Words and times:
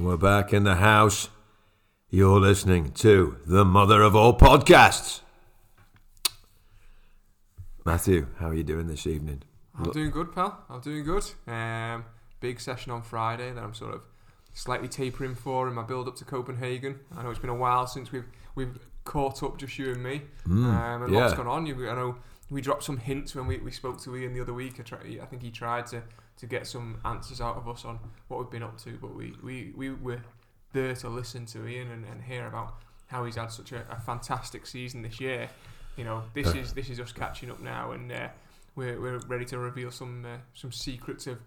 And 0.00 0.08
we're 0.08 0.16
back 0.16 0.54
in 0.54 0.64
the 0.64 0.76
house. 0.76 1.28
You're 2.08 2.40
listening 2.40 2.92
to 2.92 3.36
the 3.44 3.66
mother 3.66 4.00
of 4.00 4.16
all 4.16 4.32
podcasts. 4.34 5.20
Matthew, 7.84 8.28
how 8.38 8.48
are 8.48 8.54
you 8.54 8.62
doing 8.62 8.86
this 8.86 9.06
evening? 9.06 9.42
I'm 9.78 9.90
doing 9.90 10.10
good, 10.10 10.32
pal. 10.32 10.64
I'm 10.70 10.80
doing 10.80 11.04
good. 11.04 11.30
Um, 11.46 12.06
big 12.40 12.62
session 12.62 12.92
on 12.92 13.02
Friday 13.02 13.52
that 13.52 13.62
I'm 13.62 13.74
sort 13.74 13.92
of 13.92 14.00
slightly 14.54 14.88
tapering 14.88 15.34
for 15.34 15.68
in 15.68 15.74
my 15.74 15.82
build 15.82 16.08
up 16.08 16.16
to 16.16 16.24
Copenhagen. 16.24 17.00
I 17.14 17.22
know 17.22 17.28
it's 17.28 17.38
been 17.38 17.50
a 17.50 17.54
while 17.54 17.86
since 17.86 18.10
we've 18.10 18.24
we've 18.54 18.78
caught 19.04 19.42
up, 19.42 19.58
just 19.58 19.78
you 19.78 19.92
and 19.92 20.02
me. 20.02 20.22
Mm, 20.48 20.64
um, 20.64 21.02
and 21.02 21.12
yeah. 21.12 21.20
lots 21.20 21.34
gone 21.34 21.46
on. 21.46 21.66
You, 21.66 21.90
I 21.90 21.94
know 21.94 22.16
we 22.50 22.62
dropped 22.62 22.84
some 22.84 22.96
hints 22.96 23.34
when 23.34 23.46
we, 23.46 23.58
we 23.58 23.70
spoke 23.70 24.00
to 24.00 24.16
Ian 24.16 24.32
the 24.32 24.40
other 24.40 24.54
week. 24.54 24.80
I, 24.80 24.82
try, 24.82 24.98
I 25.20 25.26
think 25.26 25.42
he 25.42 25.50
tried 25.50 25.88
to, 25.88 26.02
to 26.40 26.46
get 26.46 26.66
some 26.66 26.98
answers 27.04 27.40
out 27.40 27.56
of 27.56 27.68
us 27.68 27.84
on 27.84 27.98
what 28.28 28.40
we've 28.40 28.50
been 28.50 28.62
up 28.62 28.78
to, 28.82 28.98
but 29.00 29.14
we, 29.14 29.34
we, 29.42 29.72
we 29.76 29.90
were 29.90 30.20
there 30.72 30.94
to 30.94 31.08
listen 31.08 31.44
to 31.46 31.66
Ian 31.66 31.90
and, 31.90 32.04
and 32.06 32.22
hear 32.22 32.46
about 32.46 32.76
how 33.08 33.24
he's 33.24 33.36
had 33.36 33.52
such 33.52 33.72
a, 33.72 33.84
a 33.90 34.00
fantastic 34.00 34.66
season 34.66 35.02
this 35.02 35.20
year. 35.20 35.50
You 35.96 36.04
know, 36.04 36.22
this 36.32 36.54
is 36.54 36.72
this 36.72 36.88
is 36.88 36.98
us 36.98 37.12
catching 37.12 37.50
up 37.50 37.60
now, 37.60 37.90
and 37.90 38.10
uh, 38.10 38.28
we're, 38.74 38.98
we're 38.98 39.18
ready 39.26 39.44
to 39.46 39.58
reveal 39.58 39.90
some 39.90 40.24
uh, 40.24 40.38
some 40.54 40.72
secrets 40.72 41.26
of 41.26 41.38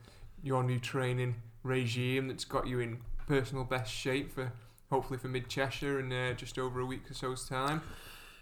your 0.44 0.64
new 0.64 0.78
training 0.78 1.36
regime 1.64 2.28
that's 2.28 2.46
got 2.46 2.68
you 2.68 2.80
in 2.80 3.00
personal 3.28 3.64
best 3.64 3.92
shape 3.92 4.32
for 4.32 4.52
hopefully 4.92 5.18
for 5.18 5.30
mid 5.30 5.50
Cheshire 5.50 6.00
in 6.00 6.12
uh, 6.12 6.34
just 6.34 6.60
over 6.60 6.82
a 6.82 6.86
week 6.86 7.10
or 7.10 7.16
so's 7.16 7.48
time. 7.48 7.82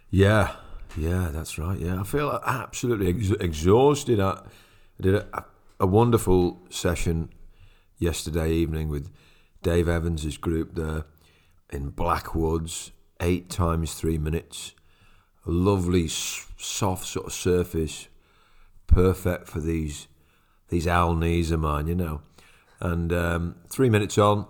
Yeah, 0.09 0.55
yeah, 0.97 1.29
that's 1.31 1.57
right. 1.57 1.79
Yeah, 1.79 2.01
I 2.01 2.03
feel 2.03 2.41
absolutely 2.45 3.07
ex- 3.07 3.39
exhausted. 3.39 4.19
I 4.19 4.41
did 4.99 5.15
a, 5.15 5.45
a 5.81 5.87
wonderful 5.87 6.61
session 6.69 7.27
yesterday 7.97 8.51
evening 8.51 8.87
with 8.87 9.11
Dave 9.63 9.89
Evans's 9.89 10.37
group 10.37 10.75
there 10.75 11.05
in 11.71 11.89
Blackwoods, 11.89 12.91
eight 13.19 13.49
times 13.49 13.95
three 13.95 14.19
minutes. 14.19 14.75
A 15.47 15.49
lovely, 15.49 16.07
soft 16.07 17.07
sort 17.07 17.25
of 17.25 17.33
surface, 17.33 18.09
perfect 18.85 19.47
for 19.47 19.59
these 19.59 20.07
these 20.69 20.87
owl 20.87 21.15
knees 21.15 21.49
of 21.49 21.59
mine, 21.61 21.87
you 21.87 21.95
know. 21.95 22.21
And 22.79 23.11
um, 23.11 23.55
three 23.67 23.89
minutes 23.89 24.19
on, 24.19 24.45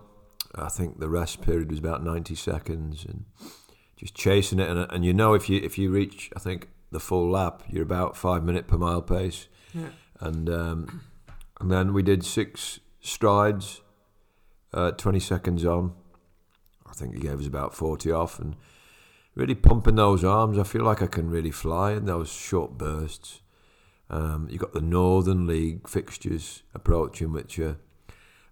I 0.54 0.68
think 0.68 1.00
the 1.00 1.08
rest 1.08 1.42
period 1.42 1.70
was 1.70 1.80
about 1.80 2.04
ninety 2.04 2.36
seconds, 2.36 3.06
and 3.06 3.24
just 3.96 4.16
chasing 4.16 4.60
it. 4.60 4.70
And, 4.70 4.86
and 4.92 5.06
you 5.06 5.14
know, 5.14 5.34
if 5.34 5.50
you 5.50 5.62
if 5.64 5.78
you 5.78 5.92
reach, 5.92 6.30
I 6.36 6.40
think 6.40 6.68
the 6.92 7.00
full 7.00 7.32
lap, 7.32 7.64
you're 7.70 7.84
about 7.84 8.18
five 8.18 8.44
minute 8.44 8.68
per 8.68 8.78
mile 8.78 9.02
pace. 9.02 9.48
Yeah. 9.74 9.92
And 10.20 10.50
um, 10.50 11.02
and 11.62 11.72
then 11.72 11.94
we 11.94 12.04
did 12.04 12.24
six 12.26 12.80
strides, 13.00 13.82
uh, 14.74 14.92
twenty 14.92 15.20
seconds 15.20 15.66
on. 15.66 15.94
I 16.90 16.94
think 16.94 17.16
he 17.16 17.22
gave 17.22 17.40
us 17.40 17.48
about 17.48 17.74
forty 17.74 18.12
off, 18.12 18.40
and 18.40 18.56
really 19.36 19.56
pumping 19.56 19.96
those 19.96 20.24
arms. 20.24 20.58
I 20.58 20.64
feel 20.64 20.84
like 20.84 21.02
I 21.02 21.08
can 21.08 21.30
really 21.30 21.52
fly 21.52 21.94
in 21.94 22.06
those 22.06 22.32
short 22.32 22.78
bursts. 22.78 23.42
Um, 24.10 24.48
you 24.52 24.58
got 24.60 24.74
the 24.74 24.82
Northern 24.82 25.48
League 25.48 25.88
fixtures 25.88 26.64
approaching, 26.74 27.32
which 27.32 27.58
are 27.60 27.78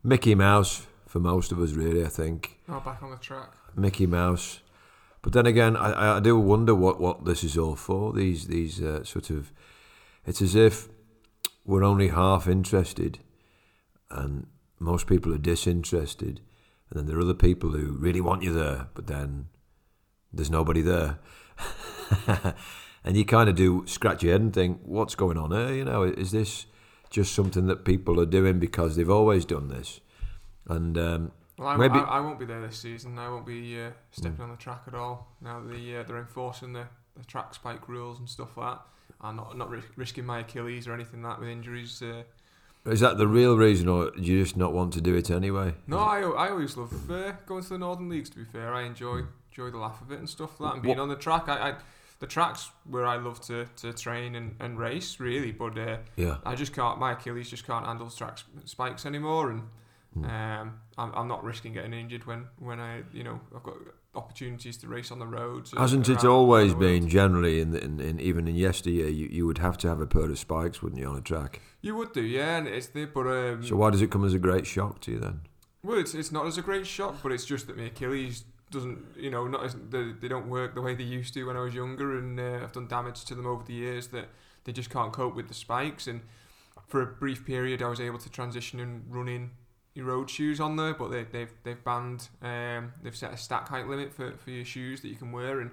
Mickey 0.03 0.33
Mouse 0.35 0.87
for 1.05 1.19
most 1.19 1.51
of 1.51 1.59
us, 1.59 1.73
really. 1.73 2.05
I 2.05 2.07
think 2.07 2.59
Oh, 2.69 2.79
back 2.79 3.03
on 3.03 3.11
the 3.11 3.17
track. 3.17 3.51
Mickey 3.75 4.05
Mouse. 4.05 4.61
But 5.21 5.33
then 5.33 5.45
again, 5.45 5.75
I, 5.75 6.15
I 6.15 6.19
do 6.21 6.39
wonder 6.39 6.73
what, 6.73 7.01
what 7.01 7.25
this 7.25 7.43
is 7.43 7.57
all 7.57 7.75
for. 7.75 8.13
These 8.13 8.47
these 8.47 8.81
uh, 8.81 9.03
sort 9.03 9.29
of, 9.29 9.51
it's 10.25 10.41
as 10.41 10.55
if 10.55 10.87
we're 11.65 11.83
only 11.83 12.09
half 12.09 12.47
interested, 12.47 13.19
and 14.09 14.47
most 14.79 15.07
people 15.07 15.33
are 15.33 15.37
disinterested, 15.39 16.41
and 16.89 16.99
then 16.99 17.05
there 17.05 17.17
are 17.17 17.21
other 17.21 17.33
people 17.33 17.71
who 17.71 17.93
really 17.99 18.21
want 18.21 18.43
you 18.43 18.53
there, 18.53 18.87
but 18.93 19.07
then 19.07 19.47
there's 20.33 20.49
nobody 20.49 20.81
there, 20.81 21.19
and 23.03 23.17
you 23.17 23.25
kind 23.25 23.49
of 23.49 23.55
do 23.55 23.83
scratch 23.87 24.23
your 24.23 24.31
head 24.33 24.41
and 24.41 24.53
think, 24.53 24.79
what's 24.83 25.15
going 25.15 25.37
on 25.37 25.51
here? 25.51 25.73
You 25.73 25.85
know, 25.85 26.03
is 26.03 26.31
this 26.31 26.65
just 27.09 27.33
something 27.33 27.67
that 27.67 27.85
people 27.85 28.19
are 28.19 28.25
doing 28.25 28.59
because 28.59 28.95
they've 28.95 29.09
always 29.09 29.45
done 29.45 29.67
this? 29.67 29.99
And 30.67 30.97
um, 30.97 31.31
Well, 31.57 31.67
I, 31.67 31.77
Maybe- 31.77 31.95
I, 31.99 32.03
I 32.03 32.19
won't 32.19 32.39
be 32.39 32.45
there 32.45 32.61
this 32.61 32.77
season. 32.77 33.17
I 33.17 33.29
won't 33.29 33.45
be 33.45 33.81
uh, 33.81 33.89
stepping 34.11 34.41
on 34.41 34.51
the 34.51 34.57
track 34.57 34.83
at 34.87 34.93
all. 34.93 35.35
Now 35.41 35.59
the 35.61 35.97
uh, 35.97 36.03
they're 36.03 36.19
enforcing 36.19 36.73
the, 36.73 36.85
the 37.17 37.25
track 37.25 37.53
spike 37.55 37.87
rules 37.89 38.19
and 38.19 38.29
stuff 38.29 38.55
like 38.55 38.75
that. 38.75 38.81
I'm 39.21 39.35
not 39.35 39.57
not 39.57 39.69
ri- 39.69 39.81
risking 39.95 40.25
my 40.25 40.39
Achilles 40.39 40.87
or 40.87 40.93
anything 40.93 41.21
like 41.23 41.33
that 41.35 41.39
with 41.41 41.49
injuries. 41.49 42.01
Uh, 42.01 42.23
Is 42.85 43.01
that 43.01 43.17
the 43.17 43.27
real 43.27 43.57
reason, 43.57 43.87
or 43.89 44.11
do 44.11 44.21
you 44.21 44.41
just 44.43 44.55
not 44.57 44.71
want 44.73 44.93
to 44.93 45.01
do 45.01 45.15
it 45.15 45.29
anyway? 45.29 45.75
no, 45.87 45.99
I, 45.99 46.21
I 46.21 46.49
always 46.49 46.77
love 46.77 46.93
uh, 47.11 47.33
going 47.45 47.63
to 47.63 47.69
the 47.69 47.77
Northern 47.77 48.09
Leagues. 48.09 48.29
To 48.31 48.37
be 48.37 48.45
fair, 48.45 48.73
I 48.73 48.83
enjoy 48.83 49.23
enjoy 49.51 49.71
the 49.71 49.77
laugh 49.77 50.01
of 50.01 50.11
it 50.11 50.19
and 50.19 50.29
stuff 50.29 50.59
like 50.59 50.69
that. 50.71 50.73
And 50.75 50.83
being 50.83 50.97
What- 50.97 51.03
on 51.03 51.09
the 51.09 51.15
track, 51.15 51.49
I, 51.49 51.69
I 51.71 51.75
the 52.19 52.27
tracks 52.27 52.69
where 52.89 53.05
I 53.05 53.15
love 53.15 53.39
to, 53.47 53.65
to 53.77 53.93
train 53.93 54.35
and, 54.35 54.53
and 54.59 54.77
race 54.77 55.19
really, 55.21 55.51
but 55.53 55.77
uh, 55.77 55.97
Yeah, 56.17 56.37
I 56.45 56.53
just 56.55 56.73
can't. 56.73 56.99
My 56.99 57.13
Achilles 57.13 57.49
just 57.49 57.65
can't 57.65 57.85
handle 57.85 58.09
track 58.09 58.39
spikes 58.65 59.05
anymore, 59.05 59.51
and 59.51 59.63
Hmm. 60.15 60.25
um, 60.25 60.79
I'm, 60.97 61.11
I'm 61.13 61.27
not 61.27 61.43
risking 61.43 61.73
getting 61.73 61.93
injured 61.93 62.25
when, 62.25 62.47
when 62.57 62.79
I 62.79 63.03
you 63.13 63.23
know 63.23 63.39
I've 63.55 63.61
got 63.61 63.75
opportunities 64.15 64.77
to 64.77 64.87
race 64.87 65.11
on 65.11 65.19
the 65.19 65.27
roads. 65.27 65.71
hasn't 65.77 66.09
it 66.09 66.25
always 66.25 66.71
around 66.71 66.79
the 66.79 66.87
world. 66.87 67.01
been 67.01 67.09
generally 67.09 67.61
in, 67.61 67.71
the, 67.71 67.83
in, 67.83 67.99
in 67.99 68.19
even 68.19 68.47
in 68.47 68.55
yesteryear? 68.55 69.07
You, 69.07 69.27
you 69.31 69.45
would 69.45 69.59
have 69.59 69.77
to 69.79 69.87
have 69.87 70.01
a 70.01 70.07
pair 70.07 70.29
of 70.29 70.39
spikes, 70.39 70.81
wouldn't 70.81 70.99
you, 70.99 71.07
on 71.07 71.15
a 71.15 71.21
track? 71.21 71.61
You 71.81 71.95
would 71.95 72.13
do, 72.13 72.21
yeah, 72.21 72.57
and 72.57 72.67
it's 72.67 72.87
the 72.87 73.05
but 73.05 73.27
um, 73.27 73.65
So 73.65 73.75
why 73.75 73.91
does 73.91 74.01
it 74.01 74.11
come 74.11 74.25
as 74.25 74.33
a 74.33 74.39
great 74.39 74.65
shock 74.65 74.99
to 75.01 75.11
you 75.11 75.19
then? 75.19 75.41
well, 75.83 75.97
it's 75.97 76.13
it's 76.13 76.31
not 76.31 76.45
as 76.45 76.57
a 76.57 76.61
great 76.61 76.85
shock, 76.85 77.15
but 77.23 77.31
it's 77.31 77.45
just 77.45 77.67
that 77.67 77.77
my 77.77 77.83
Achilles 77.83 78.43
doesn't 78.71 78.99
you 79.17 79.31
know 79.31 79.47
not 79.47 79.63
as 79.63 79.75
they, 79.89 80.11
they 80.19 80.27
don't 80.27 80.47
work 80.47 80.75
the 80.75 80.81
way 80.81 80.93
they 80.93 81.03
used 81.03 81.33
to 81.33 81.43
when 81.45 81.55
I 81.55 81.61
was 81.61 81.73
younger, 81.73 82.17
and 82.17 82.39
uh, 82.39 82.59
I've 82.63 82.71
done 82.71 82.87
damage 82.87 83.23
to 83.25 83.35
them 83.35 83.45
over 83.45 83.63
the 83.63 83.73
years 83.73 84.07
that 84.07 84.29
they 84.65 84.71
just 84.71 84.89
can't 84.89 85.13
cope 85.13 85.35
with 85.35 85.47
the 85.47 85.53
spikes. 85.53 86.07
And 86.07 86.21
for 86.87 87.01
a 87.01 87.05
brief 87.05 87.45
period, 87.45 87.81
I 87.81 87.87
was 87.87 87.99
able 87.99 88.19
to 88.19 88.29
transition 88.29 88.79
and 88.79 89.03
run 89.09 89.27
in 89.27 89.51
your 89.99 90.07
road 90.07 90.29
shoes 90.29 90.59
on 90.59 90.75
there, 90.75 90.93
but 90.93 91.09
they, 91.11 91.23
they've 91.23 91.53
they've 91.63 91.83
banned 91.83 92.27
um, 92.41 92.93
they've 93.03 93.15
set 93.15 93.33
a 93.33 93.37
stack 93.37 93.67
height 93.69 93.87
limit 93.87 94.13
for, 94.13 94.31
for 94.37 94.49
your 94.51 94.65
shoes 94.65 95.01
that 95.01 95.09
you 95.09 95.15
can 95.15 95.31
wear, 95.31 95.59
and 95.61 95.71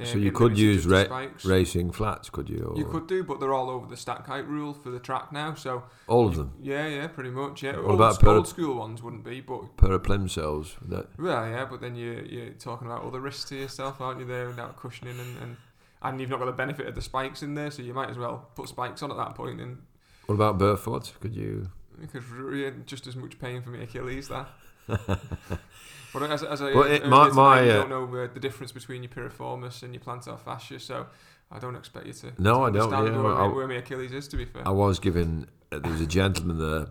uh, 0.00 0.04
So 0.04 0.18
you 0.18 0.32
could 0.32 0.58
use 0.58 0.86
ra- 0.86 1.28
Racing 1.44 1.92
flats, 1.92 2.28
could 2.28 2.50
you? 2.50 2.72
Or 2.74 2.78
You 2.78 2.84
could 2.84 3.06
do, 3.06 3.24
but 3.24 3.40
they're 3.40 3.54
all 3.54 3.70
over 3.70 3.86
the 3.86 3.96
stack 3.96 4.26
height 4.26 4.46
rule 4.46 4.74
for 4.74 4.90
the 4.90 4.98
track 4.98 5.32
now. 5.32 5.54
So 5.54 5.84
all 6.06 6.26
of 6.26 6.36
them. 6.36 6.52
yeah, 6.60 6.86
yeah, 6.86 7.06
pretty 7.06 7.30
much. 7.30 7.62
Yeah, 7.62 7.76
What 7.76 7.84
old, 7.86 7.94
about 8.00 8.24
old 8.24 8.48
school 8.48 8.74
ones 8.76 9.02
wouldn't 9.02 9.24
be, 9.24 9.40
but 9.40 9.76
plimsolls. 9.78 10.74
That 10.88 11.08
well, 11.18 11.48
yeah. 11.48 11.64
But 11.64 11.80
then 11.80 11.94
you 11.96 12.26
you're 12.28 12.50
talking 12.50 12.86
about 12.86 13.04
other 13.04 13.20
risks 13.20 13.48
to 13.50 13.56
yourself, 13.56 14.00
aren't 14.00 14.20
you? 14.20 14.26
There 14.26 14.48
without 14.48 14.76
cushioning 14.76 15.18
and, 15.18 15.38
and 15.42 15.56
and 16.02 16.20
you've 16.20 16.30
not 16.30 16.38
got 16.38 16.46
the 16.46 16.52
benefit 16.52 16.86
of 16.86 16.94
the 16.94 17.02
spikes 17.02 17.42
in 17.42 17.54
there, 17.54 17.70
so 17.70 17.82
you 17.82 17.94
might 17.94 18.10
as 18.10 18.18
well 18.18 18.50
put 18.54 18.68
spikes 18.68 19.02
on 19.02 19.10
at 19.10 19.16
that 19.16 19.34
point. 19.34 19.60
and 19.60 19.78
what 20.26 20.34
about 20.34 20.58
barefoot? 20.58 21.12
Could 21.20 21.34
you? 21.34 21.70
Because 22.00 22.24
really 22.28 22.72
just 22.86 23.06
as 23.06 23.16
much 23.16 23.38
pain 23.38 23.62
for 23.62 23.70
my 23.70 23.78
Achilles 23.78 24.28
there. 24.28 24.46
but 24.86 26.22
as, 26.30 26.42
as 26.42 26.62
I 26.62 26.72
But 26.72 26.90
it- 26.90 27.06
my- 27.06 27.26
you 27.62 27.70
uh, 27.70 27.74
don't 27.86 27.88
know 27.90 28.04
uh, 28.22 28.28
the 28.32 28.40
difference 28.40 28.72
between 28.72 29.02
your 29.02 29.10
piriformis 29.10 29.82
and 29.82 29.92
your 29.94 30.02
plantar 30.02 30.38
fascia, 30.38 30.78
so 30.80 31.06
I 31.50 31.58
don't 31.58 31.76
expect 31.76 32.06
you 32.06 32.12
to. 32.14 32.32
No, 32.38 32.54
to 32.54 32.60
I 32.62 32.70
don't, 32.70 32.92
understand 32.92 33.14
yeah, 33.16 33.22
where, 33.22 33.34
I- 33.34 33.48
where 33.48 33.68
my 33.68 33.74
Achilles 33.74 34.12
is. 34.12 34.28
To 34.28 34.36
be 34.36 34.44
fair. 34.44 34.66
I 34.66 34.70
was 34.70 34.98
given. 34.98 35.46
Uh, 35.72 35.78
there 35.80 35.92
was 35.92 36.00
a 36.00 36.06
gentleman 36.06 36.58
there 36.58 36.86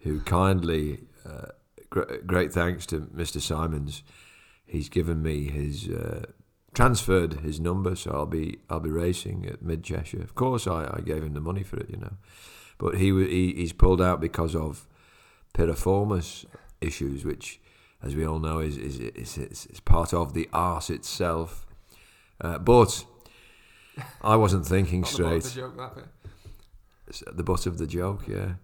who 0.00 0.20
kindly, 0.20 1.00
uh, 1.26 1.46
gr- 1.90 2.16
great 2.26 2.52
thanks 2.52 2.86
to 2.86 3.00
Mr. 3.00 3.40
Simons, 3.40 4.02
he's 4.66 4.88
given 4.88 5.22
me 5.22 5.48
his 5.48 5.88
uh, 5.88 6.24
transferred 6.74 7.40
his 7.40 7.58
number, 7.60 7.94
so 7.96 8.10
I'll 8.12 8.26
be 8.26 8.58
I'll 8.68 8.80
be 8.80 8.90
racing 8.90 9.46
at 9.46 9.62
Mid 9.62 9.82
Cheshire. 9.82 10.22
Of 10.22 10.34
course, 10.34 10.66
I, 10.66 10.90
I 10.96 11.00
gave 11.00 11.22
him 11.22 11.32
the 11.34 11.40
money 11.40 11.62
for 11.62 11.76
it, 11.78 11.88
you 11.90 11.96
know, 11.96 12.12
but 12.80 12.96
he 12.96 13.08
he 13.26 13.52
he's 13.54 13.72
pulled 13.72 14.00
out 14.02 14.20
because 14.20 14.56
of 14.56 14.86
piriformis 15.54 16.46
issues, 16.80 17.24
which, 17.24 17.60
as 18.02 18.16
we 18.16 18.24
all 18.26 18.38
know, 18.40 18.58
is 18.58 18.76
is 18.76 18.98
is, 18.98 19.38
is, 19.38 19.66
is 19.66 19.80
part 19.80 20.12
of 20.14 20.32
the 20.34 20.48
arse 20.52 20.90
itself. 20.90 21.66
Uh, 22.40 22.58
but 22.58 23.04
I 24.22 24.34
wasn't 24.36 24.66
thinking 24.66 25.00
Not 25.02 25.12
the 25.12 25.22
butt 25.22 25.32
of 25.36 25.42
straight 25.44 25.54
the 25.54 25.60
joke, 25.60 25.76
that 25.76 25.94
bit. 25.94 26.04
s- 27.10 27.22
at 27.26 27.36
the 27.36 27.42
butt 27.44 27.66
of 27.66 27.78
the 27.78 27.86
joke, 27.86 28.26
yeah. 28.26 28.54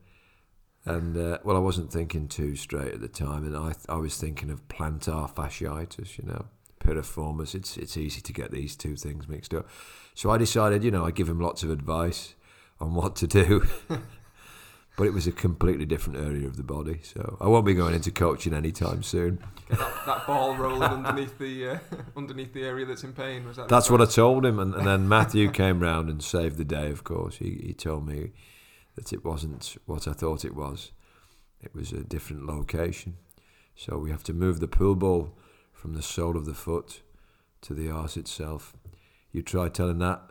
And 0.86 1.16
uh, 1.16 1.38
well, 1.44 1.56
I 1.56 1.60
wasn't 1.60 1.92
thinking 1.92 2.28
too 2.28 2.54
straight 2.56 2.94
at 2.94 3.00
the 3.00 3.08
time, 3.08 3.44
and 3.44 3.56
I 3.56 3.74
I 3.88 3.96
was 3.96 4.16
thinking 4.16 4.50
of 4.50 4.66
plantar 4.68 5.28
fasciitis, 5.32 6.16
you 6.16 6.24
know, 6.26 6.46
piriformis. 6.80 7.54
It's 7.54 7.76
it's 7.76 7.96
easy 7.96 8.20
to 8.22 8.32
get 8.32 8.50
these 8.50 8.76
two 8.76 8.96
things 8.96 9.28
mixed 9.28 9.52
up. 9.52 9.68
So 10.14 10.30
I 10.30 10.38
decided, 10.38 10.82
you 10.84 10.90
know, 10.90 11.04
I'd 11.04 11.16
give 11.16 11.28
him 11.28 11.40
lots 11.40 11.62
of 11.62 11.70
advice 11.70 12.34
on 12.80 12.94
what 12.94 13.16
to 13.16 13.26
do. 13.26 13.66
but 14.96 15.06
it 15.06 15.12
was 15.12 15.26
a 15.26 15.32
completely 15.32 15.84
different 15.84 16.18
area 16.18 16.46
of 16.46 16.56
the 16.56 16.62
body, 16.62 17.00
so 17.02 17.36
I 17.40 17.48
won't 17.48 17.66
be 17.66 17.74
going 17.74 17.94
into 17.94 18.10
coaching 18.10 18.54
anytime 18.54 19.02
soon. 19.02 19.38
Get 19.68 19.78
that, 19.78 20.06
that 20.06 20.26
ball 20.26 20.56
rolling 20.56 20.82
underneath 20.82 21.38
the 21.38 21.68
uh, 21.68 21.78
underneath 22.16 22.54
the 22.54 22.64
area 22.64 22.86
that's 22.86 23.04
in 23.04 23.12
pain. 23.12 23.46
Was 23.46 23.56
that? 23.56 23.68
That's 23.68 23.90
what 23.90 24.00
I 24.00 24.06
told 24.06 24.46
him, 24.46 24.58
and, 24.58 24.74
and 24.74 24.86
then 24.86 25.08
Matthew 25.08 25.50
came 25.50 25.80
round 25.80 26.08
and 26.08 26.22
saved 26.22 26.56
the 26.56 26.64
day. 26.64 26.90
Of 26.90 27.04
course, 27.04 27.36
he 27.36 27.60
he 27.62 27.74
told 27.74 28.06
me 28.06 28.32
that 28.94 29.12
it 29.12 29.24
wasn't 29.24 29.76
what 29.84 30.08
I 30.08 30.12
thought 30.12 30.44
it 30.44 30.54
was. 30.54 30.92
It 31.60 31.74
was 31.74 31.92
a 31.92 32.02
different 32.02 32.46
location. 32.46 33.16
So 33.74 33.98
we 33.98 34.10
have 34.10 34.22
to 34.24 34.32
move 34.32 34.60
the 34.60 34.68
pool 34.68 34.94
ball 34.94 35.36
from 35.72 35.94
the 35.94 36.02
sole 36.02 36.36
of 36.36 36.46
the 36.46 36.54
foot 36.54 37.02
to 37.60 37.74
the 37.74 37.90
arse 37.90 38.16
itself. 38.16 38.72
You 39.32 39.42
try 39.42 39.68
telling 39.68 39.98
that 39.98 40.22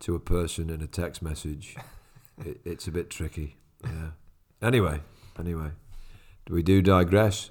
to 0.00 0.14
a 0.14 0.20
person 0.20 0.70
in 0.70 0.80
a 0.82 0.86
text 0.86 1.22
message, 1.22 1.76
it, 2.44 2.60
it's 2.64 2.86
a 2.86 2.90
bit 2.92 3.10
tricky. 3.10 3.56
Yeah. 3.84 4.10
Anyway, 4.62 5.00
anyway, 5.38 5.70
we 6.48 6.62
do 6.62 6.82
digress. 6.82 7.50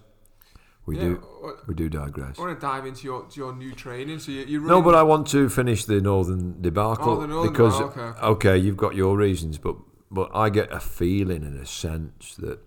We 0.86 0.96
Yeah, 0.98 1.04
do. 1.04 1.24
I- 1.46 1.54
We 1.68 1.76
do 1.76 1.90
digress. 1.90 2.40
I 2.40 2.42
want 2.42 2.60
to 2.60 2.66
dive 2.66 2.86
into 2.86 3.04
your 3.06 3.24
to 3.26 3.36
your 3.40 3.54
new 3.56 3.74
training. 3.74 4.20
So 4.20 4.32
you, 4.32 4.46
you 4.46 4.62
No, 4.62 4.82
but 4.82 4.96
I 4.96 5.04
want 5.04 5.28
to 5.28 5.50
finish 5.50 5.84
the 5.86 6.00
Northern 6.02 6.62
debacle 6.62 7.12
Oh, 7.14 7.22
the 7.22 7.28
Northern 7.28 7.52
because 7.52 7.78
debacle, 7.78 8.02
okay, 8.04 8.10
okay. 8.20 8.28
okay, 8.28 8.58
you've 8.58 8.78
got 8.78 8.96
your 8.96 9.18
reasons, 9.18 9.58
but 9.58 9.76
but 10.10 10.30
I 10.34 10.50
get 10.50 10.72
a 10.72 10.80
feeling 10.80 11.44
and 11.44 11.60
a 11.60 11.66
sense 11.66 12.36
that 12.38 12.60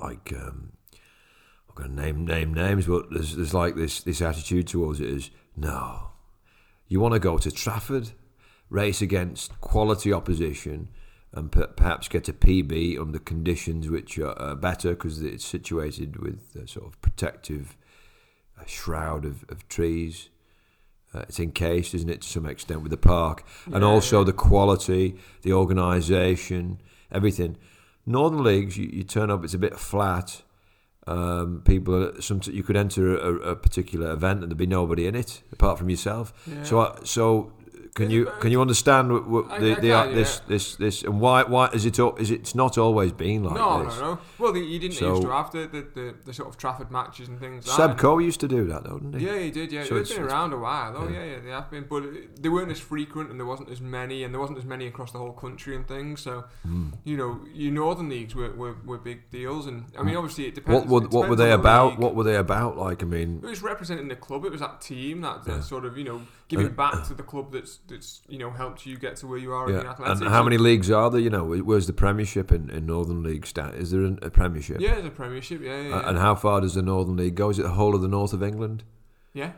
like 0.00 0.32
um, 0.32 0.72
I'm 1.68 1.74
going 1.74 1.96
to 1.96 2.02
name 2.02 2.24
name 2.24 2.54
names, 2.54 2.86
but 2.86 3.10
there's 3.10 3.34
there's 3.36 3.54
like 3.54 3.74
this 3.74 4.02
this 4.02 4.22
attitude 4.22 4.68
towards 4.68 5.00
it 5.00 5.08
is 5.08 5.30
no, 5.56 6.10
you 6.88 7.00
want 7.00 7.14
to 7.14 7.20
go 7.20 7.36
to 7.38 7.50
Trafford, 7.50 8.10
race 8.72 9.02
against 9.02 9.60
quality 9.60 10.12
opposition. 10.12 10.88
And 11.34 11.50
per- 11.50 11.68
perhaps 11.68 12.08
get 12.08 12.28
a 12.28 12.32
PB 12.32 13.00
under 13.00 13.18
conditions 13.18 13.88
which 13.88 14.18
are 14.18 14.34
uh, 14.40 14.54
better 14.54 14.90
because 14.90 15.22
it's 15.22 15.44
situated 15.44 16.20
with 16.20 16.54
a 16.62 16.66
sort 16.66 16.86
of 16.86 17.00
protective 17.00 17.76
shroud 18.66 19.24
of, 19.24 19.44
of 19.48 19.66
trees. 19.68 20.28
Uh, 21.14 21.20
it's 21.20 21.40
encased, 21.40 21.94
isn't 21.94 22.08
it, 22.08 22.22
to 22.22 22.28
some 22.28 22.46
extent, 22.46 22.82
with 22.82 22.90
the 22.90 22.96
park, 22.96 23.44
and 23.66 23.84
also 23.84 24.20
yeah. 24.20 24.24
the 24.24 24.32
quality, 24.32 25.16
the 25.42 25.52
organisation, 25.52 26.80
everything. 27.10 27.56
Northern 28.06 28.42
leagues, 28.42 28.76
you, 28.78 28.88
you 28.90 29.04
turn 29.04 29.30
up, 29.30 29.44
it's 29.44 29.54
a 29.54 29.58
bit 29.58 29.78
flat. 29.78 30.42
Um, 31.06 31.62
people, 31.64 32.12
some 32.20 32.40
you 32.46 32.62
could 32.62 32.76
enter 32.76 33.16
a, 33.16 33.50
a 33.50 33.56
particular 33.56 34.12
event 34.12 34.40
and 34.40 34.50
there'd 34.50 34.56
be 34.56 34.66
nobody 34.66 35.06
in 35.06 35.14
it 35.14 35.42
apart 35.52 35.78
from 35.78 35.90
yourself. 35.90 36.32
Yeah. 36.46 36.62
So, 36.62 36.80
I, 36.80 36.98
so 37.04 37.52
can 37.94 38.08
you 38.10 38.30
can 38.40 38.50
you 38.50 38.60
understand 38.60 39.12
what, 39.12 39.26
what 39.28 39.50
I- 39.50 39.58
the, 39.58 39.92
I 39.92 40.06
the, 40.06 40.14
this 40.14 40.40
yeah. 40.40 40.48
this 40.48 40.76
this 40.76 41.02
and 41.02 41.20
why 41.20 41.42
why 41.42 41.68
is 41.74 41.84
it 41.84 41.98
is 41.98 42.30
it, 42.30 42.40
it's 42.40 42.54
not 42.54 42.78
always 42.78 43.12
been 43.12 43.44
like 43.44 43.54
no, 43.56 43.84
this? 43.84 43.94
no, 43.96 44.00
no. 44.00 44.14
No. 44.14 44.18
Well, 44.38 44.52
the, 44.54 44.60
you 44.60 44.78
didn't 44.78 44.94
So- 44.96 45.10
used 45.10 45.22
to 45.22 45.30
have 45.30 45.50
the, 45.52 45.66
the, 45.66 45.82
the, 45.94 46.14
the 46.24 46.32
sort 46.32 46.48
of 46.48 46.56
Trafford 46.56 46.90
matches 46.90 47.28
and 47.28 47.38
things. 47.38 47.66
like 47.66 47.76
Seb 47.76 47.90
and- 47.90 47.98
Coe 47.98 48.18
used 48.18 48.40
to 48.40 48.48
do 48.48 48.66
that, 48.66 48.84
though, 48.84 48.98
didn't 48.98 49.20
he? 49.20 49.26
Yeah, 49.26 49.38
he 49.38 49.50
did. 49.50 49.70
Yeah, 49.72 49.84
So 49.84 49.94
they've 49.94 50.02
it's- 50.04 50.16
been 50.18 50.26
around 50.26 50.52
a 50.52 50.58
while. 50.58 50.94
Oh, 50.96 51.08
yeah. 51.08 51.22
yeah. 51.24 51.30
yeah, 51.32 51.38
they 51.44 51.50
have 51.50 51.70
been, 51.70 51.84
but 51.88 52.02
they 52.40 52.48
weren't 52.48 52.70
as 52.72 52.80
frequent, 52.80 53.30
and 53.30 53.38
there 53.38 53.46
wasn't 53.46 53.68
as 53.70 53.80
many, 53.80 54.24
and 54.24 54.32
there 54.34 54.40
wasn't 54.40 54.58
as 54.58 54.64
many 54.64 54.86
across 54.86 55.12
the 55.12 55.18
whole 55.18 55.32
country 55.32 55.76
and 55.76 55.86
things. 55.86 56.20
So, 56.22 56.44
Hmm. 56.64 56.88
you 57.04 57.16
know, 57.16 57.40
your 57.52 57.72
northern 57.72 58.08
leagues 58.08 58.34
were, 58.34 58.52
were, 58.54 58.76
were 58.84 58.98
big 58.98 59.30
deals, 59.30 59.66
and 59.66 59.84
I 59.98 60.02
mean, 60.02 60.16
obviously, 60.16 60.46
it 60.46 60.54
What 60.56 60.64
depends. 60.64 60.86
were, 60.90 61.04
it 61.04 61.10
what 61.10 61.28
were 61.28 61.36
they 61.36 61.48
the 61.50 61.54
about? 61.54 61.90
league. 61.90 61.98
What 62.00 62.14
were 62.14 62.24
they 62.24 62.36
about? 62.36 62.76
Like, 62.78 63.02
I 63.02 63.06
mean, 63.06 63.40
It 63.44 63.46
was 63.50 63.62
representing 63.62 64.08
the 64.08 64.16
club. 64.16 64.44
It 64.46 64.50
was 64.52 64.60
that 64.60 64.80
team 64.80 65.20
that, 65.20 65.44
that 65.44 65.56
Yeah. 65.56 65.60
sort 65.60 65.84
of 65.84 65.96
you 65.98 66.04
know 66.04 66.22
giving 66.56 66.74
back 66.74 67.04
to 67.08 67.14
the 67.14 67.22
club 67.22 67.52
that's 67.52 67.78
that's 67.88 68.20
you 68.28 68.38
know 68.38 68.50
helped 68.50 68.86
you 68.86 68.96
get 68.96 69.16
to 69.16 69.26
where 69.26 69.38
you 69.38 69.52
are 69.52 69.68
in 69.68 69.76
the 69.76 69.82
yeah. 69.82 69.90
athletics. 69.90 70.20
And 70.20 70.30
how 70.30 70.42
many 70.42 70.58
leagues 70.58 70.90
are 70.90 71.10
there? 71.10 71.20
You 71.20 71.30
know, 71.30 71.44
where's 71.44 71.86
the 71.86 71.92
Premiership 71.92 72.52
in, 72.52 72.70
in 72.70 72.86
Northern 72.86 73.22
League? 73.22 73.46
Stat? 73.46 73.74
Is 73.74 73.90
there 73.90 74.04
a 74.04 74.30
Premiership? 74.30 74.80
Yeah, 74.80 74.94
there's 74.94 75.06
a 75.06 75.10
Premiership. 75.10 75.60
Yeah, 75.62 75.80
yeah, 75.80 75.94
Uh, 75.96 76.00
yeah. 76.00 76.08
and 76.08 76.18
how 76.18 76.34
far 76.34 76.60
does 76.60 76.74
the 76.74 76.82
Northern 76.82 77.16
League 77.16 77.34
go? 77.34 77.50
Is 77.50 77.58
it 77.58 77.62
the 77.62 77.70
whole 77.70 77.94
of 77.94 78.02
the 78.02 78.08
north 78.08 78.32
of 78.32 78.42
England? 78.42 78.84
yeah. 79.32 79.52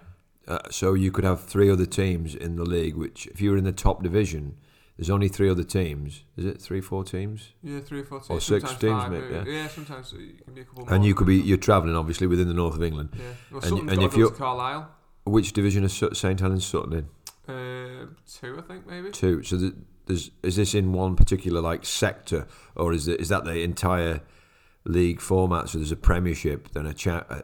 Uh, 0.46 0.58
so 0.70 0.92
you 0.92 1.10
could 1.10 1.24
have 1.24 1.42
three 1.42 1.70
other 1.70 1.86
teams 1.86 2.34
in 2.34 2.56
the 2.56 2.64
league. 2.64 2.96
Which, 2.96 3.26
if 3.28 3.40
you 3.40 3.50
were 3.50 3.56
in 3.56 3.64
the 3.64 3.72
top 3.72 4.02
division, 4.02 4.56
there's 4.98 5.08
only 5.08 5.28
three 5.28 5.48
other 5.48 5.64
teams. 5.64 6.24
Is 6.36 6.44
it 6.44 6.60
three, 6.60 6.82
four 6.82 7.02
teams? 7.02 7.52
Yeah, 7.62 7.80
three 7.80 8.00
or 8.00 8.04
four 8.04 8.20
teams. 8.20 8.30
Or 8.30 8.40
six 8.40 8.70
sometimes 8.70 8.80
teams, 8.80 9.02
five, 9.02 9.12
maybe, 9.12 9.36
uh, 9.36 9.44
yeah. 9.46 9.68
sometimes 9.68 10.12
it 10.12 10.44
can 10.44 10.52
be 10.54 10.60
a 10.60 10.64
couple. 10.64 10.86
And 10.88 11.02
you 11.02 11.14
could 11.14 11.26
be 11.26 11.36
you're 11.36 11.56
travelling 11.56 11.96
obviously 11.96 12.26
within 12.26 12.48
the 12.48 12.52
north 12.54 12.74
of 12.74 12.82
England. 12.82 13.08
Yeah. 13.18 13.24
Well, 13.50 13.64
and- 13.64 13.90
and 13.90 14.02
if 14.02 14.16
you're- 14.18 14.30
to 14.30 14.36
Carlisle. 14.36 14.90
Which 15.24 15.52
division 15.52 15.84
is 15.84 15.92
St 16.12 16.40
Helens 16.40 16.66
Sutton 16.66 16.92
in? 16.92 17.08
Uh, 17.54 18.06
two, 18.40 18.58
I 18.58 18.62
think 18.62 18.86
maybe. 18.86 19.10
Two. 19.10 19.42
So 19.42 19.58
th- 19.58 19.72
there's 20.06 20.30
is 20.42 20.56
this 20.56 20.74
in 20.74 20.92
one 20.92 21.16
particular 21.16 21.60
like 21.60 21.84
sector, 21.86 22.46
or 22.76 22.92
is 22.92 23.08
it 23.08 23.20
is 23.20 23.28
that 23.30 23.44
the 23.44 23.62
entire 23.62 24.20
league 24.84 25.20
format? 25.20 25.68
So 25.70 25.78
there's 25.78 25.92
a 25.92 25.96
Premiership, 25.96 26.68
then 26.72 26.86
a 26.86 26.92
cha- 26.94 27.24
uh, 27.30 27.40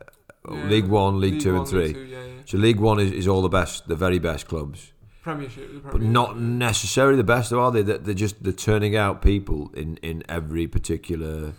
Yeah, 0.50 0.64
League 0.64 0.88
One, 0.88 1.20
League, 1.20 1.40
Two, 1.40 1.52
One, 1.52 1.60
and 1.60 1.68
Three. 1.68 1.86
League 1.86 1.94
Two, 1.94 2.04
yeah, 2.04 2.24
yeah. 2.24 2.32
So 2.44 2.58
League 2.58 2.80
One 2.80 3.00
is, 3.00 3.12
is 3.12 3.26
all 3.28 3.40
the 3.42 3.48
best, 3.48 3.88
the 3.88 3.96
very 3.96 4.18
best 4.18 4.46
clubs, 4.46 4.92
Premiership, 5.22 5.72
the 5.72 5.78
but 5.90 6.02
not 6.02 6.38
necessarily 6.38 7.16
the 7.16 7.24
best, 7.24 7.52
are 7.52 7.70
they? 7.72 7.82
They're, 7.82 7.98
they're 7.98 8.14
just 8.14 8.42
they're 8.42 8.52
turning 8.52 8.96
out 8.96 9.22
people 9.22 9.70
in, 9.74 9.96
in 9.98 10.22
every 10.28 10.66
particular 10.66 11.52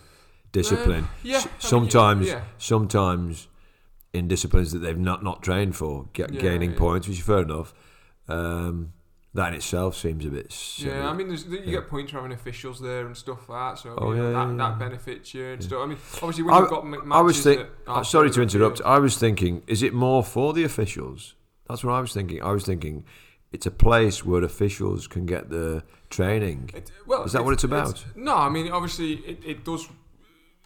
discipline. 0.52 1.04
Uh, 1.04 1.08
yeah, 1.24 1.34
I 1.34 1.38
S- 1.38 1.44
mean, 1.46 1.54
sometimes, 1.58 2.26
yeah. 2.28 2.42
sometimes 2.58 3.48
in 4.12 4.28
disciplines 4.28 4.72
that 4.72 4.80
they've 4.80 4.98
not, 4.98 5.22
not 5.24 5.42
trained 5.42 5.74
for, 5.76 6.08
get, 6.12 6.32
Yeah, 6.32 6.40
gaining 6.40 6.72
yeah. 6.72 6.78
points, 6.78 7.08
which 7.08 7.18
is 7.18 7.24
fair 7.24 7.40
enough. 7.42 7.72
Um, 8.28 8.92
that 9.34 9.48
in 9.48 9.54
itself 9.54 9.96
seems 9.96 10.26
a 10.26 10.28
bit. 10.28 10.52
Silly. 10.52 10.90
Yeah, 10.94 11.08
I 11.08 11.14
mean, 11.14 11.28
there's, 11.28 11.46
you 11.46 11.60
Yeah. 11.64 11.80
get 11.80 11.88
points 11.88 12.12
for 12.12 12.18
having 12.18 12.32
officials 12.32 12.80
there 12.80 13.06
and 13.06 13.16
stuff 13.16 13.48
like 13.48 13.76
that. 13.76 13.82
So 13.82 13.94
Oh, 13.96 14.12
you 14.12 14.18
know, 14.18 14.32
that, 14.32 14.56
that 14.58 14.78
benefits 14.78 15.32
you 15.32 15.46
and 15.46 15.64
stuff. 15.64 15.80
I 15.82 15.86
mean, 15.86 15.98
obviously 16.16 16.42
when 16.42 16.54
I- 16.54 16.58
you've 16.60 16.68
got 16.68 16.84
m- 16.84 17.12
I 17.12 17.22
was 17.22 17.42
think. 17.42 17.66
that 17.86 18.04
sorry 18.06 18.30
to 18.30 18.42
interrupt. 18.42 18.80
afield- 18.80 18.92
I 18.94 18.98
was 18.98 19.16
thinking, 19.16 19.62
is 19.66 19.82
it 19.82 19.94
more 19.94 20.22
for 20.22 20.52
the 20.52 20.64
officials? 20.64 21.34
That's 21.66 21.82
what 21.82 21.92
I 21.94 22.00
was 22.00 22.12
thinking. 22.12 22.42
I 22.42 22.52
was 22.52 22.66
thinking, 22.66 23.04
it's 23.52 23.64
a 23.64 23.70
place 23.70 24.22
where 24.24 24.42
officials 24.44 25.06
can 25.06 25.24
get 25.24 25.48
the 25.48 25.82
training. 26.10 26.68
It, 26.74 26.90
well, 27.06 27.24
Is 27.24 27.32
that 27.32 27.42
what 27.44 27.54
it's 27.54 27.64
about? 27.64 28.04
no, 28.14 28.36
I 28.36 28.50
mean, 28.50 28.70
obviously 28.70 29.14
it, 29.14 29.38
it 29.46 29.64
does, 29.64 29.88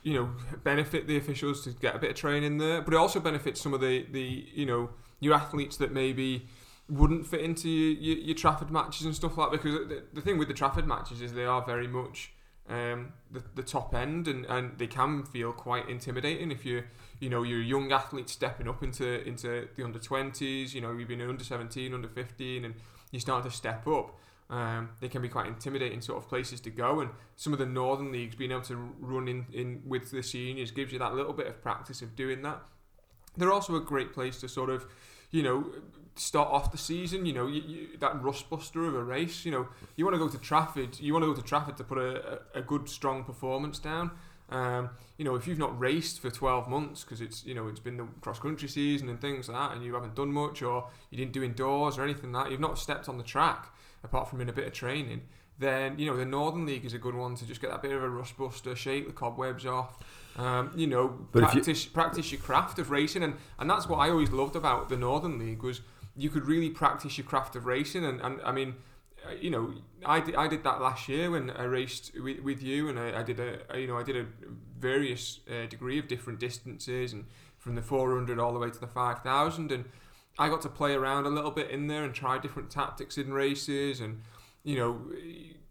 you 0.06 0.14
know, 0.14 0.31
benefit 0.63 1.08
the 1.08 1.17
officials 1.17 1.65
to 1.65 1.70
get 1.70 1.96
a 1.96 1.98
bit 1.98 2.10
of 2.10 2.17
training 2.17 2.58
there, 2.58 2.81
but 2.81 2.94
it 2.94 2.96
also 2.96 3.19
benefits 3.19 3.60
some 3.60 3.75
of 3.75 3.81
the, 3.81 4.06
the 4.13 4.46
you 4.55 4.65
know, 4.65 4.91
your 5.19 5.34
athletes 5.34 5.79
that 5.79 5.91
maybe 5.91 6.46
wouldn't 6.89 7.27
fit 7.27 7.41
into 7.41 7.69
your, 7.69 8.01
your, 8.01 8.25
your 8.27 8.36
Trafford 8.36 8.70
matches 8.70 9.05
and 9.05 9.17
stuff 9.17 9.36
like 9.36 9.51
that. 9.51 9.60
Because 9.60 9.89
the, 9.89 10.05
the 10.13 10.20
thing 10.20 10.39
with 10.39 10.46
the 10.46 10.55
Trafford 10.55 10.86
matches 10.86 11.20
is 11.20 11.32
they 11.32 11.44
are 11.44 11.60
very 11.60 11.89
much 11.89 12.31
um, 12.69 13.15
the, 13.32 13.43
the 13.56 13.65
top 13.65 13.96
end 13.96 14.29
and, 14.29 14.44
and 14.46 14.79
they 14.79 14.86
can 14.86 15.25
feel 15.25 15.53
quite 15.53 15.89
intimidating 15.89 16.53
if 16.53 16.65
you 16.65 16.84
you 17.20 17.31
know 17.31 17.44
you're 17.44 17.60
a 17.60 17.65
young 17.65 17.93
athlete 17.93 18.29
stepping 18.29 18.69
up 18.69 18.82
into 18.82 19.22
into 19.27 19.69
the 19.77 19.84
under 19.84 20.01
20s 20.01 20.75
you 20.75 20.81
know 20.81 20.91
you've 20.93 21.06
been 21.06 21.20
under 21.20 21.44
17 21.44 21.94
under 21.94 22.08
15 22.08 22.65
and 22.65 22.75
you 23.13 23.20
start 23.20 23.44
to 23.44 23.53
step 23.53 23.86
up 23.86 24.19
um, 24.48 24.91
they 25.00 25.08
can 25.08 25.22
be 25.22 25.29
quite 25.29 25.46
intimidating 25.46 26.00
sort 26.00 26.22
of 26.22 26.29
places 26.29 26.60
to 26.60 26.70
go 26.70 27.00
and 27.00 27.10
some 27.34 27.53
of 27.53 27.58
the 27.58 27.67
northern 27.67 28.12
leagues 28.12 28.36
being 28.36 28.53
able 28.53 28.62
to 28.62 28.76
run 29.00 29.26
in, 29.26 29.46
in 29.53 29.82
with 29.84 30.10
the 30.12 30.22
seniors 30.22 30.70
gives 30.70 30.93
you 30.93 30.98
that 31.00 31.15
little 31.15 31.32
bit 31.32 31.48
of 31.48 31.60
practice 31.62 32.00
of 32.00 32.15
doing 32.15 32.43
that. 32.43 32.60
They're 33.36 33.53
also 33.53 33.74
a 33.74 33.81
great 33.81 34.12
place 34.12 34.41
to 34.41 34.48
sort 34.48 34.70
of 34.70 34.86
you 35.32 35.43
know 35.43 35.67
start 36.15 36.48
off 36.50 36.72
the 36.72 36.79
season 36.79 37.26
you 37.26 37.32
know 37.32 37.46
you, 37.46 37.60
you, 37.60 37.88
that 37.98 38.22
rust 38.22 38.48
buster 38.48 38.86
of 38.86 38.94
a 38.94 39.03
race 39.03 39.44
you 39.44 39.50
know. 39.50 39.67
You 39.96 40.05
want 40.05 40.15
to 40.15 40.19
go 40.19 40.29
to 40.29 40.38
Trafford 40.38 41.00
you 41.00 41.12
want 41.12 41.24
to 41.24 41.34
go 41.34 41.34
to 41.34 41.43
Trafford 41.43 41.76
to 41.79 41.84
put 41.84 41.98
a, 41.98 42.38
a, 42.55 42.60
a 42.60 42.62
good 42.62 42.88
strong 42.88 43.24
performance 43.24 43.81
down. 43.81 44.12
Um, 44.48 44.91
you 45.19 45.24
know 45.24 45.34
if 45.34 45.48
you've 45.48 45.58
not 45.58 45.76
raced 45.76 46.20
for 46.20 46.31
12 46.31 46.69
months 46.69 47.03
because 47.03 47.20
it's 47.20 47.44
you 47.44 47.53
know 47.53 47.67
it's 47.67 47.81
been 47.81 47.96
the 47.96 48.06
cross 48.20 48.38
country 48.38 48.69
season 48.69 49.08
and 49.08 49.20
things 49.20 49.48
like 49.48 49.58
that 49.58 49.76
and 49.76 49.84
you 49.84 49.93
haven't 49.94 50.15
done 50.15 50.31
much 50.31 50.62
or 50.62 50.88
you 51.10 51.19
didn't 51.19 51.32
do 51.32 51.43
indoors 51.43 51.98
or 51.98 52.05
anything 52.05 52.31
like 52.31 52.44
that 52.44 52.50
you've 52.53 52.60
not 52.60 52.79
stepped 52.79 53.08
on 53.08 53.19
the 53.19 53.24
track 53.24 53.72
apart 54.06 54.29
from 54.31 54.41
in 54.41 54.48
a 54.48 54.53
bit 54.53 54.67
of 54.67 54.72
training 54.72 55.20
then 55.58 55.98
you 55.98 56.06
know 56.06 56.17
the 56.17 56.25
Northern 56.25 56.65
League 56.67 56.84
is 56.84 56.94
a 56.94 56.98
good 56.98 57.15
one 57.15 57.34
to 57.34 57.46
just 57.46 57.60
get 57.60 57.70
that 57.70 57.82
bit 57.82 57.93
of 57.93 58.03
a 58.03 58.08
rust 58.08 58.36
buster 58.39 58.75
shake 58.75 59.06
the 59.06 59.13
cobwebs 59.13 59.67
off 59.67 59.98
um, 60.36 60.70
you 60.77 60.86
know 60.86 61.08
But 61.32 61.44
if 61.44 61.55
you- 61.55 61.60
practice 61.63 61.84
practice 61.86 62.32
your 62.32 62.41
craft 62.41 62.79
of 62.79 62.91
racing. 62.91 63.22
And, 63.22 63.34
and 63.58 63.69
that's 63.70 63.89
what 63.89 63.96
I 63.98 64.10
always 64.10 64.31
loved 64.31 64.55
about 64.55 64.89
the 64.91 64.96
Northern 64.96 65.39
League 65.39 65.63
was 65.63 65.81
you 66.15 66.29
could 66.31 66.44
really 66.46 66.69
practice 66.70 67.17
your 67.19 67.27
craft 67.27 67.56
of 67.56 67.65
racing. 67.67 68.05
And, 68.05 68.20
and 68.20 68.41
I 68.44 68.53
mean 68.53 68.75
uh, 69.27 69.32
you 69.41 69.48
know 69.51 69.72
I 70.05 70.20
did, 70.20 70.34
I 70.36 70.46
did 70.46 70.63
that 70.65 70.81
last 70.82 71.08
year 71.08 71.31
when 71.31 71.51
I 71.51 71.65
raced 71.65 72.13
with, 72.22 72.41
with 72.41 72.63
you 72.63 72.91
and 72.91 72.98
I, 72.98 73.20
I 73.20 73.22
did 73.22 73.41
a 73.41 73.79
you 73.81 73.86
know 73.86 73.96
I 73.96 74.03
did 74.03 74.17
a 74.17 74.27
various 74.79 75.41
uh, 75.51 75.67
degree 75.67 75.98
of 75.98 76.06
different 76.06 76.39
distances 76.39 77.15
and 77.15 77.25
from 77.58 77.75
the 77.75 77.82
400 77.82 78.39
all 78.39 78.53
the 78.53 78.58
way 78.58 78.70
to 78.70 78.79
the 78.79 78.86
5000 78.86 79.72
and 79.72 79.86
I 80.38 80.48
got 80.48 80.62
to 80.62 80.69
play 80.69 80.93
around 80.93 81.26
a 81.26 81.31
little 81.31 81.50
bit 81.50 81.70
in 81.70 81.86
there 81.86 82.05
and 82.05 82.14
try 82.14 82.38
different 82.38 82.70
tactics 82.70 83.16
in 83.19 83.32
races 83.32 84.00
and 84.00 84.22
you 84.64 84.76
know 84.76 85.00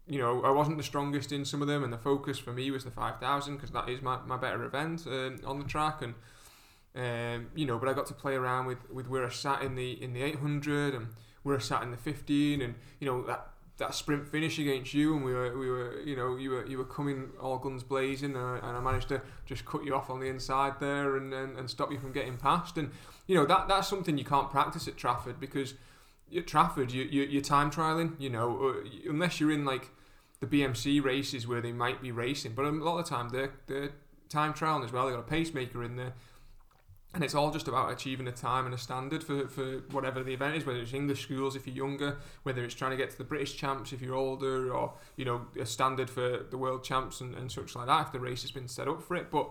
you 0.08 0.18
know 0.18 0.42
I 0.42 0.50
wasn't 0.50 0.76
the 0.76 0.82
strongest 0.82 1.32
in 1.32 1.44
some 1.44 1.62
of 1.62 1.68
them 1.68 1.84
and 1.84 1.92
the 1.92 1.98
focus 1.98 2.38
for 2.38 2.52
me 2.52 2.70
was 2.70 2.84
the 2.84 2.90
5000 2.90 3.56
because 3.56 3.70
that 3.70 3.88
is 3.88 4.02
my, 4.02 4.18
my 4.26 4.36
better 4.36 4.64
event 4.64 5.06
um, 5.06 5.38
on 5.46 5.58
the 5.58 5.64
track 5.64 6.02
and 6.02 6.14
um, 6.96 7.48
you 7.54 7.66
know 7.66 7.78
but 7.78 7.88
I 7.88 7.92
got 7.92 8.06
to 8.06 8.14
play 8.14 8.34
around 8.34 8.66
with, 8.66 8.90
with 8.90 9.08
where 9.08 9.24
I 9.24 9.30
sat 9.30 9.62
in 9.62 9.74
the 9.74 10.02
in 10.02 10.12
the 10.12 10.22
800 10.22 10.94
and 10.94 11.08
where 11.42 11.56
I 11.56 11.60
sat 11.60 11.82
in 11.82 11.90
the 11.90 11.96
15 11.96 12.60
and 12.60 12.74
you 13.00 13.06
know 13.06 13.22
that 13.26 13.48
that 13.78 13.94
sprint 13.94 14.26
finish 14.26 14.58
against 14.58 14.94
you 14.94 15.14
and 15.14 15.24
we 15.24 15.34
were 15.34 15.58
we 15.58 15.68
were 15.68 16.00
you 16.00 16.16
know 16.16 16.36
you 16.36 16.50
were 16.50 16.66
you 16.66 16.78
were 16.78 16.84
coming 16.84 17.28
all 17.40 17.58
guns 17.58 17.82
blazing 17.82 18.34
and 18.34 18.44
I, 18.44 18.58
and 18.62 18.76
I 18.76 18.80
managed 18.80 19.08
to 19.08 19.20
just 19.44 19.66
cut 19.66 19.84
you 19.84 19.94
off 19.94 20.08
on 20.08 20.20
the 20.20 20.26
inside 20.26 20.80
there 20.80 21.16
and, 21.16 21.32
and, 21.34 21.58
and 21.58 21.68
stop 21.68 21.92
you 21.92 21.98
from 21.98 22.12
getting 22.12 22.38
past. 22.38 22.78
And 22.78 22.90
you 23.26 23.34
know 23.34 23.44
that 23.44 23.68
that's 23.68 23.88
something 23.88 24.16
you 24.16 24.24
can't 24.24 24.50
practice 24.50 24.88
at 24.88 24.96
Trafford 24.96 25.38
because 25.38 25.74
at 26.34 26.46
Trafford 26.46 26.90
you, 26.90 27.04
you 27.04 27.22
you're 27.24 27.42
time 27.42 27.70
trialing 27.70 28.18
you 28.18 28.30
know 28.30 28.68
uh, 28.68 28.88
unless 29.10 29.40
you're 29.40 29.52
in 29.52 29.64
like 29.64 29.90
the 30.40 30.46
BMC 30.46 31.02
races 31.02 31.46
where 31.46 31.60
they 31.60 31.72
might 31.72 32.00
be 32.00 32.12
racing. 32.12 32.52
But 32.54 32.64
a 32.64 32.70
lot 32.70 32.98
of 32.98 33.04
the 33.04 33.10
time 33.10 33.28
they're 33.28 33.52
they're 33.66 33.90
time 34.30 34.54
trialing 34.54 34.84
as 34.84 34.92
well. 34.92 35.06
They 35.06 35.12
got 35.12 35.20
a 35.20 35.22
pacemaker 35.22 35.82
in 35.84 35.96
there 35.96 36.14
and 37.16 37.24
it's 37.24 37.34
all 37.34 37.50
just 37.50 37.66
about 37.66 37.90
achieving 37.90 38.28
a 38.28 38.32
time 38.32 38.66
and 38.66 38.74
a 38.74 38.78
standard 38.78 39.24
for, 39.24 39.48
for 39.48 39.78
whatever 39.90 40.22
the 40.22 40.34
event 40.34 40.54
is, 40.54 40.66
whether 40.66 40.80
it's 40.80 40.92
English 40.92 41.22
schools 41.22 41.56
if 41.56 41.66
you're 41.66 41.74
younger, 41.74 42.18
whether 42.42 42.62
it's 42.62 42.74
trying 42.74 42.90
to 42.90 42.96
get 42.96 43.10
to 43.10 43.16
the 43.16 43.24
British 43.24 43.56
champs 43.56 43.90
if 43.90 44.02
you're 44.02 44.14
older, 44.14 44.70
or 44.70 44.92
you 45.16 45.24
know 45.24 45.46
a 45.58 45.64
standard 45.64 46.10
for 46.10 46.44
the 46.50 46.58
world 46.58 46.84
champs 46.84 47.22
and, 47.22 47.34
and 47.34 47.50
such 47.50 47.74
like 47.74 47.86
that 47.86 48.08
if 48.08 48.12
the 48.12 48.20
race 48.20 48.42
has 48.42 48.50
been 48.50 48.68
set 48.68 48.86
up 48.86 49.02
for 49.02 49.16
it. 49.16 49.30
But 49.30 49.48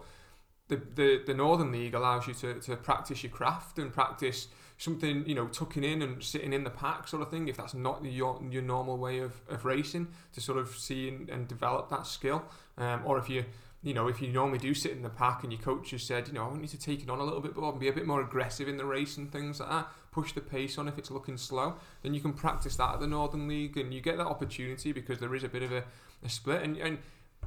the, 0.67 0.75
the, 0.75 1.23
the 1.25 1.33
Northern 1.33 1.71
League 1.71 1.95
allows 1.95 2.27
you 2.27 2.35
to, 2.35 2.59
to 2.59 2.75
practice 2.75 3.23
your 3.23 3.31
craft 3.31 3.79
and 3.79 3.91
practice 3.91 4.47
something, 4.77 5.27
you 5.27 5.33
know, 5.33 5.47
tucking 5.47 5.83
in 5.83 6.03
and 6.03 6.23
sitting 6.23 6.53
in 6.53 6.63
the 6.63 6.69
pack 6.69 7.07
sort 7.07 7.23
of 7.23 7.31
thing, 7.31 7.47
if 7.47 7.57
that's 7.57 7.73
not 7.73 8.05
your, 8.05 8.39
your 8.51 8.61
normal 8.61 8.97
way 8.97 9.19
of, 9.19 9.41
of 9.49 9.65
racing, 9.65 10.07
to 10.33 10.41
sort 10.41 10.59
of 10.59 10.69
see 10.75 11.07
and, 11.07 11.29
and 11.31 11.47
develop 11.47 11.89
that 11.89 12.05
skill. 12.05 12.43
Um, 12.77 13.01
or 13.05 13.17
if 13.17 13.27
you 13.27 13.45
you 13.85 13.93
know, 13.93 14.07
if 14.07 14.19
you 14.19 14.27
normally 14.29 14.57
do 14.57 14.73
sit 14.73 14.93
in 14.93 15.03
the 15.03 15.09
pack 15.09 15.43
and 15.43 15.53
your 15.53 15.61
coach 15.61 15.91
has 15.91 16.01
said, 16.01 16.27
you 16.27 16.33
know, 16.33 16.43
I 16.43 16.47
want 16.47 16.63
you 16.63 16.67
to 16.69 16.79
take 16.79 17.03
it 17.03 17.09
on 17.09 17.19
a 17.19 17.23
little 17.23 17.39
bit 17.39 17.55
more 17.55 17.69
and 17.69 17.79
be 17.79 17.87
a 17.87 17.93
bit 17.93 18.07
more 18.07 18.19
aggressive 18.19 18.67
in 18.67 18.77
the 18.77 18.83
race 18.83 19.15
and 19.15 19.31
things 19.31 19.59
like 19.59 19.69
that, 19.69 19.87
push 20.11 20.33
the 20.33 20.41
pace 20.41 20.79
on 20.79 20.87
if 20.87 20.97
it's 20.97 21.11
looking 21.11 21.37
slow, 21.37 21.75
then 22.01 22.15
you 22.15 22.19
can 22.19 22.33
practice 22.33 22.75
that 22.77 22.95
at 22.95 22.99
the 22.99 23.05
Northern 23.05 23.47
League 23.47 23.77
and 23.77 23.93
you 23.93 24.01
get 24.01 24.17
that 24.17 24.25
opportunity 24.25 24.91
because 24.91 25.19
there 25.19 25.35
is 25.35 25.43
a 25.43 25.47
bit 25.47 25.61
of 25.61 25.71
a, 25.71 25.83
a 26.23 26.29
split. 26.29 26.63
And, 26.63 26.77
and 26.77 26.97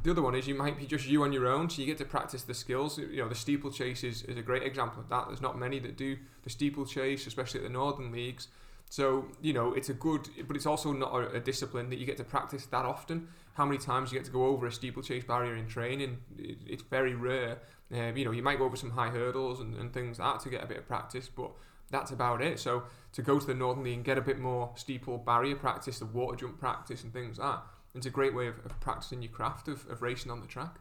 the 0.04 0.12
other 0.12 0.22
one 0.22 0.36
is 0.36 0.46
you 0.46 0.54
might 0.54 0.78
be 0.78 0.86
just 0.86 1.08
you 1.08 1.24
on 1.24 1.32
your 1.32 1.48
own, 1.48 1.68
so 1.68 1.80
you 1.80 1.86
get 1.86 1.98
to 1.98 2.04
practice 2.04 2.42
the 2.42 2.54
skills. 2.54 2.98
You 2.98 3.16
know, 3.16 3.28
the 3.28 3.34
steeplechase 3.34 4.04
is, 4.04 4.22
is 4.22 4.36
a 4.36 4.42
great 4.42 4.62
example 4.62 5.02
of 5.02 5.08
that. 5.08 5.26
There's 5.26 5.42
not 5.42 5.58
many 5.58 5.80
that 5.80 5.96
do 5.96 6.18
the 6.44 6.50
steeplechase, 6.50 7.26
especially 7.26 7.60
at 7.60 7.64
the 7.64 7.72
Northern 7.72 8.12
Leagues. 8.12 8.46
So, 8.90 9.26
you 9.42 9.52
know, 9.52 9.74
it's 9.74 9.90
a 9.90 9.94
good, 9.94 10.28
but 10.46 10.56
it's 10.56 10.66
also 10.66 10.92
not 10.92 11.12
a, 11.12 11.36
a, 11.36 11.40
discipline 11.40 11.90
that 11.90 11.98
you 11.98 12.06
get 12.06 12.16
to 12.16 12.24
practice 12.24 12.64
that 12.66 12.84
often. 12.86 13.28
How 13.54 13.66
many 13.66 13.78
times 13.78 14.10
you 14.10 14.18
get 14.18 14.24
to 14.24 14.30
go 14.30 14.46
over 14.46 14.66
a 14.66 14.72
steeplechase 14.72 15.24
barrier 15.24 15.56
in 15.56 15.66
training? 15.66 16.18
It, 16.38 16.58
it's 16.66 16.82
very 16.82 17.14
rare. 17.14 17.58
Um, 17.92 18.16
you 18.16 18.24
know, 18.24 18.30
you 18.30 18.42
might 18.42 18.58
go 18.58 18.64
over 18.64 18.76
some 18.76 18.90
high 18.90 19.10
hurdles 19.10 19.60
and, 19.60 19.76
and 19.76 19.92
things 19.92 20.18
like 20.18 20.34
that 20.34 20.42
to 20.44 20.48
get 20.48 20.64
a 20.64 20.66
bit 20.66 20.78
of 20.78 20.86
practice, 20.86 21.28
but 21.28 21.50
that's 21.90 22.12
about 22.12 22.42
it. 22.42 22.58
So, 22.58 22.84
to 23.12 23.22
go 23.22 23.38
to 23.38 23.46
the 23.46 23.54
Northern 23.54 23.84
League 23.84 23.94
and 23.94 24.04
get 24.04 24.18
a 24.18 24.22
bit 24.22 24.38
more 24.38 24.70
steeple 24.74 25.18
barrier 25.18 25.56
practice, 25.56 25.98
the 25.98 26.06
water 26.06 26.36
jump 26.36 26.58
practice, 26.58 27.02
and 27.02 27.12
things 27.12 27.38
like 27.38 27.56
that, 27.56 27.62
it's 27.94 28.06
a 28.06 28.10
great 28.10 28.34
way 28.34 28.46
of, 28.46 28.58
of 28.64 28.78
practicing 28.80 29.22
your 29.22 29.32
craft 29.32 29.68
of, 29.68 29.88
of 29.90 30.02
racing 30.02 30.30
on 30.30 30.40
the 30.40 30.46
track. 30.46 30.76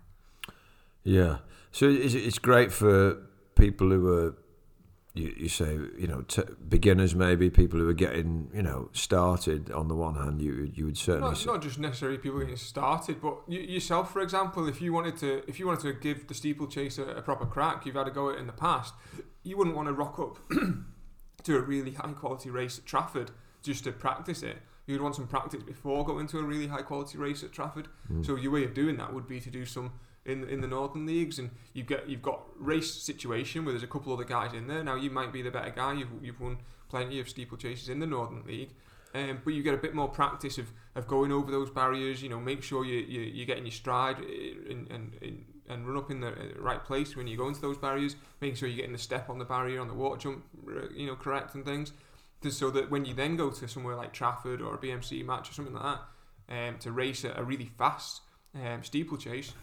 Yeah. 1.04 1.38
So, 1.72 1.90
it's, 1.90 2.14
it's 2.14 2.40
great 2.40 2.72
for 2.72 3.18
people 3.56 3.90
who 3.90 4.14
are 4.14 4.36
you, 5.18 5.34
you 5.38 5.50
say 5.50 5.78
you 5.98 6.08
know 6.08 6.22
t- 6.22 6.44
beginners 6.68 7.16
maybe 7.16 7.50
people 7.50 7.80
who 7.80 7.90
are 7.90 7.94
getting 7.94 8.50
you 8.54 8.62
know 8.62 8.90
started 8.94 9.72
on 9.72 9.88
the 9.88 9.96
one 9.96 10.16
hand 10.16 10.42
you 10.42 10.72
you 10.74 10.86
would 10.86 10.98
certainly 10.98 11.32
not, 11.32 11.46
not 11.46 11.62
just 11.62 11.80
necessarily 11.80 12.18
people 12.18 12.40
getting 12.40 12.56
started 12.56 13.22
but 13.22 13.38
you, 13.48 13.60
yourself 13.60 14.12
for 14.12 14.22
example 14.22 14.68
if 14.68 14.82
you 14.82 14.94
wanted 14.94 15.18
to 15.18 15.44
if 15.48 15.60
you 15.60 15.68
wanted 15.68 15.82
to 15.82 15.94
give 15.94 16.28
the 16.28 16.34
steeplechase 16.34 16.98
a, 16.98 17.04
a 17.04 17.22
proper 17.22 17.46
crack 17.46 17.86
you've 17.86 17.96
had 17.96 18.08
a 18.08 18.12
go 18.12 18.30
at 18.30 18.36
it 18.36 18.40
in 18.40 18.48
the 18.48 18.54
past 18.54 18.94
you 19.44 19.58
wouldn't 19.58 19.76
want 19.76 19.88
to 19.88 19.94
rock 19.94 20.20
up 20.20 20.40
to 21.44 21.58
a 21.58 21.62
really 21.62 21.92
high 21.92 22.14
quality 22.14 22.50
race 22.50 22.78
at 22.78 22.86
Trafford 22.86 23.32
just 23.62 23.84
to 23.86 23.92
practice 23.92 24.44
it 24.44 24.58
you'd 24.86 25.02
want 25.02 25.16
some 25.16 25.28
practice 25.28 25.64
before 25.64 26.06
going 26.06 26.28
to 26.28 26.40
a 26.40 26.44
really 26.44 26.68
high 26.68 26.82
quality 26.82 27.18
race 27.18 27.44
at 27.44 27.52
Trafford 27.52 27.88
mm. 28.12 28.26
so 28.26 28.36
your 28.36 28.52
way 28.52 28.64
of 28.64 28.74
doing 28.74 28.98
that 28.98 29.14
would 29.14 29.28
be 29.28 29.40
to 29.40 29.50
do 29.50 29.66
some 29.66 29.92
in 30.28 30.48
in 30.48 30.62
the 30.62 30.68
northern 30.68 31.06
leagues, 31.06 31.40
and 31.40 31.50
you 31.74 31.84
get 31.84 32.08
you've 32.08 32.22
got 32.22 32.42
race 32.60 32.94
situation 32.94 33.66
where 33.66 33.74
there's 33.74 33.84
a 33.84 33.88
couple 33.88 34.14
other 34.14 34.24
guys 34.24 34.54
in 34.54 34.68
there. 34.68 34.84
Now 34.84 34.96
you 34.96 35.10
might 35.10 35.34
be 35.34 35.42
the 35.42 35.52
better 35.52 35.72
guy. 35.72 35.94
You've 35.94 36.10
you've 36.22 36.40
won 36.40 36.58
plenty 36.90 37.20
of 37.20 37.28
steeplechases 37.28 37.90
in 37.90 38.00
the 38.00 38.06
northern 38.06 38.44
league. 38.46 38.70
Um, 39.16 39.40
but 39.44 39.54
you 39.54 39.64
get 39.64 39.74
a 39.74 39.78
bit 39.78 39.96
more 39.96 40.10
practice 40.10 40.58
of, 40.58 40.68
of 40.96 41.08
going 41.08 41.32
over 41.32 41.50
those 41.50 41.70
barriers. 41.70 42.22
You 42.22 42.30
know, 42.30 42.40
make 42.40 42.62
sure 42.62 42.86
you, 42.86 43.00
you 43.00 43.22
you're 43.22 43.46
getting 43.46 43.66
your 43.66 43.72
stride 43.72 44.20
and, 44.20 44.92
and, 44.92 45.46
and 45.70 45.88
run 45.88 45.98
up 45.98 46.12
in 46.12 46.20
the 46.20 46.34
right 46.60 46.84
place 46.84 47.16
when 47.16 47.26
you 47.26 47.38
go 47.38 47.48
into 47.48 47.62
those 47.62 47.78
barriers. 47.78 48.16
Making 48.42 48.58
sure 48.58 48.70
you're 48.70 48.78
getting 48.78 48.92
the 48.92 49.00
step 49.00 49.30
on 49.30 49.40
the 49.40 49.46
barrier 49.46 49.80
on 49.80 49.88
the 49.88 49.94
water 49.94 50.18
jump, 50.18 50.46
you 50.94 51.08
know, 51.08 51.16
correct 51.16 51.56
and 51.56 51.66
things, 51.66 51.94
so 52.50 52.70
that 52.72 52.92
when 52.92 53.06
you 53.06 53.14
then 53.14 53.36
go 53.36 53.50
to 53.50 53.68
somewhere 53.68 53.96
like 53.96 54.14
Trafford 54.14 54.62
or 54.62 54.76
a 54.76 54.78
BMC 54.78 55.26
match 55.26 55.50
or 55.50 55.54
something 55.54 55.74
like 55.74 55.84
that, 55.84 56.68
um, 56.70 56.78
to 56.80 56.92
race 56.92 57.24
a, 57.24 57.34
a 57.36 57.44
really 57.44 57.72
fast 57.78 58.22
um, 58.56 58.84
steeplechase, 58.84 59.54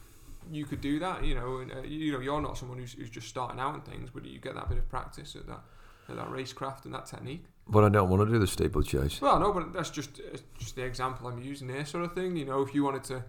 you 0.51 0.65
could 0.65 0.81
do 0.81 0.99
that. 0.99 1.23
You 1.23 1.35
know, 1.35 1.57
and 1.57 1.71
uh, 1.71 1.81
you 1.81 2.11
know 2.11 2.19
you're 2.19 2.41
not 2.41 2.57
someone 2.57 2.77
who's, 2.77 2.93
who's 2.93 3.09
just 3.09 3.27
starting 3.27 3.59
out 3.59 3.73
and 3.73 3.85
things, 3.85 4.09
but 4.13 4.25
you 4.25 4.39
get 4.39 4.55
that 4.55 4.69
bit 4.69 4.77
of 4.77 4.89
practice 4.89 5.35
at 5.35 5.47
that 5.47 5.61
at 6.09 6.15
that 6.15 6.29
racecraft 6.29 6.85
and 6.85 6.93
that 6.93 7.05
technique. 7.05 7.45
But 7.67 7.83
I 7.83 7.89
don't 7.89 8.09
want 8.09 8.27
to 8.27 8.31
do 8.31 8.37
the 8.37 8.47
steeplechase. 8.47 9.21
Well, 9.21 9.39
no, 9.39 9.51
but 9.51 9.73
that's 9.73 9.89
just 9.89 10.19
uh, 10.19 10.37
just 10.57 10.75
the 10.75 10.83
example 10.83 11.27
I'm 11.27 11.41
using 11.41 11.67
there, 11.67 11.85
sort 11.85 12.03
of 12.03 12.13
thing. 12.13 12.35
You 12.35 12.45
know, 12.45 12.61
if 12.61 12.75
you 12.75 12.83
wanted 12.83 13.03
to 13.05 13.23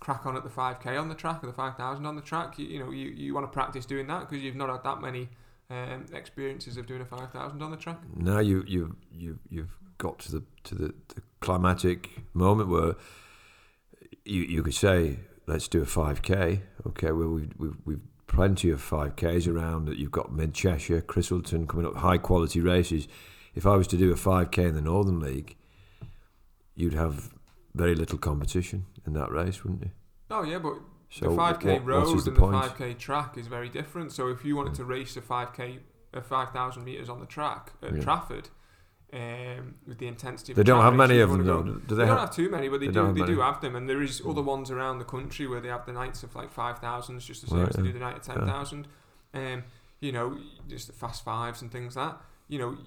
crack 0.00 0.24
on 0.26 0.36
at 0.36 0.42
the 0.42 0.48
5k 0.48 0.98
on 0.98 1.08
the 1.08 1.14
track 1.14 1.44
or 1.44 1.46
the 1.46 1.52
5000 1.52 2.06
on 2.06 2.16
the 2.16 2.22
track, 2.22 2.58
you, 2.58 2.66
you 2.66 2.78
know, 2.78 2.90
you, 2.90 3.10
you 3.10 3.34
want 3.34 3.46
to 3.46 3.52
practice 3.52 3.84
doing 3.84 4.06
that 4.06 4.20
because 4.20 4.42
you've 4.42 4.56
not 4.56 4.70
had 4.70 4.82
that 4.82 5.00
many 5.00 5.28
um, 5.68 6.06
experiences 6.12 6.76
of 6.76 6.86
doing 6.86 7.02
a 7.02 7.04
5000 7.04 7.62
on 7.62 7.70
the 7.70 7.76
track. 7.76 7.98
Now 8.16 8.40
you 8.40 8.64
you 8.66 8.96
you 9.12 9.38
you've 9.48 9.76
got 9.98 10.18
to 10.20 10.32
the 10.32 10.42
to 10.64 10.74
the, 10.74 10.94
the 11.14 11.22
climatic 11.40 12.10
moment 12.34 12.68
where 12.68 12.94
you 14.24 14.42
you 14.42 14.62
could 14.62 14.74
say 14.74 15.18
let's 15.50 15.68
do 15.68 15.82
a 15.82 15.86
5k. 15.86 16.60
Okay, 16.86 17.12
well, 17.12 17.28
we've, 17.28 17.52
we've, 17.58 17.76
we've 17.84 18.00
plenty 18.26 18.70
of 18.70 18.80
5ks 18.80 19.52
around. 19.52 19.86
That 19.86 19.98
You've 19.98 20.12
got 20.12 20.32
Mid 20.32 20.54
Cheshire, 20.54 21.00
Christleton 21.00 21.66
coming 21.66 21.84
up, 21.84 21.96
high 21.96 22.18
quality 22.18 22.60
races. 22.60 23.08
If 23.54 23.66
I 23.66 23.76
was 23.76 23.88
to 23.88 23.96
do 23.96 24.12
a 24.12 24.14
5k 24.14 24.58
in 24.58 24.74
the 24.74 24.80
Northern 24.80 25.20
League, 25.20 25.56
you'd 26.76 26.94
have 26.94 27.30
very 27.74 27.94
little 27.94 28.18
competition 28.18 28.86
in 29.04 29.12
that 29.14 29.30
race, 29.30 29.64
wouldn't 29.64 29.82
you? 29.82 29.90
Oh, 30.30 30.44
yeah, 30.44 30.58
but 30.58 30.74
so 31.10 31.30
the 31.30 31.36
5k 31.36 31.64
what, 31.64 31.84
road 31.84 32.08
and 32.08 32.20
the, 32.20 32.30
the 32.30 32.40
5k 32.40 32.96
track 32.96 33.36
is 33.36 33.48
very 33.48 33.68
different. 33.68 34.12
So 34.12 34.28
if 34.28 34.44
you 34.44 34.54
wanted 34.54 34.74
to 34.74 34.84
race 34.84 35.16
a 35.16 35.20
5k, 35.20 35.78
a 36.14 36.22
5,000 36.22 36.84
metres 36.84 37.08
on 37.08 37.18
the 37.18 37.26
track 37.26 37.72
at 37.82 37.96
yeah. 37.96 38.00
Trafford, 38.00 38.48
um, 39.12 39.74
with 39.86 39.98
the 39.98 40.06
intensity. 40.06 40.52
They 40.52 40.62
don't 40.62 40.82
have 40.82 40.94
many 40.94 41.20
of 41.20 41.30
them, 41.30 41.44
though. 41.44 41.62
Do 41.62 41.82
they, 41.88 42.02
they 42.02 42.06
don't 42.06 42.18
have 42.18 42.34
too 42.34 42.48
many, 42.48 42.68
but 42.68 42.80
they, 42.80 42.86
they 42.86 42.92
do. 42.92 43.12
They 43.12 43.26
do 43.26 43.40
have 43.40 43.60
them, 43.60 43.76
and 43.76 43.88
there 43.88 44.02
is 44.02 44.22
other 44.26 44.42
ones 44.42 44.70
around 44.70 44.98
the 44.98 45.04
country 45.04 45.46
where 45.46 45.60
they 45.60 45.68
have 45.68 45.86
the 45.86 45.92
nights 45.92 46.22
of 46.22 46.34
like 46.34 46.50
five 46.50 46.78
thousands, 46.78 47.24
just 47.24 47.42
the 47.42 47.48
same 47.48 47.60
right, 47.60 47.68
as 47.68 47.76
they 47.76 47.82
do 47.82 47.92
the 47.92 47.98
night 47.98 48.16
of 48.16 48.22
ten 48.22 48.46
thousand. 48.46 48.86
Yeah. 49.34 49.54
Um, 49.54 49.64
you 50.00 50.12
know, 50.12 50.38
just 50.68 50.86
the 50.86 50.92
fast 50.92 51.24
fives 51.24 51.60
and 51.62 51.70
things 51.70 51.96
like 51.96 52.12
that. 52.12 52.20
You 52.48 52.58
know, 52.58 52.78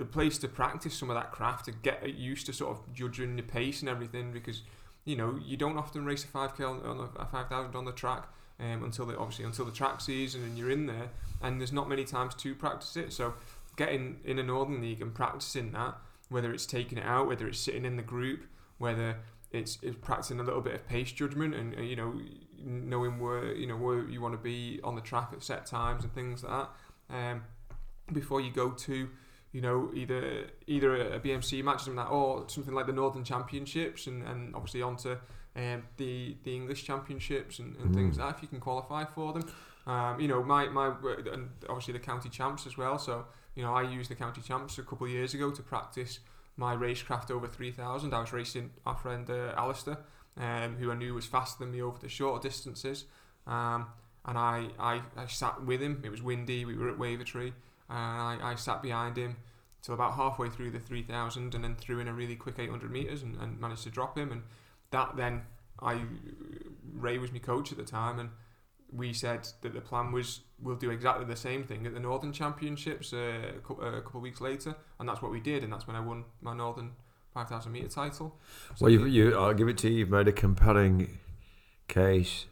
a 0.00 0.04
place 0.04 0.38
to 0.38 0.48
practice 0.48 0.94
some 0.94 1.10
of 1.10 1.16
that 1.16 1.32
craft 1.32 1.66
to 1.66 1.72
get 1.72 2.14
used 2.14 2.46
to 2.46 2.52
sort 2.52 2.76
of 2.76 2.92
judging 2.92 3.36
the 3.36 3.42
pace 3.42 3.80
and 3.80 3.88
everything 3.88 4.32
because 4.32 4.62
you 5.04 5.16
know 5.16 5.38
you 5.44 5.56
don't 5.56 5.78
often 5.78 6.04
race 6.04 6.24
a 6.24 6.28
5k 6.28 6.60
on, 6.60 6.80
on 6.86 7.08
a, 7.16 7.24
5000 7.26 7.76
on 7.76 7.84
the 7.84 7.92
track 7.92 8.28
um, 8.60 8.84
until 8.84 9.06
the 9.06 9.16
obviously 9.18 9.44
until 9.44 9.64
the 9.64 9.72
track 9.72 10.00
season 10.00 10.42
and 10.42 10.56
you're 10.56 10.70
in 10.70 10.86
there 10.86 11.10
and 11.42 11.60
there's 11.60 11.72
not 11.72 11.88
many 11.88 12.04
times 12.04 12.34
to 12.34 12.54
practice 12.54 12.96
it 12.96 13.12
so 13.12 13.34
getting 13.76 14.20
in 14.24 14.38
a 14.38 14.42
Northern 14.42 14.80
League 14.80 15.02
and 15.02 15.14
practicing 15.14 15.72
that, 15.72 15.96
whether 16.28 16.52
it's 16.52 16.66
taking 16.66 16.98
it 16.98 17.04
out, 17.04 17.28
whether 17.28 17.46
it's 17.46 17.58
sitting 17.58 17.84
in 17.84 17.96
the 17.96 18.02
group, 18.02 18.44
whether 18.78 19.16
it's, 19.50 19.78
it's 19.82 19.96
practicing 20.00 20.40
a 20.40 20.42
little 20.42 20.60
bit 20.60 20.74
of 20.74 20.86
pace 20.86 21.12
judgment 21.12 21.54
and, 21.54 21.74
you 21.88 21.96
know 21.96 22.14
knowing 22.64 23.18
where 23.18 23.54
you 23.54 23.66
know 23.66 23.76
where 23.76 24.08
you 24.08 24.20
want 24.20 24.34
to 24.34 24.38
be 24.38 24.80
on 24.82 24.94
the 24.94 25.00
track 25.00 25.28
at 25.32 25.42
set 25.42 25.66
times 25.66 26.04
and 26.04 26.14
things 26.14 26.42
like 26.42 26.66
that. 27.10 27.14
Um, 27.14 27.42
before 28.12 28.40
you 28.40 28.50
go 28.50 28.70
to 28.70 29.08
you 29.52 29.60
know 29.60 29.90
either 29.94 30.46
either 30.66 31.14
a 31.14 31.20
BMC 31.20 31.62
match 31.62 31.76
or 31.76 31.78
something 31.78 31.96
like 31.96 32.08
that, 32.08 32.14
or 32.14 32.48
something 32.48 32.74
like 32.74 32.86
the 32.86 32.92
Northern 32.92 33.24
Championships 33.24 34.06
and, 34.06 34.22
and 34.22 34.54
obviously 34.54 34.82
onto 34.82 35.16
um, 35.56 35.82
the 35.96 36.36
the 36.44 36.54
English 36.54 36.84
Championships 36.84 37.58
and, 37.58 37.76
and 37.76 37.90
mm. 37.90 37.94
things 37.94 38.18
like 38.18 38.28
that 38.28 38.36
if 38.36 38.42
you 38.42 38.48
can 38.48 38.60
qualify 38.60 39.04
for 39.04 39.32
them. 39.32 39.50
Um, 39.86 40.18
you 40.18 40.28
know 40.28 40.42
my 40.42 40.66
my 40.68 40.94
and 41.32 41.50
obviously 41.68 41.92
the 41.92 42.00
county 42.00 42.28
champs 42.28 42.66
as 42.66 42.76
well. 42.76 42.98
So 42.98 43.26
you 43.54 43.62
know, 43.62 43.74
I 43.74 43.82
used 43.82 44.10
the 44.10 44.14
county 44.14 44.40
champs 44.40 44.78
a 44.78 44.82
couple 44.82 45.06
of 45.06 45.12
years 45.12 45.34
ago 45.34 45.50
to 45.50 45.62
practice 45.62 46.20
my 46.56 46.74
racecraft 46.74 47.30
over 47.30 47.46
3000. 47.46 48.12
I 48.12 48.20
was 48.20 48.32
racing 48.32 48.70
our 48.86 48.96
friend 48.96 49.28
uh, 49.28 49.52
Alistair, 49.56 49.98
um, 50.36 50.76
who 50.76 50.90
I 50.90 50.94
knew 50.94 51.14
was 51.14 51.26
faster 51.26 51.64
than 51.64 51.72
me 51.72 51.82
over 51.82 51.98
the 51.98 52.08
shorter 52.08 52.48
distances. 52.48 53.04
Um, 53.46 53.86
and 54.24 54.38
I, 54.38 54.68
I, 54.78 55.02
I 55.16 55.26
sat 55.26 55.64
with 55.64 55.80
him. 55.80 56.02
It 56.04 56.10
was 56.10 56.22
windy. 56.22 56.64
We 56.64 56.76
were 56.76 56.88
at 56.88 56.98
Wavertree. 56.98 57.52
And 57.88 57.98
I, 57.98 58.38
I 58.42 58.54
sat 58.54 58.82
behind 58.82 59.16
him 59.16 59.36
till 59.82 59.94
about 59.94 60.14
halfway 60.14 60.48
through 60.48 60.70
the 60.70 60.78
3000 60.78 61.54
and 61.54 61.62
then 61.62 61.76
threw 61.76 62.00
in 62.00 62.08
a 62.08 62.12
really 62.12 62.36
quick 62.36 62.58
800 62.58 62.90
metres 62.90 63.22
and, 63.22 63.36
and 63.36 63.60
managed 63.60 63.82
to 63.84 63.90
drop 63.90 64.16
him. 64.16 64.32
And 64.32 64.42
that 64.90 65.16
then, 65.16 65.42
I 65.80 66.00
Ray 66.94 67.18
was 67.18 67.32
my 67.32 67.38
coach 67.38 67.70
at 67.70 67.78
the 67.78 67.84
time. 67.84 68.18
And 68.18 68.30
we 68.94 69.12
said 69.12 69.48
that 69.62 69.74
the 69.74 69.80
plan 69.80 70.12
was 70.12 70.40
we'll 70.62 70.76
do 70.76 70.90
exactly 70.90 71.24
the 71.24 71.36
same 71.36 71.64
thing 71.64 71.86
at 71.86 71.94
the 71.94 72.00
Northern 72.00 72.32
Championships 72.32 73.12
uh, 73.12 73.52
a, 73.56 73.60
couple, 73.60 73.84
uh, 73.84 73.98
a 73.98 74.02
couple 74.02 74.18
of 74.18 74.22
weeks 74.22 74.40
later, 74.40 74.76
and 74.98 75.08
that's 75.08 75.20
what 75.20 75.32
we 75.32 75.40
did, 75.40 75.64
and 75.64 75.72
that's 75.72 75.86
when 75.86 75.96
I 75.96 76.00
won 76.00 76.24
my 76.40 76.54
Northern 76.54 76.92
5,000 77.34 77.72
meter 77.72 77.88
title. 77.88 78.38
So 78.76 78.84
well, 78.84 78.92
you, 78.92 79.04
you, 79.06 79.36
I'll 79.36 79.54
give 79.54 79.68
it 79.68 79.76
to 79.78 79.88
you. 79.88 79.98
You've 79.98 80.10
made 80.10 80.28
a 80.28 80.32
compelling 80.32 81.18
case 81.88 82.46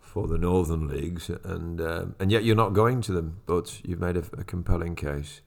for 0.00 0.28
the 0.28 0.38
Northern 0.38 0.88
leagues, 0.88 1.28
and 1.28 1.80
um, 1.80 2.14
and 2.20 2.30
yet 2.30 2.44
you're 2.44 2.56
not 2.56 2.72
going 2.72 3.00
to 3.02 3.12
them, 3.12 3.40
but 3.46 3.80
you've 3.84 4.00
made 4.00 4.16
a, 4.16 4.24
a 4.38 4.44
compelling 4.44 4.94
case. 4.94 5.40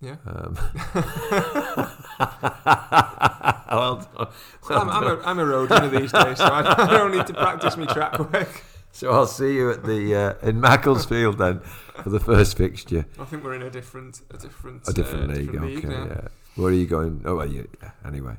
Yeah. 0.00 0.16
Um. 0.26 0.58
well, 3.72 4.08
well 4.68 4.80
I'm, 4.80 4.90
I'm, 4.90 5.04
a, 5.04 5.20
I'm 5.22 5.38
a 5.38 5.46
road 5.46 5.70
runner 5.70 5.88
these 5.88 6.12
days, 6.12 6.38
so 6.38 6.44
I, 6.44 6.84
I 6.84 6.90
don't 6.90 7.12
need 7.12 7.26
to 7.28 7.34
practice 7.34 7.76
my 7.76 7.86
track 7.86 8.18
work. 8.18 8.64
So 8.94 9.10
I'll 9.10 9.26
see 9.26 9.54
you 9.54 9.70
at 9.70 9.84
the 9.84 10.14
uh, 10.14 10.46
in 10.48 10.60
Macclesfield 10.60 11.38
then 11.44 11.60
for 12.02 12.10
the 12.10 12.20
first 12.20 12.56
fixture. 12.56 13.06
I 13.18 13.24
think 13.24 13.42
we're 13.42 13.54
in 13.54 13.62
a 13.62 13.70
different, 13.70 14.20
a 14.30 14.36
different, 14.36 14.86
A 14.88 14.92
different 14.92 15.30
uh, 15.30 15.34
league. 15.34 15.50
different 15.52 15.76
okay, 15.78 15.86
league 15.88 16.08
yeah. 16.10 16.28
Where 16.56 16.68
are 16.68 16.74
you 16.74 16.86
going? 16.86 17.22
Oh, 17.24 17.36
well, 17.36 17.46
you, 17.50 17.66
yeah, 17.82 17.90
anyway. 18.06 18.34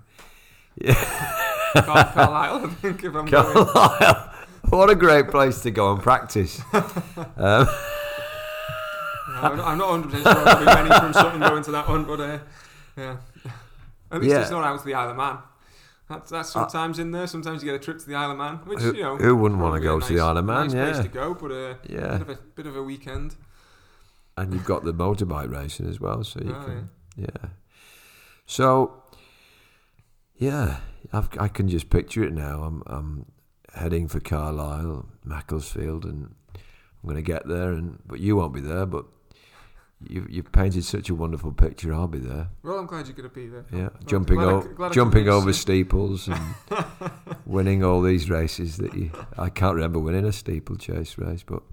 Car- 0.86 2.12
Carlisle, 2.13 2.65
I 2.65 2.69
think, 2.81 3.03
if 3.03 3.15
I'm 3.15 3.25
going. 3.25 3.65
Carlisle. 3.65 4.29
What 4.69 4.89
a 4.89 4.95
great 4.95 5.27
place 5.29 5.62
to 5.63 5.72
go 5.72 5.91
and 5.91 6.01
practice. 6.01 6.62
um, 6.74 7.67
I'm 9.36 9.57
not, 9.57 9.67
I'm 9.67 9.77
not 9.77 10.03
100% 10.03 10.12
sure 10.12 10.22
there'll 10.22 10.60
be 10.60 10.65
many 10.65 10.89
from 11.00 11.13
Sutton 11.13 11.39
going 11.41 11.63
to 11.63 11.72
that 11.72 11.89
one, 11.89 12.05
but 12.05 12.19
uh, 12.19 12.39
yeah. 12.95 13.17
At 14.12 14.22
least 14.22 14.31
Yeah. 14.33 14.41
it's 14.41 14.51
not 14.51 14.63
out 14.63 14.79
to 14.79 14.86
the 14.86 14.93
Isle 14.93 15.10
of 15.12 15.17
Man. 15.17 15.38
That's, 16.10 16.29
that's 16.31 16.50
sometimes 16.51 17.00
in 17.00 17.12
there. 17.12 17.27
Sometimes 17.27 17.63
you 17.63 17.72
get 17.72 17.75
a 17.79 17.83
trip 17.83 17.98
to 18.00 18.05
the 18.05 18.15
Isle 18.15 18.31
of 18.31 18.38
Man, 18.38 18.55
which 18.65 18.79
Who- 18.79 18.95
you 18.95 19.03
know. 19.03 19.17
who 19.17 19.36
wouldn't 19.36 19.62
wanna 19.62 19.79
go 19.79 19.98
a 19.98 20.01
to 20.01 20.07
the 20.07 20.13
nice- 20.15 20.22
Isle 20.24 20.38
of 20.38 20.45
Man, 20.45 20.67
Nice 20.67 20.74
yeah. 20.75 20.91
place 20.91 21.03
to 21.03 21.07
go, 21.10 21.33
but 21.33 21.51
uh, 21.51 21.75
yeah. 21.89 22.17
bit 22.17 22.22
of 22.22 22.29
a 22.29 22.36
bit 22.55 22.67
of 22.67 22.75
a 22.75 22.83
weekend. 22.83 23.36
And 24.36 24.53
you've 24.53 24.65
got 24.65 24.83
the 24.83 24.93
motorbike 24.93 25.51
racing 25.51 25.88
as 25.88 26.00
well, 26.00 26.24
so 26.24 26.39
you 26.43 26.53
Oh, 26.55 26.63
can, 26.65 26.89
yeah. 27.15 27.50
So, 28.45 29.03
yeah, 30.36 30.79
I've, 31.12 31.29
I 31.39 31.48
can 31.48 31.69
just 31.69 31.89
picture 31.89 32.24
it 32.24 32.33
now. 32.33 32.63
I'm, 32.63 32.83
I'm 32.88 33.25
heading 33.74 34.07
for 34.07 34.19
Carlisle, 34.19 35.05
Macclesfield, 35.24 36.05
and 36.05 36.33
I'm 36.55 37.03
going 37.03 37.15
to 37.15 37.22
get 37.22 37.48
there. 37.48 37.72
And 37.74 38.00
but 38.05 38.19
you 38.19 38.36
won't 38.36 38.53
be 38.53 38.60
there. 38.62 38.86
But 38.86 39.05
you, 40.10 40.25
you've 40.29 40.51
painted 40.51 40.83
such 40.86 41.10
a 41.10 41.15
wonderful 41.15 41.51
picture. 41.51 41.93
I'll 41.93 42.07
be 42.07 42.19
there. 42.19 42.48
Well, 42.63 42.79
I'm 42.79 42.86
glad 42.86 43.07
you're 43.07 43.15
going 43.15 43.29
to 43.29 43.36
be 43.36 43.48
there. 43.48 43.65
Yeah, 43.72 43.89
Glad- 43.89 44.07
jumping 44.07 44.36
glad 44.38 44.48
I 44.48 44.51
o- 44.51 44.62
c- 44.62 44.67
glad 44.75 44.93
jumping 44.93 45.29
over 45.29 45.48
you. 45.48 45.53
steeples 45.53 46.27
and 46.27 46.39
winning 47.45 47.83
all 47.83 48.01
these 48.01 48.29
races 48.29 48.77
that 48.77 48.93
you. 48.93 49.12
I 49.38 49.50
can't 49.50 49.75
remember 49.75 50.00
winning 50.00 50.25
a 50.25 50.31
steeplechase 50.31 51.17
race, 51.17 51.43
but 51.43 51.63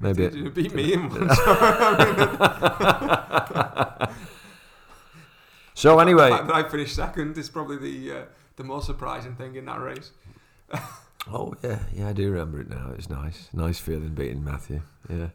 maybe. 0.00 0.24
Did 0.28 0.34
you 0.34 0.50
beat 0.50 0.74
me 0.74 0.92
in 0.92 1.08
one. 1.10 1.28
So 5.74 5.98
anyway, 5.98 6.30
the 6.30 6.36
fact 6.36 6.46
that 6.48 6.56
I 6.56 6.68
finished 6.68 6.96
second 6.96 7.36
is 7.36 7.50
probably 7.50 7.76
the 7.76 8.20
uh, 8.20 8.24
the 8.56 8.64
more 8.64 8.80
surprising 8.80 9.34
thing 9.36 9.56
in 9.56 9.66
that 9.66 9.78
race. 9.80 10.10
Oh 11.30 11.54
yeah, 11.62 11.80
yeah, 11.92 12.08
I 12.08 12.12
do 12.14 12.30
remember 12.30 12.60
it 12.60 12.70
now. 12.70 12.92
It's 12.96 13.10
nice, 13.10 13.50
nice 13.52 13.78
feeling 13.78 14.14
beating 14.14 14.42
Matthew. 14.42 14.80
Yeah, 15.10 15.28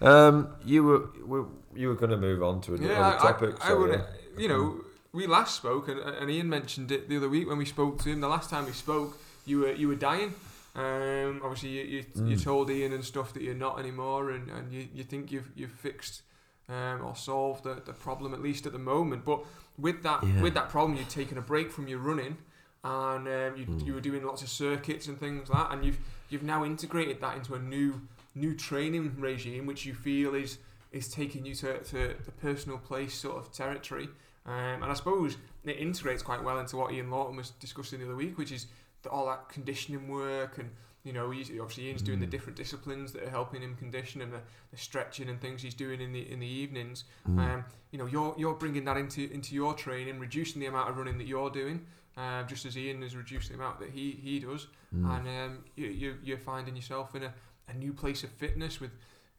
um, 0.00 0.48
you 0.64 0.82
were, 0.84 1.08
were 1.26 1.46
you 1.74 1.88
were 1.88 1.94
going 1.94 2.10
to 2.10 2.16
move 2.16 2.42
on 2.42 2.60
to 2.62 2.74
another 2.74 2.92
Yeah, 2.92 3.16
topic. 3.18 3.56
I, 3.60 3.64
I 3.66 3.68
so, 3.68 3.78
would. 3.80 3.90
yeah. 3.90 4.02
You 4.38 4.48
know, 4.48 4.84
we 5.12 5.26
last 5.26 5.56
spoke, 5.56 5.88
and, 5.88 5.98
and 6.00 6.30
Ian 6.30 6.48
mentioned 6.48 6.92
it 6.92 7.08
the 7.08 7.16
other 7.16 7.28
week 7.28 7.48
when 7.48 7.58
we 7.58 7.64
spoke 7.64 7.98
to 8.02 8.08
him. 8.10 8.20
The 8.20 8.28
last 8.28 8.50
time 8.50 8.66
we 8.66 8.72
spoke, 8.72 9.18
you 9.46 9.60
were 9.60 9.72
you 9.72 9.88
were 9.88 9.96
dying. 9.96 10.34
Um, 10.76 11.40
obviously, 11.42 11.70
you, 11.70 11.82
you, 11.82 12.04
you 12.30 12.36
Mm. 12.36 12.44
told 12.44 12.70
Ian 12.70 12.92
and 12.92 13.04
stuff 13.04 13.32
that 13.34 13.42
you're 13.42 13.54
not 13.54 13.80
anymore, 13.80 14.30
and, 14.30 14.48
and 14.50 14.72
you, 14.72 14.86
you 14.94 15.02
think 15.02 15.32
you've 15.32 15.50
you've 15.56 15.72
fixed 15.72 16.22
um, 16.68 17.04
or 17.04 17.16
solved 17.16 17.64
the, 17.64 17.82
the 17.84 17.92
problem 17.92 18.32
at 18.34 18.40
least 18.40 18.66
at 18.66 18.72
the 18.72 18.78
moment. 18.78 19.24
But 19.24 19.40
with 19.76 20.02
that 20.04 20.22
Yeah. 20.22 20.42
with 20.42 20.54
that 20.54 20.68
problem, 20.68 20.96
you'd 20.96 21.08
taken 21.10 21.36
a 21.36 21.40
break 21.42 21.72
from 21.72 21.88
your 21.88 21.98
running, 21.98 22.36
and 22.84 23.26
um, 23.26 23.56
you, 23.56 23.66
Mm. 23.66 23.86
you 23.86 23.94
were 23.94 24.00
doing 24.00 24.24
lots 24.24 24.42
of 24.42 24.48
circuits 24.48 25.08
and 25.08 25.18
things 25.18 25.48
like 25.48 25.68
that, 25.68 25.74
and 25.74 25.84
you've 25.84 25.98
you've 26.30 26.44
now 26.44 26.64
integrated 26.64 27.20
that 27.22 27.36
into 27.36 27.54
a 27.54 27.58
new 27.58 28.00
new 28.38 28.54
training 28.54 29.14
regime, 29.18 29.66
which 29.66 29.84
you 29.86 29.94
feel 29.94 30.34
is 30.34 30.58
is 30.90 31.08
taking 31.08 31.44
you 31.44 31.54
to, 31.54 31.78
to 31.80 32.14
the 32.24 32.32
personal 32.40 32.78
place 32.78 33.14
sort 33.14 33.36
of 33.36 33.52
territory. 33.52 34.08
Um, 34.46 34.82
and 34.82 34.84
I 34.84 34.94
suppose 34.94 35.36
it 35.64 35.76
integrates 35.78 36.22
quite 36.22 36.42
well 36.42 36.58
into 36.58 36.76
what 36.78 36.92
Ian 36.92 37.10
Lawton 37.10 37.36
was 37.36 37.50
discussing 37.60 37.98
the 37.98 38.06
other 38.06 38.16
week, 38.16 38.38
which 38.38 38.50
is 38.52 38.66
the, 39.02 39.10
all 39.10 39.26
that 39.26 39.50
conditioning 39.50 40.08
work 40.08 40.56
and 40.58 40.70
you 41.04 41.12
know 41.12 41.30
he's, 41.30 41.50
obviously 41.50 41.88
Ian's 41.88 42.02
doing 42.02 42.18
the 42.20 42.26
Mm. 42.26 42.30
different 42.30 42.56
disciplines 42.56 43.12
that 43.12 43.22
are 43.24 43.30
helping 43.30 43.60
him 43.62 43.76
condition 43.76 44.22
and 44.22 44.32
the, 44.32 44.40
the 44.70 44.76
stretching 44.78 45.28
and 45.28 45.38
things 45.40 45.60
he's 45.62 45.74
doing 45.74 46.00
in 46.00 46.12
the 46.12 46.30
in 46.32 46.40
the 46.40 46.46
evenings. 46.46 47.04
Mm. 47.28 47.38
Um, 47.38 47.64
you 47.92 47.98
know 47.98 48.06
you're 48.06 48.34
you're 48.38 48.54
bringing 48.54 48.84
that 48.86 48.96
into 48.96 49.30
into 49.30 49.54
your 49.54 49.74
training, 49.74 50.18
reducing 50.18 50.60
the 50.60 50.66
amount 50.66 50.88
of 50.90 50.96
running 50.96 51.18
that 51.18 51.26
you're 51.26 51.50
doing, 51.50 51.84
uh, 52.16 52.42
just 52.44 52.64
as 52.66 52.76
Ian 52.76 53.02
has 53.02 53.14
reduced 53.14 53.48
the 53.50 53.54
amount 53.54 53.78
that 53.80 53.90
he 53.90 54.12
he 54.12 54.38
does 54.40 54.66
Mm. 54.94 55.04
and 55.18 55.28
um, 55.28 55.64
you, 55.76 55.88
you, 55.88 56.14
you're 56.24 56.38
finding 56.38 56.74
yourself 56.74 57.14
in 57.14 57.22
a, 57.24 57.32
a 57.68 57.74
new 57.74 57.92
place 57.92 58.24
of 58.24 58.30
fitness 58.30 58.80
with 58.80 58.90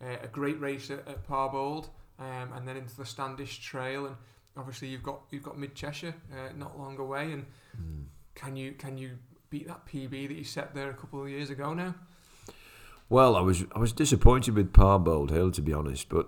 uh, 0.01 0.17
a 0.23 0.27
great 0.27 0.59
race 0.59 0.89
at, 0.91 1.07
at 1.07 1.27
Parbold, 1.27 1.89
um, 2.19 2.53
and 2.55 2.67
then 2.67 2.77
into 2.77 2.95
the 2.95 3.05
Standish 3.05 3.59
Trail, 3.59 4.05
and 4.05 4.15
obviously 4.57 4.87
you've 4.87 5.03
got 5.03 5.21
you've 5.31 5.43
got 5.43 5.57
Mid 5.57 5.75
Cheshire 5.75 6.13
uh, 6.33 6.51
not 6.57 6.77
long 6.79 6.97
away, 6.99 7.31
and 7.33 7.45
Mm. 7.79 8.05
can 8.35 8.55
you 8.55 8.71
can 8.73 8.97
you 8.97 9.17
beat 9.49 9.67
that 9.67 9.85
PB 9.85 10.27
that 10.27 10.35
you 10.37 10.43
set 10.43 10.73
there 10.73 10.89
a 10.89 10.93
couple 10.93 11.21
of 11.21 11.29
years 11.29 11.49
ago 11.49 11.73
now? 11.73 11.93
Well, 13.09 13.35
I 13.35 13.41
was 13.41 13.63
I 13.75 13.79
was 13.79 13.91
disappointed 13.93 14.55
with 14.55 14.73
Parbold 14.73 15.29
Hill 15.31 15.51
to 15.51 15.61
be 15.61 15.73
honest, 15.73 16.09
but 16.09 16.27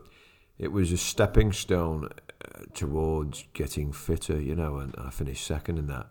it 0.58 0.72
was 0.72 0.92
a 0.92 0.98
stepping 0.98 1.52
stone 1.52 2.10
uh, 2.46 2.62
towards 2.74 3.46
getting 3.54 3.92
fitter, 3.92 4.40
you 4.40 4.56
know, 4.56 4.78
and 4.78 4.96
I 4.98 5.10
finished 5.10 5.46
second 5.46 5.78
in 5.80 5.88
that. 5.88 6.08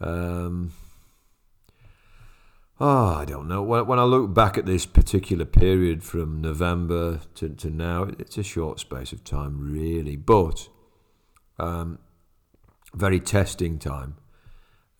Um, 0.00 0.72
oh, 2.82 3.14
I 3.14 3.24
don't 3.24 3.46
know. 3.46 3.62
When, 3.62 3.86
when 3.86 3.98
I 4.00 4.02
look 4.02 4.34
back 4.34 4.58
at 4.58 4.66
this 4.66 4.86
particular 4.86 5.44
period 5.44 6.02
from 6.02 6.40
November 6.40 7.20
to, 7.36 7.48
to 7.48 7.70
now, 7.70 8.08
it's 8.18 8.36
a 8.36 8.42
short 8.42 8.80
space 8.80 9.12
of 9.12 9.22
time, 9.22 9.72
really, 9.72 10.16
but 10.16 10.68
um, 11.60 12.00
very 12.92 13.20
testing 13.20 13.78
time. 13.78 14.16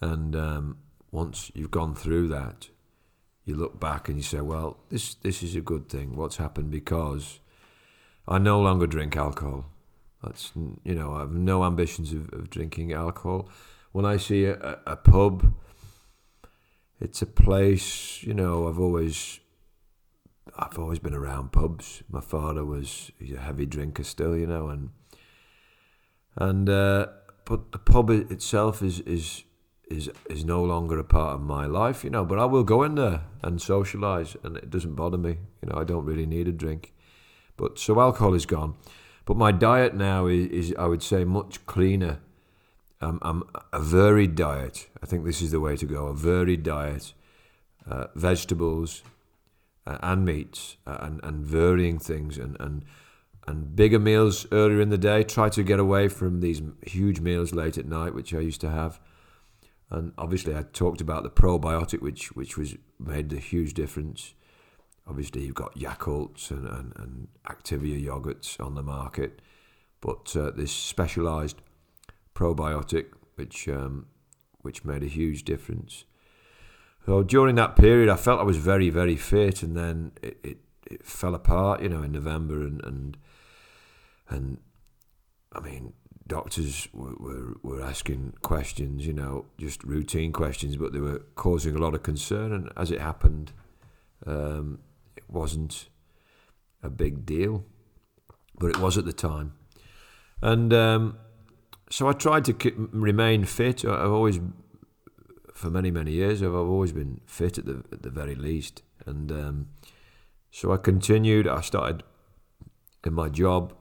And 0.01 0.37
um, 0.37 0.79
once 1.11 1.51
you've 1.55 1.73
gone 1.73 1.97
through 1.97 2.29
that, 2.29 2.69
you 3.45 3.57
look 3.57 3.81
back 3.81 4.09
and 4.09 4.17
you 4.17 4.23
say, 4.23 4.41
well, 4.41 4.79
this 4.89 5.15
this 5.15 5.43
is 5.43 5.57
a 5.57 5.61
good 5.61 5.89
thing. 5.89 6.15
What's 6.15 6.37
happened 6.37 6.71
because 6.71 7.41
I 8.29 8.39
no 8.39 8.61
longer 8.61 8.87
drink 8.87 9.17
alcohol. 9.17 9.67
That's 10.23 10.53
you 10.85 10.95
know 10.95 11.15
I 11.15 11.21
have 11.21 11.33
no 11.33 11.65
ambitions 11.65 12.13
of, 12.13 12.33
of 12.33 12.51
drinking 12.51 12.93
alcohol. 12.93 13.49
When 13.91 14.05
I 14.05 14.17
see 14.17 14.45
a, 14.45 14.55
a, 14.55 14.93
a 14.93 14.97
pub, 14.97 15.53
it's 17.03 17.21
a 17.23 17.27
place 17.27 18.23
you 18.23 18.35
know 18.35 18.69
I've 18.69 18.79
always 18.79 19.41
I've 20.57 20.79
always 20.79 20.99
been 20.99 21.15
around 21.15 21.53
pubs. 21.53 22.03
My 22.11 22.21
father 22.21 22.65
was 22.65 23.11
a 23.21 23.39
heavy 23.39 23.67
drinker 23.67 24.05
still, 24.05 24.37
you 24.37 24.47
know, 24.47 24.69
and 24.69 24.91
and 26.37 26.69
uh, 26.69 27.07
but 27.45 27.73
the 27.73 27.79
pub 27.79 28.11
itself 28.11 28.83
is 28.83 29.01
is 29.01 29.45
is 29.89 30.11
is 30.29 30.45
no 30.45 30.63
longer 30.63 30.99
a 30.99 31.05
part 31.05 31.35
of 31.35 31.41
my 31.41 31.67
life, 31.67 32.05
you 32.05 32.11
know. 32.11 32.25
But 32.25 32.39
I 32.39 32.45
will 32.45 32.65
go 32.65 32.83
in 32.83 32.97
there 32.97 33.23
and 33.43 33.59
socialise, 33.59 34.37
and 34.45 34.57
it 34.57 34.71
doesn't 34.71 34.95
bother 34.95 35.19
me. 35.19 35.39
You 35.63 35.71
know, 35.71 35.81
I 35.81 35.85
don't 35.85 36.05
really 36.05 36.27
need 36.27 36.49
a 36.49 36.53
drink. 36.53 36.93
But 37.57 37.79
so 37.79 38.01
alcohol 38.01 38.35
is 38.35 38.47
gone. 38.47 38.75
But 39.25 39.37
my 39.37 39.53
diet 39.53 39.95
now 39.95 40.27
is, 40.27 40.49
is 40.49 40.75
I 40.79 40.87
would 40.87 41.03
say, 41.03 41.25
much 41.25 41.65
cleaner. 41.67 42.21
Um, 43.03 43.19
I'm 43.23 43.43
a 43.73 43.81
varied 43.81 44.37
diet. 44.37 44.89
I 45.03 45.07
think 45.07 45.25
this 45.25 45.43
is 45.43 45.51
the 45.51 45.61
way 45.61 45.77
to 45.77 45.87
go. 45.87 46.07
A 46.07 46.15
varied 46.15 46.63
diet, 46.63 47.13
uh, 47.91 48.07
vegetables 48.15 49.03
uh, 49.87 49.99
and 50.03 50.25
meats, 50.25 50.77
uh, 50.87 50.99
and 51.01 51.21
and 51.25 51.45
varying 51.45 51.99
things, 51.99 52.39
and 52.39 52.57
and 52.61 52.85
and 53.49 53.75
bigger 53.75 53.99
meals 53.99 54.47
earlier 54.53 54.81
in 54.81 54.91
the 54.91 54.99
day. 54.99 55.25
Try 55.25 55.49
to 55.49 55.65
get 55.65 55.81
away 55.81 56.07
from 56.07 56.41
these 56.41 56.63
huge 56.87 57.19
meals 57.21 57.53
late 57.53 57.77
at 57.77 57.87
night, 57.87 58.15
which 58.15 58.33
I 58.33 58.39
used 58.39 58.61
to 58.61 58.71
have. 58.71 59.01
And 59.91 60.13
obviously, 60.17 60.55
I 60.57 60.63
talked 60.63 61.01
about 61.01 61.25
the 61.25 61.31
probiotic, 61.31 62.01
which 62.01 62.33
which 62.37 62.57
was 62.57 62.77
made 63.01 63.33
a 63.33 63.41
huge 63.41 63.75
difference. 63.75 64.35
Obviously, 65.09 65.43
you've 65.43 65.57
got 65.57 65.75
Yakults 65.75 66.53
and, 66.53 66.65
and, 66.65 66.93
and 66.95 67.29
Activia 67.49 68.01
yogurts 68.01 68.65
on 68.65 68.77
the 68.77 68.85
market, 68.85 69.43
but 70.01 70.37
uh, 70.37 70.53
this 70.53 70.71
specialised 70.71 71.57
probiotic, 72.35 73.07
which 73.37 73.69
um, 73.69 74.07
which 74.61 74.85
made 74.85 75.03
a 75.03 75.07
huge 75.07 75.45
difference. 75.45 76.05
So 77.07 77.23
during 77.23 77.57
that 77.57 77.75
period, 77.75 78.09
I 78.09 78.17
felt 78.17 78.41
I 78.41 78.45
was 78.45 78.59
very 78.59 78.91
very 78.91 79.17
fit, 79.17 79.63
and 79.63 79.77
then 79.77 80.13
it, 80.23 80.39
it, 80.43 80.59
it 80.87 81.07
fell 81.07 81.35
apart, 81.35 81.83
you 81.83 81.89
know, 81.89 82.03
in 82.03 82.13
November, 82.13 82.63
and 82.63 82.83
and 82.85 83.17
and 84.29 84.59
I 85.55 85.61
mean, 85.61 85.93
doctors 86.27 86.89
were, 86.93 87.15
were, 87.19 87.57
were 87.63 87.83
asking 87.83 88.35
questions, 88.43 89.07
you 89.07 89.13
know, 89.13 89.47
just 89.59 89.85
routine 89.85 90.33
questions, 90.33 90.77
but 90.77 90.93
they 90.93 91.01
were 91.01 91.23
causing 91.35 91.77
a 91.77 91.79
lot 91.79 91.95
of 91.95 92.03
concern. 92.03 92.53
And 92.53 92.71
as 92.77 92.91
it 92.91 93.01
happened, 93.01 93.53
um, 94.27 94.79
it 95.17 95.25
wasn't 95.29 95.89
a 96.83 96.91
big 96.91 97.27
deal, 97.27 97.65
but 98.59 98.69
it 98.69 98.79
was 98.79 98.97
at 98.97 99.05
the 99.05 99.13
time. 99.13 99.53
And 100.41 100.73
um, 100.73 101.19
so 101.93 102.09
I 102.09 102.13
tried 102.13 102.45
to 102.47 102.55
k- 102.55 102.73
remain 102.77 103.45
fit. 103.45 103.85
I've 103.85 104.11
always, 104.11 104.41
for 105.55 105.71
many, 105.71 105.91
many 105.91 106.13
years, 106.13 106.43
I've 106.43 106.55
always 106.55 106.93
been 106.93 107.21
fit 107.27 107.59
at 107.59 107.67
the, 107.67 107.85
at 107.93 108.03
the 108.03 108.11
very 108.11 108.35
least. 108.35 108.83
And 109.07 109.31
um, 109.31 109.69
so 110.51 110.73
I 110.73 110.77
continued. 110.77 111.47
I 111.47 111.61
started 111.61 112.03
in 113.05 113.15
my 113.15 113.29
job 113.29 113.75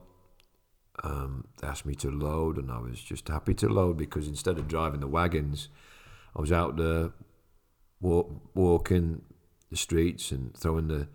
um, 1.02 1.46
they 1.60 1.66
asked 1.66 1.86
me 1.86 1.94
to 1.96 2.10
load, 2.10 2.58
and 2.58 2.70
I 2.70 2.78
was 2.78 3.00
just 3.00 3.28
happy 3.28 3.54
to 3.54 3.68
load 3.68 3.96
because 3.96 4.28
instead 4.28 4.58
of 4.58 4.68
driving 4.68 5.00
the 5.00 5.08
wagons, 5.08 5.68
I 6.36 6.40
was 6.40 6.52
out 6.52 6.76
there 6.76 7.10
walk, 8.00 8.30
walking, 8.54 9.22
the 9.70 9.76
streets 9.76 10.30
and 10.32 10.54
throwing 10.56 10.88
the 10.88 11.08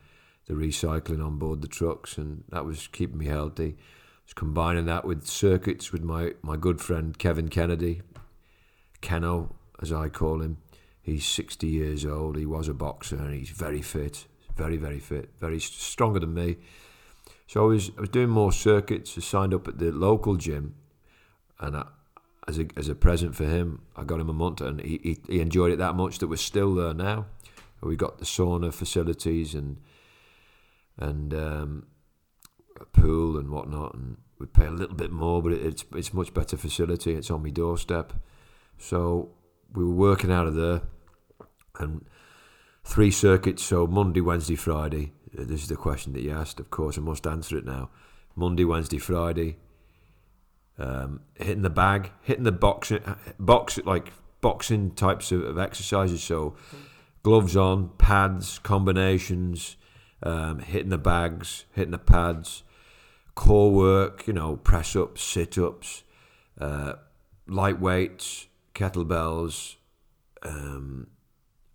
the 0.47 0.53
recycling 0.53 1.23
on 1.23 1.37
board 1.37 1.61
the 1.61 1.67
trucks, 1.67 2.17
and 2.17 2.43
that 2.49 2.65
was 2.65 2.87
keeping 2.87 3.17
me 3.17 3.27
healthy. 3.27 3.77
Was 4.27 4.33
combining 4.33 4.87
that 4.87 5.05
with 5.05 5.25
circuits 5.25 5.93
with 5.93 6.03
my, 6.03 6.33
my 6.41 6.57
good 6.57 6.81
friend 6.81 7.17
Kevin 7.17 7.47
Kennedy, 7.47 8.01
Keno, 8.99 9.55
as 9.81 9.93
I 9.93 10.09
call 10.09 10.41
him. 10.41 10.57
He's 11.01 11.25
60 11.25 11.65
years 11.65 12.05
old. 12.05 12.35
He 12.35 12.45
was 12.45 12.67
a 12.67 12.73
boxer, 12.73 13.15
and 13.15 13.33
he's 13.33 13.51
very 13.51 13.81
fit, 13.81 14.27
very 14.57 14.75
very 14.75 14.99
fit, 14.99 15.29
very 15.39 15.61
stronger 15.61 16.19
than 16.19 16.33
me. 16.33 16.57
So 17.47 17.63
I 17.63 17.67
was 17.67 17.91
I 17.97 18.01
was 18.01 18.09
doing 18.09 18.27
more 18.27 18.51
circuits. 18.51 19.17
I 19.17 19.21
signed 19.21 19.53
up 19.53 19.65
at 19.65 19.79
the 19.79 19.93
local 19.93 20.35
gym, 20.35 20.75
and 21.61 21.77
I, 21.77 21.85
as 22.49 22.59
a 22.59 22.67
as 22.75 22.89
a 22.89 22.95
present 22.95 23.33
for 23.33 23.45
him, 23.45 23.83
I 23.95 24.03
got 24.03 24.19
him 24.19 24.27
a 24.27 24.33
month, 24.33 24.59
and 24.59 24.81
he, 24.81 24.99
he, 25.01 25.17
he 25.29 25.39
enjoyed 25.39 25.71
it 25.71 25.77
that 25.77 25.95
much 25.95 26.19
that 26.19 26.27
we're 26.27 26.35
still 26.35 26.75
there 26.75 26.93
now. 26.93 27.27
We 27.79 27.95
got 27.95 28.17
the 28.17 28.25
sauna 28.25 28.73
facilities 28.73 29.55
and 29.55 29.77
and 30.97 31.33
um, 31.33 31.85
a 32.81 32.85
pool 32.85 33.37
and 33.37 33.49
whatnot, 33.49 33.93
and 33.93 34.17
we 34.39 34.45
pay 34.45 34.65
a 34.65 34.71
little 34.71 34.95
bit 34.95 35.11
more, 35.11 35.41
but 35.41 35.51
it's 35.51 35.85
it's 35.95 36.13
much 36.13 36.33
better 36.33 36.57
facility. 36.57 37.13
It's 37.13 37.31
on 37.31 37.43
my 37.43 37.49
doorstep, 37.49 38.13
so 38.77 39.29
we 39.73 39.83
were 39.83 39.93
working 39.93 40.31
out 40.31 40.47
of 40.47 40.55
there, 40.55 40.81
and 41.79 42.05
three 42.83 43.11
circuits. 43.11 43.63
So 43.63 43.87
Monday, 43.87 44.21
Wednesday, 44.21 44.55
Friday. 44.55 45.13
Uh, 45.37 45.43
this 45.45 45.61
is 45.61 45.67
the 45.67 45.75
question 45.75 46.13
that 46.13 46.21
you 46.21 46.31
asked. 46.31 46.59
Of 46.59 46.69
course, 46.69 46.97
I 46.97 47.01
must 47.01 47.27
answer 47.27 47.57
it 47.57 47.65
now. 47.65 47.89
Monday, 48.35 48.65
Wednesday, 48.65 48.97
Friday. 48.97 49.57
Um, 50.79 51.21
hitting 51.35 51.63
the 51.63 51.71
bag, 51.71 52.11
hitting 52.21 52.43
the 52.43 52.51
boxing, 52.51 52.99
box 53.39 53.79
like 53.83 54.13
boxing 54.41 54.91
types 54.91 55.31
of, 55.31 55.43
of 55.43 55.57
exercises. 55.57 56.23
So 56.23 56.55
gloves 57.23 57.57
on, 57.57 57.89
pads, 57.97 58.59
combinations 58.59 59.75
um, 60.23 60.59
hitting 60.59 60.89
the 60.89 60.97
bags, 60.97 61.65
hitting 61.73 61.91
the 61.91 61.97
pads, 61.97 62.63
core 63.37 63.71
work, 63.71 64.25
you 64.25 64.33
know, 64.33 64.57
press 64.57 64.95
ups, 64.95 65.21
sit 65.21 65.59
ups, 65.59 66.03
uh, 66.59 66.93
light 67.45 67.79
weights, 67.79 68.47
kettlebells, 68.73 69.75
um, 70.41 71.05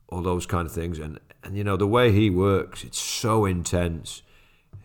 all 0.09 0.23
those 0.23 0.45
kind 0.45 0.67
of 0.67 0.73
things. 0.73 0.99
And, 0.99 1.21
and, 1.45 1.57
you 1.57 1.63
know, 1.63 1.77
the 1.77 1.87
way 1.87 2.11
he 2.11 2.31
works, 2.31 2.83
it's 2.83 2.99
so 2.99 3.45
intense. 3.45 4.23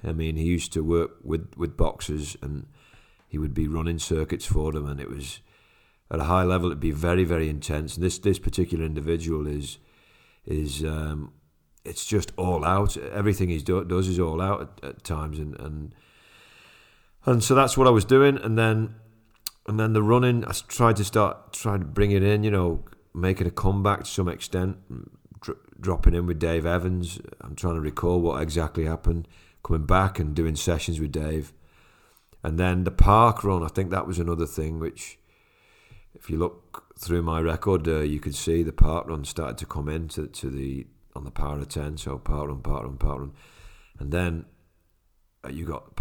I 0.03 0.13
mean, 0.13 0.35
he 0.35 0.43
used 0.43 0.71
to 0.73 0.83
work 0.83 1.17
with, 1.23 1.51
with 1.57 1.75
boxers 1.75 2.37
and 2.43 2.67
he 3.27 3.39
would 3.39 3.55
be 3.55 3.67
running 3.67 3.97
circuits 3.97 4.45
for 4.45 4.71
them, 4.71 4.87
and 4.87 5.01
it 5.01 5.09
was 5.09 5.41
at 6.11 6.19
a 6.19 6.25
high 6.25 6.43
level, 6.43 6.67
it'd 6.67 6.79
be 6.79 6.91
very, 6.91 7.23
very 7.23 7.49
intense. 7.49 7.95
And 7.95 8.05
this, 8.05 8.19
this 8.19 8.37
particular 8.37 8.85
individual 8.85 9.47
is, 9.47 9.79
is 10.45 10.83
um, 10.83 11.33
it's 11.83 12.05
just 12.05 12.31
all 12.37 12.63
out. 12.63 12.95
Everything 12.97 13.49
he 13.49 13.57
do, 13.57 13.83
does 13.83 14.07
is 14.07 14.19
all 14.19 14.41
out 14.41 14.61
at, 14.61 14.89
at, 14.89 15.03
times, 15.03 15.39
and, 15.39 15.59
and 15.59 15.93
and 17.27 17.43
so 17.43 17.53
that's 17.53 17.77
what 17.77 17.87
I 17.87 17.91
was 17.91 18.05
doing. 18.05 18.37
And 18.37 18.57
then 18.57 18.95
and 19.67 19.77
then 19.77 19.91
the 19.91 20.01
running, 20.01 20.45
I 20.45 20.53
tried 20.67 20.95
to 20.95 21.03
start 21.03 21.51
trying 21.51 21.81
to 21.81 21.85
bring 21.85 22.11
it 22.11 22.23
in. 22.23 22.43
You 22.43 22.51
know, 22.51 22.85
making 23.13 23.47
a 23.47 23.51
comeback 23.51 23.99
to 23.99 24.05
some 24.05 24.29
extent, 24.29 24.77
dr- 25.41 25.59
dropping 25.79 26.15
in 26.15 26.25
with 26.25 26.39
Dave 26.39 26.65
Evans. 26.65 27.19
I'm 27.41 27.55
trying 27.55 27.75
to 27.75 27.81
recall 27.81 28.21
what 28.21 28.41
exactly 28.41 28.85
happened. 28.85 29.27
Coming 29.63 29.85
back 29.85 30.19
and 30.19 30.33
doing 30.33 30.55
sessions 30.55 30.99
with 31.01 31.11
Dave, 31.11 31.51
and 32.41 32.57
then 32.57 32.85
the 32.85 32.91
park 32.91 33.43
run. 33.43 33.61
I 33.61 33.67
think 33.67 33.89
that 33.89 34.07
was 34.07 34.19
another 34.19 34.45
thing 34.45 34.79
which, 34.79 35.19
if 36.13 36.29
you 36.29 36.37
look 36.37 36.95
through 36.97 37.23
my 37.23 37.41
record, 37.41 37.85
uh, 37.87 37.99
you 37.99 38.21
could 38.21 38.35
see 38.35 38.63
the 38.63 38.71
park 38.71 39.07
run 39.07 39.25
started 39.25 39.57
to 39.57 39.65
come 39.65 39.89
into 39.89 40.27
to 40.27 40.49
the 40.49 40.87
on 41.17 41.25
the 41.25 41.31
power 41.31 41.59
of 41.59 41.67
10, 41.67 41.97
so 41.97 42.17
park 42.19 42.47
run, 42.47 42.61
park 42.61 42.83
run, 42.83 42.97
park 42.97 43.19
run. 43.19 43.33
And 43.99 44.11
then 44.11 44.45
uh, 45.43 45.49
you 45.49 45.65
got 45.65 45.95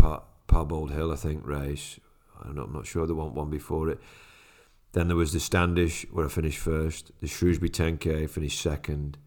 Par- 0.47 0.67
Old 0.71 0.93
Hill, 0.93 1.13
I 1.13 1.17
think, 1.17 1.47
race. 1.47 1.99
I'm 2.43 2.55
not, 2.55 2.67
I'm 2.67 2.73
not 2.73 2.87
sure, 2.87 3.07
the 3.07 3.15
one, 3.15 3.35
one 3.35 3.51
before 3.51 3.89
it. 3.89 4.01
Then 4.93 5.09
there 5.09 5.17
was 5.17 5.33
the 5.33 5.41
Standish, 5.41 6.07
where 6.11 6.27
I 6.27 6.29
finished 6.29 6.59
first. 6.59 7.11
The 7.21 7.27
Shrewsbury 7.27 7.71
10K, 7.71 8.29
finished 8.31 8.61
second. 8.61 9.19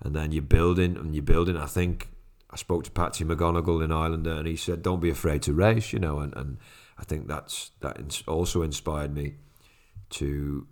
And 0.00 0.14
then 0.14 0.32
you're 0.32 0.42
building, 0.42 0.96
and 0.96 1.14
you're 1.14 1.22
building. 1.22 1.56
I 1.56 1.66
think 1.66 2.08
I 2.50 2.56
spoke 2.56 2.84
to 2.84 2.90
Patsy 2.90 3.24
McGonigal 3.24 3.84
in 3.84 3.92
Ireland, 3.92 4.26
and 4.26 4.46
he 4.46 4.56
said, 4.56 4.82
don't 4.82 5.00
be 5.00 5.10
afraid 5.10 5.42
to 5.42 5.52
race, 5.52 5.92
you 5.92 5.98
know. 5.98 6.20
And, 6.20 6.34
and 6.36 6.58
I 6.98 7.04
think 7.04 7.28
that's 7.28 7.70
that 7.80 8.22
also 8.26 8.62
inspired 8.62 9.14
me 9.14 9.34
to 10.10 10.66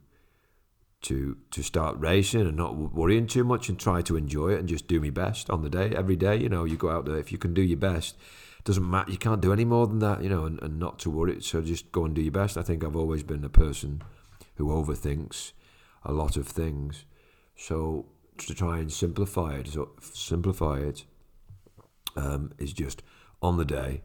to 1.03 1.37
to 1.51 1.63
start 1.63 1.97
racing 1.99 2.41
and 2.41 2.57
not 2.57 2.77
worrying 2.77 3.27
too 3.27 3.45
much 3.45 3.69
and 3.69 3.79
try 3.79 4.03
to 4.03 4.17
enjoy 4.17 4.53
it 4.53 4.59
and 4.59 4.69
just 4.69 4.89
do 4.89 5.01
my 5.01 5.11
best 5.11 5.51
on 5.51 5.63
the 5.63 5.71
day 5.71 5.93
every 5.95 6.17
day 6.17 6.37
you 6.37 6.49
know 6.49 6.65
you 6.65 6.77
go 6.77 6.91
out 6.91 7.05
there 7.05 7.19
if 7.19 7.31
you 7.31 7.39
can 7.39 7.53
do 7.55 7.63
your 7.63 7.77
best 7.79 8.17
doesn't 8.67 8.91
matter. 8.91 9.13
You 9.13 9.17
can't 9.17 9.41
do 9.41 9.53
any 9.53 9.65
more 9.65 9.87
than 9.87 10.01
that 10.01 10.23
you 10.23 10.29
know 10.29 10.45
and, 10.45 10.61
and 10.63 10.79
not 10.79 10.99
to 11.01 11.11
worry. 11.11 11.41
So 11.41 11.63
just 11.63 11.91
go 11.93 12.05
and 12.05 12.15
do 12.15 12.21
your 12.21 12.33
best. 12.33 12.59
I 12.59 12.63
think 12.63 12.85
i've 12.85 12.97
always 12.97 13.23
been 13.23 13.45
a 13.45 13.49
person 13.49 14.03
who 14.57 14.67
overthinks 14.69 15.53
a 16.05 16.13
lot 16.13 16.37
of 16.37 16.47
things. 16.47 17.05
So 17.55 18.07
to 18.39 18.55
try 18.55 18.79
and 18.79 18.93
simplify 18.93 19.55
it 19.55 19.69
so 19.69 19.93
simplify 20.03 20.79
it 20.81 21.05
um, 22.17 22.53
is 22.59 22.75
just 22.75 23.03
on 23.41 23.57
the 23.57 23.65
day 23.65 24.03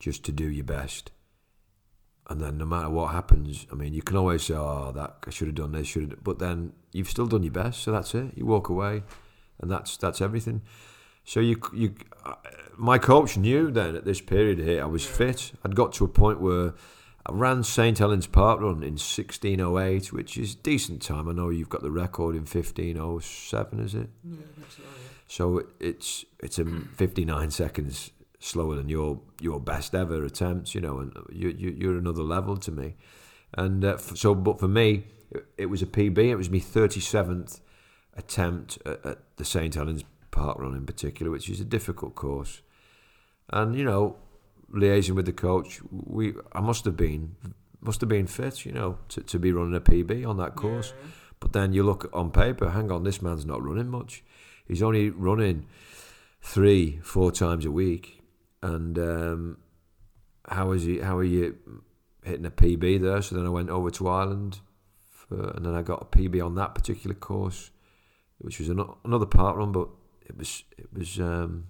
just 0.00 0.24
to 0.24 0.32
do 0.32 0.48
your 0.48 0.64
best. 0.64 1.12
And 2.28 2.40
then 2.40 2.56
no 2.56 2.64
matter 2.64 2.88
what 2.88 3.12
happens, 3.12 3.66
I 3.70 3.74
mean, 3.74 3.92
you 3.92 4.02
can 4.02 4.16
always 4.16 4.44
say, 4.44 4.54
"Oh, 4.54 4.90
that 4.94 5.18
I 5.26 5.30
should 5.30 5.48
have 5.48 5.56
done 5.56 5.72
this," 5.72 5.86
should 5.86 6.10
have, 6.10 6.24
but 6.24 6.38
then 6.38 6.72
you've 6.92 7.10
still 7.10 7.26
done 7.26 7.42
your 7.42 7.52
best, 7.52 7.82
so 7.82 7.92
that's 7.92 8.14
it. 8.14 8.32
You 8.36 8.46
walk 8.46 8.68
away, 8.68 9.02
and 9.60 9.70
that's 9.70 9.96
that's 9.96 10.20
everything. 10.20 10.62
So 11.24 11.40
you 11.40 11.60
you, 11.72 11.94
uh, 12.24 12.34
my 12.76 12.98
coach 12.98 13.36
knew 13.36 13.70
then 13.70 13.96
at 13.96 14.04
this 14.04 14.20
period 14.20 14.58
here 14.58 14.82
I 14.82 14.86
was 14.86 15.04
fit. 15.04 15.52
I'd 15.64 15.76
got 15.76 15.92
to 15.94 16.04
a 16.04 16.08
point 16.08 16.40
where 16.40 16.74
I 17.24 17.32
ran 17.32 17.62
St 17.62 17.98
Helens 17.98 18.26
Park 18.26 18.60
Run 18.60 18.82
in 18.82 18.98
1608, 18.98 20.12
which 20.12 20.36
is 20.36 20.56
decent 20.56 21.02
time. 21.02 21.28
I 21.28 21.32
know 21.32 21.50
you've 21.50 21.68
got 21.68 21.82
the 21.82 21.90
record 21.90 22.34
in 22.34 22.42
1507, 22.42 23.80
is 23.80 23.94
it? 23.94 24.08
Yeah, 24.24 24.36
so, 24.68 24.82
yeah. 24.82 24.88
So 25.28 25.62
it's 25.78 26.24
it's 26.40 26.58
a 26.58 26.64
59 26.96 27.50
seconds 27.50 28.10
slower 28.40 28.74
than 28.74 28.88
your 28.88 29.20
your 29.40 29.60
best 29.60 29.94
ever 29.94 30.24
attempts, 30.24 30.74
you 30.74 30.80
know, 30.80 30.98
and 30.98 31.16
you, 31.30 31.50
you 31.50 31.70
you're 31.70 31.98
another 31.98 32.24
level 32.24 32.56
to 32.56 32.72
me. 32.72 32.96
And 33.54 33.84
uh, 33.84 33.98
so, 33.98 34.34
but 34.34 34.58
for 34.58 34.68
me, 34.68 35.04
it, 35.30 35.44
it, 35.58 35.66
was 35.66 35.82
a 35.82 35.86
PB. 35.86 36.18
It 36.18 36.36
was 36.36 36.50
my 36.50 36.58
thirty 36.58 37.00
seventh 37.00 37.60
attempt 38.16 38.78
at, 38.84 39.04
at 39.06 39.18
the 39.36 39.44
St 39.44 39.74
Helens 39.74 40.04
Park 40.32 40.58
Run 40.58 40.74
in 40.74 40.84
particular, 40.84 41.30
which 41.30 41.48
is 41.48 41.60
a 41.60 41.64
difficult 41.64 42.16
course. 42.16 42.62
And 43.50 43.76
you 43.76 43.84
know, 43.84 44.16
liaising 44.74 45.14
with 45.14 45.26
the 45.26 45.32
coach, 45.32 45.80
we 45.90 46.34
I 46.52 46.60
must 46.60 46.84
have 46.84 46.96
been 46.96 47.36
must 47.80 48.00
have 48.00 48.08
been 48.08 48.26
fit, 48.26 48.64
you 48.64 48.72
know, 48.72 48.98
to, 49.10 49.22
to 49.22 49.38
be 49.38 49.52
running 49.52 49.76
a 49.76 49.80
PB 49.80 50.28
on 50.28 50.36
that 50.38 50.56
course. 50.56 50.92
Yeah. 50.96 51.10
But 51.38 51.52
then 51.52 51.72
you 51.72 51.84
look 51.84 52.10
on 52.12 52.30
paper, 52.30 52.70
hang 52.70 52.90
on, 52.90 53.04
this 53.04 53.22
man's 53.22 53.44
not 53.44 53.62
running 53.62 53.88
much. 53.88 54.22
He's 54.66 54.82
only 54.82 55.10
running 55.10 55.66
three, 56.40 57.00
four 57.02 57.32
times 57.32 57.64
a 57.64 57.70
week 57.70 58.22
and 58.62 58.98
um, 58.98 59.58
how 60.48 60.72
is 60.72 60.84
he? 60.84 60.98
How 60.98 61.18
are 61.18 61.24
you 61.24 61.56
hitting 62.24 62.46
a 62.46 62.50
PB 62.50 63.02
there? 63.02 63.20
So 63.22 63.34
then 63.34 63.46
I 63.46 63.50
went 63.50 63.70
over 63.70 63.90
to 63.90 64.08
Ireland, 64.08 64.60
for, 65.10 65.50
and 65.50 65.66
then 65.66 65.74
I 65.74 65.82
got 65.82 66.02
a 66.02 66.04
PB 66.16 66.44
on 66.44 66.54
that 66.54 66.74
particular 66.74 67.14
course, 67.14 67.70
which 68.38 68.58
was 68.58 68.68
an, 68.68 68.84
another 69.04 69.26
park 69.26 69.56
run, 69.56 69.72
but 69.72 69.88
it 70.26 70.36
was 70.36 70.64
it 70.76 70.92
was 70.92 71.20
um, 71.20 71.68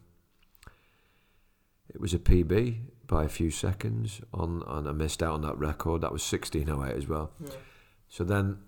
it 1.88 2.00
was 2.00 2.14
a 2.14 2.18
PB 2.18 2.80
by 3.06 3.24
a 3.24 3.28
few 3.28 3.50
seconds 3.50 4.20
on, 4.32 4.62
and 4.66 4.88
I 4.88 4.92
missed 4.92 5.22
out 5.22 5.34
on 5.34 5.42
that 5.42 5.58
record. 5.58 6.02
That 6.02 6.12
was 6.12 6.22
sixteen 6.22 6.68
oh 6.70 6.84
eight 6.84 6.96
as 6.96 7.08
well. 7.08 7.32
Yeah. 7.44 7.50
So 8.08 8.24
then 8.24 8.58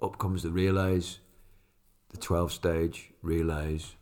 up 0.00 0.18
comes 0.18 0.42
the 0.42 0.50
relays, 0.50 1.18
the 2.10 2.18
twelve 2.18 2.52
stage 2.52 3.12
relays, 3.22 3.96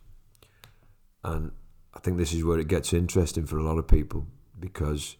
and 1.23 1.51
I 1.93 1.99
think 1.99 2.17
this 2.17 2.33
is 2.33 2.43
where 2.43 2.59
it 2.59 2.67
gets 2.67 2.93
interesting 2.93 3.45
for 3.45 3.57
a 3.57 3.63
lot 3.63 3.77
of 3.77 3.87
people 3.87 4.27
because 4.59 5.17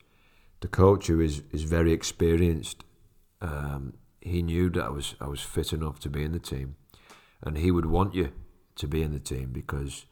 the 0.62 0.68
coach 0.68 1.08
who 1.08 1.20
is, 1.20 1.42
is 1.52 1.64
very 1.64 1.92
experienced, 1.92 2.84
um, 3.42 3.94
he 4.22 4.44
knew 4.44 4.70
that 4.70 4.84
I 4.84 4.90
was 4.90 5.16
I 5.20 5.28
was 5.28 5.42
fit 5.42 5.74
enough 5.74 6.00
to 6.02 6.10
be 6.10 6.24
in 6.24 6.32
the 6.32 6.40
team, 6.40 6.76
and 7.42 7.58
he 7.58 7.72
would 7.72 7.88
want 7.88 8.14
you 8.16 8.32
to 8.76 8.88
be 8.88 9.02
in 9.02 9.12
the 9.12 9.20
team 9.20 9.50
because 9.52 10.06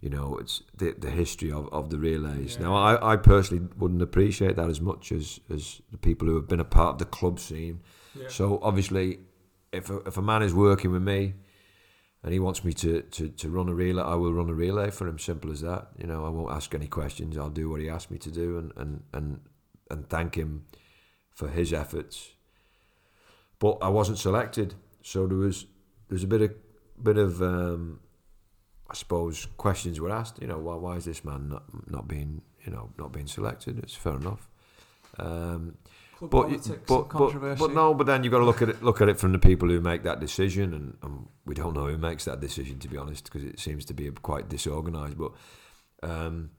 you 0.00 0.10
know 0.10 0.36
it's 0.36 0.62
the 0.76 0.94
the 0.98 1.10
history 1.10 1.50
of, 1.50 1.68
of 1.72 1.90
the 1.90 1.98
relays. 1.98 2.56
Yeah. 2.56 2.66
Now 2.66 2.76
I, 2.76 3.12
I 3.12 3.16
personally 3.16 3.66
wouldn't 3.76 4.02
appreciate 4.02 4.56
that 4.56 4.68
as 4.68 4.80
much 4.80 5.12
as, 5.12 5.40
as 5.52 5.80
the 5.90 5.98
people 5.98 6.28
who 6.28 6.34
have 6.36 6.48
been 6.48 6.60
a 6.60 6.64
part 6.64 6.94
of 6.94 6.98
the 6.98 7.06
club 7.06 7.40
scene. 7.40 7.80
Yeah. 8.14 8.28
So 8.28 8.58
obviously, 8.62 9.20
if 9.72 9.90
a, 9.90 9.98
if 10.06 10.16
a 10.16 10.22
man 10.22 10.42
is 10.42 10.54
working 10.54 10.92
with 10.92 11.02
me 11.02 11.34
and 12.22 12.32
he 12.32 12.40
wants 12.40 12.64
me 12.64 12.72
to, 12.72 13.02
to, 13.02 13.28
to 13.28 13.48
run 13.48 13.68
a 13.68 13.74
relay, 13.74 14.02
I 14.02 14.14
will 14.14 14.32
run 14.32 14.48
a 14.48 14.54
relay 14.54 14.90
for 14.90 15.06
him. 15.06 15.18
Simple 15.18 15.52
as 15.52 15.60
that. 15.60 15.88
You 15.96 16.06
know, 16.06 16.24
I 16.24 16.28
won't 16.28 16.50
ask 16.50 16.74
any 16.74 16.88
questions. 16.88 17.38
I'll 17.38 17.50
do 17.50 17.70
what 17.70 17.80
he 17.80 17.88
asks 17.88 18.10
me 18.10 18.18
to 18.18 18.30
do, 18.30 18.58
and 18.58 18.72
and 18.76 19.02
and 19.12 19.40
and 19.90 20.08
thank 20.08 20.34
him 20.34 20.66
for 21.30 21.48
his 21.48 21.72
efforts. 21.72 22.32
But 23.58 23.78
I 23.80 23.88
wasn't 23.88 24.18
selected, 24.18 24.74
so 25.02 25.26
there 25.26 25.38
was 25.38 25.66
there 26.08 26.16
was 26.16 26.24
a 26.24 26.26
bit 26.26 26.42
of 26.42 26.54
bit 27.02 27.18
of 27.18 27.42
um, 27.42 28.00
I 28.88 28.94
suppose 28.94 29.46
questions 29.56 30.00
were 30.00 30.10
asked. 30.10 30.40
You 30.40 30.46
know, 30.48 30.58
why 30.58 30.76
why 30.76 30.96
is 30.96 31.04
this 31.04 31.24
man 31.24 31.48
not 31.48 31.64
not 31.90 32.08
being 32.08 32.42
you 32.64 32.72
know 32.72 32.90
not 32.98 33.12
being 33.12 33.26
selected? 33.26 33.78
It's 33.78 33.94
fair 33.94 34.14
enough. 34.14 34.48
Um, 35.18 35.78
but, 36.20 36.48
but, 36.86 37.08
but, 37.10 37.58
but 37.58 37.74
no, 37.74 37.92
but 37.92 38.06
then 38.06 38.24
you've 38.24 38.30
got 38.30 38.38
to 38.38 38.44
look 38.44 38.62
at 38.62 38.70
it, 38.70 38.82
look 38.82 39.02
at 39.02 39.08
it 39.10 39.18
from 39.18 39.32
the 39.32 39.38
people 39.38 39.68
who 39.68 39.80
make 39.80 40.02
that 40.04 40.18
decision, 40.18 40.72
and, 40.72 40.96
and 41.02 41.28
we 41.44 41.54
don't 41.54 41.74
know 41.74 41.86
who 41.86 41.98
makes 41.98 42.24
that 42.24 42.40
decision 42.40 42.78
to 42.78 42.88
be 42.88 42.96
honest, 42.96 43.24
because 43.24 43.44
it 43.44 43.60
seems 43.60 43.84
to 43.86 43.94
be 43.94 44.10
quite 44.10 44.48
disorganised. 44.48 45.18
But 45.18 45.32
um, 46.02 46.52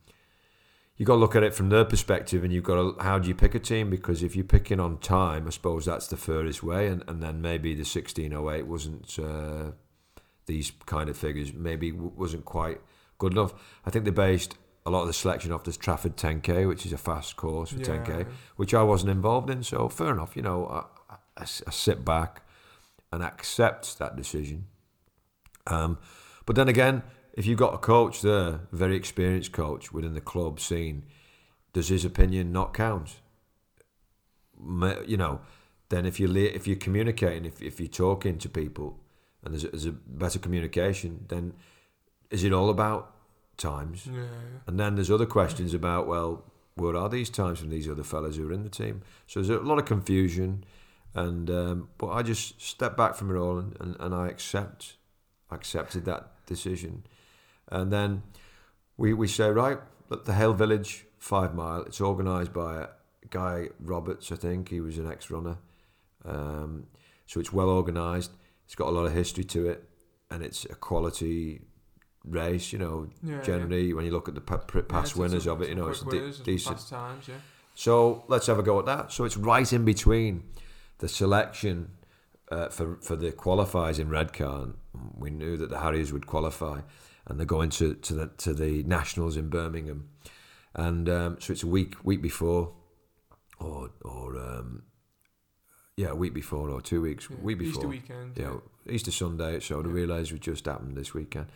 you've 0.95 1.07
got 1.07 1.13
to 1.13 1.19
look 1.19 1.35
at 1.35 1.41
it 1.41 1.55
from 1.55 1.69
their 1.69 1.85
perspective, 1.85 2.43
and 2.43 2.53
you've 2.53 2.65
got 2.65 2.75
to 2.75 3.03
how 3.03 3.17
do 3.17 3.27
you 3.27 3.33
pick 3.33 3.55
a 3.55 3.59
team? 3.59 3.89
Because 3.89 4.21
if 4.21 4.35
you're 4.35 4.45
picking 4.45 4.79
on 4.79 4.99
time, 4.99 5.47
I 5.47 5.49
suppose 5.49 5.85
that's 5.85 6.07
the 6.07 6.17
furthest 6.17 6.61
way, 6.61 6.85
and, 6.87 7.03
and 7.07 7.23
then 7.23 7.41
maybe 7.41 7.73
the 7.73 7.79
1608 7.79 8.67
wasn't 8.67 9.17
uh, 9.17 9.71
these 10.47 10.71
kind 10.85 11.09
of 11.09 11.17
figures, 11.17 11.53
maybe 11.53 11.91
w- 11.91 12.11
wasn't 12.15 12.45
quite 12.45 12.81
good 13.19 13.33
enough. 13.33 13.53
I 13.85 13.89
think 13.91 14.05
they 14.05 14.11
based 14.11 14.55
a 14.85 14.89
lot 14.89 15.01
of 15.01 15.07
the 15.07 15.13
selection 15.13 15.51
off 15.51 15.63
this 15.65 15.77
Trafford 15.77 16.15
10k, 16.17 16.67
which 16.67 16.85
is 16.85 16.93
a 16.93 16.97
fast 16.97 17.35
course 17.35 17.71
for 17.71 17.79
10k 17.79 18.25
which 18.55 18.73
I 18.73 18.83
wasn't 18.83 19.11
involved 19.11 19.49
in. 19.49 19.61
So 19.63 19.89
fair 19.89 20.11
enough, 20.11 20.35
you 20.35 20.41
know, 20.41 20.65
I, 20.67 21.13
I, 21.37 21.43
I 21.43 21.45
sit 21.45 22.03
back 22.03 22.41
and 23.11 23.23
accept 23.23 23.99
that 23.99 24.15
decision. 24.15 24.65
Um, 25.67 25.97
but 26.45 26.55
then 26.55 26.67
again, 26.69 27.03
if 27.33 27.45
you've 27.45 27.59
got 27.59 27.73
a 27.73 27.77
coach 27.77 28.21
there, 28.21 28.61
a 28.71 28.75
very 28.75 28.95
experienced 28.95 29.51
coach 29.51 29.91
within 29.91 30.13
the 30.13 30.21
club 30.21 30.59
scene, 30.59 31.03
does 31.73 31.89
his 31.89 32.05
opinion 32.05 32.51
not 32.51 32.73
count? 32.73 33.17
You 35.05 35.17
know, 35.17 35.41
then 35.89 36.05
if 36.05 36.19
you 36.19 36.33
if 36.35 36.65
you're 36.65 36.77
communicating, 36.77 37.45
if 37.45 37.61
if 37.61 37.79
you're 37.79 37.87
talking 37.87 38.37
to 38.39 38.49
people, 38.49 38.99
and 39.43 39.53
there's 39.53 39.63
a, 39.63 39.69
there's 39.69 39.85
a 39.85 39.91
better 39.91 40.39
communication, 40.39 41.25
then 41.27 41.53
is 42.29 42.43
it 42.43 42.53
all 42.53 42.69
about 42.69 43.13
times? 43.57 44.07
Yeah, 44.07 44.25
And 44.67 44.79
then 44.79 44.95
there's 44.95 45.11
other 45.11 45.25
questions 45.25 45.73
about, 45.73 46.07
well, 46.07 46.43
where 46.75 46.95
are 46.95 47.09
these 47.09 47.29
times 47.29 47.59
from 47.59 47.69
these 47.69 47.89
other 47.89 48.03
fellas 48.03 48.35
who 48.35 48.47
are 48.47 48.53
in 48.53 48.63
the 48.63 48.69
team? 48.69 49.01
So 49.25 49.41
there's 49.41 49.49
a 49.49 49.63
lot 49.63 49.79
of 49.79 49.85
confusion, 49.85 50.63
and 51.15 51.49
um, 51.49 51.89
but 51.97 52.09
I 52.09 52.21
just 52.21 52.61
stepped 52.61 52.95
back 52.95 53.15
from 53.15 53.35
it 53.35 53.39
all, 53.39 53.57
and, 53.57 53.75
and, 53.79 53.95
and 53.99 54.13
I 54.13 54.27
accept, 54.27 54.97
accepted 55.49 56.05
that 56.05 56.45
decision, 56.45 57.05
and 57.69 57.91
then 57.91 58.21
we 58.95 59.13
we 59.13 59.27
say 59.27 59.49
right, 59.49 59.79
look, 60.09 60.25
the 60.25 60.33
Hale 60.33 60.53
Village 60.53 61.05
five 61.17 61.55
mile. 61.55 61.81
It's 61.81 61.99
organised 61.99 62.53
by 62.53 62.81
a 62.81 62.87
guy 63.31 63.69
Roberts, 63.79 64.31
I 64.31 64.35
think 64.35 64.69
he 64.69 64.79
was 64.79 64.99
an 64.99 65.11
ex-runner, 65.11 65.57
um, 66.25 66.85
so 67.25 67.39
it's 67.39 67.51
well 67.51 67.69
organised. 67.69 68.31
It's 68.67 68.75
got 68.75 68.89
a 68.89 68.91
lot 68.91 69.05
of 69.05 69.13
history 69.13 69.45
to 69.45 69.69
it, 69.69 69.89
and 70.29 70.43
it's 70.43 70.65
a 70.65 70.75
quality 70.75 71.61
race. 72.23 72.71
You 72.73 72.79
know, 72.79 73.07
yeah. 73.23 73.41
generally 73.41 73.93
when 73.93 74.05
you 74.05 74.11
look 74.11 74.27
at 74.27 74.35
the 74.35 74.41
pa- 74.41 74.57
past 74.57 75.15
Yeah, 75.15 75.21
winners 75.21 75.47
of 75.47 75.61
it, 75.61 75.69
you 75.69 75.75
know, 75.75 75.87
it's 75.87 76.01
de- 76.03 76.43
decent. 76.43 76.85
times, 76.89 77.27
yeah. 77.27 77.35
So 77.75 78.25
let's 78.27 78.47
have 78.47 78.59
a 78.59 78.63
go 78.63 78.77
at 78.79 78.85
that. 78.85 79.11
So 79.11 79.23
it's 79.23 79.37
right 79.37 79.71
in 79.71 79.85
between 79.85 80.43
the 80.97 81.07
selection 81.07 81.91
uh, 82.51 82.67
for 82.69 82.97
for 83.01 83.15
the 83.15 83.31
qualifiers 83.31 83.99
in 83.99 84.09
Redcar. 84.09 84.73
We 85.17 85.29
knew 85.29 85.55
that 85.57 85.69
the 85.69 85.79
Harriers 85.79 86.11
would 86.11 86.25
qualify, 86.27 86.81
and 87.25 87.39
they're 87.39 87.45
going 87.45 87.69
to 87.71 87.93
to 87.93 88.13
the 88.13 88.27
to 88.39 88.53
the 88.53 88.83
nationals 88.83 89.37
in 89.37 89.49
Birmingham, 89.49 90.09
and 90.75 91.07
um, 91.07 91.37
so 91.39 91.53
it's 91.53 91.63
a 91.63 91.67
week 91.67 91.95
week 92.03 92.21
before, 92.21 92.73
or 93.59 93.91
or 94.03 94.35
um, 94.37 94.83
yeah, 95.97 96.09
a 96.09 96.15
week 96.15 96.33
before 96.33 96.69
or 96.69 96.79
two 96.79 97.01
weeks, 97.01 97.27
yeah. 97.29 97.37
week 97.41 97.57
before. 97.57 97.81
Easter 97.81 97.87
weekend. 97.87 98.37
Yeah, 98.37 98.43
know, 98.45 98.63
Easter 98.89 99.11
Sunday, 99.11 99.59
so 99.59 99.81
the 99.81 99.89
Yeah. 99.89 99.95
relays 99.95 100.31
would 100.31 100.41
just 100.41 100.65
happened 100.65 100.95
this 100.95 101.13
weekend. 101.13 101.47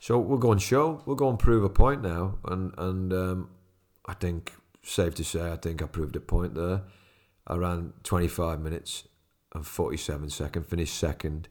So 0.00 0.18
we'll 0.18 0.38
go 0.38 0.50
and 0.50 0.60
show, 0.60 1.00
we'll 1.06 1.16
go 1.16 1.30
and 1.30 1.38
prove 1.38 1.62
a 1.62 1.68
point 1.68 2.02
now, 2.02 2.38
and 2.44 2.74
and 2.76 3.12
um, 3.12 3.50
I 4.04 4.14
think 4.14 4.52
safe 4.82 5.14
to 5.14 5.24
say, 5.24 5.52
I 5.52 5.56
think 5.56 5.80
I 5.80 5.86
proved 5.86 6.16
a 6.16 6.20
point 6.20 6.54
there. 6.56 6.82
I 7.46 7.54
ran 7.56 7.92
25 8.02 8.60
minutes 8.60 9.04
and 9.54 9.64
47 9.64 10.30
seconds, 10.30 10.66
finished 10.66 10.96
second 10.96 11.48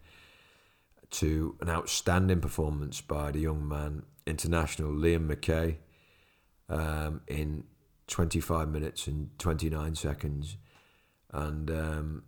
to 1.11 1.55
an 1.61 1.69
outstanding 1.69 2.41
performance 2.41 2.99
by 3.01 3.31
the 3.31 3.39
young 3.39 3.67
man, 3.67 4.03
international 4.25 4.91
Liam 4.91 5.27
McKay, 5.27 5.77
um, 6.69 7.21
in 7.27 7.65
25 8.07 8.69
minutes 8.69 9.07
and 9.07 9.29
29 9.39 9.95
seconds, 9.95 10.57
and. 11.31 11.71
Um, 11.71 12.23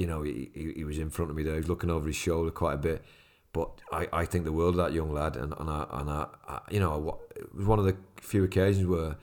you 0.00 0.06
know, 0.06 0.22
he, 0.22 0.50
he, 0.54 0.72
he 0.76 0.84
was 0.84 0.98
in 0.98 1.10
front 1.10 1.30
of 1.30 1.36
me 1.36 1.42
there. 1.42 1.54
He 1.54 1.60
was 1.60 1.68
looking 1.68 1.90
over 1.90 2.06
his 2.06 2.16
shoulder 2.16 2.50
quite 2.50 2.74
a 2.74 2.78
bit. 2.78 3.04
But 3.52 3.80
I, 3.92 4.08
I 4.12 4.24
think 4.24 4.44
the 4.44 4.52
world 4.52 4.78
of 4.78 4.86
that 4.86 4.92
young 4.92 5.12
lad. 5.12 5.36
And, 5.36 5.52
and, 5.58 5.68
I, 5.68 5.86
and 5.90 6.10
I, 6.10 6.26
I, 6.48 6.60
you 6.70 6.80
know, 6.80 7.20
it 7.36 7.54
was 7.54 7.66
one 7.66 7.78
of 7.78 7.84
the 7.84 7.96
few 8.20 8.44
occasions 8.44 8.86
where, 8.86 9.16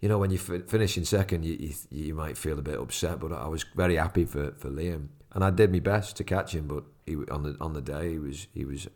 you 0.00 0.08
know, 0.08 0.18
when 0.18 0.30
you 0.30 0.38
fi- 0.38 0.60
finish 0.60 0.96
in 0.96 1.04
second, 1.04 1.44
you, 1.44 1.56
you, 1.58 1.74
you 1.90 2.14
might 2.14 2.38
feel 2.38 2.58
a 2.58 2.62
bit 2.62 2.78
upset. 2.78 3.18
But 3.18 3.32
I 3.32 3.48
was 3.48 3.64
very 3.74 3.96
happy 3.96 4.24
for, 4.24 4.52
for 4.52 4.70
Liam. 4.70 5.08
And 5.32 5.44
I 5.44 5.50
did 5.50 5.72
my 5.72 5.80
best 5.80 6.16
to 6.16 6.24
catch 6.24 6.54
him. 6.54 6.68
But 6.68 6.84
he, 7.04 7.16
on 7.30 7.42
the 7.42 7.56
on 7.60 7.74
the 7.74 7.82
day, 7.82 8.12
he 8.12 8.18
was 8.18 8.46
he 8.54 8.64
was 8.64 8.88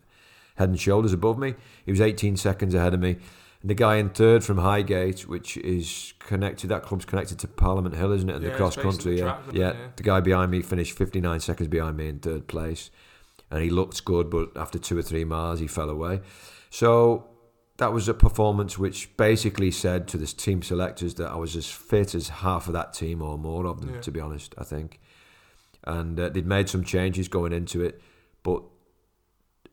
head 0.54 0.70
and 0.70 0.80
shoulders 0.80 1.12
above 1.12 1.38
me. 1.38 1.54
He 1.84 1.90
was 1.90 2.00
18 2.00 2.36
seconds 2.36 2.74
ahead 2.74 2.94
of 2.94 3.00
me. 3.00 3.16
And 3.62 3.68
the 3.70 3.74
guy 3.74 3.96
in 3.96 4.08
third 4.08 4.42
from 4.42 4.58
Highgate, 4.58 5.28
which 5.28 5.56
is 5.58 6.14
connected, 6.18 6.68
that 6.68 6.82
club's 6.82 7.04
connected 7.04 7.38
to 7.40 7.48
Parliament 7.48 7.94
Hill, 7.94 8.12
isn't 8.12 8.28
it? 8.30 8.36
And 8.36 8.44
Yeah, 8.44 8.50
the 8.50 8.56
cross 8.56 8.74
country, 8.76 9.12
the 9.16 9.18
yeah. 9.18 9.24
track, 9.24 9.40
isn't 9.48 9.56
yeah. 9.56 9.72
Yeah. 9.72 9.86
The 9.96 10.02
guy 10.02 10.20
behind 10.20 10.50
me 10.50 10.62
finished 10.62 10.96
59 10.96 11.40
seconds 11.40 11.68
behind 11.68 11.96
me 11.96 12.08
in 12.08 12.18
third 12.20 12.46
place. 12.48 12.90
And 13.50 13.62
he 13.62 13.68
looked 13.68 14.02
good, 14.04 14.30
but 14.30 14.50
after 14.56 14.78
two 14.78 14.96
or 14.96 15.02
three 15.02 15.24
miles, 15.24 15.60
he 15.60 15.66
fell 15.66 15.90
away. 15.90 16.20
So 16.70 17.26
that 17.76 17.92
was 17.92 18.08
a 18.08 18.14
performance 18.14 18.78
which 18.78 19.14
basically 19.16 19.70
said 19.70 20.06
to 20.08 20.16
the 20.16 20.26
team 20.26 20.62
selectors 20.62 21.14
that 21.14 21.30
I 21.30 21.36
was 21.36 21.56
as 21.56 21.66
fit 21.66 22.14
as 22.14 22.28
half 22.28 22.66
of 22.66 22.72
that 22.74 22.94
team 22.94 23.20
or 23.20 23.36
more 23.36 23.66
of 23.66 23.80
them, 23.80 23.94
Yeah. 23.94 24.00
to 24.02 24.10
be 24.10 24.20
honest, 24.20 24.54
I 24.56 24.64
think. 24.64 25.00
And 25.84 26.18
uh, 26.20 26.28
they'd 26.28 26.46
made 26.46 26.68
some 26.68 26.84
changes 26.84 27.28
going 27.28 27.52
into 27.52 27.82
it, 27.82 28.00
but 28.42 28.62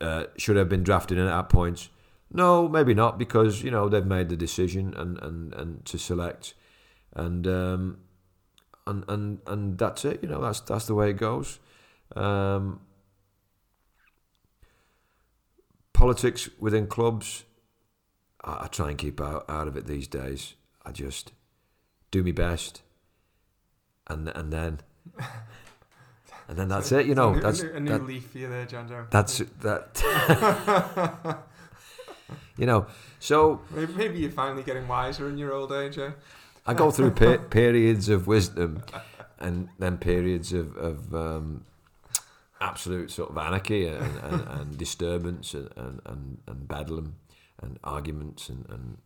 uh, 0.02 0.26
should 0.38 0.56
have 0.58 0.70
been 0.70 0.84
drafted 0.84 1.18
in 1.18 1.26
at 1.26 1.30
that 1.30 1.50
point? 1.50 1.90
No, 2.32 2.68
maybe 2.68 2.94
not, 2.94 3.18
because 3.18 3.64
you 3.64 3.72
know 3.72 3.88
they've 3.88 4.06
made 4.06 4.30
the 4.30 4.36
decision 4.36 4.94
and, 4.96 5.18
and, 5.22 5.54
and 5.54 5.86
to 5.86 5.98
select, 5.98 6.54
and 7.14 7.48
um, 7.48 8.00
and 8.86 9.06
and 9.08 9.40
and 9.48 9.78
that's 9.78 10.04
it. 10.04 10.22
You 10.22 10.30
know 10.30 10.42
that's 10.42 10.60
that's 10.60 10.88
the 10.88 10.96
way 10.96 11.10
it 11.10 11.18
goes. 11.18 11.60
Um, 12.16 12.82
politics 15.94 16.50
within 16.60 16.88
clubs, 16.88 17.46
I, 18.44 18.66
I 18.66 18.68
try 18.68 18.90
and 18.90 18.98
keep 18.98 19.22
out, 19.22 19.46
out 19.50 19.68
of 19.68 19.78
it 19.78 19.88
these 19.88 20.08
days. 20.08 20.56
I 20.86 20.92
just 20.92 21.32
do 22.12 22.24
my 22.24 22.32
best, 22.32 22.82
and 24.08 24.28
and 24.36 24.52
then 24.52 24.80
and 26.50 26.58
then 26.58 26.68
that's 26.68 26.92
it. 26.92 27.06
You 27.06 27.16
know 27.16 27.30
a 27.32 27.36
new, 27.36 27.42
that's 27.42 27.62
a 27.62 27.66
new, 27.68 27.74
a 27.74 27.80
new 27.80 27.92
that- 27.92 28.06
leaf 28.06 28.32
for 28.32 28.38
you 28.38 28.50
there, 28.50 28.66
Jon-Jo. 28.66 29.08
that's 29.12 29.38
that. 29.62 31.44
you 32.58 32.66
know, 32.66 32.88
so 33.20 33.62
Maybe, 33.72 33.94
maybe 33.94 34.20
you're 34.20 34.32
finally 34.32 34.64
getting 34.64 34.88
wiser 34.88 35.30
in 35.30 35.38
your 35.38 35.54
old 35.54 35.72
age, 35.72 35.98
eh? 35.98 36.12
I 36.66 36.74
go 36.74 36.92
through 36.92 37.12
pe- 37.22 37.38
periods 37.38 38.10
of 38.10 38.28
wisdom, 38.28 38.84
and 39.40 39.70
then 39.80 39.98
periods 39.98 40.54
of, 40.54 40.76
of 40.78 41.16
um, 41.16 41.64
absolute 42.60 43.12
sort 43.12 43.30
of 43.30 43.38
anarchy 43.38 43.88
and, 43.88 44.18
and, 44.24 44.48
and 44.48 44.78
disturbance 44.78 45.54
and, 45.54 45.70
and, 45.78 46.02
and, 46.06 46.38
and 46.48 46.68
bedlam 46.68 47.16
and 47.62 47.80
arguments 47.84 48.50
and, 48.50 48.66
and 48.70 48.98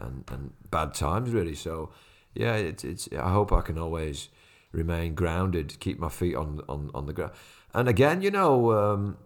and 0.00 0.24
and 0.30 0.52
bad 0.70 0.94
times 0.94 1.30
really. 1.30 1.54
So 1.54 1.90
yeah, 2.34 2.54
it's 2.54 2.84
it's. 2.84 3.08
I 3.12 3.30
hope 3.30 3.52
I 3.52 3.60
can 3.60 3.78
always 3.78 4.28
remain 4.72 5.14
grounded, 5.14 5.78
keep 5.80 5.98
my 5.98 6.08
feet 6.08 6.34
on 6.34 6.60
on, 6.68 6.90
on 6.94 7.06
the 7.06 7.12
ground. 7.12 7.32
And 7.74 7.88
again, 7.88 8.22
you 8.22 8.30
know, 8.30 8.72
um, 8.72 9.16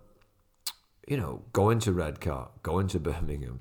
you 1.09 1.17
know, 1.17 1.43
going 1.53 1.79
to 1.81 1.93
Redcar, 1.93 2.49
going 2.63 2.89
to 2.89 3.01
Birmingham. 3.01 3.61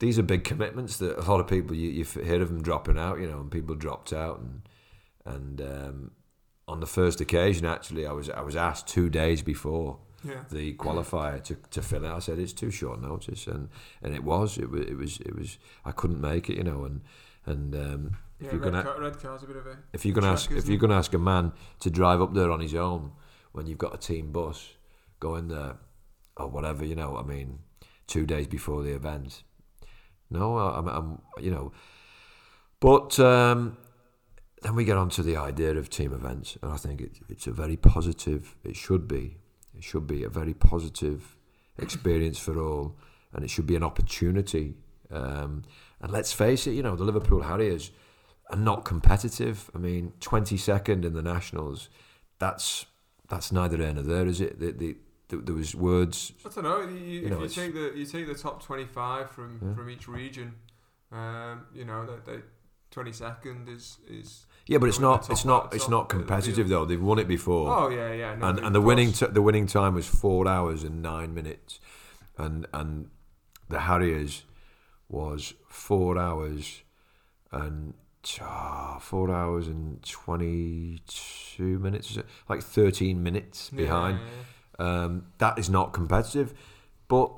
These 0.00 0.18
are 0.18 0.22
big 0.22 0.44
commitments 0.44 0.96
that 0.98 1.18
a 1.18 1.22
lot 1.30 1.40
of 1.40 1.48
people 1.48 1.74
you, 1.74 1.88
you've 1.90 2.14
heard 2.14 2.40
of 2.40 2.48
them 2.48 2.62
dropping 2.62 2.98
out, 2.98 3.18
you 3.20 3.28
know, 3.28 3.40
and 3.40 3.50
people 3.50 3.74
dropped 3.74 4.12
out 4.12 4.40
and 4.40 4.62
and 5.24 5.60
um, 5.60 6.10
on 6.66 6.80
the 6.80 6.86
first 6.86 7.20
occasion 7.20 7.66
actually 7.66 8.06
I 8.06 8.12
was 8.12 8.30
I 8.30 8.40
was 8.42 8.56
asked 8.56 8.86
two 8.86 9.08
days 9.10 9.42
before 9.42 9.98
Yeah. 10.24 10.44
the 10.50 10.74
qualifier 10.74 11.42
to, 11.44 11.54
to 11.70 11.82
fill 11.82 12.04
it. 12.04 12.10
I 12.10 12.18
said 12.20 12.38
it's 12.38 12.52
too 12.52 12.70
short 12.70 13.00
notice, 13.00 13.46
and, 13.46 13.68
and 14.02 14.14
it 14.14 14.24
was. 14.24 14.58
It 14.58 14.70
was. 14.70 14.82
It 14.86 14.96
was. 14.96 15.20
It 15.20 15.36
was. 15.36 15.58
I 15.84 15.92
couldn't 15.92 16.20
make 16.20 16.48
it, 16.50 16.56
you 16.56 16.64
know. 16.64 16.84
And 16.84 17.00
and 17.46 17.74
um, 17.74 18.16
if 18.40 18.46
Yeah, 18.46 18.52
you're 18.52 18.60
red, 18.60 18.72
gonna 18.72 18.82
car, 18.84 19.00
Redcar's 19.00 19.42
a 19.42 19.46
bit 19.46 19.56
of 19.56 19.66
a. 19.66 19.78
if 19.92 20.04
you're 20.04 20.14
gonna 20.14 20.32
ask 20.32 20.50
if 20.50 20.68
you're 20.68 20.78
gonna 20.78 20.96
ask 20.98 21.12
a 21.14 21.18
man 21.18 21.52
to 21.80 21.90
drive 21.90 22.20
up 22.22 22.34
there 22.34 22.50
on 22.50 22.60
his 22.60 22.74
own 22.74 23.12
when 23.52 23.66
you've 23.66 23.78
got 23.78 23.94
a 23.94 23.98
team 23.98 24.30
bus 24.32 24.74
going 25.20 25.48
there 25.48 25.76
or 26.38 26.48
whatever, 26.48 26.84
you 26.84 26.94
know. 26.94 27.16
I 27.16 27.22
mean, 27.22 27.60
two 28.06 28.26
days 28.26 28.46
before 28.46 28.82
the 28.82 28.94
event. 28.94 29.42
No, 30.30 30.58
I'm. 30.58 30.88
I'm 30.88 31.22
you 31.40 31.50
know. 31.50 31.72
But 32.80 33.18
um, 33.18 33.76
then 34.62 34.74
we 34.74 34.84
get 34.84 34.96
on 34.96 35.08
to 35.10 35.22
the 35.22 35.36
idea 35.36 35.76
of 35.76 35.90
team 35.90 36.12
events, 36.12 36.56
and 36.62 36.72
I 36.72 36.76
think 36.76 37.00
it, 37.00 37.18
it's 37.28 37.46
a 37.46 37.52
very 37.52 37.76
positive. 37.76 38.56
It 38.64 38.76
should 38.76 39.08
be. 39.08 39.38
It 39.76 39.84
should 39.84 40.06
be 40.06 40.24
a 40.24 40.28
very 40.28 40.54
positive 40.54 41.36
experience 41.78 42.38
for 42.38 42.60
all, 42.60 42.96
and 43.32 43.44
it 43.44 43.50
should 43.50 43.66
be 43.66 43.76
an 43.76 43.84
opportunity. 43.84 44.74
Um, 45.10 45.62
and 46.00 46.12
let's 46.12 46.32
face 46.32 46.66
it, 46.66 46.72
you 46.72 46.82
know, 46.82 46.96
the 46.96 47.04
Liverpool 47.04 47.42
Harriers 47.42 47.90
are 48.50 48.56
not 48.56 48.84
competitive. 48.84 49.70
I 49.74 49.78
mean, 49.78 50.12
22nd 50.20 51.04
in 51.04 51.12
the 51.12 51.22
Nationals, 51.22 51.88
that's 52.38 52.86
that's 53.28 53.52
neither 53.52 53.76
here 53.76 53.92
nor 53.92 54.02
there, 54.02 54.26
is 54.26 54.40
it? 54.40 54.58
The, 54.58 54.72
the, 54.72 54.96
the, 55.28 55.36
there 55.38 55.54
was 55.54 55.74
words. 55.74 56.32
I 56.44 56.48
don't 56.48 56.64
know. 56.64 56.80
You, 56.80 56.96
You 56.96 57.24
if 57.26 57.30
know, 57.30 57.42
you 57.42 57.48
take 57.48 57.74
the 57.74 57.92
you 57.94 58.06
take 58.06 58.26
the 58.26 58.34
top 58.34 58.62
twenty 58.62 58.86
five 58.86 59.30
from 59.30 59.60
Yeah. 59.62 59.74
from 59.74 59.90
each 59.90 60.08
region, 60.08 60.54
um, 61.12 61.66
you 61.74 61.84
know 61.84 62.06
that 62.06 62.24
they 62.26 62.38
twenty 62.90 63.12
second 63.12 63.68
is 63.68 63.98
is. 64.08 64.46
Yeah, 64.66 64.76
but 64.78 64.88
it's 64.90 64.98
not. 65.00 65.30
It's 65.30 65.44
not. 65.46 65.72
It's 65.74 65.88
not 65.88 66.08
competitive 66.10 66.68
though. 66.68 66.84
They've 66.84 67.02
won 67.02 67.18
it 67.18 67.26
before. 67.28 67.74
Oh 67.74 67.88
yeah, 67.88 68.12
yeah. 68.12 68.34
No, 68.34 68.48
and 68.48 68.58
and 68.58 68.74
the 68.74 68.80
winning 68.82 69.12
t- 69.12 69.26
the 69.26 69.40
winning 69.42 69.66
time 69.66 69.94
was 69.94 70.06
four 70.06 70.46
hours 70.46 70.84
and 70.84 71.00
nine 71.02 71.32
minutes, 71.32 71.80
and 72.36 72.66
and 72.74 73.08
the 73.70 73.80
Harriers 73.80 74.44
was 75.08 75.54
four 75.68 76.18
hours 76.18 76.82
and 77.50 77.94
ah, 78.42 78.98
four 79.00 79.30
hours 79.30 79.68
and 79.68 80.02
twenty 80.02 81.00
two 81.06 81.78
minutes, 81.78 82.18
like 82.48 82.62
thirteen 82.62 83.22
minutes 83.22 83.70
Yeah, 83.72 83.82
behind. 83.84 84.18
yeah, 84.18 84.24
Um, 84.78 85.26
that 85.38 85.58
is 85.58 85.68
not 85.68 85.92
competitive, 85.92 86.54
but 87.08 87.32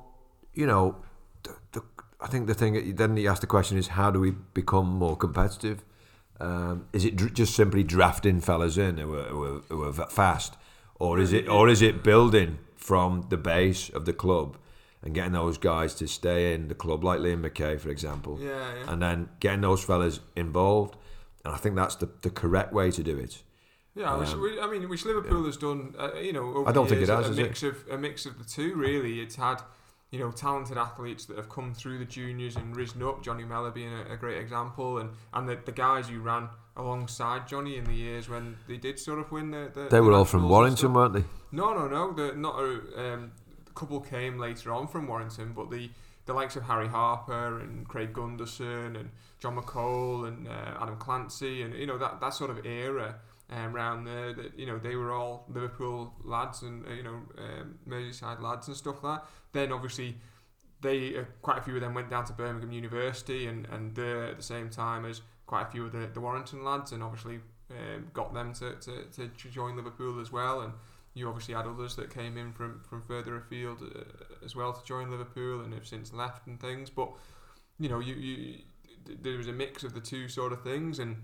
you 0.53 0.67
know, 0.67 0.97
the, 1.43 1.55
the, 1.71 1.81
I 2.19 2.27
think 2.27 2.47
the 2.47 2.53
thing 2.53 2.95
then 2.95 3.17
you 3.17 3.29
ask 3.29 3.41
the 3.41 3.47
question 3.47 3.77
is 3.77 3.87
how 3.89 4.11
do 4.11 4.19
we 4.19 4.31
become 4.53 4.87
more 4.87 5.15
competitive? 5.15 5.83
Um, 6.39 6.87
is 6.93 7.05
it 7.05 7.15
dr- 7.15 7.33
just 7.33 7.55
simply 7.55 7.83
drafting 7.83 8.41
fellas 8.41 8.77
in 8.77 8.97
who 8.97 9.15
are, 9.15 9.23
who 9.23 9.43
are, 9.43 9.59
who 9.69 9.83
are 9.83 10.07
fast, 10.07 10.55
or 10.95 11.19
is 11.19 11.33
it 11.33 11.47
or 11.47 11.69
is 11.69 11.81
it 11.81 12.03
building 12.03 12.59
from 12.75 13.27
the 13.29 13.37
base 13.37 13.89
of 13.89 14.05
the 14.05 14.13
club 14.13 14.57
and 15.03 15.13
getting 15.15 15.33
those 15.33 15.57
guys 15.57 15.95
to 15.95 16.07
stay 16.07 16.53
in 16.53 16.67
the 16.67 16.75
club, 16.75 17.03
like 17.03 17.19
Liam 17.19 17.41
McKay, 17.47 17.79
for 17.79 17.89
example, 17.89 18.37
yeah. 18.39 18.49
yeah, 18.49 18.91
and 18.91 19.01
then 19.01 19.29
getting 19.39 19.61
those 19.61 19.83
fellas 19.83 20.19
involved? 20.35 20.95
And 21.43 21.53
I 21.55 21.57
think 21.57 21.75
that's 21.75 21.95
the, 21.95 22.09
the 22.21 22.29
correct 22.29 22.71
way 22.71 22.91
to 22.91 23.01
do 23.01 23.17
it. 23.17 23.41
Yeah, 23.95 24.15
which, 24.15 24.29
Um, 24.29 24.41
which- 24.41 24.59
I 24.61 24.67
mean, 24.67 24.87
which 24.89 25.05
Liverpool 25.05 25.43
has 25.45 25.57
done. 25.57 25.95
Uh, 25.99 26.13
you 26.15 26.31
know, 26.33 26.53
over 26.55 26.69
I 26.69 26.71
don't 26.71 26.85
the 26.85 26.95
think 26.95 27.01
it 27.03 27.07
years, 27.07 27.09
has, 27.09 27.27
a 27.27 27.31
is 27.31 27.39
it? 27.39 27.43
mix 27.43 27.63
of 27.63 27.85
a 27.91 27.97
mix 27.97 28.25
of 28.25 28.37
the 28.37 28.45
two. 28.45 28.75
Really, 28.75 29.19
it's 29.19 29.35
had 29.35 29.61
you 30.11 30.19
know 30.19 30.31
talented 30.31 30.77
athletes 30.77 31.25
that 31.25 31.37
have 31.37 31.49
come 31.49 31.73
through 31.73 31.97
the 31.99 32.05
juniors 32.05 32.55
and 32.55 32.75
risen 32.75 33.03
up. 33.03 33.21
Johnny 33.23 33.43
Mellor 33.43 33.71
being 33.71 33.93
a, 33.93 34.13
a 34.13 34.17
great 34.17 34.37
example, 34.39 34.97
and 34.99 35.09
and 35.33 35.47
the, 35.49 35.57
the 35.65 35.71
guys 35.73 36.07
who 36.07 36.19
ran 36.21 36.47
alongside 36.77 37.47
Johnny 37.49 37.75
in 37.77 37.83
the 37.83 37.93
years 37.93 38.29
when 38.29 38.55
they 38.67 38.77
did 38.77 38.97
sort 38.97 39.19
of 39.19 39.29
win 39.31 39.51
the. 39.51 39.69
the 39.73 39.81
They 39.83 39.97
the 39.97 40.03
were 40.03 40.13
all 40.13 40.25
from 40.25 40.47
Warrington, 40.47 40.93
weren't 40.93 41.13
they? 41.13 41.23
No, 41.51 41.73
no, 41.73 41.87
no. 41.87 42.13
The 42.13 42.33
not 42.35 42.55
a 42.59 43.13
um, 43.13 43.31
couple 43.75 43.99
came 43.99 44.37
later 44.39 44.71
on 44.71 44.87
from 44.87 45.07
Warrington, 45.07 45.51
but 45.53 45.69
the 45.69 45.89
the 46.27 46.33
likes 46.33 46.55
of 46.55 46.63
Harry 46.63 46.87
Harper 46.87 47.59
and 47.59 47.85
Craig 47.87 48.13
Gunderson 48.13 48.95
and 48.95 49.09
John 49.39 49.57
McCall 49.57 50.27
and 50.27 50.47
uh, 50.47 50.77
Adam 50.79 50.95
Clancy 50.97 51.61
and 51.63 51.73
you 51.73 51.87
know 51.87 51.97
that 51.97 52.21
that 52.21 52.33
sort 52.33 52.51
of 52.51 52.65
era 52.65 53.15
um, 53.51 53.75
around 53.75 54.05
there 54.05 54.33
that 54.33 54.57
you 54.57 54.65
know 54.65 54.77
they 54.77 54.95
were 54.95 55.11
all 55.11 55.45
Liverpool 55.49 56.13
lads 56.23 56.61
and 56.61 56.85
uh, 56.87 56.91
you 56.91 57.03
know 57.03 57.21
um, 57.37 57.77
Merseyside 57.87 58.41
lads 58.41 58.67
and 58.67 58.77
stuff 58.77 59.03
like 59.03 59.19
that. 59.21 59.27
Then 59.51 59.71
obviously 59.71 60.17
they 60.81 61.17
uh, 61.17 61.23
quite 61.41 61.59
a 61.59 61.61
few 61.61 61.75
of 61.75 61.81
them 61.81 61.93
went 61.93 62.09
down 62.09 62.25
to 62.25 62.33
Birmingham 62.33 62.71
University 62.71 63.47
and 63.47 63.67
and 63.71 63.95
there 63.95 64.25
at 64.25 64.37
the 64.37 64.43
same 64.43 64.69
time 64.69 65.05
as 65.05 65.21
quite 65.45 65.63
a 65.63 65.71
few 65.71 65.85
of 65.85 65.91
the, 65.91 66.09
the 66.13 66.21
Warrington 66.21 66.63
lads 66.63 66.93
and 66.93 67.03
obviously 67.03 67.39
um, 67.71 68.07
got 68.13 68.33
them 68.33 68.53
to, 68.53 68.75
to, 68.75 69.27
to 69.27 69.49
join 69.49 69.75
Liverpool 69.75 70.21
as 70.21 70.31
well 70.31 70.61
and 70.61 70.71
you 71.13 71.27
obviously 71.27 71.53
had 71.53 71.65
others 71.65 71.95
that 71.97 72.09
came 72.09 72.37
in 72.37 72.53
from, 72.53 72.81
from 72.89 73.01
further 73.01 73.35
afield 73.35 73.81
uh, 73.83 74.45
as 74.45 74.55
well 74.55 74.71
to 74.71 74.81
join 74.85 75.11
Liverpool 75.11 75.59
and 75.61 75.73
have 75.73 75.85
since 75.85 76.13
left 76.13 76.47
and 76.47 76.59
things 76.59 76.89
but 76.89 77.09
you 77.79 77.89
know 77.89 77.99
you, 77.99 78.15
you 78.15 78.59
there 79.21 79.37
was 79.37 79.47
a 79.47 79.53
mix 79.53 79.83
of 79.83 79.93
the 79.93 79.99
two 79.99 80.29
sort 80.29 80.53
of 80.53 80.63
things 80.63 80.99
and 80.99 81.17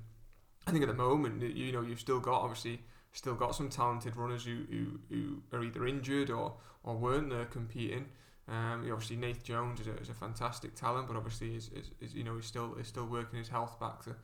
I 0.68 0.72
think 0.72 0.84
at 0.84 0.90
the 0.90 0.94
moment 0.94 1.42
you 1.42 1.72
know 1.72 1.82
you've 1.82 2.00
still 2.00 2.20
got 2.20 2.42
obviously 2.42 2.82
still 3.14 3.36
got 3.36 3.56
some 3.56 3.70
talented 3.70 4.16
runners 4.16 4.46
who, 4.46 4.64
who, 4.70 5.00
who 5.10 5.42
are 5.58 5.64
either 5.64 5.88
injured 5.88 6.30
or, 6.30 6.54
or 6.84 6.96
weren't 6.96 7.32
there 7.32 7.46
competing 7.46 8.06
um, 8.50 8.82
you 8.84 8.90
know, 8.90 8.94
obviously 8.94 9.18
Nath 9.18 9.44
Jones 9.44 9.82
is 9.82 9.88
a, 9.88 9.96
is 9.98 10.10
a 10.10 10.14
fantastic 10.14 10.74
talent, 10.74 11.08
but 11.08 11.18
obviously 11.18 11.56
is, 11.56 11.70
is, 11.70 11.92
is 12.00 12.14
you 12.14 12.24
know 12.24 12.36
he's 12.36 12.46
still 12.46 12.76
is 12.76 12.88
still 12.88 13.06
working 13.06 13.40
his 13.40 13.50
health 13.50 13.78
back 13.80 14.04
to 14.04 14.16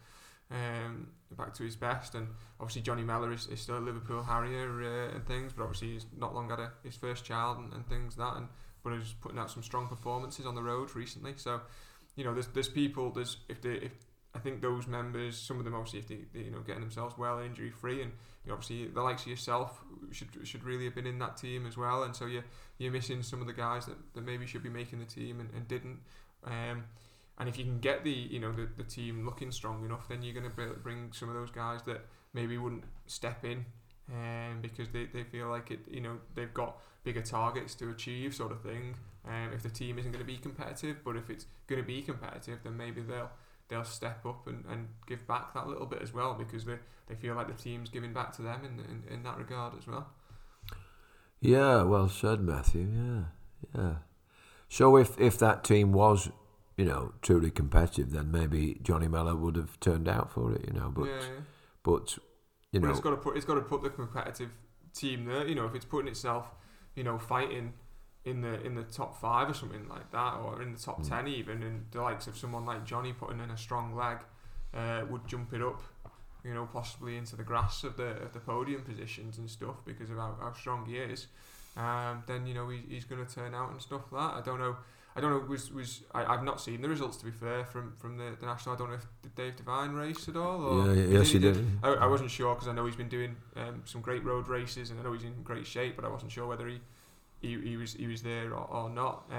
um, 0.49 1.07
back 1.37 1.53
to 1.55 1.63
his 1.63 1.75
best, 1.75 2.15
and 2.15 2.27
obviously 2.59 2.81
Johnny 2.81 3.03
Mellor 3.03 3.33
is, 3.33 3.47
is 3.47 3.59
still 3.59 3.77
a 3.77 3.79
Liverpool 3.79 4.23
Harrier 4.23 4.81
uh, 4.81 5.15
and 5.15 5.25
things, 5.25 5.51
but 5.51 5.63
obviously 5.63 5.93
he's 5.93 6.05
not 6.17 6.33
long 6.33 6.49
had 6.49 6.59
a, 6.59 6.71
his 6.83 6.95
first 6.95 7.25
child 7.25 7.57
and, 7.57 7.73
and 7.73 7.85
things 7.87 8.17
like 8.17 8.33
that, 8.33 8.37
and 8.37 8.47
but 8.81 8.93
he's 8.93 9.13
putting 9.13 9.39
out 9.39 9.51
some 9.51 9.63
strong 9.63 9.87
performances 9.87 10.45
on 10.45 10.55
the 10.55 10.63
road 10.63 10.95
recently. 10.95 11.33
So 11.35 11.59
you 12.15 12.23
know 12.23 12.33
there's 12.33 12.47
there's 12.47 12.69
people 12.69 13.11
there's 13.11 13.37
if 13.49 13.61
they 13.61 13.73
if 13.73 13.91
I 14.35 14.39
think 14.39 14.61
those 14.61 14.87
members 14.87 15.37
some 15.37 15.59
of 15.59 15.65
them 15.65 15.75
obviously 15.75 15.99
if 15.99 16.07
they, 16.07 16.19
they 16.33 16.45
you 16.45 16.51
know 16.51 16.59
getting 16.59 16.81
themselves 16.81 17.17
well 17.17 17.39
injury 17.39 17.69
free 17.69 18.01
and 18.01 18.11
you 18.43 18.49
know, 18.49 18.55
obviously 18.55 18.87
the 18.87 19.01
likes 19.01 19.21
of 19.23 19.27
yourself 19.27 19.81
should 20.11 20.27
should 20.43 20.63
really 20.63 20.85
have 20.85 20.95
been 20.95 21.07
in 21.07 21.19
that 21.19 21.37
team 21.37 21.65
as 21.65 21.77
well, 21.77 22.03
and 22.03 22.15
so 22.15 22.25
you 22.25 22.43
you're 22.77 22.91
missing 22.91 23.23
some 23.23 23.41
of 23.41 23.47
the 23.47 23.53
guys 23.53 23.85
that, 23.85 23.97
that 24.13 24.25
maybe 24.25 24.45
should 24.45 24.63
be 24.63 24.69
making 24.69 24.99
the 24.99 25.05
team 25.05 25.39
and, 25.39 25.49
and 25.55 25.67
didn't. 25.67 25.99
Um, 26.43 26.83
and 27.37 27.49
if 27.49 27.57
you 27.57 27.63
can 27.63 27.79
get 27.79 28.03
the 28.03 28.11
you 28.11 28.39
know 28.39 28.51
the, 28.51 28.67
the 28.77 28.83
team 28.83 29.25
looking 29.25 29.51
strong 29.51 29.85
enough, 29.85 30.07
then 30.09 30.21
you're 30.21 30.33
going 30.33 30.49
to 30.49 30.79
bring 30.81 31.11
some 31.13 31.29
of 31.29 31.35
those 31.35 31.51
guys 31.51 31.83
that 31.83 32.05
maybe 32.33 32.57
wouldn't 32.57 32.83
step 33.07 33.45
in, 33.45 33.65
um, 34.11 34.59
because 34.61 34.89
they, 34.89 35.05
they 35.05 35.23
feel 35.23 35.47
like 35.47 35.71
it 35.71 35.79
you 35.89 36.01
know 36.01 36.17
they've 36.35 36.53
got 36.53 36.77
bigger 37.03 37.21
targets 37.21 37.75
to 37.75 37.89
achieve 37.89 38.35
sort 38.35 38.51
of 38.51 38.61
thing. 38.61 38.95
Um, 39.25 39.51
if 39.53 39.63
the 39.63 39.69
team 39.69 39.97
isn't 39.99 40.11
going 40.11 40.23
to 40.23 40.29
be 40.29 40.37
competitive, 40.37 40.97
but 41.05 41.15
if 41.15 41.29
it's 41.29 41.45
going 41.67 41.81
to 41.81 41.87
be 41.87 42.01
competitive, 42.01 42.59
then 42.63 42.75
maybe 42.75 43.01
they'll 43.01 43.31
they'll 43.73 43.83
step 43.83 44.25
up 44.25 44.47
and, 44.47 44.63
and 44.69 44.87
give 45.07 45.27
back 45.27 45.53
that 45.53 45.67
little 45.67 45.85
bit 45.85 46.01
as 46.01 46.13
well 46.13 46.35
because 46.35 46.65
they, 46.65 46.77
they 47.07 47.15
feel 47.15 47.35
like 47.35 47.47
the 47.47 47.61
team's 47.61 47.89
giving 47.89 48.13
back 48.13 48.31
to 48.35 48.41
them 48.43 48.61
in, 48.63 48.79
in, 48.85 49.15
in 49.15 49.23
that 49.23 49.37
regard 49.37 49.73
as 49.77 49.87
well. 49.87 50.07
Yeah, 51.41 51.83
well 51.83 52.07
said, 52.07 52.39
Matthew. 52.41 52.87
Yeah, 52.95 53.23
yeah. 53.75 53.93
So 54.69 54.95
if 54.95 55.19
if 55.19 55.37
that 55.39 55.63
team 55.63 55.91
was, 55.91 56.29
you 56.77 56.85
know, 56.85 57.13
truly 57.21 57.51
competitive, 57.51 58.11
then 58.11 58.31
maybe 58.31 58.79
Johnny 58.81 59.07
Mellor 59.07 59.35
would 59.35 59.55
have 59.55 59.79
turned 59.79 60.07
out 60.07 60.31
for 60.31 60.53
it. 60.53 60.63
You 60.65 60.73
know, 60.73 60.89
but 60.95 61.05
yeah, 61.05 61.19
yeah. 61.19 61.41
but 61.83 62.17
you 62.71 62.79
but 62.79 62.87
know, 62.87 62.91
it's 62.91 63.01
got 63.01 63.09
to 63.09 63.17
put 63.17 63.35
it's 63.35 63.45
got 63.45 63.55
to 63.55 63.61
put 63.61 63.83
the 63.83 63.89
competitive 63.89 64.51
team 64.93 65.25
there. 65.25 65.45
You 65.45 65.55
know, 65.55 65.65
if 65.65 65.75
it's 65.75 65.85
putting 65.85 66.07
itself, 66.07 66.47
you 66.95 67.03
know, 67.03 67.17
fighting 67.17 67.73
in 68.25 68.41
the 68.41 68.61
in 68.65 68.75
the 68.75 68.83
top 68.83 69.19
five 69.19 69.49
or 69.49 69.53
something 69.53 69.87
like 69.89 70.11
that, 70.11 70.35
or 70.35 70.61
in 70.61 70.71
the 70.73 70.79
top 70.79 71.01
Mm. 71.01 71.09
ten 71.09 71.27
even, 71.27 71.63
and 71.63 71.85
the 71.91 72.01
likes 72.01 72.27
of 72.27 72.37
someone 72.37 72.65
like 72.65 72.85
Johnny 72.85 73.13
putting 73.13 73.39
in 73.39 73.49
a 73.51 73.57
strong 73.57 73.95
leg 73.95 74.17
uh, 74.73 75.01
would 75.09 75.27
jump 75.27 75.53
it 75.53 75.61
up. 75.61 75.81
You 76.45 76.53
know, 76.53 76.67
possibly 76.73 77.15
into 77.15 77.35
the 77.37 77.43
grass 77.43 77.83
of 77.85 77.95
the 77.95 78.21
of 78.21 78.33
the 78.33 78.39
podium 78.39 78.81
positions 78.83 79.37
and 79.37 79.49
stuff 79.49 79.75
because 79.85 80.09
of 80.09 80.17
how, 80.17 80.35
how 80.41 80.51
strong 80.53 80.85
he 80.85 80.97
is. 80.97 81.27
Um, 81.77 82.23
then 82.27 82.45
you 82.45 82.53
know 82.53 82.69
he, 82.69 82.81
he's 82.89 83.05
going 83.05 83.25
to 83.25 83.33
turn 83.33 83.53
out 83.55 83.71
and 83.71 83.81
stuff 83.81 84.01
like 84.11 84.21
that. 84.33 84.37
I 84.39 84.41
don't 84.41 84.59
know. 84.59 84.75
I 85.15 85.21
don't 85.21 85.31
know. 85.31 85.39
Was 85.47 85.71
was 85.71 86.01
I, 86.13 86.25
I've 86.25 86.43
not 86.43 86.59
seen 86.59 86.81
the 86.81 86.89
results 86.89 87.17
to 87.17 87.25
be 87.25 87.31
fair 87.31 87.63
from 87.65 87.93
from 87.97 88.17
the, 88.17 88.35
the 88.39 88.45
national. 88.45 88.75
I 88.75 88.77
don't 88.77 88.89
know 88.89 88.95
if 88.95 89.05
did 89.21 89.35
Dave 89.35 89.55
Devine 89.55 89.93
race 89.93 90.27
at 90.27 90.35
all. 90.35 90.61
Or 90.63 90.93
yeah, 90.93 91.19
yes, 91.19 91.29
he 91.31 91.39
did. 91.39 91.65
I, 91.81 91.89
I 91.89 92.05
wasn't 92.07 92.29
sure 92.31 92.53
because 92.55 92.67
I 92.67 92.73
know 92.73 92.85
he's 92.85 92.95
been 92.95 93.09
doing 93.09 93.35
um, 93.55 93.81
some 93.85 94.01
great 94.01 94.23
road 94.25 94.47
races 94.47 94.89
and 94.91 94.99
I 94.99 95.03
know 95.03 95.13
he's 95.13 95.23
in 95.23 95.43
great 95.43 95.65
shape, 95.65 95.95
but 95.95 96.03
I 96.03 96.09
wasn't 96.09 96.31
sure 96.31 96.45
whether 96.47 96.67
he 96.67 96.79
he, 97.43 97.59
he 97.69 97.77
was 97.77 97.93
he 97.93 98.07
was 98.07 98.21
there 98.23 98.51
or, 98.53 98.65
or 98.77 98.89
not. 98.89 99.29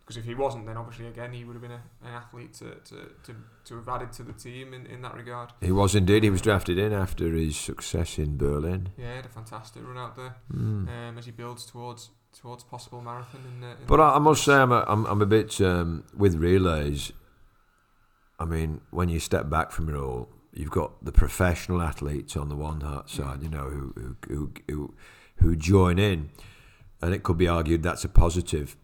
Because 0.00 0.18
if 0.18 0.24
he 0.26 0.34
wasn't, 0.34 0.66
then 0.66 0.76
obviously 0.76 1.06
again 1.06 1.32
he 1.32 1.44
would 1.44 1.54
have 1.54 1.62
been 1.62 1.70
a, 1.70 1.82
an 2.06 2.12
athlete 2.12 2.52
to, 2.54 2.74
to, 2.88 2.96
to, 3.24 3.34
to 3.64 3.76
have 3.76 3.88
added 3.88 4.12
to 4.12 4.22
the 4.22 4.34
team 4.34 4.74
in, 4.74 4.84
in 4.86 5.00
that 5.02 5.14
regard. 5.14 5.50
He 5.62 5.72
was 5.72 5.94
indeed. 5.94 6.22
He 6.22 6.28
was 6.30 6.42
drafted 6.42 6.76
in 6.78 6.92
after 6.92 7.32
his 7.32 7.56
success 7.56 8.18
in 8.18 8.36
Berlin. 8.36 8.90
Yeah, 8.98 9.10
he 9.10 9.16
had 9.16 9.24
a 9.26 9.30
fantastic 9.30 9.82
run 9.86 9.96
out 9.98 10.14
there 10.16 10.36
Mm. 10.52 10.88
um, 10.88 11.18
as 11.18 11.24
he 11.24 11.30
builds 11.32 11.64
towards 11.66 12.10
towards 12.38 12.64
possible 12.64 13.00
marathon. 13.00 13.40
In, 13.56 13.64
uh, 13.64 13.70
in 13.72 13.86
But 13.86 14.00
I, 14.00 14.16
I 14.16 14.18
must 14.18 14.44
say, 14.44 14.54
I'm 14.54 14.72
a, 14.72 14.84
I'm, 14.88 15.06
I'm 15.06 15.22
a 15.22 15.26
bit 15.26 15.58
um, 15.60 16.04
with 16.16 16.34
relays. 16.34 17.12
I 18.38 18.44
mean, 18.44 18.80
when 18.90 19.08
you 19.08 19.20
step 19.20 19.48
back 19.48 19.70
from 19.70 19.88
it 19.88 19.94
all, 19.96 20.28
you've 20.52 20.70
got 20.70 21.04
the 21.04 21.12
professional 21.12 21.80
athletes 21.80 22.36
on 22.36 22.48
the 22.48 22.56
one 22.56 22.80
side, 23.06 23.42
you 23.42 23.48
know, 23.48 23.70
who 23.70 23.94
who, 23.96 24.16
who 24.28 24.52
who 24.68 24.94
who 25.36 25.56
join 25.56 25.98
in, 25.98 26.30
and 27.02 27.14
it 27.14 27.22
could 27.22 27.36
be 27.38 27.48
argued 27.48 27.82
that's 27.82 28.04
a 28.04 28.08
positive. 28.08 28.76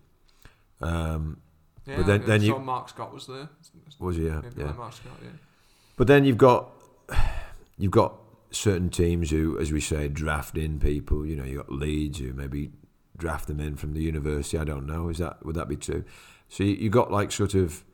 Um, 0.81 1.41
yeah, 1.87 1.97
but 1.99 2.07
then- 2.07 2.25
then 2.27 2.41
saw 2.41 2.47
you 2.47 2.59
Marc 2.59 2.89
Scott 2.89 3.13
was 3.13 3.27
there. 3.27 3.49
Was 3.99 4.17
he? 4.17 4.27
Yeah, 4.27 4.43
yeah. 4.57 4.73
Marc 4.73 4.93
Scott, 4.93 5.13
yeah. 5.23 5.31
But 5.97 6.07
then 6.07 6.25
you've 6.25 6.39
got 6.39 6.71
you've 7.79 7.91
got 7.91 8.17
certain 8.51 8.91
teams 8.91 9.31
who, 9.31 9.59
as 9.59 9.73
we 9.73 9.81
say, 9.81 10.09
draft 10.09 10.57
in 10.57 10.79
people. 10.81 11.25
You 11.27 11.37
know, 11.37 11.45
you 11.45 11.59
got 11.59 11.71
Leeds 11.73 12.19
who 12.19 12.33
maybe 12.33 12.71
draft 13.17 13.47
them 13.47 13.61
in 13.61 13.77
from 13.77 13.93
the 13.93 14.01
university. 14.03 14.59
I 14.59 14.65
don't 14.65 14.87
know. 14.87 15.09
Is 15.09 15.19
that 15.19 15.45
would 15.45 15.55
that 15.57 15.69
be 15.69 15.77
true? 15.77 16.05
So 16.49 16.65
you, 16.65 16.75
you 16.75 16.91
got 16.91 17.13
like 17.13 17.31
sort 17.31 17.55
of, 17.55 17.85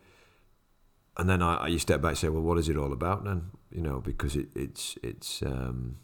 and 1.18 1.28
then 1.28 1.42
I, 1.42 1.66
you 1.68 1.78
step 1.78 2.00
back 2.00 2.10
and 2.10 2.18
say, 2.18 2.28
well, 2.28 2.42
what 2.42 2.58
is 2.58 2.68
it 2.68 2.76
all 2.76 2.92
about 2.92 3.24
then? 3.24 3.50
You 3.70 3.82
know, 3.82 4.00
because 4.00 4.36
it, 4.36 4.48
it's 4.54 4.96
it's 5.02 5.42
um, 5.42 5.96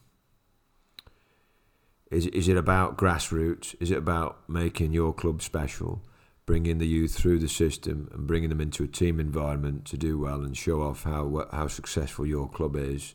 Is 2.13 2.27
is 2.27 2.49
it 2.49 2.57
about 2.57 2.97
grassroots? 2.99 3.75
Is 3.81 3.91
it 3.91 3.99
about 3.99 4.39
making 4.49 4.93
your 4.93 5.13
club 5.13 5.43
special, 5.43 6.03
bringing 6.47 6.79
the 6.79 6.87
youth 6.87 7.15
through 7.15 7.39
the 7.39 7.49
system 7.49 8.09
and 8.13 8.27
bringing 8.27 8.51
them 8.51 8.61
into 8.61 8.85
a 8.85 8.87
team 8.87 9.19
environment 9.19 9.87
to 9.87 9.97
do 9.97 10.19
well 10.19 10.43
and 10.43 10.57
show 10.57 10.83
off 10.83 11.05
how 11.05 11.47
how 11.51 11.69
successful 11.69 12.27
your 12.27 12.49
club 12.49 12.77
is? 12.77 13.15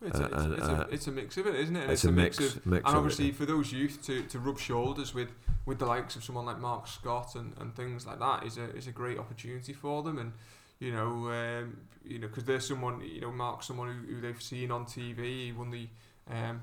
It's, 0.00 0.18
a, 0.18 0.22
Uh, 0.22 0.26
it's, 0.26 0.44
and, 0.44 0.52
it's, 0.54 0.62
uh, 0.62 0.86
a, 0.88 0.94
it's 0.94 1.06
a 1.08 1.12
mix 1.12 1.36
of 1.38 1.46
it, 1.48 1.54
isn't 1.56 1.76
it? 1.76 1.82
And 1.82 1.90
It's, 1.90 2.04
a 2.04 2.12
mix, 2.12 2.38
of 2.38 2.64
mix 2.64 2.86
and 2.86 2.94
of 2.94 2.94
obviously 2.94 3.28
it. 3.30 3.34
for 3.34 3.46
those 3.46 3.72
youth 3.72 4.00
to, 4.06 4.22
to 4.22 4.38
rub 4.38 4.58
shoulders 4.58 5.12
with, 5.12 5.30
with 5.66 5.80
the 5.80 5.86
likes 5.86 6.14
of 6.14 6.22
someone 6.22 6.46
like 6.46 6.60
Marc 6.60 6.86
Scott 6.86 7.34
and, 7.34 7.52
and 7.60 7.74
things 7.74 8.06
like 8.06 8.20
that 8.20 8.44
is 8.46 8.58
a 8.58 8.74
is 8.76 8.86
a 8.86 8.92
great 8.92 9.18
opportunity 9.18 9.72
for 9.72 10.04
them 10.04 10.18
and 10.18 10.32
you 10.78 10.92
know 10.92 11.30
um, 11.32 11.78
you 12.04 12.20
know 12.20 12.28
because 12.28 12.44
there's 12.44 12.68
someone 12.68 13.00
you 13.00 13.20
know 13.20 13.32
Mark 13.32 13.64
someone 13.64 13.88
who, 13.88 14.14
who 14.14 14.20
they've 14.20 14.40
seen 14.40 14.70
on 14.70 14.84
TV 14.84 15.46
he 15.46 15.52
won 15.52 15.72
the 15.72 15.88
um, 16.30 16.62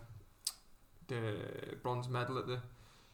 the 1.08 1.76
bronze 1.84 2.10
medal 2.10 2.38
at 2.38 2.48
the 2.48 2.60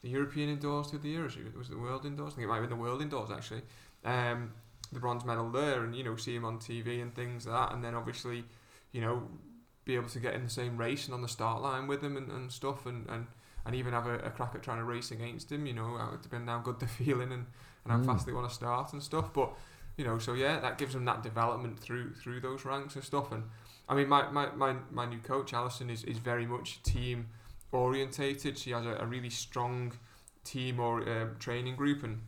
the 0.01 0.09
European 0.09 0.49
indoors 0.49 0.89
the 0.91 0.97
other 0.97 1.07
year 1.07 1.21
or 1.21 1.25
was 1.25 1.35
it- 1.37 1.57
was 1.57 1.69
the 1.69 1.77
world 1.77 2.05
indoors 2.05 2.33
I 2.33 2.35
think 2.37 2.45
it 2.45 2.47
might 2.49 2.55
have 2.61 2.63
been 2.69 2.77
the 2.77 2.83
world 2.83 3.01
indoors 3.01 3.29
actually 3.29 3.61
um, 4.03 4.51
the 4.91 4.99
bronze 4.99 5.23
medal 5.25 5.49
there 5.51 5.83
and 5.83 5.95
you 5.95 6.03
know 6.03 6.15
see 6.15 6.35
him 6.35 6.43
on 6.45 6.57
TV 6.59 7.01
and 7.01 7.13
things 7.13 7.45
like 7.45 7.55
that 7.55 7.75
and 7.75 7.83
then 7.83 7.93
obviously 7.95 8.43
you 8.91 9.01
know 9.01 9.23
be 9.85 9.95
able 9.95 10.09
to 10.09 10.19
get 10.19 10.33
in 10.33 10.43
the 10.43 10.49
same 10.49 10.77
race 10.77 11.05
and 11.05 11.13
on 11.13 11.21
the 11.21 11.27
start 11.27 11.61
line 11.61 11.87
with 11.87 12.03
him 12.03 12.15
and, 12.17 12.29
and 12.31 12.51
stuff 12.51 12.85
and, 12.85 13.07
and, 13.09 13.25
and 13.65 13.75
even 13.75 13.93
have 13.93 14.05
a, 14.07 14.15
a 14.19 14.29
crack 14.29 14.53
at 14.55 14.61
trying 14.61 14.77
to 14.77 14.83
race 14.83 15.09
against 15.09 15.51
him, 15.51 15.65
you 15.65 15.73
know, 15.73 15.97
depending 16.21 16.47
how 16.47 16.59
good 16.59 16.79
they're 16.79 16.87
feeling 17.03 17.31
and, 17.31 17.45
and 17.83 17.91
how 17.91 17.97
Mm. 17.97 18.05
fast 18.05 18.27
they 18.27 18.31
want 18.31 18.47
to 18.47 18.53
start 18.53 18.93
and 18.93 19.01
stuff. 19.01 19.33
But, 19.33 19.49
you 19.97 20.05
know, 20.05 20.19
so 20.19 20.33
yeah, 20.35 20.59
that 20.59 20.77
gives 20.77 20.93
them 20.93 21.05
that 21.05 21.23
development 21.23 21.79
through 21.79 22.13
through 22.13 22.41
those 22.41 22.63
ranks 22.63 22.93
and 22.95 23.03
stuff. 23.03 23.31
And 23.31 23.45
I 23.89 23.95
mean, 23.95 24.07
my, 24.07 24.29
my, 24.29 24.51
my, 24.51 24.75
my 24.91 25.05
new 25.07 25.17
coach, 25.17 25.51
Alison, 25.51 25.89
is, 25.89 26.03
is 26.03 26.19
very 26.19 26.45
much 26.45 26.83
team 26.83 27.29
orientated. 27.72 28.57
She 28.57 28.72
has 28.72 28.86
a, 28.86 28.95
a 28.95 29.05
really 29.05 29.30
strong 29.30 29.93
team 30.43 30.80
or 30.80 31.07
um, 31.09 31.36
training 31.39 31.76
group. 31.76 32.03
And 32.03 32.22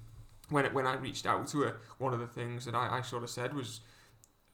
when, 0.49 0.65
it, 0.65 0.73
when 0.73 0.87
I 0.87 0.95
reached 0.95 1.25
out 1.25 1.47
to 1.49 1.61
her, 1.61 1.77
one 1.97 2.13
of 2.13 2.19
the 2.19 2.27
things 2.27 2.65
that 2.65 2.75
I, 2.75 2.99
I 2.99 3.01
sort 3.01 3.23
of 3.23 3.29
said 3.29 3.53
was, 3.53 3.81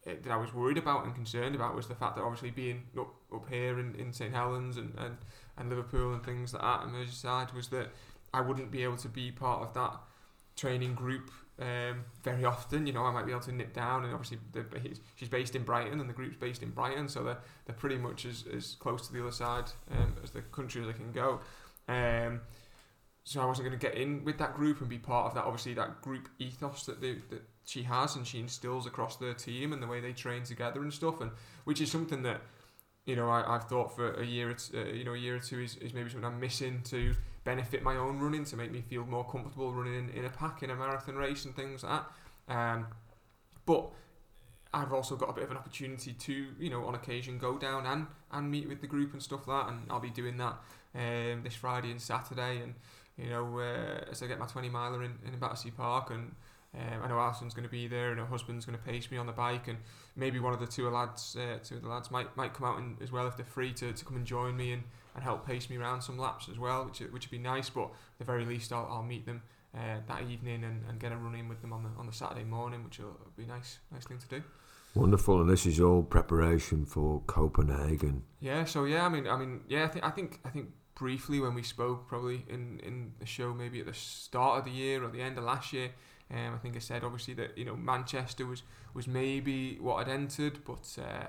uh, 0.08 0.12
that 0.24 0.32
I 0.32 0.38
was 0.38 0.54
worried 0.54 0.78
about 0.78 1.06
and 1.06 1.14
concerned 1.14 1.56
about 1.56 1.76
was 1.76 1.88
the 1.88 1.96
fact 1.96 2.16
that 2.16 2.24
obviously 2.24 2.52
being 2.52 2.84
up, 2.98 3.14
up 3.34 3.50
here 3.50 3.80
in, 3.80 3.96
in 3.96 4.14
St 4.14 4.34
Helens 4.34 4.78
and, 4.78 4.94
and, 4.98 5.18
and 5.58 5.70
Liverpool 5.70 6.14
and 6.14 6.24
things 6.24 6.54
like 6.54 6.62
that, 6.62 6.84
and 6.84 6.94
Merseyside, 6.94 7.54
was 7.54 7.68
that 7.70 7.90
I 8.34 8.42
wouldn't 8.42 8.72
be 8.72 8.84
able 8.84 8.98
to 8.98 9.10
be 9.10 9.32
part 9.32 9.62
of 9.62 9.74
that 9.74 10.00
training 10.56 10.94
group 10.94 11.32
um, 11.60 12.06
very 12.24 12.46
often. 12.46 12.88
You 12.88 12.94
know, 12.94 13.04
I 13.04 13.12
might 13.12 13.26
be 13.26 13.32
able 13.32 13.42
to 13.42 13.52
nip 13.52 13.74
down, 13.74 14.06
and 14.06 14.14
obviously 14.14 14.40
he's, 14.82 15.00
she's 15.16 15.30
based 15.30 15.56
in 15.56 15.64
Brighton, 15.64 16.00
and 16.00 16.10
the 16.10 16.14
group's 16.14 16.38
based 16.38 16.64
in 16.64 16.70
Brighton, 16.70 17.08
so 17.10 17.24
they're, 17.24 17.40
they're 17.66 17.76
pretty 17.76 17.98
much 17.98 18.26
as, 18.26 18.46
as 18.56 18.76
close 18.80 19.08
to 19.08 19.14
the 19.14 19.22
other 19.22 19.32
side 19.32 19.66
um, 19.92 20.16
as 20.24 20.32
the 20.32 20.42
country 20.42 20.82
as 20.82 20.88
they 20.88 20.94
can 20.94 21.12
go. 21.12 21.40
Um, 21.88 22.42
so 23.24 23.42
I 23.42 23.46
wasn't 23.46 23.68
going 23.68 23.80
to 23.80 23.86
get 23.86 23.96
in 23.96 24.24
with 24.24 24.38
that 24.40 24.56
group 24.56 24.80
and 24.80 24.90
be 24.90 24.98
part 24.98 25.28
of 25.28 25.36
that. 25.36 25.44
Obviously, 25.44 25.74
that 25.76 26.02
group 26.02 26.30
ethos 26.40 26.86
that 26.86 27.02
they, 27.02 27.16
that 27.30 27.44
she 27.66 27.84
has 27.84 28.16
and 28.16 28.26
she 28.26 28.40
instills 28.40 28.88
across 28.88 29.18
their 29.18 29.34
team 29.34 29.74
and 29.74 29.84
the 29.84 29.88
way 29.88 30.00
they 30.00 30.14
train 30.14 30.44
together 30.44 30.82
and 30.82 30.94
stuff, 30.94 31.22
and 31.22 31.32
which 31.66 31.82
is 31.82 31.92
something 31.92 32.24
that 32.24 32.42
you 33.06 33.16
know 33.16 33.30
I, 33.30 33.56
I've 33.56 33.66
thought 33.66 33.96
for 33.96 34.14
a 34.14 34.26
year, 34.26 34.50
or 34.50 34.54
t- 34.54 34.78
uh, 34.78 34.86
you 34.86 35.04
know, 35.04 35.14
a 35.14 35.18
year 35.18 35.36
or 35.36 35.40
two 35.40 35.60
is, 35.60 35.76
is 35.78 35.94
maybe 35.94 36.10
something 36.10 36.26
I'm 36.26 36.40
missing 36.40 36.82
to 36.86 37.14
benefit 37.50 37.82
my 37.82 37.96
own 37.96 38.20
running 38.20 38.46
to 38.46 38.56
make 38.56 38.72
me 38.72 38.80
feel 38.80 39.04
more 39.06 39.24
comfortable 39.24 39.74
running 39.74 39.96
in, 39.96 40.10
in 40.10 40.26
a 40.26 40.30
pack 40.30 40.62
in 40.62 40.70
a 40.70 40.76
marathon 40.76 41.16
race 41.16 41.46
and 41.46 41.56
things 41.56 41.82
like 41.84 42.04
that. 42.48 42.56
Um, 42.56 42.86
but 43.66 43.90
I've 44.72 44.94
also 44.94 45.16
got 45.16 45.30
a 45.32 45.34
bit 45.34 45.46
of 45.46 45.52
an 45.52 45.58
opportunity 45.58 46.14
to, 46.14 46.46
you 46.60 46.70
know, 46.70 46.86
on 46.86 46.94
occasion 46.94 47.40
go 47.40 47.58
down 47.58 47.88
and, 47.88 48.06
and 48.32 48.52
meet 48.52 48.70
with 48.70 48.82
the 48.82 48.88
group 48.88 49.14
and 49.14 49.24
stuff 49.24 49.48
like 49.48 49.66
that, 49.66 49.74
and 49.74 49.82
I'll 49.90 50.00
be 50.00 50.12
doing 50.12 50.38
that 50.38 50.58
um, 50.94 51.42
this 51.44 51.56
Friday 51.56 51.90
and 51.90 52.00
Saturday, 52.00 52.62
and 52.62 52.76
you 53.18 53.30
know, 53.32 53.60
uh, 53.60 54.12
as 54.12 54.22
I 54.22 54.28
get 54.28 54.38
my 54.38 54.46
20 54.46 54.70
miler 54.70 55.04
in, 55.04 55.18
in 55.26 55.40
Battersea 55.40 55.72
Park, 55.72 56.12
and 56.12 56.36
um, 56.76 57.04
I 57.04 57.08
know 57.08 57.20
Alison's 57.20 57.54
going 57.54 57.68
to 57.68 57.72
be 57.72 57.88
there, 57.88 58.12
and 58.12 58.20
her 58.20 58.26
husband's 58.26 58.66
going 58.66 58.78
to 58.78 58.84
pace 58.84 59.10
me 59.10 59.18
on 59.18 59.26
the 59.26 59.32
bike, 59.32 59.68
and 59.68 59.78
maybe 60.16 60.40
one 60.40 60.54
of 60.54 60.60
the 60.60 60.68
two 60.68 60.90
lads, 60.90 61.36
uh, 61.36 61.58
two 61.64 61.76
of 61.76 61.82
the 61.82 61.90
lads 61.90 62.12
might 62.12 62.36
might 62.38 62.54
come 62.54 62.68
out 62.68 62.78
and, 62.78 63.02
as 63.02 63.12
well 63.12 63.28
if 63.28 63.36
they're 63.38 63.46
free 63.46 63.74
to, 63.74 63.92
to 63.92 64.06
come 64.06 64.18
and 64.18 64.26
join 64.26 64.56
me 64.56 64.74
and, 64.74 64.84
and 65.16 65.24
help 65.24 65.48
pace 65.48 65.70
me 65.70 65.78
around 65.78 66.02
some 66.02 66.18
laps 66.18 66.48
as 66.50 66.60
well, 66.60 66.86
which 66.86 67.00
which 67.00 67.26
would 67.26 67.32
be 67.32 67.38
nice. 67.40 67.70
But 67.70 67.86
at 67.86 68.20
the 68.20 68.26
very 68.26 68.46
least, 68.46 68.72
I'll, 68.72 68.88
I'll 68.92 69.04
meet 69.04 69.26
them 69.26 69.42
uh, 69.76 69.98
that 70.08 70.24
evening 70.30 70.64
and, 70.64 70.84
and 70.88 71.00
get 71.00 71.12
a 71.12 71.18
run 71.18 71.36
in 71.36 71.50
with 71.50 71.62
them 71.62 71.74
on 71.74 71.84
the 71.84 71.90
on 71.98 72.06
the 72.06 72.14
Saturday 72.14 72.44
morning, 72.44 72.84
which 72.84 73.00
will 73.00 73.18
be 73.36 73.46
nice 73.46 73.80
nice 73.92 74.06
thing 74.06 74.20
to 74.20 74.28
do. 74.28 74.44
Wonderful, 74.96 75.42
and 75.42 75.50
this 75.50 75.66
is 75.68 75.80
all 75.80 76.02
preparation 76.02 76.84
for 76.84 77.22
Copenhagen. 77.28 78.24
Yeah, 78.40 78.66
so 78.66 78.86
yeah, 78.86 79.06
I 79.06 79.10
mean, 79.10 79.28
I 79.28 79.38
mean, 79.38 79.62
yeah, 79.68 79.84
I 79.84 79.88
think, 79.88 80.06
I 80.06 80.10
think, 80.10 80.40
I 80.44 80.50
think 80.50 80.70
briefly 80.96 81.40
when 81.40 81.54
we 81.54 81.62
spoke, 81.62 82.08
probably 82.08 82.44
in 82.50 82.80
in 82.80 83.14
the 83.20 83.26
show, 83.26 83.54
maybe 83.54 83.80
at 83.80 83.86
the 83.86 83.94
start 83.94 84.60
of 84.60 84.66
the 84.66 84.72
year 84.72 85.04
or 85.04 85.10
the 85.10 85.22
end 85.22 85.38
of 85.38 85.44
last 85.44 85.74
year, 85.74 85.92
um, 86.32 86.54
I 86.54 86.58
think 86.58 86.76
I 86.76 86.80
said 86.80 87.04
obviously 87.04 87.34
that 87.36 87.58
you 87.58 87.66
know 87.66 87.76
Manchester 87.76 88.46
was 88.46 88.64
was 88.94 89.08
maybe 89.08 89.78
what 89.80 89.96
I'd 89.96 90.10
entered, 90.10 90.60
but 90.66 90.98
uh, 91.00 91.28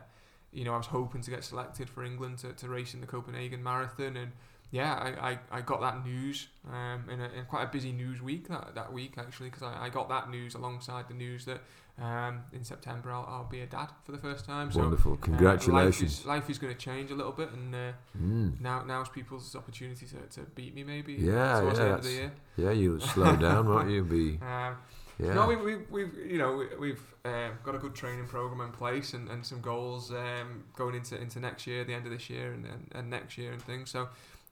you 0.52 0.64
know 0.64 0.74
I 0.74 0.76
was 0.76 0.86
hoping 0.86 1.22
to 1.22 1.30
get 1.30 1.44
selected 1.44 1.88
for 1.88 2.04
England 2.04 2.38
to, 2.38 2.52
to 2.52 2.68
race 2.68 2.94
in 2.94 3.00
the 3.00 3.06
Copenhagen 3.06 3.62
Marathon, 3.62 4.16
and 4.16 4.32
yeah, 4.70 4.94
I, 4.94 5.30
I, 5.30 5.38
I 5.50 5.60
got 5.62 5.80
that 5.80 6.04
news 6.04 6.46
um, 6.70 7.04
in, 7.10 7.20
a, 7.20 7.24
in 7.38 7.44
quite 7.48 7.64
a 7.64 7.66
busy 7.66 7.92
news 7.92 8.22
week 8.22 8.48
that, 8.48 8.74
that 8.74 8.92
week 8.92 9.14
actually 9.18 9.48
because 9.50 9.62
I, 9.64 9.86
I 9.86 9.88
got 9.88 10.08
that 10.10 10.30
news 10.30 10.54
alongside 10.54 11.08
the 11.08 11.14
news 11.14 11.44
that 11.46 11.60
um, 12.00 12.40
in 12.52 12.64
September 12.64 13.10
I'll, 13.10 13.26
I'll 13.28 13.48
be 13.50 13.60
a 13.60 13.66
dad 13.66 13.88
for 14.04 14.12
the 14.12 14.18
first 14.18 14.44
time. 14.46 14.70
So 14.72 14.80
Wonderful, 14.80 15.12
uh, 15.12 15.14
life 15.16 15.20
congratulations. 15.22 16.20
is, 16.20 16.26
life 16.26 16.48
is 16.48 16.58
going 16.58 16.72
to 16.72 16.78
change 16.78 17.10
a 17.10 17.14
little 17.14 17.32
bit, 17.32 17.50
and 17.52 17.74
uh, 17.74 17.92
Mm. 18.18 18.60
now 18.60 18.82
now's 18.84 19.08
people's 19.08 19.54
opportunity 19.56 20.06
to, 20.06 20.16
to 20.40 20.46
beat 20.54 20.74
me 20.74 20.84
maybe. 20.84 21.14
Yeah, 21.14 21.62
yeah, 21.62 21.70
the 21.74 21.82
end 21.82 21.94
of 21.94 22.04
the 22.04 22.10
year. 22.10 22.32
Yeah, 22.56 22.70
you'll 22.70 23.00
slow 23.00 23.36
down, 23.48 23.68
won't 23.68 23.90
you? 23.90 24.02
Be 24.04 24.38
Um, 24.42 24.76
yeah. 25.18 25.34
No, 25.34 25.46
we've, 25.48 25.60
we've, 25.60 25.90
we've 25.90 26.14
you 26.26 26.38
know 26.38 26.56
we, 26.56 26.66
we've 26.78 27.02
uh, 27.26 27.50
got 27.62 27.74
a 27.74 27.78
good 27.78 27.94
training 27.94 28.26
program 28.26 28.62
in 28.62 28.72
place 28.72 29.12
and, 29.12 29.28
and 29.28 29.44
some 29.44 29.60
goals 29.60 30.10
um, 30.12 30.64
going 30.74 30.94
into, 30.94 31.20
into 31.20 31.38
next 31.40 31.66
year, 31.66 31.84
the 31.84 31.92
end 31.92 32.06
of 32.06 32.12
this 32.12 32.30
year, 32.30 32.52
and, 32.52 32.64
and, 32.64 32.88
and 32.94 33.10
next 33.10 33.36
year 33.36 33.52
and 33.52 33.60
things. 33.60 33.90
So 33.90 34.08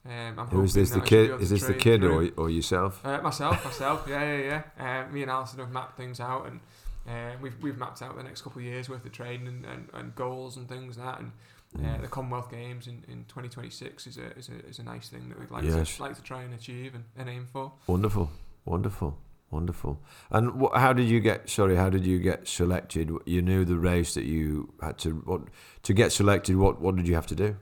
um, 0.06 0.38
I'm 0.38 0.46
Who 0.48 0.62
is 0.62 0.74
this? 0.74 0.90
The 0.90 0.96
I 0.96 0.98
should 1.06 1.28
be 1.28 1.28
kid? 1.34 1.40
Is 1.42 1.50
this 1.50 1.64
the 1.64 1.74
kid 1.74 2.00
through. 2.00 2.30
or 2.36 2.44
or 2.44 2.50
yourself? 2.50 3.04
Uh, 3.04 3.20
myself, 3.20 3.64
myself, 3.64 4.06
yeah, 4.08 4.36
yeah, 4.36 4.62
yeah. 4.78 5.04
Uh, 5.06 5.12
me 5.12 5.22
and 5.22 5.30
Alison 5.30 5.58
have 5.60 5.70
mapped 5.70 5.96
things 5.96 6.20
out, 6.20 6.46
and 6.46 6.60
uh, 7.08 7.36
we've 7.42 7.60
we've 7.62 7.76
mapped 7.78 8.00
out 8.02 8.16
the 8.16 8.22
next 8.22 8.42
couple 8.42 8.60
of 8.60 8.64
years 8.64 8.88
worth 8.88 9.04
of 9.04 9.12
training 9.12 9.46
and, 9.48 9.64
and, 9.66 9.88
and 9.94 10.14
goals 10.14 10.56
and 10.56 10.68
things 10.68 10.96
like 10.98 11.06
that. 11.06 11.20
And 11.20 11.32
uh, 11.32 11.80
Mm. 11.80 12.00
the 12.00 12.08
Commonwealth 12.08 12.50
Games 12.50 12.86
in, 12.86 13.04
in 13.08 13.26
2026 13.28 14.06
is 14.06 14.16
a, 14.16 14.30
is 14.38 14.48
a 14.48 14.66
is 14.70 14.78
a 14.78 14.82
nice 14.82 15.10
thing 15.10 15.28
that 15.28 15.38
we'd 15.38 15.50
like 15.50 15.64
Yes. 15.64 15.96
to 15.96 16.02
like 16.02 16.14
to 16.16 16.22
try 16.22 16.40
and 16.42 16.54
achieve 16.54 16.94
and, 16.94 17.04
and 17.14 17.28
aim 17.28 17.46
for. 17.52 17.72
Wonderful, 17.86 18.30
wonderful, 18.64 19.18
wonderful. 19.50 20.00
And 20.30 20.62
wh- 20.62 20.74
how 20.74 20.94
did 20.94 21.08
you 21.10 21.20
get? 21.20 21.50
Sorry, 21.50 21.76
how 21.76 21.90
did 21.90 22.06
you 22.06 22.20
get 22.20 22.48
selected? 22.48 23.10
You 23.26 23.42
knew 23.42 23.66
the 23.66 23.76
race 23.76 24.14
that 24.14 24.24
you 24.24 24.72
had 24.80 24.96
to. 25.00 25.10
What 25.26 25.42
to 25.82 25.92
get 25.92 26.10
selected? 26.10 26.56
What 26.56 26.80
what 26.80 26.96
did 26.96 27.06
you 27.06 27.14
have 27.16 27.26
to 27.26 27.34
do? 27.34 27.56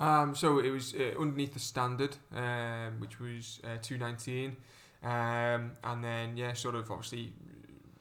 Um, 0.00 0.34
so 0.34 0.58
it 0.58 0.70
was 0.70 0.94
uh, 0.94 1.12
underneath 1.20 1.52
the 1.52 1.60
standard, 1.60 2.16
um, 2.34 2.98
which 3.00 3.20
was 3.20 3.60
uh, 3.64 3.76
219, 3.82 4.56
um, 5.02 5.72
and 5.84 6.02
then 6.02 6.36
yeah, 6.36 6.54
sort 6.54 6.74
of 6.74 6.90
obviously 6.90 7.32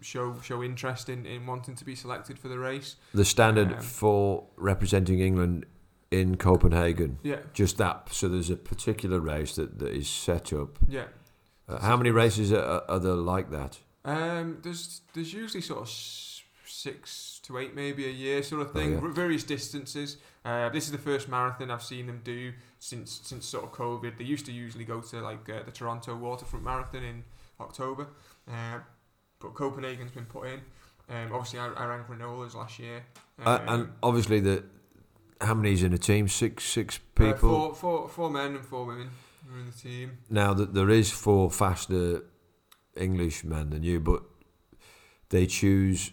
show 0.02 0.34
show 0.42 0.64
interest 0.64 1.10
in, 1.10 1.26
in 1.26 1.46
wanting 1.46 1.76
to 1.76 1.84
be 1.86 1.96
selected 1.96 2.40
for 2.40 2.48
the 2.48 2.58
race. 2.58 2.96
The 3.14 3.26
standard 3.26 3.74
Um, 3.74 3.82
for 3.82 4.46
representing 4.56 5.20
England 5.20 5.66
in 6.10 6.38
Copenhagen. 6.38 7.20
Yeah, 7.22 7.40
Just 7.54 7.78
that. 7.78 8.08
So 8.14 8.28
there's 8.30 8.50
a 8.50 8.56
particular 8.56 9.20
race 9.20 9.56
that, 9.56 9.78
that 9.80 9.92
is 9.92 10.08
set 10.10 10.54
up. 10.54 10.80
yeah. 10.88 11.06
Uh, 11.68 11.80
how 11.82 11.96
many 11.98 12.10
races 12.10 12.52
are, 12.52 12.84
are 12.90 12.98
there 13.00 13.14
like 13.14 13.52
that? 13.52 13.78
Um, 14.06 14.58
there's 14.64 15.02
there's 15.14 15.34
usually 15.34 15.62
sort 15.62 15.82
of 15.82 15.90
six 16.66 17.40
to 17.44 17.58
eight 17.58 17.76
maybe 17.76 18.06
a 18.06 18.12
year 18.12 18.42
sort 18.44 18.62
of 18.62 18.70
Oh, 18.70 18.74
thing, 18.74 18.94
yeah. 18.94 19.00
r- 19.02 19.10
various 19.10 19.44
distances. 19.44 20.18
Uh, 20.46 20.70
this 20.70 20.86
is 20.86 20.92
the 20.92 20.98
first 20.98 21.28
marathon 21.28 21.70
I've 21.70 21.84
seen 21.84 22.08
them 22.08 22.22
do 22.24 22.54
since 22.80 23.20
since 23.24 23.46
sort 23.46 23.66
of 23.66 23.72
COVID. 23.72 24.18
They 24.18 24.24
used 24.24 24.46
to 24.46 24.52
usually 24.52 24.86
go 24.86 25.02
to 25.02 25.22
like 25.22 25.50
uh, 25.50 25.64
the 25.64 25.72
Toronto 25.72 26.16
Waterfront 26.16 26.64
Marathon 26.64 27.04
in 27.04 27.24
October, 27.60 28.08
uh, 28.48 28.80
but 29.40 29.54
Copenhagen's 29.54 30.12
been 30.12 30.26
put 30.26 30.48
in. 30.48 30.62
Um, 31.10 31.34
obviously, 31.34 31.60
I, 31.60 31.68
I 31.74 31.86
ran 31.86 32.04
Granollers 32.04 32.56
last 32.56 32.80
year. 32.80 33.04
Uh, 33.44 33.60
and 33.62 33.70
Um, 33.70 33.94
obviously, 34.02 34.40
the 34.40 34.64
how 35.42 35.54
many's 35.54 35.84
in 35.84 35.94
a 35.94 35.98
team? 35.98 36.28
Six 36.28 36.64
six 36.64 36.98
uh, 36.98 37.00
people. 37.16 37.50
four, 37.50 37.76
four, 37.76 38.10
four 38.10 38.30
men 38.30 38.56
and 38.56 38.66
four 38.66 38.86
women 38.86 39.10
were 39.52 39.60
in 39.60 39.66
the 39.66 39.72
team. 39.72 40.20
Now 40.30 40.54
that 40.54 40.74
there 40.74 40.90
is 40.90 41.12
four 41.12 41.52
faster 41.52 42.24
English 42.96 43.44
men 43.44 43.72
than 43.72 43.84
you, 43.84 44.00
but 44.00 44.24
they 45.30 45.46
choose 45.46 46.12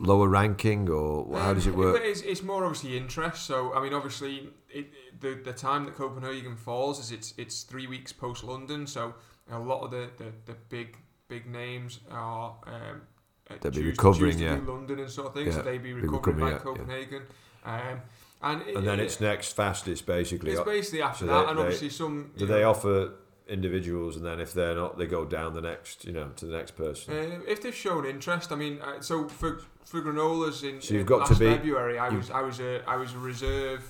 lower 0.00 0.28
ranking, 0.28 0.88
or 0.88 1.38
how 1.38 1.54
does 1.54 1.66
it 1.66 1.70
Um, 1.74 1.78
work? 1.78 2.00
It's, 2.02 2.22
it's 2.22 2.42
more 2.42 2.64
obviously 2.64 2.96
interest. 2.96 3.46
So 3.46 3.72
I 3.74 3.80
mean, 3.82 3.92
obviously, 3.94 4.50
it, 4.70 4.86
the 5.20 5.34
the 5.44 5.52
time 5.52 5.84
that 5.84 5.94
Copenhagen 5.94 6.56
falls 6.56 6.98
is 6.98 7.12
it's 7.12 7.34
it's 7.36 7.62
three 7.62 7.86
weeks 7.86 8.12
post 8.12 8.42
London. 8.44 8.86
So 8.86 9.14
a 9.50 9.58
lot 9.58 9.82
of 9.84 9.90
the, 9.90 10.08
the, 10.16 10.32
the 10.46 10.54
big 10.68 10.96
big 11.28 11.46
names 11.46 12.00
are 12.10 12.56
um, 12.66 13.02
uh, 13.50 13.54
They'll 13.60 13.72
be 13.72 13.82
recovering, 13.84 14.38
yeah. 14.38 14.58
London 14.66 14.98
and 15.00 15.10
sort 15.10 15.28
of 15.28 15.34
thing. 15.34 15.52
So 15.52 15.62
they 15.62 15.78
be 15.78 15.92
be 15.92 15.92
recovered 15.94 16.34
recovering, 16.36 16.38
by 16.40 16.46
yeah, 16.50 16.56
yeah. 16.56 16.58
Copenhagen. 16.62 17.22
Um, 17.64 18.00
and, 18.42 18.62
it- 18.62 18.76
and 18.76 18.86
then 18.86 19.00
it- 19.00 19.04
it's 19.04 19.20
next 19.20 19.52
fastest 19.54 20.06
basically. 20.06 20.52
it's 20.52 20.60
basically 20.62 21.02
after 21.02 21.26
so 21.26 21.26
that, 21.26 21.42
they- 21.44 21.48
and 21.50 21.58
they- 21.58 21.62
obviously 21.62 21.90
some. 21.90 22.30
Do 22.36 22.44
you 22.44 22.46
they 22.46 22.64
offer 22.64 23.12
individuals, 23.50 24.16
and 24.16 24.24
then 24.24 24.40
if 24.40 24.52
they're 24.54 24.74
not, 24.76 24.96
they 24.98 25.06
go 25.06 25.24
down 25.24 25.54
the 25.54 25.60
next, 25.60 26.04
you 26.04 26.12
know, 26.12 26.28
to 26.36 26.46
the 26.46 26.56
next 26.56 26.72
person? 26.76 27.14
Uh, 27.14 27.40
if 27.46 27.60
they've 27.62 27.74
shown 27.74 28.06
interest, 28.06 28.52
I 28.52 28.56
mean, 28.56 28.80
uh, 28.80 29.00
so 29.00 29.28
for 29.28 29.60
for 29.84 30.00
Granollers 30.00 30.62
in, 30.68 30.80
So 30.80 30.94
you've 30.94 31.00
in 31.02 31.06
got 31.06 31.26
to 31.28 31.34
be- 31.34 31.46
February, 31.46 31.98
I 31.98 32.08
was 32.08 32.30
I 32.30 32.40
was 32.42 32.60
a 32.60 32.82
I 32.88 32.96
was 32.96 33.12
a 33.14 33.18
reserve, 33.18 33.82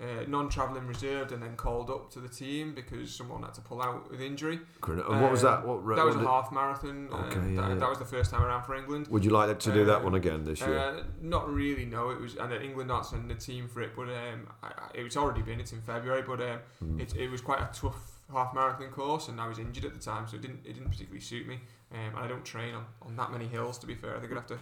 uh, 0.00 0.04
non-traveling 0.28 0.86
reserved, 0.86 1.32
and 1.32 1.42
then 1.42 1.56
called 1.56 1.88
up 1.90 2.10
to 2.12 2.20
the 2.20 2.28
team 2.28 2.74
because 2.74 3.14
someone 3.14 3.42
had 3.42 3.54
to 3.54 3.60
pull 3.62 3.80
out 3.80 4.10
with 4.10 4.20
injury. 4.20 4.60
And 4.86 5.20
what 5.22 5.30
was 5.30 5.42
that? 5.42 5.60
Um, 5.60 5.66
What, 5.84 5.96
that 5.96 6.04
was 6.04 6.16
what 6.16 6.24
a 6.24 6.28
half 6.28 6.52
marathon. 6.52 7.08
uh, 7.10 7.16
Okay, 7.16 7.54
yeah, 7.54 7.60
that, 7.62 7.68
yeah. 7.70 7.74
that 7.76 7.88
was 7.88 7.98
the 7.98 8.04
first 8.04 8.30
time 8.30 8.42
around 8.42 8.64
for 8.64 8.74
England. 8.76 9.08
Would 9.08 9.24
you 9.24 9.30
like 9.30 9.58
to 9.58 9.72
do 9.72 9.84
that 9.86 10.04
one 10.04 10.14
again 10.14 10.44
this 10.44 10.60
year? 10.60 10.78
Uh, 10.78 11.02
not 11.22 11.48
really, 11.50 11.86
no. 11.86 12.10
It 12.10 12.20
was, 12.20 12.36
and 12.36 12.52
England 12.52 12.92
aren't 12.92 13.06
sending 13.06 13.28
the 13.28 13.34
team 13.42 13.68
for 13.68 13.80
it, 13.80 13.92
but 13.96 14.08
um, 14.08 14.48
I, 14.62 14.66
I, 14.68 14.88
it's 14.94 15.16
already 15.16 15.40
been. 15.42 15.60
It's 15.60 15.72
in 15.72 15.80
February, 15.80 16.22
but 16.22 16.40
um, 16.42 16.58
Mm. 16.84 17.00
it, 17.00 17.16
it 17.16 17.30
was 17.30 17.40
quite 17.40 17.60
a 17.60 17.70
tough 17.72 18.17
half 18.32 18.54
marathon 18.54 18.88
course, 18.90 19.28
and 19.28 19.40
I 19.40 19.48
was 19.48 19.58
injured 19.58 19.84
at 19.84 19.94
the 19.94 20.00
time, 20.00 20.26
so 20.28 20.36
it 20.36 20.42
didn't 20.42 20.60
it 20.64 20.74
didn't 20.74 20.90
particularly 20.90 21.20
suit 21.20 21.46
me. 21.46 21.60
Um, 21.92 21.98
and 22.16 22.18
I 22.18 22.26
don't 22.28 22.44
train 22.44 22.74
on, 22.74 22.84
on 23.02 23.16
that 23.16 23.32
many 23.32 23.46
hills. 23.46 23.78
To 23.78 23.86
be 23.86 23.94
fair, 23.94 24.16
I 24.16 24.20
think 24.20 24.32
I'd 24.32 24.36
have 24.36 24.46
to 24.48 24.58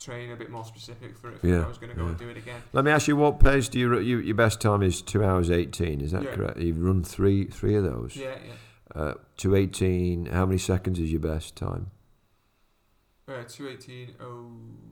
train 0.00 0.30
a 0.32 0.36
bit 0.36 0.50
more 0.50 0.64
specific 0.64 1.16
for 1.18 1.30
it 1.30 1.36
if 1.36 1.44
Yeah, 1.44 1.64
I 1.64 1.68
was 1.68 1.78
going 1.78 1.90
to 1.90 1.96
go 1.96 2.04
yeah. 2.04 2.08
and 2.10 2.18
do 2.18 2.28
it 2.28 2.36
again. 2.36 2.60
Let 2.72 2.84
me 2.84 2.90
ask 2.90 3.08
you, 3.08 3.16
what 3.16 3.40
pace 3.40 3.68
do 3.68 3.78
you, 3.78 3.98
you? 3.98 4.18
Your 4.18 4.34
best 4.36 4.60
time 4.60 4.82
is 4.82 5.00
two 5.02 5.24
hours 5.24 5.50
eighteen. 5.50 6.00
Is 6.00 6.12
that 6.12 6.22
Yeah. 6.24 6.34
correct? 6.34 6.58
You've 6.58 6.80
run 6.82 7.02
three 7.04 7.44
three 7.44 7.74
of 7.76 7.84
those. 7.84 8.16
Yeah, 8.16 8.36
yeah. 8.46 9.00
Uh, 9.02 9.14
two 9.36 9.54
eighteen. 9.54 10.26
How 10.26 10.46
many 10.46 10.58
seconds 10.58 10.98
is 10.98 11.10
your 11.12 11.20
best 11.20 11.54
time? 11.56 11.90
Uh, 13.28 13.42
two 13.46 13.68
eighteen 13.68 14.14
oh 14.20 14.50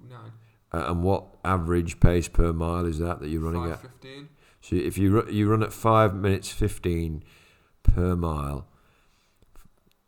nine. 0.08 0.32
Uh, 0.72 0.90
and 0.90 1.02
what 1.02 1.24
average 1.44 2.00
pace 2.00 2.28
per 2.28 2.52
mile 2.52 2.84
is 2.86 2.98
that 2.98 3.20
that 3.20 3.28
you're 3.28 3.40
running 3.40 3.62
Five 3.62 3.72
at? 3.72 3.80
fifteen. 3.82 4.28
So 4.60 4.76
if 4.76 4.98
you 4.98 5.10
ru- 5.10 5.30
you 5.30 5.48
run 5.48 5.62
at 5.62 5.72
five 5.72 6.14
minutes 6.14 6.50
fifteen 6.50 7.22
per 7.94 8.16
mile 8.16 8.66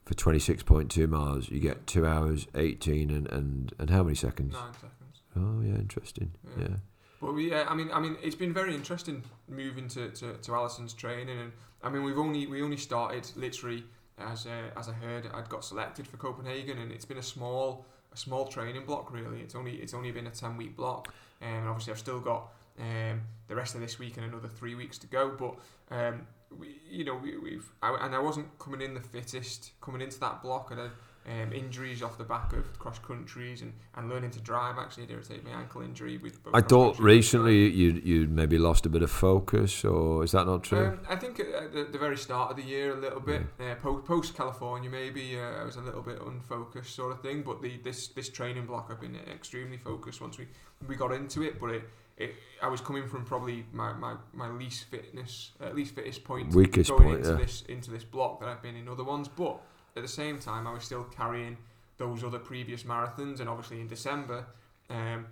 for 0.05 0.15
twenty 0.15 0.39
six 0.39 0.63
point 0.63 0.91
two 0.91 1.07
miles, 1.07 1.51
you 1.51 1.61
get 1.61 1.87
two 1.87 2.07
hours 2.07 2.47
eighteen 2.55 3.11
and, 3.11 3.27
and, 3.31 3.73
and 3.79 3.91
how 3.91 4.03
many 4.03 4.15
seconds? 4.15 4.55
Nine 4.55 4.73
seconds. 4.75 5.23
Oh 5.37 5.61
yeah, 5.63 5.75
interesting. 5.75 6.33
Yeah. 6.57 6.65
Yeah. 6.65 6.77
But 7.21 7.35
we, 7.35 7.51
yeah, 7.51 7.67
I 7.69 7.75
mean, 7.75 7.91
I 7.93 7.99
mean, 8.01 8.17
it's 8.23 8.37
been 8.37 8.55
very 8.55 8.75
interesting 8.75 9.25
moving 9.49 9.89
to, 9.89 10.11
to, 10.11 10.35
to 10.35 10.55
Alison's 10.55 10.95
training, 10.95 11.39
and 11.39 11.53
I 11.83 11.91
mean, 11.91 12.05
we've 12.05 12.19
only 12.19 12.47
we 12.47 12.63
only 12.63 12.77
started 12.77 13.29
literally 13.37 13.85
as 14.19 14.47
uh, 14.47 14.71
as 14.79 14.89
I 14.89 14.93
heard 14.93 15.29
I'd 15.35 15.49
got 15.49 15.65
selected 15.65 16.07
for 16.07 16.17
Copenhagen, 16.17 16.79
and 16.79 16.93
it's 16.93 17.05
been 17.05 17.19
a 17.19 17.23
small 17.23 17.87
a 18.13 18.17
small 18.17 18.47
training 18.47 18.85
block 18.87 19.13
really. 19.13 19.41
It's 19.41 19.55
only 19.55 19.77
it's 19.77 19.95
only 19.95 20.13
been 20.13 20.27
a 20.27 20.31
ten 20.31 20.57
week 20.57 20.77
block, 20.77 21.13
um, 21.43 21.49
and 21.49 21.69
obviously 21.69 21.93
I've 21.93 21.99
still 21.99 22.21
got 22.21 22.53
um, 22.79 23.23
the 23.49 23.57
rest 23.57 23.75
of 23.75 23.81
this 23.81 23.99
week 23.99 24.17
and 24.17 24.25
another 24.25 24.49
three 24.49 24.75
weeks 24.75 24.97
to 24.99 25.07
go. 25.07 25.31
But 25.31 25.57
um, 25.95 26.27
we, 26.57 26.81
you 26.89 27.05
know, 27.05 27.17
we, 27.17 27.37
we've 27.37 27.69
I, 27.83 27.97
and 28.01 28.15
I 28.15 28.19
wasn't 28.19 28.59
coming 28.59 28.81
in 28.81 28.95
the 28.95 29.01
fittest 29.01 29.73
coming 29.81 30.01
into 30.01 30.19
that 30.21 30.43
block. 30.43 30.71
Had 30.71 30.91
um, 31.29 31.53
injuries 31.53 32.03
off 32.03 32.17
the 32.17 32.25
back 32.25 32.53
of 32.53 32.79
cross 32.79 32.99
countries 32.99 33.63
and, 33.63 33.73
and 33.97 34.09
learning 34.09 34.31
to 34.31 34.41
drive. 34.41 34.79
Actually, 34.79 35.07
irritated 35.11 35.45
my 35.45 35.51
ankle 35.51 35.83
injury 35.83 36.17
with. 36.19 36.39
I 36.55 36.61
thought 36.61 36.99
recently 36.99 37.69
you 37.69 38.01
you 38.03 38.27
maybe 38.29 38.59
lost 38.59 38.87
a 38.87 38.89
bit 38.89 39.03
of 39.03 39.11
focus, 39.11 39.85
or 39.85 40.25
is 40.25 40.33
that 40.33 40.47
not 40.47 40.65
true? 40.65 40.87
Um, 40.87 41.01
I 41.09 41.17
think 41.17 41.41
at 41.41 41.73
the, 41.73 41.85
the 41.85 41.99
very 41.99 42.17
start 42.17 42.51
of 42.51 42.57
the 42.57 42.63
year, 42.63 42.97
a 42.97 43.01
little 43.01 43.21
bit 43.21 43.43
uh, 43.61 43.75
post 43.77 44.07
post 44.07 44.37
California, 44.37 44.89
maybe 44.89 45.39
uh, 45.39 45.61
I 45.61 45.65
was 45.65 45.77
a 45.77 45.83
little 45.83 46.03
bit 46.03 46.21
unfocused, 46.21 46.95
sort 46.95 47.13
of 47.13 47.21
thing. 47.21 47.43
But 47.43 47.61
the 47.61 47.79
this 47.85 48.09
this 48.09 48.29
training 48.29 48.67
block, 48.67 48.89
I've 48.91 49.01
been 49.01 49.17
extremely 49.31 49.77
focused 49.77 50.21
once 50.21 50.39
we 50.39 50.47
we 50.87 50.97
got 50.97 51.13
into 51.13 51.43
it. 51.43 51.61
But 51.61 51.71
it, 51.71 51.83
it 52.19 52.35
I 52.61 52.69
was 52.69 52.81
coming 52.81 53.07
from 53.07 53.25
probably 53.25 53.65
my, 53.73 53.93
my, 53.93 54.15
my 54.33 54.51
least 54.51 54.85
fitness, 54.85 55.53
uh, 55.61 55.71
least 55.71 55.95
fittest 55.95 56.25
point 56.25 56.53
Weakest 56.53 56.91
going 56.91 57.05
point, 57.05 57.19
into 57.19 57.31
yeah. 57.31 57.37
this 57.37 57.63
into 57.69 57.91
this 57.91 58.05
block 58.05 58.41
that 58.41 58.49
I've 58.49 58.63
been 58.63 58.77
in 58.77 58.89
other 58.89 59.05
ones. 59.05 59.29
But 59.29 59.61
at 59.97 60.03
the 60.03 60.09
same 60.09 60.39
time, 60.39 60.67
I 60.67 60.73
was 60.73 60.85
still 60.85 61.05
carrying 61.05 61.57
those 61.97 62.25
other 62.25 62.39
previous 62.39 62.83
marathons, 62.83 63.41
and 63.41 63.49
obviously 63.49 63.81
in 63.81 63.89
December. 63.89 64.47
Um, 64.91 65.27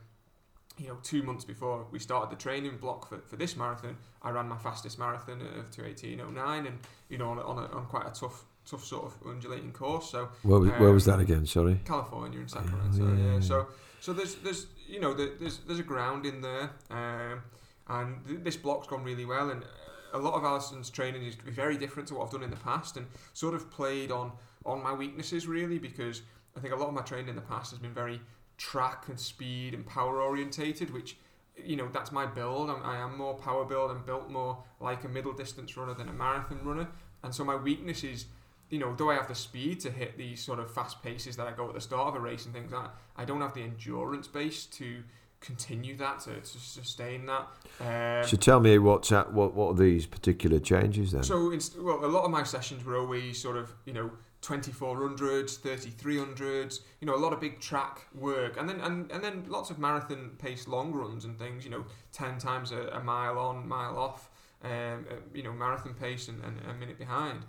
you 0.78 0.88
know, 0.88 0.98
two 1.02 1.22
months 1.22 1.42
before 1.42 1.86
we 1.90 1.98
started 1.98 2.30
the 2.30 2.40
training 2.40 2.76
block 2.76 3.08
for, 3.08 3.18
for 3.20 3.36
this 3.36 3.56
marathon, 3.56 3.96
I 4.20 4.28
ran 4.28 4.46
my 4.46 4.58
fastest 4.58 4.98
marathon 4.98 5.40
of 5.40 5.70
218.09 5.70 6.66
and, 6.66 6.78
you 7.08 7.16
know, 7.16 7.30
on, 7.30 7.38
a, 7.38 7.40
on, 7.40 7.58
a, 7.58 7.66
on 7.74 7.86
quite 7.86 8.06
a 8.06 8.10
tough 8.10 8.44
tough 8.68 8.84
sort 8.84 9.04
of 9.06 9.14
undulating 9.26 9.72
course. 9.72 10.10
So 10.10 10.28
where, 10.42 10.58
was, 10.58 10.70
where 10.72 10.92
was 10.92 11.08
um, 11.08 11.16
that 11.16 11.22
again? 11.22 11.46
Sorry. 11.46 11.80
California 11.84 12.40
and 12.40 12.50
Yeah, 12.50 12.60
Sacramento, 12.60 13.06
yeah, 13.06 13.24
yeah. 13.24 13.34
yeah. 13.34 13.40
So 13.40 13.68
so 14.00 14.12
there's 14.12 14.36
there's 14.36 14.66
you 14.88 15.00
know 15.00 15.14
there's 15.14 15.58
there's 15.66 15.78
a 15.78 15.84
ground 15.84 16.26
in 16.26 16.40
there, 16.40 16.70
um, 16.90 17.42
and 17.88 18.26
th- 18.26 18.40
this 18.42 18.56
block's 18.56 18.86
gone 18.86 19.04
really 19.04 19.24
well, 19.24 19.50
and 19.50 19.62
a 20.12 20.18
lot 20.18 20.34
of 20.34 20.44
Alison's 20.44 20.90
training 20.90 21.24
is 21.24 21.34
very 21.34 21.76
different 21.76 22.08
to 22.08 22.14
what 22.14 22.26
I've 22.26 22.32
done 22.32 22.42
in 22.42 22.50
the 22.50 22.56
past, 22.56 22.96
and 22.96 23.06
sort 23.32 23.54
of 23.54 23.70
played 23.70 24.10
on 24.10 24.32
on 24.64 24.82
my 24.82 24.92
weaknesses 24.92 25.46
really 25.46 25.78
because 25.78 26.22
I 26.56 26.60
think 26.60 26.74
a 26.74 26.76
lot 26.76 26.88
of 26.88 26.94
my 26.94 27.02
training 27.02 27.28
in 27.28 27.36
the 27.36 27.42
past 27.42 27.70
has 27.70 27.78
been 27.78 27.94
very 27.94 28.20
track 28.58 29.04
and 29.08 29.18
speed 29.18 29.74
and 29.74 29.86
power 29.86 30.20
orientated, 30.20 30.92
which 30.92 31.16
you 31.56 31.76
know 31.76 31.88
that's 31.92 32.12
my 32.12 32.26
build. 32.26 32.70
I'm, 32.70 32.82
I 32.82 32.98
am 32.98 33.16
more 33.16 33.34
power 33.34 33.64
build. 33.64 33.90
I'm 33.90 34.04
built 34.04 34.30
more 34.30 34.62
like 34.80 35.04
a 35.04 35.08
middle 35.08 35.32
distance 35.32 35.76
runner 35.76 35.94
than 35.94 36.08
a 36.08 36.12
marathon 36.12 36.64
runner, 36.64 36.88
and 37.22 37.34
so 37.34 37.44
my 37.44 37.56
weakness 37.56 38.04
is 38.04 38.26
you 38.70 38.78
know, 38.78 38.94
though 38.94 39.10
I 39.10 39.14
have 39.14 39.28
the 39.28 39.34
speed 39.34 39.80
to 39.80 39.90
hit 39.90 40.18
these 40.18 40.42
sort 40.42 40.58
of 40.58 40.72
fast 40.72 41.02
paces 41.02 41.36
that 41.36 41.46
I 41.46 41.52
go 41.52 41.68
at 41.68 41.74
the 41.74 41.80
start 41.80 42.08
of 42.08 42.14
a 42.14 42.20
race 42.20 42.44
and 42.46 42.54
things 42.54 42.72
like 42.72 42.84
that, 42.84 42.94
I 43.16 43.24
don't 43.24 43.40
have 43.40 43.54
the 43.54 43.62
endurance 43.62 44.26
base 44.26 44.66
to 44.66 45.02
continue 45.40 45.96
that, 45.96 46.20
to, 46.20 46.34
to 46.40 46.58
sustain 46.58 47.26
that. 47.26 47.46
Um, 47.80 48.26
So 48.28 48.36
tell 48.36 48.58
me 48.60 48.78
what's 48.78 49.12
at, 49.12 49.32
what 49.32 49.54
what 49.54 49.70
are 49.72 49.74
these 49.74 50.06
particular 50.06 50.58
changes 50.58 51.12
then? 51.12 51.22
so, 51.22 51.50
inst- 51.50 51.78
well, 51.78 52.04
a 52.04 52.06
lot 52.06 52.24
of 52.24 52.30
my 52.30 52.42
sessions 52.42 52.84
were 52.84 52.96
always 52.96 53.40
sort 53.40 53.56
of, 53.56 53.72
you 53.84 53.92
know, 53.92 54.10
2400s, 54.42 55.58
3300s, 55.58 56.80
you 57.00 57.06
know, 57.06 57.14
a 57.14 57.18
lot 57.18 57.32
of 57.32 57.40
big 57.40 57.60
track 57.60 58.06
work, 58.14 58.58
and 58.58 58.68
then 58.68 58.80
and, 58.80 59.10
and 59.10 59.22
then 59.22 59.44
lots 59.48 59.70
of 59.70 59.78
marathon 59.78 60.30
pace 60.38 60.68
long 60.68 60.92
runs 60.92 61.24
and 61.24 61.38
things, 61.38 61.64
you 61.64 61.70
know, 61.70 61.84
10 62.12 62.38
times 62.38 62.72
a, 62.72 62.88
a 62.88 63.02
mile 63.02 63.38
on, 63.38 63.66
mile 63.66 63.98
off, 63.98 64.30
um, 64.62 65.04
uh, 65.10 65.14
you 65.34 65.42
know, 65.42 65.52
marathon 65.52 65.94
pace 65.94 66.28
and, 66.28 66.42
and 66.44 66.58
a 66.68 66.74
minute 66.74 66.98
behind. 66.98 67.40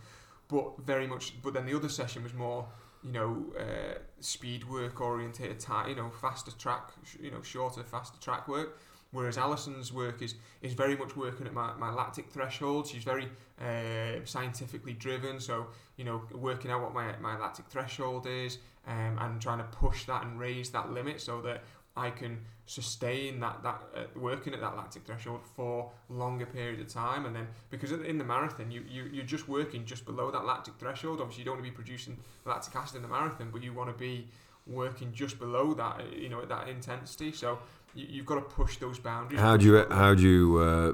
But 0.48 0.80
very 0.86 1.08
much, 1.08 1.42
but 1.42 1.54
then 1.54 1.66
the 1.66 1.76
other 1.76 1.90
session 1.90 2.24
was 2.24 2.34
more, 2.34 2.68
you 3.04 3.12
know, 3.12 3.46
uh, 3.60 4.00
speed 4.20 4.70
work 4.70 5.02
orientated, 5.02 5.64
you 5.88 5.96
know, 5.96 6.10
faster 6.22 6.52
track, 6.52 6.92
you 7.22 7.32
know, 7.32 7.42
shorter, 7.42 7.84
faster 7.84 8.20
track 8.20 8.48
work. 8.48 8.80
Whereas 9.12 9.38
Alison's 9.38 9.94
work 9.94 10.22
is 10.22 10.36
is 10.62 10.74
very 10.74 10.96
much 10.96 11.16
working 11.16 11.48
at 11.48 11.54
my, 11.54 11.74
my 11.76 11.92
lactic 11.92 12.30
threshold. 12.30 12.88
She's 12.88 13.04
very 13.04 13.30
uh, 13.62 14.26
scientifically 14.26 14.94
driven, 14.94 15.40
so 15.40 15.68
you 15.96 16.04
know, 16.04 16.24
working 16.34 16.72
out 16.72 16.82
what 16.82 16.94
my, 16.94 17.16
my 17.18 17.38
lactic 17.38 17.68
threshold 17.68 18.28
is, 18.28 18.58
um, 18.86 19.18
and 19.20 19.42
trying 19.42 19.60
to 19.60 19.64
push 19.66 20.06
that 20.06 20.24
and 20.24 20.40
raise 20.40 20.70
that 20.72 20.92
limit 20.92 21.22
so 21.22 21.42
that 21.42 21.64
I 21.96 22.10
can 22.10 22.40
sustain 22.68 23.40
that 23.40 23.64
that 23.64 23.82
uh, 23.96 24.04
working 24.16 24.54
at 24.54 24.60
that 24.60 24.76
lactic 24.76 25.04
threshold 25.06 25.40
for 25.56 25.90
longer 26.10 26.46
period 26.46 26.80
of 26.80 26.88
time. 26.88 27.26
And 27.26 27.36
then 27.36 27.48
because 27.72 27.92
in 27.92 28.18
the 28.18 28.24
marathon, 28.24 28.70
you 28.70 28.84
you 28.88 29.10
you're 29.12 29.26
just 29.26 29.48
working 29.48 29.86
just 29.86 30.06
below 30.06 30.30
that 30.30 30.46
lactic 30.46 30.76
threshold. 30.78 31.20
Obviously, 31.20 31.42
you 31.42 31.46
don't 31.46 31.56
want 31.56 31.66
to 31.66 31.72
be 31.72 31.76
producing 31.76 32.18
lactic 32.46 32.76
acid 32.76 32.98
in 32.98 33.02
the 33.02 33.08
marathon, 33.08 33.50
but 33.52 33.64
you 33.64 33.74
want 33.74 33.90
to 33.90 33.98
be 33.98 34.28
working 34.68 35.12
just 35.14 35.40
below 35.40 35.74
that, 35.74 36.02
uh, 36.02 36.04
you 36.16 36.30
know, 36.30 36.42
at 36.42 36.50
that 36.50 36.68
intensity. 36.68 37.32
So 37.32 37.60
you, 37.96 38.06
you've 38.10 38.26
got 38.26 38.36
to 38.36 38.42
push 38.42 38.78
those 38.78 39.00
boundaries. 39.00 39.40
how 39.40 39.58
do 39.58 39.66
you 39.66 39.86
how 39.90 40.14
do 40.14 40.22
you 40.22 40.58
uh, 40.58 40.94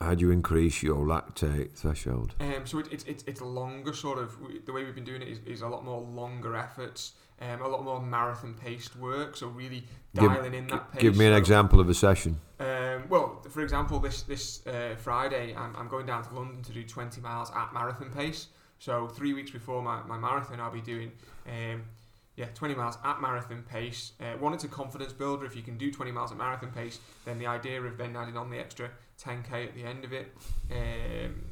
how 0.00 0.14
do 0.14 0.24
you 0.24 0.30
increase 0.30 0.82
your 0.82 1.04
lactate 1.04 1.72
threshold? 1.72 2.34
Um, 2.38 2.64
so 2.64 2.78
it, 2.78 2.92
it, 2.92 3.08
it, 3.08 3.24
it's 3.26 3.40
a 3.40 3.44
longer 3.44 3.92
sort 3.92 4.18
of 4.18 4.36
the 4.64 4.72
way 4.72 4.84
we've 4.84 4.94
been 4.94 5.04
doing 5.04 5.22
it 5.22 5.28
is, 5.28 5.40
is 5.46 5.62
a 5.62 5.68
lot 5.68 5.84
more 5.84 6.00
longer 6.00 6.54
efforts, 6.54 7.14
um, 7.40 7.62
a 7.62 7.68
lot 7.68 7.84
more 7.84 8.00
marathon 8.00 8.54
paced 8.54 8.96
work. 8.96 9.36
So 9.36 9.48
really 9.48 9.84
Give- 10.14 10.30
dialing 10.30 10.54
in 10.54 10.66
that 10.68 10.92
pace. 10.92 11.02
Give 11.02 11.16
me 11.16 11.26
an 11.26 11.32
So, 11.32 11.38
example 11.38 11.80
of 11.80 11.88
a 11.88 11.94
session. 11.94 12.40
Um, 12.60 13.04
well, 13.08 13.44
for 13.48 13.62
example, 13.62 14.00
this 14.00 14.22
this 14.22 14.66
uh, 14.66 14.96
Friday, 14.96 15.54
I'm, 15.54 15.74
I'm 15.76 15.88
going 15.88 16.06
down 16.06 16.24
to 16.24 16.34
London 16.34 16.62
to 16.62 16.72
do 16.72 16.82
20 16.82 17.20
miles 17.20 17.50
at 17.54 17.72
marathon 17.72 18.10
pace. 18.10 18.48
So 18.80 19.08
three 19.08 19.32
weeks 19.32 19.50
before 19.50 19.82
my, 19.82 20.02
my 20.04 20.18
marathon, 20.18 20.60
I'll 20.60 20.70
be 20.72 20.80
doing 20.80 21.10
um, 21.46 21.82
yeah 22.36 22.46
20 22.54 22.74
miles 22.74 22.98
at 23.04 23.20
marathon 23.20 23.64
pace. 23.70 24.12
Uh, 24.20 24.36
one, 24.38 24.54
it's 24.54 24.64
a 24.64 24.68
confidence 24.68 25.12
builder. 25.12 25.46
If 25.46 25.54
you 25.56 25.62
can 25.62 25.76
do 25.78 25.90
20 25.92 26.10
miles 26.12 26.32
at 26.32 26.38
marathon 26.38 26.70
pace, 26.70 26.98
then 27.24 27.38
the 27.38 27.46
idea 27.46 27.80
of 27.82 27.96
then 27.98 28.16
adding 28.16 28.36
on 28.36 28.50
the 28.50 28.58
extra 28.58 28.90
10k 29.22 29.66
at 29.68 29.74
the 29.74 29.82
end 29.84 30.04
of 30.04 30.12
it, 30.12 30.32
um, 30.70 31.44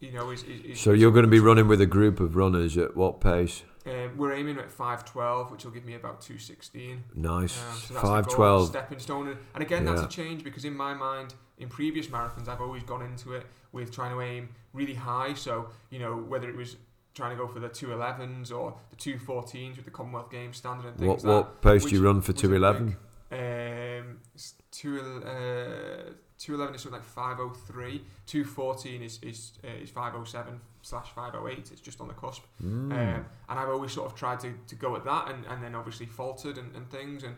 you 0.00 0.12
know, 0.12 0.30
is, 0.30 0.42
is, 0.44 0.60
is 0.64 0.80
So 0.80 0.92
you're 0.92 1.10
going 1.10 1.24
to 1.26 1.30
be 1.30 1.40
running 1.40 1.68
with 1.68 1.80
a 1.82 1.86
group 1.86 2.18
of 2.20 2.34
runners 2.36 2.78
at 2.78 2.96
what 2.96 3.20
pace? 3.20 3.62
Um, 3.86 4.16
we're 4.18 4.32
aiming 4.34 4.58
at 4.58 4.70
512, 4.70 5.50
which 5.50 5.64
will 5.64 5.70
give 5.72 5.84
me 5.86 5.94
about 5.94 6.20
216. 6.20 7.02
Nice, 7.14 7.58
Um, 7.58 7.76
so 7.78 7.94
that's 7.94 8.26
the 8.28 8.36
goal, 8.36 8.66
stepping 8.66 8.98
stone. 8.98 9.28
And- 9.28 9.38
And 9.54 9.62
again, 9.62 9.84
that's 9.84 10.02
a 10.02 10.08
change 10.08 10.44
because 10.44 10.64
in 10.66 10.76
my 10.76 10.92
mind, 10.94 11.34
in 11.58 11.68
previous 11.68 12.08
marathons, 12.08 12.48
I've 12.48 12.60
always 12.60 12.82
gone 12.82 13.02
into 13.02 13.32
it 13.32 13.46
with 13.72 13.90
trying 13.90 14.12
to 14.12 14.20
aim 14.20 14.50
really 14.74 14.94
high. 14.94 15.32
So 15.34 15.68
you 15.90 15.98
know 15.98 16.14
whether 16.16 16.48
it 16.50 16.56
was 16.56 16.76
trying 17.14 17.30
to 17.30 17.36
go 17.36 17.48
for 17.48 17.58
the 17.58 17.68
211s 17.70 18.52
or 18.52 18.76
the 18.90 18.96
214s 18.96 19.76
with 19.76 19.84
the 19.84 19.90
Commonwealth 19.90 20.30
Games 20.30 20.56
standard 20.58 20.86
and 20.98 21.06
What 21.06 21.14
things. 21.20 21.24
like 21.24 21.44
what 21.44 21.62
pace 21.62 21.84
do 21.84 21.94
you 21.96 22.02
run 22.04 22.20
for 22.20 22.32
two 22.32 22.54
eleven? 22.54 22.96
Um, 23.32 24.18
s- 24.34 24.54
two 24.70 24.98
uh, 25.24 26.12
211 26.38 26.74
is 26.74 26.82
something 26.82 26.98
like 27.00 27.04
503. 27.08 28.04
214 28.26 29.02
is 29.02 29.18
is 29.22 29.52
uh, 29.64 29.68
is 29.82 29.90
507 29.90 30.60
slash 30.82 31.10
508. 31.14 31.70
It's 31.72 31.80
just 31.80 32.00
on 32.00 32.08
the 32.08 32.14
cusp. 32.14 32.42
Mm. 32.62 32.92
Um, 32.92 33.26
and 33.48 33.58
I've 33.58 33.68
always 33.68 33.92
sort 33.92 34.10
of 34.10 34.16
tried 34.16 34.40
to, 34.40 34.54
to 34.66 34.74
go 34.74 34.96
at 34.96 35.04
that, 35.04 35.30
and, 35.30 35.44
and 35.46 35.62
then 35.62 35.74
obviously 35.74 36.06
faltered 36.06 36.58
and, 36.58 36.74
and 36.74 36.90
things. 36.90 37.22
And 37.22 37.36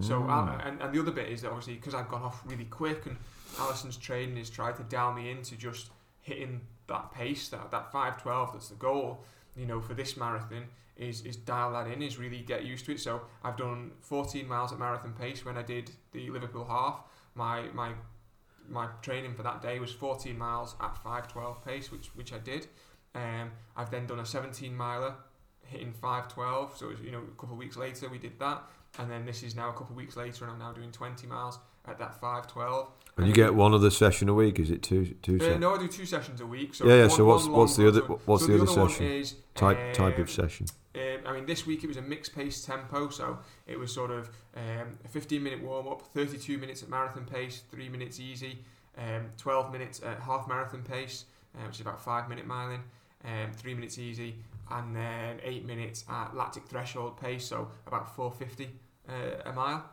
so, 0.00 0.20
Mm. 0.20 0.30
I, 0.30 0.68
and, 0.68 0.80
and 0.82 0.94
the 0.94 1.00
other 1.00 1.10
bit 1.10 1.28
is 1.28 1.42
that 1.42 1.48
obviously 1.48 1.74
because 1.74 1.94
I've 1.94 2.08
gone 2.08 2.22
off 2.22 2.42
really 2.46 2.64
quick, 2.66 3.06
and 3.06 3.16
Alison's 3.58 3.96
training 3.96 4.36
is 4.36 4.48
tried 4.50 4.76
to 4.76 4.82
dial 4.84 5.12
me 5.12 5.30
into 5.30 5.56
just 5.56 5.90
hitting 6.20 6.60
that 6.86 7.12
pace, 7.12 7.48
that 7.48 7.70
that 7.70 7.90
512. 7.92 8.52
That's 8.52 8.68
the 8.68 8.76
goal. 8.76 9.24
You 9.56 9.66
know, 9.66 9.80
for 9.80 9.94
this 9.94 10.16
marathon 10.16 10.64
is 10.96 11.22
is 11.22 11.36
dial 11.36 11.72
that 11.72 11.86
in, 11.88 12.02
is 12.02 12.18
really 12.18 12.40
get 12.40 12.64
used 12.64 12.84
to 12.86 12.92
it. 12.92 13.00
So 13.00 13.22
I've 13.42 13.56
done 13.56 13.92
14 14.00 14.46
miles 14.46 14.72
at 14.72 14.78
marathon 14.78 15.12
pace 15.12 15.44
when 15.44 15.56
I 15.56 15.62
did 15.62 15.90
the 16.12 16.30
Liverpool 16.30 16.64
half. 16.66 17.00
My 17.34 17.62
my 17.72 17.92
my 18.70 18.86
training 19.02 19.34
for 19.34 19.42
that 19.42 19.60
day 19.60 19.78
was 19.78 19.92
14 19.92 20.36
miles 20.36 20.76
at 20.80 20.96
512 20.96 21.64
pace, 21.64 21.92
which 21.92 22.08
which 22.14 22.32
I 22.32 22.38
did. 22.38 22.66
Um, 23.14 23.50
I've 23.76 23.90
then 23.90 24.06
done 24.06 24.20
a 24.20 24.26
17 24.26 24.74
miler 24.74 25.14
hitting 25.66 25.92
512. 25.92 26.76
So 26.76 26.88
was, 26.88 27.00
you 27.00 27.10
know, 27.10 27.18
a 27.20 27.40
couple 27.40 27.52
of 27.52 27.58
weeks 27.58 27.76
later 27.76 28.08
we 28.08 28.18
did 28.18 28.38
that, 28.38 28.62
and 28.98 29.10
then 29.10 29.24
this 29.24 29.42
is 29.42 29.54
now 29.54 29.70
a 29.70 29.72
couple 29.72 29.90
of 29.90 29.96
weeks 29.96 30.16
later, 30.16 30.44
and 30.44 30.52
I'm 30.52 30.58
now 30.58 30.72
doing 30.72 30.92
20 30.92 31.26
miles 31.26 31.58
at 31.86 31.98
that 31.98 32.20
512. 32.20 32.88
and 33.16 33.26
you 33.26 33.32
get 33.34 33.54
one 33.54 33.74
other 33.74 33.90
session 33.90 34.28
a 34.28 34.34
week. 34.34 34.58
Is 34.58 34.70
it 34.70 34.82
two 34.82 35.06
two? 35.22 35.36
Uh, 35.36 35.38
sessions? 35.40 35.60
no, 35.60 35.74
I 35.74 35.78
do 35.78 35.88
two 35.88 36.06
sessions 36.06 36.40
a 36.40 36.46
week. 36.46 36.74
So 36.74 36.86
yeah, 36.86 36.94
yeah. 36.94 37.00
one- 37.02 37.10
So 37.10 37.24
what's 37.24 37.46
what's 37.46 37.76
the 37.76 37.88
other 37.88 38.00
what's 38.00 38.42
so 38.44 38.48
the 38.48 38.54
other 38.62 38.70
other 38.70 38.88
session? 38.88 39.06
is, 39.06 39.34
type 39.54 39.94
type 39.94 40.16
um, 40.16 40.22
of 40.22 40.30
session. 40.30 40.66
um, 40.94 41.00
I 41.26 41.32
mean, 41.34 41.46
this 41.46 41.66
week 41.66 41.84
it 41.84 41.86
was 41.86 41.96
a 41.96 42.02
mixed 42.02 42.34
pace 42.34 42.64
tempo, 42.64 43.08
so 43.10 43.38
it 43.66 43.78
was 43.78 43.92
sort 43.92 44.10
of 44.10 44.30
um, 44.56 44.98
a 45.04 45.08
15 45.08 45.42
minute 45.42 45.62
warm 45.62 45.88
up, 45.88 46.02
32 46.14 46.58
minutes 46.58 46.82
at 46.82 46.88
marathon 46.88 47.24
pace, 47.24 47.62
3 47.70 47.88
minutes 47.88 48.18
easy, 48.20 48.58
um, 48.98 49.26
12 49.36 49.72
minutes 49.72 50.00
at 50.02 50.20
half 50.20 50.48
marathon 50.48 50.82
pace, 50.82 51.24
uh, 51.56 51.66
which 51.66 51.76
is 51.76 51.80
about 51.82 52.00
5 52.02 52.28
minute 52.28 52.46
miling, 52.48 52.80
um, 53.24 53.52
3 53.56 53.74
minutes 53.74 53.98
easy, 53.98 54.36
and 54.70 54.94
then 54.96 55.40
8 55.42 55.64
minutes 55.66 56.04
at 56.08 56.34
lactic 56.36 56.64
threshold 56.64 57.20
pace, 57.20 57.44
so 57.44 57.68
about 57.86 58.14
450 58.16 58.70
uh, 59.08 59.48
a 59.50 59.52
mile. 59.52 59.84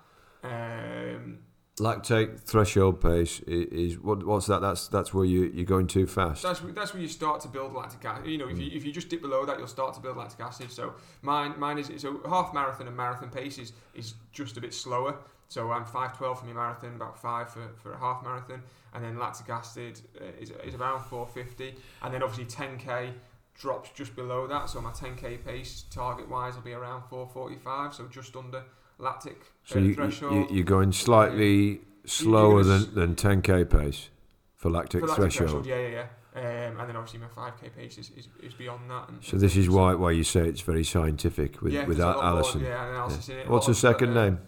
Um, 0.44 1.40
Lactate 1.80 2.40
threshold 2.40 3.00
pace 3.02 3.40
i- 3.48 3.52
is, 3.52 4.00
what 4.00 4.26
what's 4.26 4.48
that? 4.48 4.62
That's 4.62 4.88
that's 4.88 5.14
where 5.14 5.26
you 5.26 5.44
you're 5.54 5.64
going 5.64 5.86
too 5.86 6.08
fast. 6.08 6.42
That's 6.42 6.60
that's 6.74 6.94
where 6.94 7.02
you 7.04 7.08
start 7.08 7.40
to 7.42 7.48
build 7.48 7.72
lactic 7.76 8.04
acid. 8.04 8.26
You 8.26 8.40
know, 8.40 8.48
if 8.48 8.58
you 8.58 8.72
if 8.74 8.84
you 8.84 8.92
just 8.92 9.10
dip 9.10 9.22
below 9.22 9.46
that, 9.46 9.60
you'll 9.60 9.68
start 9.68 9.94
to 9.94 10.00
build 10.00 10.18
lactic 10.18 10.40
acid. 10.40 10.72
So 10.72 10.96
mine 11.22 11.54
mine 11.60 11.78
is 11.78 11.92
so 12.02 12.20
half 12.28 12.52
marathon 12.52 12.88
and 12.88 12.98
marathon 12.98 13.30
pace 13.30 13.60
is, 13.60 13.74
is 13.94 14.16
just 14.32 14.58
a 14.58 14.62
bit 14.62 14.74
slower. 14.74 15.18
So 15.50 15.72
I'm 15.72 15.86
five 15.86 16.18
twelve 16.18 16.40
for 16.40 16.48
my 16.48 16.54
marathon, 16.54 16.96
about 16.96 17.22
five 17.22 17.52
for, 17.52 17.70
for 17.84 17.94
a 17.94 17.98
half 18.00 18.24
marathon, 18.24 18.64
and 18.96 19.04
then 19.04 19.20
lactic 19.20 19.48
acid 19.50 20.02
uh, 20.20 20.26
is 20.42 20.50
is 20.66 20.74
around 20.74 21.04
four 21.06 21.28
fifty, 21.28 21.76
and 22.02 22.12
then 22.12 22.24
obviously 22.24 22.46
ten 22.46 22.80
k 22.80 23.14
drops 23.54 23.92
just 23.94 24.16
below 24.16 24.48
that. 24.48 24.68
So 24.68 24.82
my 24.82 24.92
ten 24.94 25.16
k 25.16 25.38
pace 25.38 25.86
target 25.92 26.28
wise 26.28 26.56
will 26.56 26.64
be 26.64 26.74
around 26.74 27.04
four 27.08 27.28
forty 27.28 27.58
five, 27.58 27.94
so 27.94 28.08
just 28.08 28.36
under 28.36 28.64
lactic 29.00 29.42
So 29.64 29.80
uh, 29.80 29.84
you, 29.84 29.94
threshold. 29.96 30.34
you 30.34 30.56
you're 30.58 30.66
going 30.66 30.92
slightly 30.92 31.82
slower 32.06 32.64
than, 32.64 32.94
than 32.94 33.16
10k 33.16 33.70
pace 33.70 34.10
for 34.56 34.70
lactic 34.70 35.02
for 35.02 35.08
lactic 35.08 35.22
threshold. 35.34 35.50
threshold, 35.50 35.66
yeah, 35.66 35.78
yeah, 35.80 35.90
yeah. 35.90 36.06
Um, 36.38 36.80
and 36.80 36.90
then 36.90 36.96
obviously 36.96 37.20
my 37.20 37.28
five 37.30 37.60
k 37.60 37.70
pace 37.70 37.98
is, 37.98 38.12
is, 38.12 38.28
is 38.44 38.54
beyond 38.54 38.90
that. 38.92 39.10
And, 39.10 39.24
So 39.24 39.38
this 39.38 39.56
is 39.58 39.70
why 39.70 39.96
why 39.96 40.12
you 40.12 40.24
say 40.24 40.48
it's 40.48 40.62
very 40.62 40.84
scientific 40.84 41.62
with 41.62 41.74
yeah, 41.74 41.86
with 41.86 41.98
there's 41.98 42.08
a 42.08 42.12
Al- 42.12 42.18
lot 42.18 42.24
more, 42.26 42.34
Alison. 42.42 42.62
yeah, 42.62 43.34
in 43.34 43.38
it. 43.40 43.50
What's 43.50 43.66
her 43.68 43.74
second 43.74 44.16
uh, 44.16 44.24
name? 44.24 44.40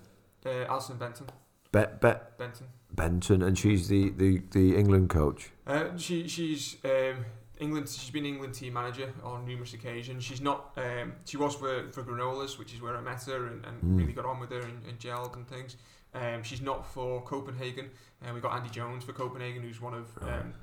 Uh, 0.46 0.66
Alison 0.70 0.98
Benton. 0.98 1.26
Bet 1.72 2.00
Bet 2.00 2.38
Benton. 2.38 2.68
Benton, 2.92 3.42
and 3.42 3.58
she's 3.58 3.88
the, 3.88 4.10
the, 4.12 4.42
the 4.52 4.76
England 4.76 5.10
coach. 5.10 5.52
Uh, 5.66 5.86
she 5.98 6.28
she's 6.28 6.78
um, 6.86 7.26
England. 7.60 7.90
She's 7.90 8.10
been 8.10 8.26
England 8.26 8.54
team 8.54 8.74
manager 8.74 9.12
on 9.24 9.46
numerous 9.46 9.74
occasions. 9.74 10.24
She's 10.24 10.42
not. 10.42 10.72
Um, 10.78 11.14
she 11.26 11.38
was 11.38 11.56
for, 11.56 11.90
for 11.92 12.04
Granollers, 12.04 12.58
which 12.58 12.74
is 12.74 12.82
where 12.82 12.96
I 12.98 13.02
met 13.02 13.24
her 13.26 13.48
and, 13.48 13.66
and 13.66 13.82
Mm. 13.84 13.98
really 14.00 14.14
got 14.14 14.26
on 14.26 14.40
with 14.40 14.50
her 14.52 14.60
and, 14.62 14.82
and 14.88 15.00
gelled 15.00 15.36
and 15.36 15.48
things. 15.48 15.76
Um, 16.14 16.42
she's 16.44 16.62
not 16.62 16.86
for 16.94 17.22
Copenhagen. 17.24 17.90
And 18.26 18.34
we 18.36 18.42
got 18.42 18.54
Andy 18.56 18.70
Jones 18.70 19.04
for 19.04 19.14
Copenhagen, 19.14 19.62
who's 19.64 19.80
one 19.82 19.94
of 19.94 20.08
um, 20.22 20.54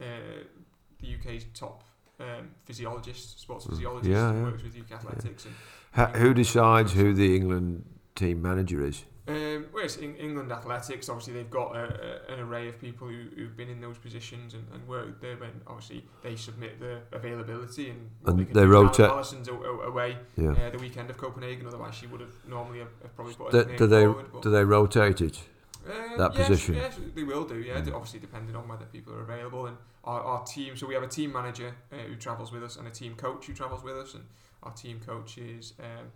uh, 0.00 0.04
the 1.00 1.14
UK's 1.14 1.44
top 1.54 1.84
um, 2.20 2.50
physiologists, 2.64 3.40
sports 3.40 3.66
Mm. 3.66 3.70
physiologists, 3.70 4.08
Yeah, 4.10 4.32
who 4.32 4.38
yeah. 4.38 4.44
works 4.44 4.62
with 4.62 4.76
UK 4.76 4.92
athletics. 4.92 5.44
And, 5.46 5.54
Ha, 5.92 6.06
who 6.16 6.34
decides 6.34 6.92
who 6.92 7.14
the 7.14 7.34
England 7.36 7.84
team 8.14 8.42
manager 8.42 8.84
is? 8.84 9.04
Um, 9.28 9.66
well, 9.74 9.84
it's 9.84 9.98
England 9.98 10.50
Athletics. 10.50 11.08
Obviously, 11.10 11.34
they've 11.34 11.50
got 11.50 11.76
a, 11.76 11.82
a, 12.30 12.32
an 12.32 12.40
array 12.40 12.66
of 12.68 12.80
people 12.80 13.06
who, 13.08 13.24
who've 13.36 13.54
been 13.54 13.68
in 13.68 13.78
those 13.80 13.98
positions 13.98 14.54
and, 14.54 14.64
and 14.72 14.88
worked 14.88 15.20
there. 15.20 15.32
And 15.42 15.60
obviously, 15.66 16.04
they 16.22 16.34
submit 16.34 16.80
the 16.80 17.00
availability 17.12 17.90
and, 17.90 18.10
And 18.24 18.38
they, 18.40 18.44
they 18.44 18.64
rotate- 18.66 19.06
Al- 19.10 19.16
Alison's 19.18 19.48
a- 19.48 19.52
a- 19.52 19.88
away 19.88 20.16
Yeah. 20.36 20.52
uh, 20.52 20.70
the 20.70 20.78
weekend 20.78 21.10
of 21.10 21.18
Copenhagen. 21.18 21.66
Otherwise, 21.66 21.94
she 21.94 22.06
would 22.06 22.20
have 22.22 22.32
normally 22.48 22.78
have, 22.78 22.88
have 23.02 23.14
probably 23.14 23.34
put 23.34 23.50
Do, 23.52 23.58
her 23.58 23.76
do 23.76 23.86
they 23.86 24.04
forward. 24.04 24.42
Do 24.42 24.50
they 24.50 24.64
rotate 24.64 25.20
it? 25.20 25.38
uh, 25.86 26.16
that 26.16 26.34
yes, 26.34 26.48
position? 26.48 26.74
Yes, 26.76 26.98
they 27.14 27.22
will 27.24 27.44
do. 27.44 27.56
Yeah, 27.60 27.80
Mm. 27.82 27.94
obviously 27.94 28.20
depending 28.20 28.56
on 28.56 28.66
whether 28.66 28.84
people 28.86 29.12
are 29.14 29.22
available 29.22 29.66
and 29.66 29.76
our, 30.04 30.20
our 30.22 30.44
team. 30.44 30.74
So 30.76 30.86
we 30.86 30.94
have 30.94 31.02
a 31.02 31.08
team 31.08 31.32
manager 31.32 31.74
uh, 31.92 31.96
who 31.96 32.16
travels 32.16 32.50
with 32.50 32.62
us 32.64 32.76
and 32.76 32.86
a 32.88 32.90
team 32.90 33.14
coach 33.14 33.46
who 33.46 33.52
travels 33.54 33.82
with 33.84 33.96
us, 33.96 34.14
and 34.14 34.24
our 34.62 34.72
team 34.72 35.00
coach 35.04 35.36
is. 35.38 35.74
Um, 35.80 36.06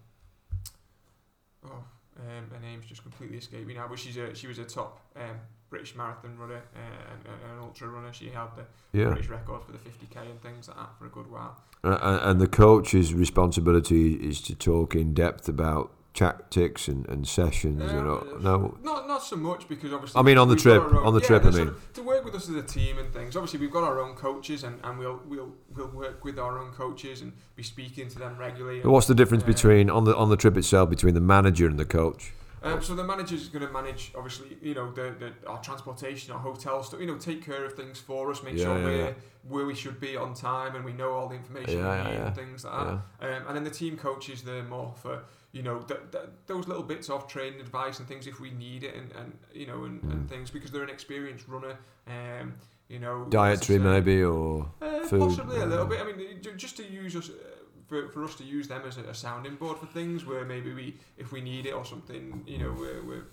oh, 1.67 1.85
um, 2.21 2.51
her 2.53 2.61
name's 2.61 2.87
just 2.87 3.03
completely 3.03 3.39
escaped 3.39 3.67
me 3.67 3.75
now, 3.75 3.87
but 3.89 3.99
she's 3.99 4.17
a 4.17 4.35
she 4.35 4.47
was 4.47 4.59
a 4.59 4.65
top 4.65 5.01
um, 5.17 5.37
British 5.71 5.95
marathon 5.95 6.37
runner 6.39 6.63
uh, 6.77 7.13
and, 7.13 7.21
and 7.27 7.53
an 7.53 7.59
ultra 7.61 7.89
runner. 7.89 8.13
She 8.13 8.29
held 8.29 8.51
the 8.57 8.65
Yeah. 8.99 9.07
British 9.07 9.29
record 9.29 9.63
for 9.65 9.73
the 9.73 9.79
50k 9.79 10.31
and 10.31 10.41
things 10.43 10.69
like 10.69 10.77
that 10.77 10.91
for 10.99 11.07
a 11.07 11.11
good 11.11 11.31
while. 11.31 11.57
And 11.83 11.95
and 12.03 12.41
the 12.41 12.47
coach's 12.49 13.15
responsibility 13.15 14.15
is 14.15 14.41
to 14.43 14.55
talk 14.55 14.95
in 14.95 15.15
depth 15.15 15.49
about 15.49 15.93
tactics 16.15 16.89
and, 16.89 17.09
and 17.09 17.27
sessions 17.27 17.81
and 17.91 18.07
all, 18.09 18.19
Uh, 18.35 18.39
no. 18.41 18.77
Not 18.83 19.09
not 19.09 19.23
so 19.23 19.37
much 19.37 19.69
because 19.69 19.93
obviously. 19.93 20.19
I 20.19 20.23
mean, 20.23 20.39
on 20.39 20.49
the 20.49 20.57
trip- 20.57 20.83
own- 20.83 20.97
on 20.97 21.15
the 21.15 21.21
yeah, 21.21 21.27
trip, 21.27 21.41
I 21.43 21.45
they're 21.45 21.53
sort 21.53 21.67
mean. 21.69 21.75
of- 21.75 21.93
to 21.95 22.03
work 22.03 22.25
with 22.25 22.35
us 22.35 22.49
as 22.49 22.55
a 22.57 22.63
team 22.63 22.99
and 22.99 23.13
things. 23.13 23.37
Obviously, 23.37 23.61
we've 23.61 23.71
got 23.73 23.85
our 23.85 24.01
own 24.01 24.15
coaches, 24.15 24.65
and, 24.65 24.79
and 24.85 24.99
we'll 24.99 25.21
we'll 25.27 25.53
we'll 25.75 25.89
work 25.89 26.25
with 26.25 26.39
our 26.39 26.59
own 26.59 26.71
coaches 26.73 27.23
and 27.23 27.33
be 27.57 27.63
speaking 27.63 28.09
to 28.09 28.19
them 28.19 28.37
regularly. 28.39 28.81
But 28.81 28.91
What's 28.91 29.07
the 29.07 29.15
difference 29.15 29.43
Uh, 29.45 29.49
between 29.49 29.89
on 29.91 30.05
the 30.05 30.15
on 30.17 30.29
the 30.29 30.37
trip 30.37 30.57
itself 30.57 30.91
between 30.91 31.15
the 31.15 31.21
manager 31.21 31.67
and 31.67 31.79
the 31.79 31.87
coach? 31.87 32.33
Um, 32.65 32.81
so 32.81 32.95
the 32.95 33.03
manager 33.03 33.35
is 33.35 33.49
going 33.49 33.67
to 33.67 33.73
manage, 33.73 34.13
obviously, 34.17 34.57
you 34.63 34.73
know, 34.73 34.93
the, 34.93 35.13
the 35.19 35.33
our 35.49 35.61
transportation, 35.61 36.33
our 36.33 36.39
hotel 36.39 36.81
stuff. 36.85 37.01
You 37.01 37.07
know, 37.09 37.17
take 37.19 37.45
care 37.45 37.65
of 37.65 37.73
things 37.73 37.99
for 37.99 38.31
us, 38.31 38.41
make 38.45 38.57
Yeah, 38.57 38.65
sure 38.67 38.79
yeah, 38.79 38.85
we're 38.85 38.97
yeah. 39.07 39.13
where 39.49 39.67
we 39.67 39.75
should 39.75 39.99
be 39.99 40.17
on 40.17 40.33
time, 40.35 40.77
and 40.77 40.85
we 40.85 40.93
know 40.93 41.11
all 41.13 41.29
the 41.29 41.35
information 41.35 41.79
Yeah, 41.81 42.05
we 42.05 42.11
need 42.13 42.19
yeah. 42.19 42.27
and 42.29 42.37
things 42.37 42.65
like 42.65 42.73
that. 42.87 42.93
Um, 42.93 43.47
and 43.49 43.57
then 43.57 43.65
the 43.65 43.71
team 43.71 43.97
coaches, 43.97 44.43
they're 44.43 44.63
more 44.63 44.95
for 45.03 45.25
you 45.53 45.63
know 45.63 45.79
th- 45.81 46.01
th- 46.11 46.25
those 46.47 46.67
little 46.67 46.83
bits 46.83 47.09
of 47.11 47.29
training 47.29 47.61
advice 47.61 47.99
and 47.99 48.09
things 48.09 48.27
if 48.27 48.41
we 48.41 48.51
need 48.51 48.85
it, 48.85 48.95
and, 48.95 49.13
and 49.13 49.33
you 49.53 49.67
know 49.67 49.85
and, 49.85 50.03
and 50.05 50.27
Mm. 50.27 50.29
things 50.29 50.51
because 50.51 50.71
they're 50.71 50.83
an 50.83 50.91
experienced 50.91 51.47
runner. 51.49 51.77
Um, 52.07 52.55
you 52.89 52.99
know, 52.99 53.25
Dietary 53.31 53.79
maybe 53.79 54.23
or 54.23 54.67
uh, 54.83 55.01
food, 55.07 55.21
possibly 55.21 55.61
a 55.61 55.67
little 55.67 55.87
bit. 55.87 56.01
I 56.01 56.05
mean, 56.05 56.19
just 56.57 56.77
to 56.79 56.85
use 56.85 57.17
us. 57.17 57.31
Uh, 57.31 57.33
for, 57.89 58.09
for 58.09 58.25
us 58.25 58.35
to 58.37 58.45
use 58.45 58.69
them 58.69 58.81
as 58.87 58.97
a, 58.97 59.03
a 59.03 59.15
sounding 59.15 59.55
board 59.57 59.77
for 59.77 59.85
things 59.85 60.25
where 60.25 60.47
maybe 60.47 60.73
we, 60.73 60.97
if 61.19 61.31
we 61.31 61.43
need 61.43 61.67
it 61.67 61.73
or 61.73 61.85
something, 61.85 62.43
you 62.47 62.57
know, 62.57 62.75
we're, 62.79 63.03
we're, 63.05 63.25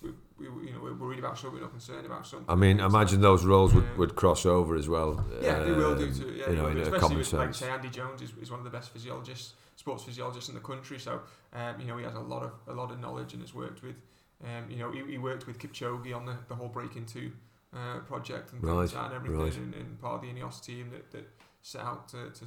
we 0.00 0.10
we 0.38 0.68
you 0.68 0.72
know, 0.72 0.80
we're 0.82 0.94
worried 0.94 1.18
about 1.18 1.36
something 1.38 1.62
or 1.62 1.68
concerned 1.68 2.06
about 2.06 2.26
something. 2.26 2.46
I 2.48 2.54
mean, 2.54 2.80
imagine 2.80 3.20
those 3.20 3.44
roles 3.44 3.74
would, 3.74 3.84
Yeah. 3.84 3.96
would 3.98 4.14
cross 4.16 4.46
over 4.46 4.74
as 4.74 4.88
well. 4.88 5.22
yeah, 5.42 5.58
they 5.58 5.70
will 5.70 5.94
do 5.96 6.04
um, 6.06 6.14
too. 6.14 6.32
Yeah, 6.34 6.48
you 6.50 6.56
know, 6.56 6.66
in 6.68 6.78
a 6.78 6.80
especially 6.82 7.00
common 7.00 7.18
with, 7.18 7.32
like 7.34 7.44
sense. 7.54 7.58
say, 7.58 7.68
Andy 7.70 7.90
Jones 7.90 8.22
is, 8.22 8.32
is 8.40 8.50
one 8.50 8.60
of 8.60 8.64
the 8.64 8.70
best 8.70 8.90
physiologists, 8.90 9.52
sports 9.76 10.02
physiologists 10.04 10.48
in 10.48 10.54
the 10.54 10.60
country. 10.60 10.98
So, 10.98 11.20
um, 11.52 11.80
you 11.80 11.86
know, 11.86 11.96
he 11.96 12.04
has 12.04 12.14
a 12.14 12.20
lot 12.20 12.42
of 12.42 12.52
a 12.66 12.72
lot 12.72 12.90
of 12.90 12.98
knowledge 13.00 13.32
and 13.34 13.42
has 13.42 13.54
worked 13.54 13.82
with, 13.82 13.96
um, 14.44 14.68
you 14.70 14.76
know, 14.78 14.90
he, 14.90 15.02
he 15.12 15.18
worked 15.18 15.46
with 15.46 15.58
Kipchoge 15.58 16.14
on 16.14 16.26
the, 16.26 16.36
the 16.48 16.54
whole 16.54 16.68
Breaking 16.68 17.06
Two 17.06 17.30
uh, 17.74 18.00
project 18.00 18.52
and 18.52 18.60
things 18.60 18.72
Right, 18.72 18.74
like 18.82 18.90
that 18.92 19.04
and 19.06 19.14
everything, 19.14 19.38
right. 19.40 19.56
and, 19.56 19.74
and 19.74 20.00
part 20.00 20.14
of 20.16 20.20
the 20.22 20.28
Ineos 20.28 20.64
team 20.64 20.90
that, 20.90 21.10
that 21.12 21.28
set 21.62 21.82
out 21.82 22.08
to, 22.08 22.30
to 22.30 22.44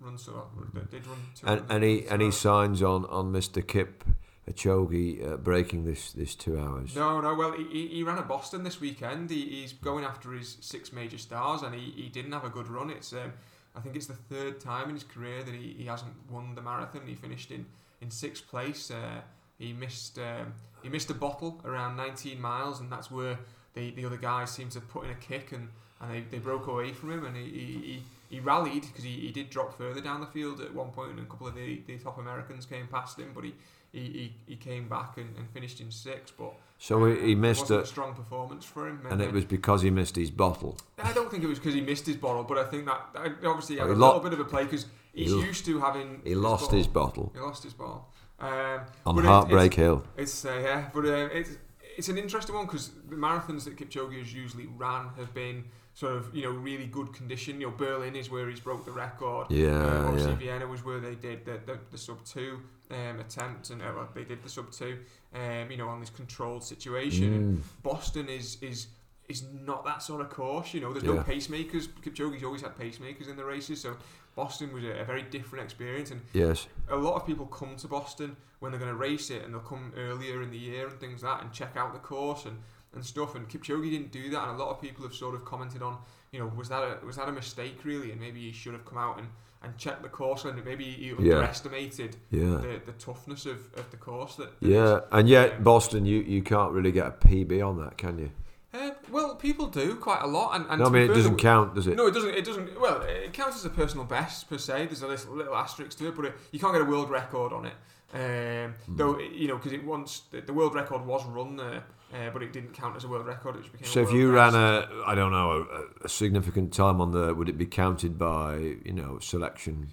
run 0.00 0.16
so 0.18 0.46
that 0.74 0.90
did 0.90 1.06
run. 1.06 1.18
And 1.46 1.66
200 1.68 1.72
any 1.72 1.94
meters. 1.96 2.10
any 2.12 2.30
So- 2.30 2.38
signs 2.38 2.82
on, 2.82 3.04
on 3.06 3.32
Mr. 3.32 3.66
Kip 3.66 4.04
Chogi 4.52 5.26
uh, 5.32 5.36
breaking 5.36 5.84
this 5.84 6.12
this 6.12 6.34
two 6.34 6.58
hours? 6.58 6.96
No, 6.96 7.20
no. 7.20 7.34
Well, 7.34 7.52
he, 7.52 7.64
he, 7.64 7.88
he 7.88 8.02
ran 8.02 8.16
at 8.18 8.26
Boston 8.28 8.62
this 8.64 8.80
weekend. 8.80 9.28
He, 9.30 9.44
he's 9.60 9.72
going 9.74 10.04
after 10.04 10.32
his 10.32 10.56
six 10.60 10.90
major 10.92 11.18
stars, 11.18 11.62
and 11.62 11.74
he, 11.74 11.90
he 11.90 12.08
didn't 12.08 12.32
have 12.32 12.44
a 12.44 12.48
good 12.48 12.68
run. 12.68 12.88
It's 12.90 13.12
um, 13.12 13.32
I 13.76 13.80
think 13.80 13.96
it's 13.96 14.06
the 14.06 14.14
third 14.14 14.60
time 14.60 14.88
in 14.88 14.94
his 14.94 15.04
career 15.04 15.42
that 15.42 15.54
he, 15.54 15.74
he 15.78 15.84
hasn't 15.84 16.12
won 16.30 16.54
the 16.54 16.62
marathon. 16.62 17.02
He 17.06 17.14
finished 17.14 17.50
in, 17.50 17.66
in 18.00 18.10
sixth 18.10 18.48
place. 18.48 18.90
Uh, 18.90 19.20
he 19.58 19.72
missed 19.72 20.18
um, 20.18 20.54
he 20.82 20.88
missed 20.88 21.10
a 21.10 21.14
bottle 21.14 21.60
around 21.64 21.96
19 21.96 22.40
miles, 22.40 22.80
and 22.80 22.90
that's 22.90 23.10
where 23.10 23.38
the, 23.74 23.90
the 23.90 24.04
other 24.04 24.16
guys 24.16 24.50
seemed 24.50 24.70
to 24.72 24.80
put 24.80 25.04
in 25.04 25.10
a 25.10 25.14
kick, 25.16 25.52
and, 25.52 25.68
and 26.00 26.12
they, 26.12 26.20
they 26.30 26.38
broke 26.38 26.66
away 26.66 26.92
from 26.92 27.12
him, 27.12 27.24
and 27.24 27.36
he, 27.36 27.42
he, 27.42 28.02
he, 28.30 28.40
rallied 28.40 28.82
because 28.82 29.04
he, 29.04 29.10
he 29.10 29.32
did 29.32 29.50
drop 29.50 29.76
further 29.76 30.00
down 30.00 30.20
the 30.20 30.26
field 30.26 30.60
at 30.60 30.72
one 30.74 30.90
point, 30.90 31.10
and 31.10 31.20
a 31.20 31.24
couple 31.24 31.46
of 31.46 31.54
the, 31.54 31.82
the 31.86 31.98
top 31.98 32.18
Americans 32.18 32.66
came 32.66 32.86
past 32.86 33.18
him, 33.18 33.32
but 33.34 33.44
he, 33.44 33.54
he, 33.92 34.00
he, 34.00 34.34
he 34.46 34.56
came 34.56 34.88
back 34.88 35.16
and, 35.16 35.36
and 35.36 35.48
finished 35.50 35.80
in 35.80 35.90
sixth, 35.90 36.34
but 36.38 36.54
So 36.80 37.04
he, 37.06 37.28
he 37.28 37.34
missed 37.34 37.70
it, 37.72 37.80
a 37.80 37.86
strong 37.86 38.14
performance 38.14 38.64
for 38.64 38.86
him. 38.88 39.04
and 39.10 39.20
it 39.20 39.32
was 39.32 39.44
because 39.44 39.82
he 39.82 39.90
missed 39.90 40.14
his 40.16 40.30
bottle. 40.30 40.78
I 41.02 41.12
don't 41.12 41.28
think 41.30 41.42
it 41.42 41.48
was 41.48 41.58
because 41.58 41.74
he 41.74 41.80
missed 41.80 42.06
his 42.06 42.16
bottle, 42.16 42.44
but 42.44 42.56
I 42.56 42.64
think 42.64 42.86
that, 42.86 43.00
that 43.14 43.32
obviously 43.44 43.74
he 43.76 43.80
had 43.80 43.90
a 43.90 43.94
he 43.94 43.98
lo- 43.98 44.06
little 44.08 44.22
bit 44.22 44.32
of 44.32 44.40
a 44.40 44.44
play 44.44 44.62
because 44.64 44.86
he's 45.12 45.30
he 45.32 45.40
used 45.40 45.64
to 45.66 45.80
having. 45.80 46.20
He 46.24 46.34
lost 46.36 46.70
his 46.70 46.86
bottle 46.86 47.32
He 47.34 47.40
lost 47.40 47.64
his 47.64 47.72
bottle 47.74 48.06
Um, 48.38 48.80
on 49.04 49.18
it- 49.18 49.24
Heartbreak 49.24 49.74
Hill. 49.74 50.04
It's 50.16 50.44
uh, 50.44 50.60
yeah, 50.62 50.88
but 50.94 51.04
uh, 51.04 51.28
it's 51.32 51.50
it's 51.96 52.08
an 52.08 52.16
interesting 52.16 52.54
one 52.54 52.66
because 52.66 52.90
the 53.08 53.16
marathons 53.16 53.64
that 53.64 53.76
Kipchoge 53.76 54.16
has 54.20 54.32
usually 54.32 54.66
ran 54.66 55.08
have 55.16 55.34
been 55.34 55.64
sort 55.94 56.12
of 56.14 56.32
you 56.32 56.42
know 56.44 56.50
really 56.52 56.86
good 56.86 57.12
condition. 57.12 57.60
You 57.60 57.70
know, 57.70 57.76
Berlin 57.76 58.14
is 58.14 58.30
where 58.30 58.48
he's 58.48 58.60
broke 58.60 58.84
the 58.84 58.92
record. 58.92 59.48
Yeah, 59.50 59.70
Uh, 59.84 60.06
obviously, 60.06 60.30
yeah. 60.46 60.52
Vienna 60.58 60.68
was 60.68 60.84
where 60.84 61.00
they 61.00 61.16
did 61.16 61.44
the, 61.44 61.58
the, 61.66 61.78
the 61.90 61.98
sub 61.98 62.24
two 62.24 62.60
um, 62.90 63.20
attempt, 63.20 63.70
and 63.70 63.82
uh, 63.82 64.04
they 64.14 64.24
did 64.24 64.42
the 64.42 64.48
sub 64.48 64.70
two. 64.72 64.98
Um, 65.34 65.70
you 65.70 65.76
know, 65.76 65.88
on 65.88 66.00
this 66.00 66.10
controlled 66.10 66.64
situation. 66.64 67.58
Mm. 67.58 67.82
Boston 67.82 68.28
is 68.28 68.56
is 68.62 68.88
is 69.28 69.44
not 69.52 69.84
that 69.84 70.02
sort 70.02 70.22
of 70.22 70.30
course. 70.30 70.72
You 70.72 70.80
know, 70.80 70.92
there's 70.92 71.04
no 71.04 71.18
pacemakers. 71.18 71.86
Kipchoge's 72.02 72.42
always 72.42 72.62
had 72.62 72.76
pacemakers 72.76 73.28
in 73.28 73.36
the 73.36 73.44
races, 73.44 73.80
so 73.82 73.96
Boston 74.34 74.72
was 74.72 74.84
a, 74.84 75.00
a 75.00 75.04
very 75.04 75.22
different 75.22 75.64
experience. 75.64 76.10
And 76.10 76.22
Yes. 76.32 76.66
a 76.88 76.96
lot 76.96 77.16
of 77.16 77.26
people 77.26 77.44
come 77.46 77.76
to 77.76 77.88
Boston 77.88 78.36
when 78.60 78.72
they're 78.72 78.80
going 78.80 78.90
to 78.90 78.96
race 78.96 79.30
it, 79.30 79.44
and 79.44 79.52
they'll 79.52 79.60
come 79.60 79.92
earlier 79.96 80.42
in 80.42 80.50
the 80.50 80.58
year 80.58 80.88
and 80.88 80.98
things 80.98 81.22
like 81.22 81.36
that, 81.38 81.44
and 81.44 81.52
check 81.52 81.76
out 81.76 81.92
the 81.92 81.98
course 81.98 82.46
and, 82.46 82.56
and 82.94 83.04
stuff. 83.04 83.34
And 83.34 83.46
Kipchoge 83.48 83.90
didn't 83.90 84.12
do 84.12 84.30
that, 84.30 84.48
and 84.48 84.58
a 84.58 84.64
lot 84.64 84.70
of 84.70 84.80
people 84.80 85.04
have 85.04 85.14
sort 85.14 85.34
of 85.34 85.44
commented 85.44 85.82
on, 85.82 85.98
you 86.32 86.38
know, 86.40 86.50
was 86.56 86.68
that 86.68 86.82
a 86.82 87.04
was 87.06 87.16
that 87.16 87.28
a 87.28 87.32
mistake 87.32 87.78
really, 87.84 88.12
and 88.12 88.20
maybe 88.20 88.40
he 88.40 88.52
should 88.52 88.72
have 88.72 88.84
come 88.84 88.98
out 88.98 89.18
and, 89.18 89.28
and 89.62 89.76
checked 89.78 90.02
the 90.02 90.08
course, 90.08 90.44
and 90.44 90.64
maybe 90.64 90.84
he 90.84 91.10
underestimated 91.12 92.16
Yeah. 92.30 92.56
the, 92.56 92.80
the 92.86 92.92
toughness 92.92 93.46
of, 93.46 93.58
of 93.76 93.90
the 93.90 93.96
course 93.96 94.36
that. 94.36 94.60
that 94.60 94.68
Yeah, 94.68 94.96
is. 94.98 95.02
and 95.12 95.28
yet 95.28 95.64
Boston, 95.64 96.06
you, 96.06 96.20
you 96.20 96.42
can't 96.42 96.72
really 96.72 96.92
get 96.92 97.06
a 97.06 97.10
PB 97.10 97.66
on 97.66 97.78
that, 97.84 97.96
can 97.98 98.18
you? 98.18 98.30
Uh, 98.74 98.90
well, 99.10 99.34
people 99.34 99.66
do 99.66 99.96
quite 99.96 100.20
a 100.22 100.26
lot, 100.26 100.54
and, 100.54 100.66
and 100.68 100.80
No, 100.80 100.86
I 100.86 100.90
mean 100.90 101.10
it 101.10 101.14
doesn't 101.14 101.38
count, 101.38 101.74
does 101.74 101.86
it? 101.86 101.96
No, 101.96 102.06
it 102.06 102.12
doesn't. 102.14 102.34
It 102.34 102.44
doesn't. 102.44 102.78
Well, 102.78 103.00
it 103.02 103.32
counts 103.32 103.56
as 103.56 103.64
a 103.64 103.70
personal 103.70 104.04
best 104.04 104.48
per 104.50 104.58
se. 104.58 104.86
There's 104.86 105.00
a 105.02 105.08
little, 105.08 105.34
little 105.34 105.56
asterisk 105.56 105.96
to 105.98 106.08
it, 106.08 106.14
but 106.14 106.26
it, 106.26 106.34
you 106.52 106.58
can't 106.60 106.74
get 106.74 106.82
a 106.82 106.84
world 106.84 107.08
record 107.10 107.52
on 107.54 107.64
it. 107.64 107.72
Um, 108.14 108.74
Hmm. 108.86 108.96
Though 108.96 109.18
you 109.18 109.48
know, 109.48 109.56
because 109.56 109.72
it 109.72 109.82
once 109.84 110.22
the, 110.30 110.40
the 110.42 110.52
world 110.52 110.74
record 110.74 111.04
was 111.06 111.24
run 111.26 111.56
there, 111.56 111.82
uh, 112.12 112.30
but 112.32 112.42
it 112.42 112.52
didn't 112.52 112.72
count 112.72 112.96
as 112.96 113.04
a 113.04 113.08
world 113.08 113.26
record. 113.26 113.54
Became. 113.72 113.86
So 113.86 114.00
if 114.00 114.12
you 114.12 114.30
ran 114.32 114.54
a, 114.54 114.88
I 115.06 115.14
don't 115.14 115.32
know, 115.32 115.66
a, 116.02 116.04
a 116.06 116.08
significant 116.08 116.72
time 116.72 117.00
on 117.00 117.12
the, 117.12 117.34
would 117.34 117.48
it 117.48 117.58
be 117.58 117.66
counted 117.66 118.18
by, 118.18 118.56
you 118.84 118.92
know, 118.92 119.18
selection? 119.18 119.88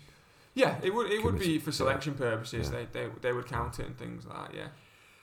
yeah, 0.53 0.77
it 0.81 0.93
would. 0.93 1.11
It 1.11 1.23
would 1.23 1.37
be 1.39 1.59
for 1.59 1.71
selection 1.71 2.13
purposes. 2.13 2.69
Yeah. 2.71 2.85
They, 2.93 2.99
they 3.07 3.09
they 3.21 3.33
would 3.33 3.45
count 3.47 3.79
it 3.79 3.85
and 3.87 3.97
things 3.97 4.25
like 4.25 4.51
that. 4.51 4.55
Yeah, 4.57 4.67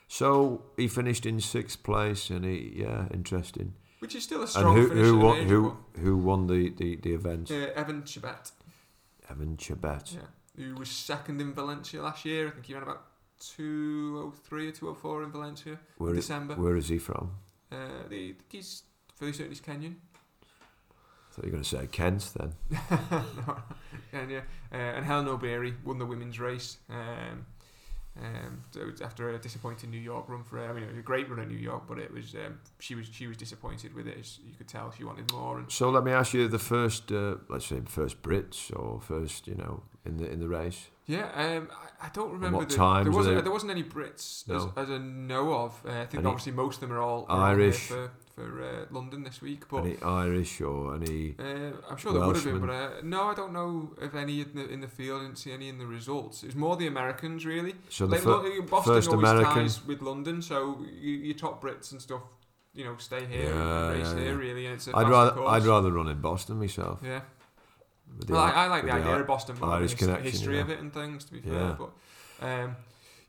So 0.08 0.62
he 0.76 0.88
finished 0.88 1.24
in 1.26 1.40
sixth 1.40 1.82
place, 1.82 2.28
and 2.28 2.44
he, 2.44 2.74
yeah, 2.76 3.06
interesting. 3.14 3.72
which 4.00 4.14
is 4.14 4.24
still 4.24 4.40
a 4.40 4.42
And 4.42 4.50
strong 4.50 4.76
who 4.76 4.88
finish. 4.88 5.04
who 5.06 5.18
won, 5.18 5.36
who 5.48 5.76
who 6.02 6.16
won 6.18 6.46
the 6.48 6.68
the, 6.70 6.96
the 6.96 7.14
event? 7.14 7.50
Uh, 7.50 7.68
Evan 7.74 8.02
Chebet, 8.02 8.52
Evan 9.30 9.56
Chebet. 9.56 10.14
yeah, 10.14 10.28
who 10.64 10.74
was 10.74 10.90
second 10.90 11.40
in 11.40 11.54
Valencia 11.54 12.02
last 12.02 12.24
year. 12.26 12.48
I 12.48 12.50
think 12.50 12.66
he 12.66 12.74
ran 12.74 12.82
about 12.82 13.02
two 13.54 14.22
oh 14.24 14.30
three 14.30 14.68
or 14.68 14.72
two 14.72 14.88
oh 14.88 14.94
four 14.94 15.22
in 15.22 15.30
Valencia 15.32 15.78
Where 15.98 16.12
in 16.12 16.18
is, 16.18 16.24
December. 16.26 16.54
where 16.54 16.76
is 16.76 16.88
he 16.88 16.98
from? 16.98 17.32
Uh, 17.70 17.76
the, 18.08 18.34
he's 18.50 18.82
fairly 19.16 19.32
certain 19.32 19.50
he's 19.52 19.60
Kenyan. 19.60 19.94
I 20.44 21.34
thought 21.34 21.44
you 21.46 21.50
were 21.50 21.52
going 21.52 21.62
to 21.62 21.68
say 21.68 21.86
Kent 21.86 22.30
then. 22.36 22.52
no, 23.46 23.56
Kenya. 24.10 24.42
Uh, 24.70 24.76
and 24.76 25.04
Hellen 25.06 25.26
Obiri 25.26 25.74
won 25.82 25.98
the 25.98 26.04
women's 26.04 26.38
race. 26.38 26.76
Um, 26.90 27.46
um, 28.20 28.64
so 28.72 28.80
it 28.80 28.86
was 28.90 29.00
after 29.00 29.30
a 29.30 29.38
disappointing 29.38 29.90
New 29.90 29.98
York 30.00 30.28
run 30.28 30.42
for 30.44 30.58
her. 30.58 30.68
I 30.68 30.72
mean, 30.74 30.84
it 30.84 30.90
was 30.90 30.98
a 30.98 31.02
great 31.02 31.30
run 31.30 31.40
at 31.40 31.48
New 31.48 31.56
York, 31.56 31.84
but 31.88 31.98
it 31.98 32.12
was 32.12 32.34
um, 32.34 32.58
she 32.78 32.94
was 32.94 33.06
she 33.10 33.26
was 33.26 33.36
disappointed 33.36 33.94
with 33.94 34.06
it. 34.06 34.18
As 34.18 34.38
you 34.44 34.54
could 34.56 34.68
tell, 34.68 34.90
she 34.90 35.04
wanted 35.04 35.32
more. 35.32 35.58
And 35.58 35.70
So 35.72 35.88
let 35.90 36.04
me 36.04 36.12
ask 36.12 36.34
you 36.34 36.46
the 36.48 36.58
first, 36.58 37.10
uh, 37.10 37.36
let's 37.48 37.66
say 37.66 37.80
first 37.86 38.20
Brits 38.22 38.70
or 38.78 39.00
first, 39.00 39.46
you 39.46 39.54
know, 39.54 39.82
in 40.04 40.18
the 40.18 40.30
in 40.30 40.40
the 40.40 40.48
race. 40.48 40.88
yeah, 41.06 41.30
um, 41.34 41.68
I, 41.72 42.06
I 42.06 42.10
don't 42.12 42.32
remember 42.32 42.58
what 42.58 42.68
the, 42.68 42.76
times 42.76 43.06
there 43.06 43.12
wasn't 43.16 43.44
there 43.44 43.52
wasn't 43.52 43.70
any 43.72 43.82
Brits 43.84 44.46
No. 44.46 44.56
as, 44.76 44.88
as 44.88 44.90
I 44.90 44.98
know 44.98 45.52
of. 45.54 45.82
Uh, 45.86 45.90
I 45.92 46.06
think 46.06 46.22
Any 46.22 46.26
obviously 46.26 46.52
most 46.52 46.76
of 46.76 46.80
them 46.88 46.92
are 46.92 47.00
all 47.00 47.24
are 47.30 47.40
all 47.50 47.56
here 47.56 47.64
Irish? 47.64 47.88
for 47.88 48.10
for 48.34 48.62
uh, 48.62 48.86
London 48.90 49.22
this 49.24 49.42
week, 49.42 49.68
but. 49.68 49.84
any 49.84 49.96
Irish 50.02 50.60
or 50.60 50.94
any? 50.96 51.34
Uh, 51.38 51.72
I'm 51.90 51.96
sure 51.96 52.12
there 52.12 52.26
would 52.26 52.36
have 52.36 52.44
been, 52.44 52.60
but 52.60 52.68
Welshman? 52.70 52.98
uh, 52.98 53.00
no, 53.04 53.22
I 53.24 53.34
don't 53.34 53.52
know 53.52 53.92
if 54.00 54.14
any 54.14 54.40
in 54.40 54.50
the 54.54 54.68
in 54.68 54.80
the 54.80 54.88
field. 54.88 55.20
I 55.20 55.24
didn't 55.24 55.38
see 55.38 55.52
any 55.52 55.68
in 55.68 55.78
the 55.78 55.86
results. 55.86 56.42
It 56.42 56.46
was 56.46 56.56
more 56.56 56.76
the 56.76 56.86
Americans, 56.86 57.44
really. 57.44 57.74
So 57.88 58.06
the 58.06 58.16
Like, 58.16 58.22
fir- 58.22 58.62
Boston 58.62 58.94
first 58.94 59.08
always 59.10 59.28
American- 59.30 59.54
ties 59.54 59.86
with 59.86 60.00
London, 60.02 60.40
so 60.42 60.84
you, 61.00 61.12
your 61.12 61.34
top 61.36 61.62
Brits 61.62 61.92
and 61.92 62.00
stuff, 62.00 62.22
you 62.74 62.84
know, 62.84 62.96
stay 62.98 63.24
here 63.26 63.50
Yeah, 63.54 63.88
and 63.90 63.98
race 63.98 64.08
yeah, 64.12 64.18
here, 64.18 64.32
yeah. 64.32 64.38
really. 64.38 64.66
And 64.66 64.74
it's 64.76 64.88
I'd 64.88 65.08
rather 65.08 65.32
course. 65.32 65.50
I'd 65.50 65.64
rather 65.64 65.92
run 65.92 66.08
in 66.08 66.20
Boston 66.20 66.58
myself. 66.58 67.00
Yeah, 67.04 67.20
well, 68.28 68.40
I, 68.40 68.50
I 68.50 68.66
like 68.68 68.84
the 68.84 68.92
idea 68.92 69.16
of 69.20 69.26
Boston, 69.26 69.56
more 69.60 69.70
Irish 69.70 69.94
the 69.94 70.16
history 70.16 70.56
yeah. 70.56 70.62
of 70.62 70.70
it 70.70 70.78
and 70.80 70.92
things. 70.92 71.24
To 71.26 71.32
be 71.32 71.40
fair, 71.40 71.76
but 71.78 71.90
um, 72.40 72.76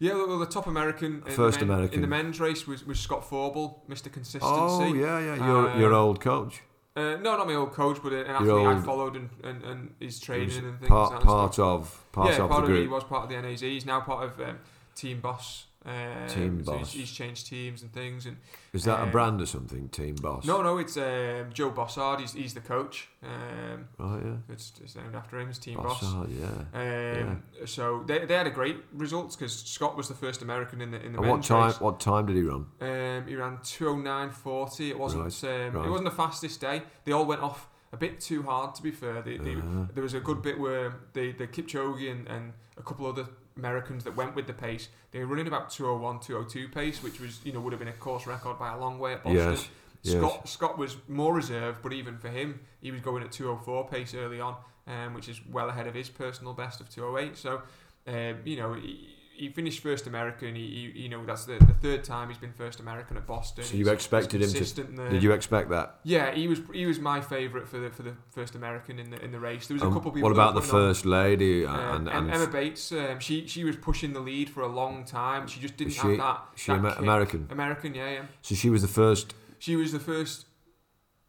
yeah, 0.03 0.13
well, 0.13 0.37
the 0.39 0.45
top 0.45 0.67
American, 0.67 1.23
in 1.25 1.33
First 1.33 1.59
the 1.59 1.65
men, 1.65 1.75
American. 1.75 1.95
in 1.95 2.01
the 2.01 2.07
men's 2.07 2.39
race 2.39 2.67
was, 2.67 2.85
was 2.85 2.99
Scott 2.99 3.27
Fauble, 3.27 3.83
Mr. 3.89 4.11
Consistency. 4.11 4.45
Oh 4.45 4.93
yeah, 4.93 5.19
yeah, 5.19 5.35
your 5.35 5.69
Um, 5.69 5.79
your 5.79 5.93
old 5.93 6.19
coach. 6.19 6.61
Uh, 6.95 7.15
no, 7.15 7.37
not 7.37 7.47
my 7.47 7.55
old 7.55 7.71
coach, 7.71 7.97
but 8.03 8.13
an 8.13 8.27
athlete 8.27 8.47
Your 8.47 8.71
I 8.71 8.79
followed 8.79 9.15
and, 9.15 9.29
and, 9.43 9.63
and 9.63 9.95
his 9.99 10.19
training 10.19 10.57
and 10.57 10.77
things. 10.77 10.89
part 10.89 11.23
part 11.23 11.57
of 11.57 12.05
part 12.11 12.29
yeah, 12.29 12.43
of 12.43 12.49
part 12.49 12.65
the 12.65 12.71
of 12.71 12.77
it. 12.77 12.81
He 12.81 12.87
was 12.87 13.03
part 13.03 13.23
of 13.23 13.29
the 13.29 13.41
NAZ. 13.41 13.61
He's 13.61 13.85
now 13.85 14.01
part 14.01 14.25
of 14.25 14.39
um, 14.41 14.59
Team 14.93 15.19
Boss. 15.19 15.65
Um, 15.85 16.27
Team 16.29 16.63
so 16.63 16.71
Boss. 16.77 16.91
He's, 16.93 17.01
he's 17.01 17.11
changed 17.11 17.47
teams 17.47 17.81
and 17.81 17.91
things. 17.91 18.25
And 18.25 18.37
Is 18.71 18.85
that 18.85 18.99
a 18.99 19.03
um, 19.03 19.11
brand 19.11 19.41
or 19.41 19.45
something? 19.45 19.89
Team 19.89 20.15
Boss. 20.15 20.45
no, 20.45 20.61
no, 20.61 20.77
it's 20.77 20.95
um, 20.95 21.49
Joe 21.53 21.71
Bosshard. 21.71 22.21
He's, 22.21 22.31
he's 22.33 22.53
the 22.53 22.61
coach. 22.61 23.09
Um, 23.21 23.89
Oh 23.99 24.17
yeah. 24.23 24.35
it's, 24.53 24.71
it's 24.81 24.95
named 24.95 25.13
after 25.13 25.39
him. 25.39 25.49
It's 25.49 25.57
Team 25.59 25.75
Boss. 25.77 26.01
Bosshard, 26.01 26.29
yeah. 26.39 27.21
Um, 27.21 27.43
So 27.65 28.03
they, 28.07 28.19
they 28.25 28.33
had 28.35 28.47
a 28.47 28.51
great 28.51 28.77
results 28.93 29.35
because 29.35 29.53
Scott 29.53 29.97
was 29.97 30.07
the 30.07 30.13
first 30.15 30.41
American 30.41 30.79
in 30.79 30.91
the 30.91 31.01
in 31.05 31.11
the 31.13 31.19
And 31.19 31.29
what 31.29 31.43
time? 31.43 31.67
race. 31.67 31.81
What 31.81 31.99
time 31.99 32.27
did 32.27 32.35
he 32.37 32.43
run? 32.43 32.65
Um, 32.79 33.27
he 33.27 33.35
ran 33.35 33.57
209.40. 33.57 34.89
It 34.89 34.97
wasn't. 34.99 35.23
Right, 35.23 35.43
Um, 35.67 35.73
right. 35.75 35.87
It 35.87 35.89
wasn't 35.89 36.09
the 36.09 36.15
fastest 36.15 36.61
day. 36.61 36.83
They 37.05 37.11
all 37.11 37.25
went 37.25 37.41
off 37.41 37.67
a 37.91 37.97
bit 37.97 38.19
too 38.19 38.43
hard. 38.43 38.75
To 38.75 38.81
be 38.83 38.91
fair, 38.91 39.21
they, 39.21 39.37
they, 39.37 39.55
Uh-huh. 39.55 39.85
there 39.93 40.03
was 40.03 40.13
a 40.13 40.19
good 40.19 40.41
bit 40.41 40.59
where 40.59 40.93
they, 41.13 41.31
the 41.31 41.47
Kipchoge 41.47 42.09
and, 42.11 42.27
and 42.27 42.53
a 42.77 42.81
couple 42.81 43.05
other 43.05 43.27
Americans 43.57 44.03
that 44.03 44.15
went 44.15 44.35
with 44.35 44.47
the 44.47 44.53
pace. 44.53 44.89
They 45.11 45.19
were 45.19 45.27
running 45.27 45.47
about 45.47 45.69
201, 45.69 46.19
202 46.21 46.69
pace, 46.69 47.03
which 47.03 47.19
was 47.19 47.39
you 47.43 47.53
know 47.53 47.59
would 47.59 47.73
have 47.73 47.79
been 47.79 47.87
a 47.87 47.93
course 47.93 48.25
record 48.27 48.57
by 48.59 48.73
a 48.73 48.79
long 48.79 48.99
way 48.99 49.13
at 49.13 49.23
Boston. 49.23 49.51
Yes. 49.51 49.67
Yes. 50.03 50.17
Scott 50.17 50.49
Scott 50.49 50.77
was 50.77 50.97
more 51.07 51.33
reserved, 51.33 51.79
but 51.81 51.93
even 51.93 52.17
for 52.17 52.29
him, 52.29 52.59
he 52.81 52.91
was 52.91 53.01
going 53.01 53.23
at 53.23 53.31
204 53.31 53.87
pace 53.87 54.13
early 54.13 54.41
on, 54.41 54.55
um, 54.87 55.13
which 55.13 55.29
is 55.29 55.39
well 55.49 55.69
ahead 55.69 55.87
of 55.87 55.93
his 55.93 56.09
personal 56.09 56.53
best 56.53 56.81
of 56.81 56.89
208. 56.89 57.37
So, 57.37 57.61
um, 58.07 58.37
you 58.43 58.57
know, 58.57 58.73
he, 58.73 59.12
he 59.35 59.49
finished 59.49 59.81
first 59.81 60.05
American. 60.07 60.55
He, 60.55 60.91
he, 60.93 61.01
you 61.03 61.09
know, 61.09 61.25
that's 61.25 61.45
the, 61.45 61.53
the 61.59 61.73
third 61.81 62.03
time 62.03 62.29
he's 62.29 62.37
been 62.37 62.53
first 62.53 62.79
American 62.79 63.17
at 63.17 63.25
Boston. 63.27 63.63
So 63.63 63.71
you 63.75 63.77
He's- 63.85 63.87
he's 63.87 63.93
expected 63.93 64.41
him 64.41 64.49
to- 64.51 64.83
there. 64.95 65.09
Did 65.09 65.23
you 65.23 65.31
expect 65.31 65.69
that? 65.69 65.99
Yeah, 66.03 66.31
he 66.31 66.47
was 66.47 66.61
he 66.73 66.85
was 66.85 66.99
my 66.99 67.19
favourite 67.21 67.67
for 67.67 67.79
the 67.79 67.89
for 67.89 68.03
the 68.03 68.13
first 68.31 68.55
American 68.55 68.99
in 68.99 69.09
the 69.09 69.23
in 69.23 69.31
the 69.31 69.39
race. 69.39 69.67
There 69.67 69.75
was 69.75 69.81
a 69.83 69.87
Um, 69.87 69.93
couple 69.93 70.11
people. 70.11 70.29
what 70.29 70.33
about 70.33 70.53
the 70.53 70.61
putting 70.61 70.75
on- 70.75 70.81
first 70.89 71.05
lady? 71.05 71.65
um, 71.65 71.75
and, 71.75 72.09
and 72.09 72.31
Emma 72.31 72.47
Bates, 72.47 72.91
um, 72.91 73.19
she 73.19 73.47
she 73.47 73.63
was 73.63 73.75
pushing 73.75 74.13
the 74.13 74.19
lead 74.21 74.49
for 74.49 74.61
a 74.61 74.67
long 74.67 75.03
time. 75.05 75.47
She 75.47 75.59
just 75.59 75.77
didn't 75.77 75.91
Is 75.91 75.97
have 75.97 76.11
she- 76.11 76.17
that. 76.17 76.41
she 76.55 76.71
that 76.71 76.77
Amer-. 76.79 76.95
American. 76.99 77.47
American, 77.49 77.95
yeah, 77.95 78.09
yeah. 78.11 78.21
So 78.41 78.55
she 78.55 78.69
was 78.69 78.81
the 78.81 78.87
first, 79.01 79.33
She 79.59 79.75
was 79.75 79.91
the 79.91 79.99
first 79.99 80.45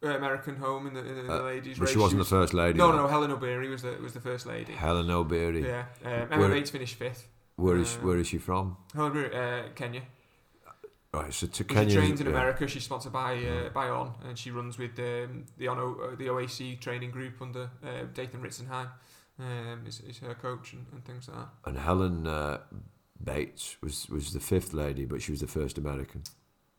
uh, 0.02 0.08
American 0.08 0.56
home 0.56 0.86
in 0.88 0.92
the, 0.94 1.00
in 1.00 1.26
the, 1.26 1.32
Uh, 1.32 1.42
ladies' 1.44 1.78
race. 1.80 1.90
she 1.92 1.98
wasn't 1.98 2.18
was, 2.18 2.28
the 2.28 2.36
first 2.36 2.52
lady. 2.52 2.76
No, 2.76 2.92
though. 2.92 2.98
no, 3.02 3.08
Hellen 3.08 3.30
Obiri 3.30 3.70
was 3.70 3.82
the 3.82 3.96
was 4.02 4.12
the 4.12 4.20
first 4.20 4.44
lady. 4.46 4.72
Hellen 4.72 5.06
Obiri. 5.06 5.62
Yeah, 5.64 5.84
um, 6.04 6.12
Emma 6.30 6.38
Where- 6.38 6.48
Bates 6.50 6.70
finished 6.70 6.96
fifth. 6.96 7.28
Where 7.56 7.76
is 7.80 7.96
Uh, 7.96 8.06
where 8.06 8.18
is 8.20 8.26
she 8.28 8.38
from? 8.38 8.76
Obiri, 8.94 9.30
uh, 9.34 9.68
Kenya. 9.74 10.02
Right, 11.12 11.32
so 11.32 11.46
to 11.46 11.54
She 11.56 11.64
Kenya. 11.64 11.94
trains 11.94 12.20
in 12.20 12.26
yeah. 12.26 12.32
America. 12.32 12.66
She's 12.66 12.84
sponsored 12.84 13.12
by 13.12 13.34
uh, 13.34 13.40
Yeah. 13.40 13.68
by 13.72 13.88
On, 13.88 14.14
and 14.24 14.36
she 14.38 14.50
runs 14.50 14.78
with 14.78 14.98
um, 14.98 15.44
the 15.58 15.68
On 15.68 15.78
uh, 15.78 16.16
the 16.16 16.26
OAC 16.28 16.76
training 16.80 17.12
group 17.12 17.40
under 17.40 17.70
uh, 17.82 18.06
Dathan 18.14 18.42
Ritzenheim. 18.42 18.88
Um, 19.38 19.84
is, 19.86 20.00
is 20.00 20.18
her 20.20 20.34
coach 20.34 20.74
and, 20.74 20.86
and 20.92 21.04
things 21.04 21.28
like 21.28 21.36
that. 21.38 21.48
And 21.64 21.78
Helen 21.78 22.26
uh, 22.26 22.58
Bates 23.22 23.76
was 23.82 24.08
was 24.08 24.32
the 24.32 24.40
fifth 24.40 24.72
lady, 24.72 25.04
but 25.06 25.22
she 25.22 25.32
was 25.32 25.40
the 25.40 25.46
first 25.48 25.78
American. 25.78 26.22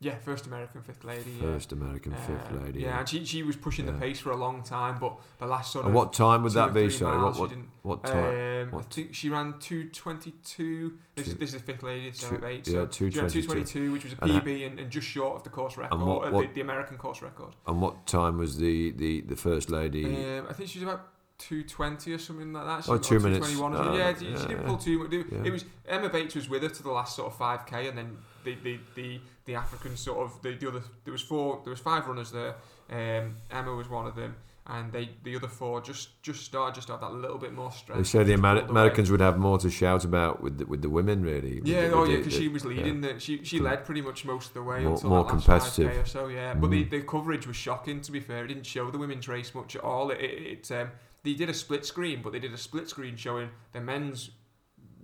Yeah, 0.06 0.16
first 0.20 0.46
American 0.46 0.84
fifth 0.84 1.04
lady. 1.04 1.32
yeah. 1.32 1.42
First 1.42 1.72
American 1.72 2.14
fifth 2.14 2.52
Uh, 2.52 2.64
lady. 2.64 2.82
Yeah, 2.82 3.00
and 3.00 3.10
she, 3.10 3.26
she 3.26 3.42
was 3.42 3.56
pushing 3.56 3.88
the 3.88 3.94
pace 3.94 4.20
for 4.20 4.30
a 4.32 4.36
long 4.36 4.62
time, 4.62 4.98
but 5.00 5.18
the 5.40 5.48
last 5.48 5.72
sort 5.72 5.82
of. 5.86 5.88
And 5.88 5.96
what 5.96 6.14
time 6.14 6.44
would 6.44 6.52
that 6.54 6.76
be? 6.76 6.92
Sorry, 6.92 7.18
what 7.18 7.22
miles, 7.24 7.40
what 7.40 7.52
what 7.82 8.04
time? 8.04 8.70
Um, 8.74 8.80
I 8.80 8.84
think 8.84 9.16
she 9.16 9.30
ran 9.30 9.56
two 9.60 9.90
twenty 9.90 10.34
two. 10.44 10.94
This, 11.16 11.34
this 11.34 11.50
is 11.50 11.54
the 11.54 11.60
fifth 11.60 11.82
lady, 11.82 12.08
it's 12.10 12.20
two- 12.20 12.28
Sarah 12.28 12.42
Bates. 12.42 12.70
yeah, 12.70 12.82
so 12.82 12.86
two 12.86 13.10
she 13.10 13.20
ran 13.20 13.30
two 13.30 13.42
twenty 13.42 13.64
two, 13.64 13.92
which 13.94 14.04
was 14.04 14.14
a 14.14 14.18
PB 14.18 14.68
and, 14.68 14.80
and 14.80 14.92
just 14.92 15.08
short 15.08 15.38
of 15.38 15.44
the 15.44 15.50
course 15.50 15.76
record, 15.76 16.00
what- 16.00 16.32
what- 16.32 16.48
the, 16.50 16.54
the 16.54 16.62
American 16.62 16.98
course 16.98 17.24
record. 17.24 17.56
And 17.66 17.82
what 17.82 18.06
time 18.06 18.38
was 18.38 18.58
the 18.58 18.92
the 18.92 19.22
the 19.22 19.36
first 19.36 19.72
lady? 19.72 20.06
Um, 20.06 20.46
I 20.48 20.54
think 20.54 20.70
she 20.70 20.78
was 20.80 20.88
about 20.88 21.08
two 21.38 21.64
twenty 21.64 22.14
or 22.14 22.18
something 22.18 22.54
like 22.54 22.66
that. 22.66 22.86
She, 22.86 22.92
Oh, 22.92 22.98
two 22.98 23.20
minutes. 23.20 23.48
221 23.52 23.74
or 23.76 23.92
Oh, 23.94 23.98
yeah, 23.98 24.18
she, 24.18 24.26
yeah, 24.26 24.38
she 24.42 24.48
didn't 24.48 24.62
yeah. 24.62 24.68
pull 24.68 24.78
too 24.78 25.00
much. 25.00 25.12
It 25.14 25.26
Yeah. 25.32 25.44
it 25.44 25.52
was 25.52 25.66
Emma 25.88 26.10
Bates 26.10 26.36
was 26.36 26.50
with 26.50 26.64
her 26.64 26.70
to 26.70 26.84
the 26.84 26.92
last 26.92 27.16
sort 27.16 27.32
of 27.32 27.38
five 27.38 27.66
k, 27.66 27.88
and 27.88 27.98
then 27.98 28.18
the 28.44 28.56
the 28.64 28.80
the, 28.96 29.20
the 29.46 29.56
African 29.56 29.98
sort 29.98 30.20
of 30.20 30.42
the, 30.42 30.54
the 30.56 30.68
other 30.70 30.82
there 31.04 31.12
was 31.12 31.22
four 31.22 31.62
there 31.64 31.72
was 31.72 31.80
five 31.80 32.08
runners 32.08 32.32
there. 32.32 32.56
Um, 32.90 33.36
Emma 33.52 33.74
was 33.74 33.90
one 33.90 34.06
of 34.06 34.16
them, 34.16 34.36
and 34.68 34.92
they 34.94 35.10
the 35.24 35.36
other 35.36 35.48
four 35.48 35.82
just 35.82 36.22
just 36.22 36.44
started 36.46 36.76
just 36.76 36.88
have 36.88 37.02
that 37.02 37.12
little 37.14 37.38
bit 37.38 37.52
more 37.54 37.72
strength. 37.72 37.98
They 37.98 38.04
said 38.06 38.28
the 38.28 38.34
just 38.34 38.40
Amer- 38.40 38.54
pulled 38.60 38.70
away. 38.70 38.80
Americans 38.82 39.12
would 39.12 39.20
have 39.22 39.38
more 39.38 39.58
to 39.58 39.70
shout 39.70 40.06
about 40.06 40.42
with 40.42 40.60
the, 40.60 40.66
with 40.68 40.82
the 40.84 40.90
women, 40.90 41.22
really. 41.24 41.62
Yeah, 41.66 41.88
the- 41.90 41.94
oh 41.96 42.02
with 42.04 42.12
yeah, 42.12 42.18
because 42.18 42.34
she 42.34 42.48
was 42.48 42.64
leading. 42.64 43.02
The, 43.02 43.20
she 43.20 43.44
she 43.44 43.60
led 43.60 43.84
pretty 43.84 44.02
much 44.02 44.24
most 44.24 44.50
of 44.50 44.54
the 44.54 44.64
way 44.64 44.84
More- 44.84 44.94
until 44.94 45.10
more 45.10 45.26
competitive. 45.26 45.98
Or 45.98 46.06
so. 46.06 46.28
Yeah, 46.28 46.54
but 46.54 46.70
the, 46.72 46.86
Mm. 46.86 46.90
the 46.92 47.02
coverage 47.02 47.46
was 47.48 47.56
shocking. 47.58 48.00
To 48.02 48.12
be 48.12 48.20
fair, 48.22 48.46
it 48.46 48.48
didn't 48.48 48.66
show 48.68 48.90
the 48.90 48.98
women's 49.00 49.28
race 49.28 49.54
much 49.54 49.76
at 49.76 49.84
all. 49.84 50.12
It, 50.12 50.20
it, 50.22 50.70
it 50.70 50.72
um, 50.72 50.92
they 51.26 51.34
did 51.34 51.50
a 51.50 51.54
split 51.54 51.86
screen, 51.86 52.22
but 52.24 52.32
they 52.32 52.40
did 52.40 52.54
a 52.54 52.58
split 52.58 52.88
screen 52.88 53.18
showing 53.18 53.50
the 53.74 53.82
men's 53.82 54.30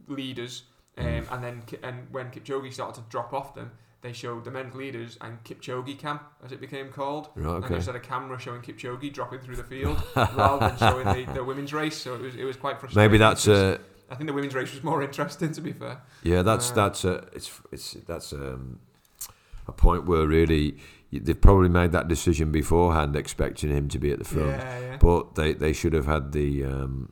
leaders, 0.07 0.63
um, 0.97 1.05
Mm. 1.05 1.31
and 1.31 1.43
then 1.43 1.63
and 1.83 2.07
when 2.11 2.31
Kipchoge 2.31 2.71
started 2.73 3.01
to 3.03 3.09
drop 3.09 3.33
off 3.33 3.53
them, 3.55 3.71
they 4.01 4.13
showed 4.13 4.43
the 4.45 4.51
men's 4.51 4.73
leaders 4.75 5.17
and 5.21 5.43
Kipchoge 5.43 5.97
cam, 5.99 6.19
as 6.43 6.51
it 6.51 6.59
became 6.59 6.89
called. 6.89 7.29
Right, 7.35 7.55
And 7.55 7.65
okay. 7.65 7.75
just 7.75 7.87
had 7.87 7.95
a 7.95 7.99
camera 7.99 8.39
showing 8.39 8.61
Kipchoge 8.61 9.13
dropping 9.13 9.39
through 9.39 9.57
the 9.57 9.63
field 9.73 10.01
rather 10.15 10.69
than 10.69 10.77
showing 10.77 11.25
the, 11.25 11.33
the 11.33 11.43
women's 11.43 11.71
race. 11.73 11.97
So 11.97 12.15
it 12.15 12.21
was 12.21 12.35
it 12.35 12.43
was 12.43 12.55
quite 12.57 12.79
frustrating. 12.79 13.11
Maybe 13.11 13.17
that's 13.19 13.47
a 13.47 13.79
I 14.09 14.15
think 14.15 14.27
the 14.27 14.33
women's 14.33 14.55
race 14.55 14.73
was 14.73 14.83
more 14.83 15.01
interesting. 15.09 15.51
To 15.53 15.61
be 15.61 15.71
fair. 15.73 16.01
yeah. 16.23 16.41
That's 16.41 16.71
Uh, 16.71 16.75
that's 16.75 17.05
a 17.05 17.27
it's 17.33 17.49
it's 17.71 17.93
that's 18.07 18.33
um, 18.33 18.79
a 19.67 19.71
point 19.71 20.05
where 20.05 20.25
really 20.27 20.77
they've 21.11 21.39
probably 21.39 21.69
made 21.69 21.91
that 21.91 22.07
decision 22.07 22.51
beforehand, 22.51 23.15
expecting 23.15 23.69
him 23.69 23.87
to 23.89 23.99
be 23.99 24.11
at 24.11 24.19
the 24.19 24.25
front. 24.25 24.49
Yeah, 24.49 24.79
yeah. 24.79 24.97
But 24.97 25.35
they, 25.35 25.53
they 25.53 25.73
should 25.73 25.93
have 25.93 26.05
had 26.05 26.31
the 26.31 26.63
um, 26.63 27.11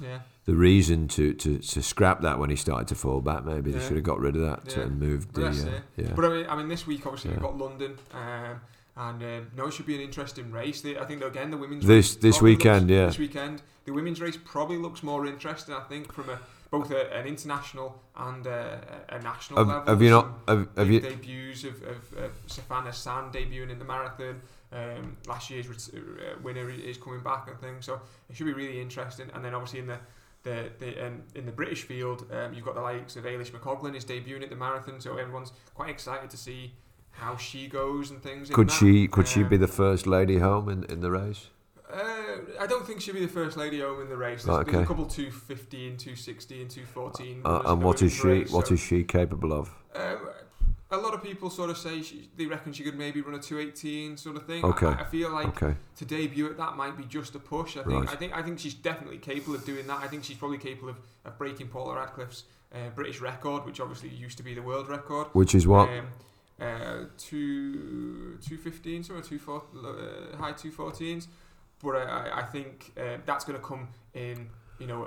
Yeah, 0.00 0.20
the 0.44 0.54
reason 0.54 1.08
to, 1.08 1.34
to, 1.34 1.58
to 1.58 1.82
scrap 1.82 2.20
that 2.22 2.38
when 2.38 2.50
he 2.50 2.56
started 2.56 2.88
to 2.88 2.94
fall 2.94 3.20
back. 3.20 3.44
Maybe 3.44 3.70
they 3.72 3.80
should 3.80 3.96
have 3.96 4.04
got 4.04 4.20
rid 4.20 4.36
of 4.36 4.42
that 4.42 4.76
and 4.76 4.98
moved 4.98 5.34
the 5.34 5.46
uh, 5.46 5.80
yeah. 5.96 6.12
but 6.14 6.24
I 6.24 6.28
mean, 6.28 6.46
I 6.48 6.56
mean, 6.56 6.68
this 6.68 6.86
week 6.86 7.04
obviously 7.06 7.32
we've 7.32 7.40
got 7.40 7.58
London, 7.58 7.98
um, 8.12 8.60
and 8.96 9.22
um, 9.22 9.50
no, 9.56 9.66
it 9.66 9.72
should 9.74 9.86
be 9.86 9.94
an 9.94 10.00
interesting 10.00 10.50
race. 10.50 10.80
The- 10.80 10.98
I 10.98 11.04
think 11.04 11.22
again 11.22 11.50
the 11.50 11.56
women's 11.56 11.84
This- 11.84 12.14
race 12.14 12.16
this 12.16 12.40
weekend, 12.42 12.88
looks, 12.88 12.92
yeah. 12.96 13.06
this 13.06 13.18
weekend 13.18 13.62
the 13.84 13.92
women's 13.92 14.20
race 14.20 14.36
probably 14.44 14.76
looks 14.76 15.02
more 15.02 15.26
interesting. 15.26 15.74
I 15.74 15.80
think 15.80 16.12
from 16.12 16.28
a 16.30 16.38
both 16.70 16.90
a, 16.90 17.12
an 17.14 17.26
international 17.26 18.02
and 18.16 18.46
a, 18.46 18.80
a 19.08 19.18
national 19.20 19.58
Have, 19.58 19.68
level. 19.68 19.86
have 19.86 20.02
you 20.02 20.10
not 20.10 20.26
have, 20.46 20.68
have 20.76 20.90
you 20.90 21.00
debuts 21.00 21.64
of, 21.64 21.82
of, 21.82 22.12
of 22.24 22.46
Sifan 22.46 22.84
Hassan 22.84 23.32
debuting 23.32 23.70
in 23.70 23.78
the 23.78 23.84
marathon. 23.84 24.40
Um, 24.70 25.16
last 25.26 25.48
year's 25.50 25.66
uh, 25.94 25.98
winner 26.42 26.68
is 26.70 26.98
coming 26.98 27.22
back 27.22 27.48
and 27.48 27.58
things, 27.58 27.86
so 27.86 28.00
it 28.28 28.36
should 28.36 28.46
be 28.46 28.52
really 28.52 28.80
interesting. 28.82 29.30
And 29.34 29.42
then 29.44 29.54
obviously 29.54 29.80
in 29.80 29.86
the 29.86 29.98
the, 30.44 30.70
the 30.78 31.06
um, 31.06 31.22
in 31.34 31.46
the 31.46 31.52
British 31.52 31.82
field, 31.82 32.26
um, 32.32 32.52
you've 32.54 32.64
got 32.64 32.74
the 32.74 32.80
likes 32.82 33.16
of 33.16 33.24
Eilish 33.24 33.50
McColgan 33.50 33.96
is 33.96 34.04
debuting 34.04 34.42
at 34.42 34.50
the 34.50 34.56
marathon, 34.56 35.00
so 35.00 35.16
everyone's 35.16 35.52
quite 35.74 35.90
excited 35.90 36.30
to 36.30 36.36
see 36.36 36.72
how 37.10 37.36
she 37.36 37.66
goes 37.66 38.10
and 38.10 38.22
things. 38.22 38.50
could 38.50 38.70
she 38.70 39.08
could 39.08 39.26
she 39.26 39.42
Um, 39.42 39.48
be 39.48 39.56
the 39.56 39.66
first 39.66 40.06
lady 40.06 40.38
home 40.38 40.68
in, 40.68 40.84
in 40.84 41.00
the 41.00 41.10
race? 41.10 41.48
Uh, 41.92 42.60
I 42.60 42.66
don't 42.66 42.86
think 42.86 43.00
she'll 43.00 43.14
be 43.14 43.20
the 43.20 43.28
first 43.32 43.56
lady 43.56 43.80
home 43.80 44.02
in 44.02 44.08
the 44.08 44.16
race. 44.16 44.44
There's, 44.44 44.58
Right, 44.58 44.66
there's 44.66 44.84
a 44.84 44.86
couple 44.86 45.06
215, 45.06 45.96
260 45.96 46.60
and 46.62 46.70
214. 46.70 47.42
Uh, 47.44 47.62
and 47.64 47.82
what 47.82 48.02
is 48.02 48.12
she 48.12 48.26
race, 48.26 48.50
what 48.50 48.66
so- 48.68 48.74
is 48.74 48.80
she 48.80 49.04
capable 49.04 49.52
of? 49.52 49.70
um, 49.94 50.28
a 50.90 50.96
lot 50.96 51.12
of 51.12 51.22
people 51.22 51.50
sort 51.50 51.68
of 51.68 51.76
say 51.76 52.00
she, 52.00 52.30
they 52.36 52.46
reckon 52.46 52.72
she 52.72 52.82
could 52.82 52.96
maybe 52.96 53.20
run 53.20 53.34
a 53.34 53.38
218 53.38 54.16
sort 54.16 54.36
of 54.36 54.46
thing. 54.46 54.64
Okay. 54.64 54.86
I, 54.86 55.00
I 55.00 55.04
feel 55.04 55.30
like 55.30 55.46
Okay, 55.62 55.74
to 55.96 56.04
debut 56.06 56.46
at 56.50 56.56
that 56.56 56.76
might 56.76 56.96
be 56.96 57.04
just 57.04 57.34
a 57.34 57.38
push. 57.38 57.76
I 57.76 57.82
think 57.82 58.04
Right. 58.06 58.08
I 58.08 58.16
think 58.16 58.34
I 58.34 58.40
think 58.42 58.58
she's 58.58 58.72
definitely 58.72 59.18
capable 59.18 59.54
of 59.54 59.66
doing 59.66 59.86
that. 59.86 60.00
I 60.02 60.06
think 60.08 60.24
she's 60.24 60.38
probably 60.38 60.56
capable 60.56 60.88
of, 60.88 60.96
of 61.26 61.36
breaking 61.36 61.68
Paula 61.68 61.94
Radcliffe's 61.96 62.44
uh, 62.74 62.88
British 62.94 63.20
record, 63.20 63.66
which 63.66 63.80
obviously 63.80 64.08
used 64.08 64.38
to 64.38 64.42
be 64.42 64.54
the 64.54 64.62
world 64.62 64.88
record. 64.88 65.26
which 65.34 65.54
is 65.54 65.66
what 65.66 65.90
Um, 65.90 66.06
uh, 66.58 67.04
two 67.18 68.38
two 68.38 68.56
fifteen, 68.56 69.04
so 69.04 69.20
two 69.20 69.38
four, 69.38 69.64
uh, 69.84 70.36
high 70.38 70.52
two 70.52 70.70
fourteens. 70.70 71.26
But 71.82 71.96
I, 71.96 72.40
I- 72.40 72.42
think 72.42 72.92
uh, 72.98 73.18
that's 73.26 73.44
going 73.44 73.58
to 73.58 73.64
come 73.64 73.88
in, 74.14 74.48
you 74.78 74.86
know, 74.86 75.06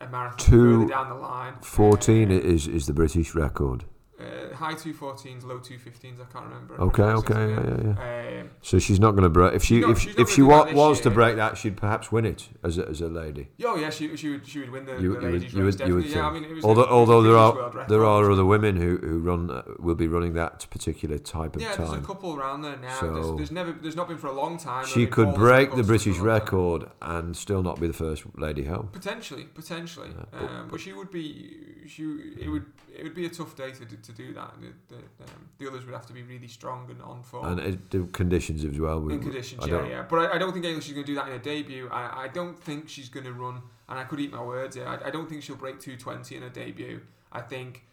a, 0.00 0.04
a 0.04 0.08
marathon 0.08 0.38
Two 0.38 0.78
further 0.80 0.90
down 0.90 1.08
the 1.10 1.14
line. 1.16 1.54
fourteen 1.62 2.30
Uh, 2.30 2.34
is 2.34 2.66
is 2.68 2.86
the 2.86 2.92
British 2.94 3.34
record. 3.34 3.84
Uh, 4.18 4.54
high 4.54 4.74
two 4.74 4.94
fourteens, 4.94 5.44
low 5.44 5.58
two 5.58 5.78
fifteens. 5.78 6.18
I 6.20 6.24
can't 6.32 6.46
remember. 6.46 6.80
Okay, 6.80 7.02
okay, 7.02 7.50
yeah, 7.50 7.60
yeah, 7.60 7.94
yeah. 8.30 8.40
Um, 8.42 8.50
So 8.62 8.78
she's 8.78 8.98
not 8.98 9.10
going 9.12 9.24
to 9.24 9.28
break. 9.28 9.52
If 9.54 9.64
she 9.64 9.80
if 9.82 9.98
she's 9.98 10.14
if 10.16 10.30
she 10.30 10.42
wa- 10.42 10.66
was 10.72 11.00
to 11.02 11.10
break 11.10 11.36
that, 11.36 11.58
she'd 11.58 11.76
perhaps 11.76 12.10
win 12.10 12.24
it 12.24 12.48
as 12.64 12.78
a, 12.78 12.88
as 12.88 13.00
a 13.02 13.08
lady. 13.08 13.48
oh 13.64 13.76
yeah, 13.76 13.90
she, 13.90 14.16
she 14.16 14.30
would 14.30 14.46
she 14.46 14.60
would 14.60 14.70
win 14.70 14.86
the, 14.86 14.92
You- 14.92 14.98
the 14.98 15.02
you 15.02 15.10
would- 15.10 15.22
ladies 15.22 15.52
you 15.54 15.64
would- 15.64 15.80
you 15.80 15.94
would 15.96 16.04
definitely. 16.04 16.14
Yeah, 16.14 16.26
I 16.28 16.32
mean, 16.32 16.44
it 16.44 16.54
was 16.54 16.64
Although 16.64 16.82
was 16.82 16.90
although 16.90 17.22
there 17.22 17.36
are 17.36 17.86
there 17.88 18.04
are 18.06 18.30
other 18.30 18.44
women 18.44 18.76
who 18.76 18.96
who 18.98 19.18
run 19.20 19.50
uh, 19.50 19.62
will 19.78 19.94
be 19.94 20.08
running 20.08 20.32
that 20.34 20.66
particular 20.70 21.18
type 21.18 21.54
of 21.56 21.62
Yeah, 21.62 21.76
there's 21.76 21.92
a 21.92 21.98
couple 22.00 22.34
around 22.36 22.62
there 22.62 22.76
now. 22.78 22.98
So- 23.00 23.12
there's, 23.14 23.36
there's 23.36 23.50
never, 23.52 23.72
there's 23.72 23.96
not 23.96 24.08
been 24.08 24.18
for 24.18 24.28
a 24.28 24.32
long 24.32 24.56
time. 24.56 24.86
She 24.86 25.06
could 25.06 25.34
break 25.34 25.74
the 25.74 25.82
British 25.82 26.18
a 26.18 26.22
record 26.22 26.90
and 27.02 27.36
still 27.36 27.62
not 27.62 27.80
be 27.80 27.86
the 27.86 27.92
first 27.92 28.24
lady 28.36 28.64
home. 28.64 28.88
Potentially, 28.92 29.44
potentially, 29.44 30.08
Yeah, 30.16 30.24
but- 30.32 30.50
um, 30.50 30.68
but 30.70 30.80
she 30.80 30.92
would 30.94 31.10
be. 31.10 31.84
She 31.86 32.02
it 32.40 32.48
would 32.48 32.66
it 32.96 33.02
would 33.04 33.14
be 33.14 33.26
a 33.26 33.28
tough 33.28 33.54
day 33.54 33.70
to 33.72 33.84
to 34.06 34.12
do 34.12 34.32
that. 34.34 34.54
The, 34.60 34.94
the, 34.94 35.00
um, 35.24 35.48
the 35.58 35.68
others 35.68 35.84
would 35.84 35.94
have 35.94 36.06
to 36.06 36.12
be 36.12 36.22
really 36.22 36.48
strong 36.48 36.88
and 36.90 37.00
on 37.02 37.22
form. 37.22 37.46
And 37.46 37.60
it, 37.60 37.90
the 37.90 38.04
conditions 38.06 38.64
as 38.64 38.78
well. 38.78 39.00
we- 39.00 39.14
in 39.14 39.20
conditions, 39.20 39.64
I 39.64 39.68
yeah, 39.68 39.86
yeah. 39.86 40.02
But 40.08 40.16
I, 40.18 40.34
I 40.34 40.38
don't 40.38 40.52
think 40.52 40.64
Eilish 40.64 40.86
is 40.86 40.92
going 40.92 41.04
to 41.06 41.12
do 41.12 41.14
that 41.16 41.28
in 41.28 41.34
a 41.34 41.38
debut. 41.38 41.88
I, 41.90 42.24
I 42.24 42.28
don't 42.28 42.58
think 42.58 42.88
she's 42.88 43.08
going 43.08 43.26
to 43.26 43.32
run, 43.32 43.60
and 43.88 43.98
I 43.98 44.04
could 44.04 44.20
eat 44.20 44.32
my 44.32 44.42
words 44.42 44.76
here. 44.76 44.86
I, 44.86 45.08
I 45.08 45.10
don't 45.10 45.28
think 45.28 45.42
she'll 45.42 45.56
break 45.56 45.80
220 45.80 46.36
in 46.36 46.42
a 46.42 46.50
debut. 46.50 47.00
I 47.32 47.40
think 47.40 47.84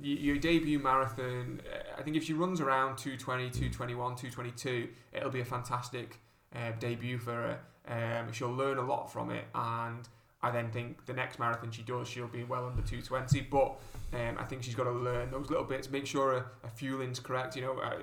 your 0.00 0.38
debut 0.38 0.78
marathon, 0.78 1.60
uh, 1.70 1.98
I 1.98 2.02
think 2.02 2.16
if 2.16 2.24
she 2.24 2.32
runs 2.32 2.60
around 2.60 2.96
220, 2.98 3.50
221, 3.50 4.16
222, 4.16 4.88
it'll 5.12 5.30
be 5.30 5.40
a 5.40 5.44
fantastic 5.44 6.18
uh, 6.54 6.72
debut 6.78 7.18
for 7.18 7.32
her. 7.32 7.58
Um, 7.88 8.32
she'll 8.32 8.52
learn 8.52 8.78
a 8.78 8.82
lot 8.82 9.12
from 9.12 9.30
it, 9.30 9.44
and 9.54 10.08
I 10.44 10.50
then 10.50 10.70
think 10.70 11.06
the 11.06 11.12
next 11.12 11.38
marathon 11.38 11.70
she 11.70 11.82
does, 11.82 12.08
she'll 12.08 12.26
be 12.26 12.42
well 12.44 12.66
under 12.66 12.82
220. 12.82 13.42
But 13.42 13.76
um, 14.12 14.36
I 14.38 14.44
think 14.44 14.62
she's 14.64 14.74
got 14.74 14.84
to 14.84 14.90
learn 14.92 15.30
those 15.30 15.48
little 15.50 15.64
bits, 15.64 15.88
make 15.90 16.04
sure 16.06 16.32
her, 16.32 16.46
her 16.62 16.68
fueling's 16.74 17.20
correct. 17.20 17.54
You 17.54 17.62
know, 17.62 17.80
I, 17.80 17.94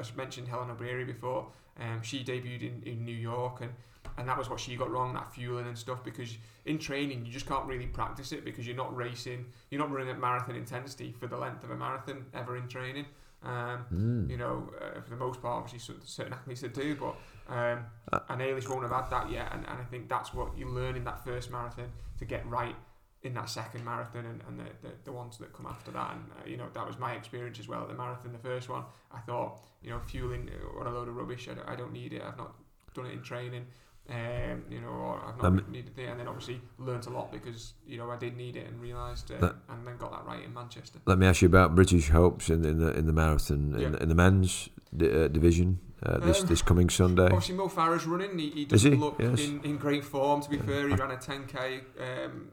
I 0.00 0.04
mentioned 0.16 0.46
Hellen 0.48 0.68
Obiri 0.68 1.04
before. 1.06 1.48
Um, 1.80 2.00
she 2.02 2.22
debuted 2.22 2.62
in, 2.62 2.82
in 2.92 3.04
New 3.04 3.14
York, 3.16 3.60
and, 3.62 3.70
and 4.16 4.28
that 4.28 4.38
was 4.38 4.48
what 4.48 4.60
she 4.60 4.76
got 4.76 4.90
wrong, 4.90 5.12
that 5.14 5.32
fueling 5.34 5.66
and 5.66 5.76
stuff. 5.76 6.04
Because 6.04 6.36
in 6.66 6.78
training, 6.78 7.26
you 7.26 7.32
just 7.32 7.46
can't 7.46 7.66
really 7.66 7.86
practice 7.86 8.30
it 8.30 8.44
because 8.44 8.64
you're 8.66 8.76
not 8.76 8.94
racing, 8.96 9.44
you're 9.70 9.80
not 9.80 9.90
running 9.90 10.10
at 10.10 10.20
marathon 10.20 10.54
intensity 10.54 11.12
for 11.18 11.26
the 11.26 11.36
length 11.36 11.64
of 11.64 11.70
a 11.72 11.76
marathon 11.76 12.26
ever 12.32 12.56
in 12.56 12.68
training. 12.68 13.06
Um, 13.42 13.84
Mm. 13.94 14.28
you 14.30 14.36
know, 14.36 14.68
uh, 14.80 15.00
for 15.00 15.10
the 15.10 15.16
most 15.16 15.40
part, 15.40 15.62
obviously 15.64 15.78
cer- 15.78 16.00
certain 16.04 16.32
athletes 16.32 16.60
that 16.62 16.74
do, 16.74 16.96
but 16.96 17.14
um, 17.48 17.86
Uh, 18.12 18.20
and 18.30 18.40
Eilish 18.40 18.68
won't 18.68 18.82
have 18.82 18.92
had 18.92 19.10
that 19.10 19.30
yet, 19.30 19.48
and, 19.52 19.66
and 19.66 19.78
I 19.78 19.84
think 19.84 20.08
that's 20.08 20.32
what 20.32 20.56
you 20.56 20.68
learn 20.68 20.96
in 20.96 21.04
that 21.04 21.24
first 21.24 21.50
marathon 21.50 21.90
to 22.18 22.24
get 22.24 22.46
right 22.46 22.76
in 23.22 23.34
that 23.34 23.50
second 23.50 23.84
marathon 23.84 24.24
and, 24.24 24.40
and 24.48 24.58
the, 24.60 24.88
the, 24.88 24.94
the 25.04 25.12
ones 25.12 25.36
that 25.38 25.52
come 25.52 25.66
after 25.66 25.90
that. 25.90 26.12
And, 26.14 26.24
uh, 26.32 26.48
you 26.48 26.56
know, 26.56 26.68
that 26.72 26.86
was 26.86 26.98
my 26.98 27.12
experience 27.12 27.58
as 27.58 27.68
well 27.68 27.82
at 27.82 27.88
the 27.88 27.94
marathon. 27.94 28.32
The 28.32 28.38
first 28.38 28.68
one, 28.68 28.84
I 29.12 29.18
thought, 29.18 29.60
you 29.82 29.90
know, 29.90 30.00
fueling 30.06 30.48
on 30.78 30.86
a 30.86 30.90
load 30.90 31.08
of 31.08 31.16
rubbish, 31.16 31.48
I 31.48 31.54
don't, 31.54 31.68
I 31.68 31.76
don't 31.76 31.92
need 31.92 32.12
it. 32.12 32.22
I've 32.22 32.38
not 32.38 32.54
done 32.94 33.06
it 33.06 33.12
in 33.12 33.22
training. 33.22 33.66
Um, 34.10 34.64
you 34.70 34.80
know, 34.80 34.88
or 34.88 35.20
I've 35.22 35.36
not 35.36 35.44
Um, 35.44 35.64
needed 35.70 35.98
it, 35.98 36.08
and 36.08 36.18
then 36.18 36.28
obviously 36.28 36.62
learnt 36.78 37.06
a 37.06 37.10
lot 37.10 37.30
because 37.30 37.74
you 37.86 37.98
know 37.98 38.10
I 38.10 38.16
did 38.16 38.38
need 38.38 38.56
it 38.56 38.66
and 38.66 38.80
realised, 38.80 39.30
uh, 39.30 39.52
and 39.68 39.86
then 39.86 39.98
got 39.98 40.12
that 40.12 40.24
right 40.24 40.42
in 40.42 40.54
Manchester. 40.54 40.98
Let 41.04 41.18
me 41.18 41.26
ask 41.26 41.42
you 41.42 41.48
about 41.48 41.74
British 41.74 42.08
hopes 42.08 42.48
in, 42.48 42.64
in 42.64 42.78
the 42.78 42.96
in 42.96 43.04
the 43.06 43.12
marathon 43.12 43.74
in, 43.74 43.80
Yeah. 43.92 43.98
in 44.00 44.08
the 44.08 44.14
men's 44.14 44.70
di- 44.96 45.10
uh, 45.24 45.28
division 45.28 45.80
uh, 46.02 46.18
this 46.20 46.40
Um, 46.40 46.46
this 46.46 46.62
coming 46.62 46.88
Sunday. 46.88 47.24
Obviously, 47.26 47.54
Mo 47.56 47.68
Farah's 47.68 48.06
running. 48.06 48.38
He, 48.38 48.48
he 48.50 48.64
doesn't 48.64 48.92
he? 48.92 48.98
look 48.98 49.16
Yes. 49.20 49.40
in, 49.40 49.60
in 49.62 49.76
great 49.76 50.04
form. 50.04 50.40
To 50.40 50.48
be 50.48 50.56
Yeah. 50.56 50.62
fair, 50.62 50.88
he 50.88 50.94
ran 50.94 51.10
a 51.10 51.16
10k 51.18 51.82
um, 52.00 52.48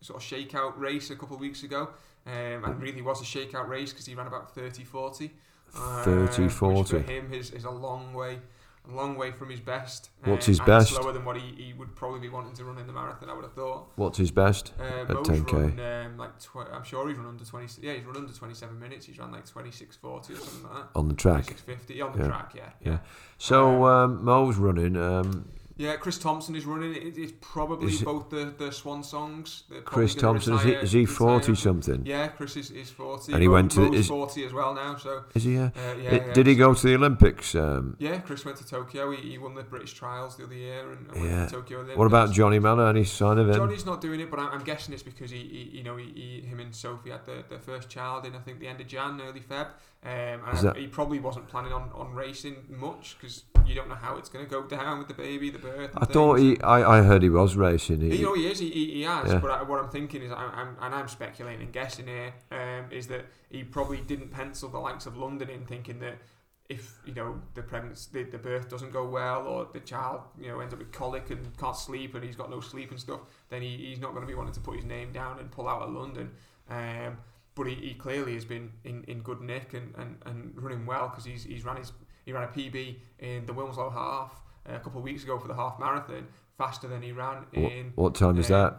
sort 0.00 0.22
of 0.22 0.28
shakeout 0.28 0.78
race 0.78 1.10
a 1.10 1.16
couple 1.16 1.34
of 1.34 1.40
weeks 1.40 1.64
ago, 1.64 1.88
um, 2.28 2.64
and 2.64 2.80
really 2.80 3.02
was 3.02 3.20
a 3.20 3.24
shakeout 3.24 3.66
race 3.66 3.90
because 3.92 4.06
he 4.06 4.14
ran 4.14 4.28
about 4.28 4.54
30 4.54 4.84
40. 4.84 5.32
uh, 5.74 6.04
30, 6.04 6.42
Which 6.44 6.52
40. 6.52 6.90
for 6.90 6.98
him 7.00 7.32
is, 7.32 7.50
is 7.50 7.64
a 7.64 7.70
long 7.70 8.14
way. 8.14 8.38
A 8.90 8.94
long 8.94 9.14
way 9.16 9.30
from 9.30 9.48
his 9.48 9.60
best. 9.60 10.10
What's 10.24 10.48
um, 10.48 10.50
his 10.50 10.60
best? 10.60 10.88
Slower 10.90 11.12
than 11.12 11.24
what 11.24 11.36
he, 11.36 11.54
he 11.62 11.72
would 11.72 11.94
probably 11.94 12.18
be 12.18 12.28
wanting 12.28 12.52
to 12.54 12.64
run 12.64 12.78
in 12.78 12.86
the 12.88 12.92
marathon. 12.92 13.30
I 13.30 13.32
would 13.34 13.44
have 13.44 13.52
thought. 13.52 13.92
What's 13.94 14.18
his 14.18 14.32
best? 14.32 14.72
Uh, 14.80 15.02
At 15.02 15.08
10K. 15.08 15.52
run 15.78 16.06
um, 16.06 16.16
like 16.18 16.36
tw- 16.40 16.68
I'm 16.72 16.82
sure 16.82 17.08
he's 17.08 17.16
run 17.16 17.28
under 17.28 17.44
20. 17.44 17.80
Yeah, 17.86 17.92
he's 17.92 18.04
run 18.04 18.16
under 18.16 18.32
27 18.32 18.76
minutes. 18.80 19.06
He's 19.06 19.18
run 19.20 19.30
like 19.30 19.46
26 19.46 19.94
40 19.96 20.32
or 20.32 20.36
something 20.36 20.62
like 20.64 20.72
that. 20.72 20.98
On 20.98 21.06
the 21.06 21.14
track. 21.14 21.44
26 21.46 21.60
50 21.60 22.00
on 22.02 22.12
the 22.12 22.18
Yeah. 22.24 22.26
track. 22.26 22.52
Yeah, 22.56 22.62
Yeah. 22.80 22.90
yeah. 22.92 22.98
So 23.38 23.84
um, 23.86 24.24
Mo's 24.24 24.56
running. 24.56 24.96
Um, 24.96 25.48
Yeah, 25.76 25.96
Chris 25.96 26.18
Thompson 26.18 26.54
is 26.54 26.64
running. 26.66 26.94
It, 26.94 27.16
it's 27.18 27.32
probably 27.40 27.92
Is 27.92 28.02
both 28.02 28.30
the, 28.30 28.54
the 28.56 28.70
Swan 28.72 29.02
songs. 29.02 29.64
Chris 29.84 30.14
Thompson, 30.14 30.54
is 30.54 30.62
he, 30.62 30.72
is 30.72 30.92
he 30.92 31.06
40 31.06 31.38
retire. 31.52 31.54
something? 31.56 32.06
Yeah, 32.06 32.28
Chris 32.28 32.56
is, 32.56 32.70
is 32.70 32.90
40. 32.90 33.32
And 33.32 33.40
he 33.42 33.48
Mo- 33.48 33.54
went 33.54 33.72
to- 33.72 33.80
Mo's 33.90 33.98
is- 34.00 34.08
40 34.08 34.44
as 34.44 34.52
well 34.52 34.74
now, 34.74 34.96
so 34.96 35.24
Is 35.34 35.44
he? 35.44 35.54
Yeah. 35.54 35.64
uh, 35.64 35.70
yeah, 35.76 36.10
It- 36.14 36.26
yeah. 36.26 36.32
Did 36.34 36.46
he 36.46 36.54
go 36.54 36.74
to 36.74 36.86
the 36.86 36.94
Olympics? 36.94 37.54
Um, 37.54 37.96
Yeah, 37.98 38.18
Chris 38.20 38.44
went 38.44 38.58
to 38.58 38.66
Tokyo. 38.66 39.10
He, 39.12 39.30
he 39.32 39.38
won 39.38 39.54
the 39.54 39.62
British 39.62 39.94
trials 39.94 40.36
the 40.36 40.44
other 40.44 40.54
year 40.54 40.90
and, 40.92 41.08
and 41.10 41.24
Yeah. 41.24 41.36
went 41.38 41.48
to 41.50 41.54
Tokyo 41.56 41.78
Olympics. 41.78 41.98
what 41.98 42.06
about 42.06 42.32
Johnny 42.32 42.58
Mellor? 42.58 42.88
Any 42.88 43.04
sign 43.04 43.38
of 43.38 43.48
him? 43.48 43.54
Johnny's 43.54 43.86
not 43.86 44.00
doing 44.00 44.20
it, 44.20 44.30
but 44.30 44.38
I'm, 44.40 44.48
I'm 44.52 44.64
guessing 44.64 44.92
it's 44.94 45.02
because 45.02 45.30
he, 45.30 45.38
he 45.38 45.78
you 45.78 45.82
know, 45.82 45.96
he, 45.96 46.42
him 46.46 46.60
and 46.60 46.74
Sophie 46.74 47.10
had 47.10 47.24
their, 47.26 47.42
their 47.48 47.58
first 47.58 47.88
child 47.88 48.26
in 48.26 48.34
I 48.34 48.38
think 48.38 48.60
the 48.60 48.68
end 48.68 48.80
of 48.80 48.86
Jan, 48.86 49.20
early 49.20 49.40
Feb, 49.40 49.68
um, 50.04 50.10
and 50.10 50.58
that- 50.58 50.76
he 50.76 50.86
probably 50.88 51.20
wasn't 51.20 51.48
planning 51.48 51.72
on, 51.72 51.90
on 51.94 52.12
racing 52.12 52.56
much 52.68 53.16
because 53.20 53.44
you 53.64 53.74
don't 53.74 53.88
know 53.88 53.94
how 53.94 54.16
it's 54.16 54.28
going 54.28 54.44
to 54.44 54.50
go 54.50 54.64
down 54.64 54.98
with 54.98 55.06
the 55.06 55.14
baby, 55.14 55.50
the 55.50 55.58
birth. 55.58 55.92
I 55.96 56.04
thought 56.04 56.40
he. 56.40 56.60
I, 56.60 56.98
I 56.98 57.02
heard 57.02 57.22
he 57.22 57.28
was 57.28 57.54
racing. 57.54 58.00
He, 58.00 58.16
You 58.16 58.24
know 58.24 58.34
he 58.34 58.48
is. 58.48 58.58
He, 58.58 58.70
he, 58.70 59.02
has. 59.02 59.30
Yeah. 59.30 59.38
But 59.38 59.50
I, 59.50 59.62
what 59.62 59.78
I'm 59.78 59.90
thinking 59.90 60.22
is, 60.22 60.32
I'm, 60.32 60.50
I'm 60.50 60.76
and 60.80 60.94
I'm 60.94 61.06
speculating 61.06 61.62
and 61.62 61.72
guessing 61.72 62.06
here, 62.08 62.34
um, 62.50 62.86
is 62.90 63.06
that 63.08 63.26
he 63.50 63.62
probably 63.62 64.00
didn't 64.00 64.32
pencil 64.32 64.68
the 64.68 64.78
likes 64.78 65.06
of 65.06 65.16
London 65.16 65.48
in, 65.48 65.64
thinking 65.66 66.00
that 66.00 66.18
if 66.68 66.98
you 67.04 67.14
know 67.14 67.40
the 67.54 67.62
pregnancy, 67.62 68.08
the, 68.12 68.30
the 68.30 68.38
birth 68.38 68.68
doesn't 68.68 68.92
go 68.92 69.06
well, 69.06 69.46
or 69.46 69.68
the 69.72 69.80
child 69.80 70.22
you 70.40 70.48
know 70.48 70.58
ends 70.60 70.72
up 70.72 70.80
with 70.80 70.90
colic 70.90 71.30
and 71.30 71.56
can't 71.58 71.76
sleep, 71.76 72.16
and 72.16 72.24
he's 72.24 72.36
got 72.36 72.50
no 72.50 72.60
sleep 72.60 72.90
and 72.90 72.98
stuff, 72.98 73.20
then 73.50 73.62
he, 73.62 73.76
he's 73.76 74.00
not 74.00 74.10
going 74.10 74.22
to 74.22 74.26
be 74.26 74.34
wanting 74.34 74.54
to 74.54 74.60
put 74.60 74.74
his 74.74 74.84
name 74.84 75.12
down 75.12 75.38
and 75.38 75.50
pull 75.50 75.68
out 75.68 75.82
of 75.82 75.92
London. 75.92 76.30
Um, 76.68 77.18
but 77.54 77.66
he, 77.66 77.74
he 77.74 77.94
clearly 77.94 78.34
has 78.34 78.44
been 78.44 78.72
in, 78.84 79.04
in 79.04 79.20
good 79.20 79.40
nick 79.40 79.74
and, 79.74 79.94
and, 79.96 80.16
and 80.26 80.52
running 80.56 80.86
well 80.86 81.08
because 81.08 81.24
he's 81.24 81.44
he's 81.44 81.64
ran 81.64 81.76
his 81.76 81.92
he 82.24 82.32
ran 82.32 82.44
a 82.44 82.48
PB 82.48 82.96
in 83.18 83.46
the 83.46 83.52
Wilmslow 83.52 83.92
half 83.92 84.40
uh, 84.68 84.74
a 84.74 84.78
couple 84.78 84.98
of 84.98 85.04
weeks 85.04 85.24
ago 85.24 85.38
for 85.38 85.48
the 85.48 85.54
half 85.54 85.78
marathon, 85.78 86.26
faster 86.56 86.86
than 86.88 87.02
he 87.02 87.12
ran 87.12 87.44
in 87.52 87.92
what 87.96 88.14
time 88.14 88.38
is 88.38 88.50
uh, 88.50 88.56
that? 88.64 88.72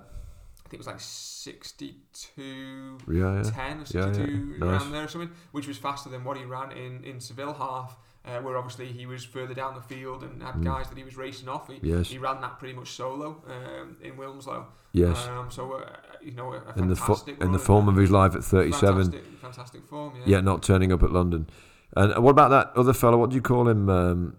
I 0.65 0.69
think 0.69 0.75
it 0.75 0.77
was 0.77 0.87
like 0.87 0.99
62 0.99 2.97
Yeah, 3.11 3.35
yeah. 3.35 3.43
10 3.43 3.79
or 3.79 3.85
Yeah, 3.91 4.07
yeah. 4.07 4.13
62 4.13 4.57
Nice. 4.57 4.81
around 4.81 4.91
there 4.91 5.03
or 5.03 5.07
something, 5.07 5.31
which 5.51 5.67
was 5.67 5.77
faster 5.77 6.09
than 6.09 6.23
what 6.23 6.37
he 6.37 6.45
ran 6.45 6.71
in, 6.71 7.03
in 7.03 7.19
Seville 7.19 7.53
half, 7.53 7.97
uh, 8.25 8.39
where 8.41 8.57
obviously 8.57 8.87
he 8.87 9.05
was 9.05 9.23
further 9.25 9.53
down 9.53 9.75
the 9.75 9.81
field 9.81 10.23
and 10.23 10.41
had 10.41 10.55
Mm. 10.55 10.63
guys 10.65 10.87
that 10.89 10.97
he 10.97 11.03
was 11.03 11.17
racing 11.17 11.49
off. 11.49 11.67
He, 11.67 11.79
Yes, 11.81 12.07
he 12.09 12.17
ran 12.17 12.39
that 12.41 12.57
pretty 12.59 12.73
much 12.73 12.91
solo 12.91 13.43
um, 13.47 13.97
in 14.01 14.13
Wilmslow. 14.17 14.65
yes. 14.93 15.27
Um, 15.27 15.49
so, 15.51 15.73
uh, 15.73 15.89
you 16.21 16.31
know, 16.31 16.53
in 16.75 16.87
the 16.87 16.95
fo- 16.95 17.15
fantastic 17.15 17.41
in 17.41 17.51
the 17.51 17.59
form 17.59 17.87
of 17.89 17.95
his 17.97 18.09
life 18.11 18.33
at 18.35 18.43
37. 18.43 19.11
Fantastic, 19.11 19.39
fantastic 19.41 19.85
form, 19.87 20.13
yeah. 20.17 20.23
Yet 20.25 20.43
not 20.43 20.63
turning 20.63 20.91
up 20.93 21.03
at 21.03 21.11
London. 21.11 21.49
And 21.95 22.23
what 22.23 22.31
about 22.31 22.49
that 22.49 22.71
other 22.79 22.93
fellow? 22.93 23.17
What 23.17 23.29
do 23.29 23.35
you 23.35 23.41
call 23.41 23.67
him? 23.67 23.89
Um, 23.89 24.35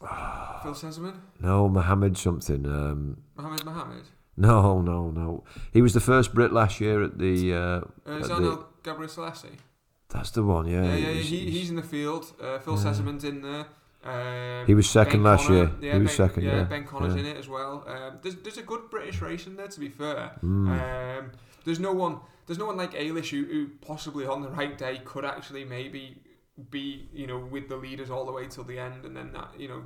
Phil 0.62 0.74
Sesemann, 0.74 1.14
no, 1.40 1.68
Mohammed 1.68 2.18
something. 2.18 2.66
Um, 2.66 3.16
Mohammed 3.36 3.64
Mohammed, 3.64 4.04
no, 4.36 4.80
no, 4.82 5.10
no. 5.10 5.44
He 5.72 5.80
was 5.82 5.94
the 5.94 6.00
first 6.00 6.34
Brit 6.34 6.52
last 6.52 6.80
year 6.80 7.02
at 7.02 7.18
the. 7.18 7.54
Uh, 7.54 7.58
uh, 7.58 7.80
At 8.06 8.22
the- 8.22 8.28
Zanel 8.28 8.64
Ghebreselassie. 8.82 9.56
That's 10.10 10.30
the 10.32 10.42
one. 10.42 10.66
Yeah, 10.66 10.82
Yeah, 10.82 10.94
yeah, 10.94 10.96
yeah. 11.08 11.12
he's- 11.14 11.28
He, 11.28 11.50
he's- 11.50 11.70
in 11.70 11.76
the 11.76 11.82
field. 11.82 12.32
Uh, 12.40 12.58
Phil 12.58 12.76
Yeah. 12.76 13.28
In 13.28 13.42
there. 13.42 13.66
Um, 14.02 14.66
He 14.66 14.74
was 14.74 14.88
second 14.88 15.22
Ben 15.22 15.30
last 15.32 15.46
Connor, 15.46 15.56
year. 15.58 15.70
Yeah, 15.80 15.92
He 15.94 15.98
was 16.00 16.08
ben, 16.16 16.16
second, 16.28 16.42
yeah, 16.44 16.64
Ben 16.64 16.84
Connor's 16.84 17.14
yeah. 17.14 17.20
in 17.20 17.26
it 17.26 17.36
as 17.36 17.48
well. 17.48 17.84
Um, 17.86 18.18
there's 18.22 18.36
there's 18.36 18.56
a 18.58 18.62
good 18.62 18.88
British 18.90 19.20
race 19.20 19.46
in 19.46 19.56
there. 19.56 19.68
To 19.68 19.80
be 19.80 19.88
fair, 19.90 20.32
Mm. 20.42 21.18
um, 21.18 21.32
there's 21.64 21.80
no 21.80 21.92
one 21.92 22.20
there's 22.46 22.58
no 22.58 22.66
one 22.66 22.78
like 22.78 22.92
Eilish 22.94 23.28
who, 23.30 23.44
who 23.44 23.68
possibly 23.82 24.26
on 24.26 24.40
the 24.42 24.48
right 24.48 24.76
day 24.76 25.00
could 25.04 25.24
actually 25.26 25.64
maybe 25.64 26.16
be 26.70 27.08
you 27.12 27.26
know 27.26 27.38
with 27.38 27.68
the 27.68 27.76
leaders 27.76 28.10
all 28.10 28.24
the 28.24 28.32
way 28.32 28.46
till 28.48 28.64
the 28.64 28.78
end, 28.78 29.04
and 29.04 29.14
then 29.16 29.32
that 29.32 29.48
you 29.60 29.68
know 29.68 29.82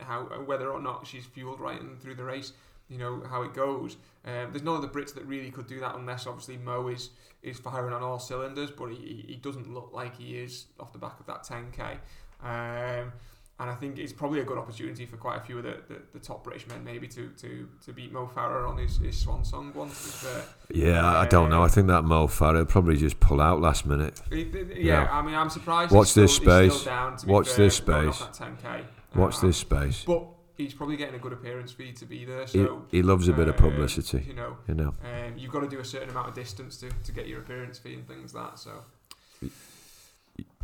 how 0.00 0.24
whether 0.44 0.70
or 0.70 0.80
not 0.80 1.06
she's 1.06 1.24
fueled 1.24 1.58
right 1.60 1.80
and 1.80 2.00
through 2.02 2.14
the 2.16 2.24
race. 2.24 2.52
You 2.88 2.98
know 2.98 3.22
how 3.28 3.42
it 3.42 3.54
goes. 3.54 3.96
Um, 4.24 4.50
there's 4.52 4.62
none 4.62 4.76
of 4.76 4.82
the 4.82 4.88
Brits 4.88 5.14
that 5.14 5.24
really 5.24 5.50
could 5.50 5.66
do 5.66 5.80
that 5.80 5.94
unless 5.94 6.26
obviously 6.26 6.56
Mo 6.58 6.88
is 6.88 7.10
is 7.42 7.58
firing 7.58 7.92
on 7.92 8.02
all 8.02 8.18
cylinders, 8.20 8.70
but 8.70 8.86
he, 8.90 9.24
he- 9.26 9.34
doesn't 9.36 9.72
look 9.72 9.90
like 9.92 10.16
he 10.16 10.36
is 10.36 10.66
off 10.78 10.92
the 10.92 10.98
back 10.98 11.18
of 11.18 11.26
that 11.26 11.42
10k. 11.42 11.96
Um, 12.44 13.12
and 13.60 13.70
I 13.70 13.74
think 13.74 13.98
it's 13.98 14.12
probably 14.12 14.40
a 14.40 14.44
good 14.44 14.58
opportunity 14.58 15.06
for 15.06 15.16
quite 15.16 15.38
a 15.38 15.40
few 15.40 15.58
of 15.58 15.64
the, 15.64 15.76
the, 15.88 16.02
the 16.14 16.18
top 16.18 16.44
British 16.44 16.66
men 16.68 16.82
maybe 16.84 17.06
to, 17.08 17.28
to, 17.40 17.68
to 17.84 17.92
beat 17.92 18.12
Mo 18.12 18.26
Farah 18.32 18.68
on 18.68 18.76
his, 18.78 18.98
his 18.98 19.16
swan 19.18 19.44
song 19.44 19.72
one. 19.74 19.88
to 19.88 19.94
be 19.94 20.10
fair. 20.10 20.44
yeah, 20.72 21.18
I 21.18 21.26
don't 21.26 21.50
know. 21.50 21.62
I 21.62 21.68
think 21.68 21.86
that 21.88 22.02
Mo 22.02 22.26
Farah 22.28 22.58
will 22.58 22.64
probably 22.66 22.96
just 22.96 23.18
pull 23.20 23.40
out 23.40 23.60
last 23.60 23.86
minute. 23.86 24.20
Yeah, 24.30 24.44
Yeah. 24.76 25.08
I 25.10 25.22
mean, 25.22 25.34
I'm 25.34 25.50
surprised. 25.50 25.92
Watch 25.92 26.14
this 26.14 26.34
still 26.36 26.70
space. 26.70 26.84
down, 26.84 27.16
Watch 27.26 27.48
fair, 27.48 27.56
this 27.56 27.74
space. 27.76 28.18
that 28.18 28.32
10k. 28.32 28.84
Watch 29.14 29.36
Uh, 29.38 29.46
this 29.48 29.56
space. 29.58 30.04
But 30.04 30.26
he's 30.62 30.74
probably 30.74 30.96
getting 30.96 31.14
a 31.14 31.18
good 31.18 31.32
appearance 31.32 31.72
fee 31.72 31.92
to 31.92 32.04
be 32.06 32.24
there. 32.24 32.42
He, 32.46 32.58
So 32.58 32.84
he 32.90 33.02
loves 33.02 33.28
a 33.28 33.32
bit 33.32 33.48
of 33.48 33.54
uh, 33.54 33.58
publicity, 33.58 34.24
You 34.26 34.34
know, 34.34 34.56
you 34.68 34.74
know. 34.74 34.94
um, 35.04 35.36
you've 35.36 35.52
got 35.52 35.60
to 35.60 35.68
do 35.68 35.80
a 35.80 35.84
certain 35.84 36.10
amount 36.10 36.28
of 36.28 36.34
distance 36.34 36.76
to, 36.78 36.90
to 37.04 37.12
get 37.12 37.26
your 37.28 37.40
appearance 37.40 37.78
fee 37.78 37.94
and 37.94 38.06
things 38.06 38.34
like 38.34 38.50
that. 38.50 38.58
So 38.58 38.70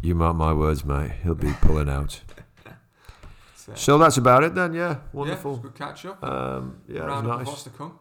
You 0.02 0.14
mark 0.14 0.36
my 0.36 0.52
words, 0.52 0.84
mate. 0.84 1.12
He'll 1.22 1.34
be 1.34 1.52
pulling 1.60 1.88
out. 1.88 2.20
uh, 2.66 2.72
So 3.74 3.98
that's 3.98 4.16
about 4.16 4.44
it 4.44 4.54
then. 4.54 4.72
Yeah, 4.74 4.88
Yeah, 4.90 4.98
wonderful. 5.12 5.54
a 5.54 5.58
good 5.58 5.74
catch 5.74 6.04
up. 6.06 6.22
Um, 6.22 6.80
yeah, 6.88 7.04
it 7.18 7.24
was 7.24 7.46
nice. 7.48 7.62
to 7.64 7.70
come. 7.70 7.98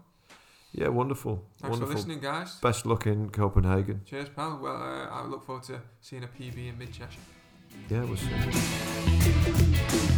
Yeah, 0.74 0.90
wonderful. 0.90 1.36
Thanks 1.60 1.72
wonderful. 1.72 1.88
for 1.88 1.94
listening, 1.96 2.20
guys. 2.20 2.56
Best 2.62 2.86
luck 2.86 3.08
in 3.08 3.30
Copenhagen. 3.32 4.02
Cheers, 4.06 4.30
pal. 4.30 4.60
Well, 4.62 4.76
uh, 4.76 5.08
I 5.10 5.26
look 5.26 5.44
forward 5.46 5.64
to 5.66 5.82
seeing 6.02 6.24
a 6.24 6.28
PB 6.28 6.70
in 6.70 6.78
mid 6.78 6.92
Cheshire. 6.94 7.20
Yeah, 7.90 8.04
we'll 8.04 8.18
see. 8.18 10.14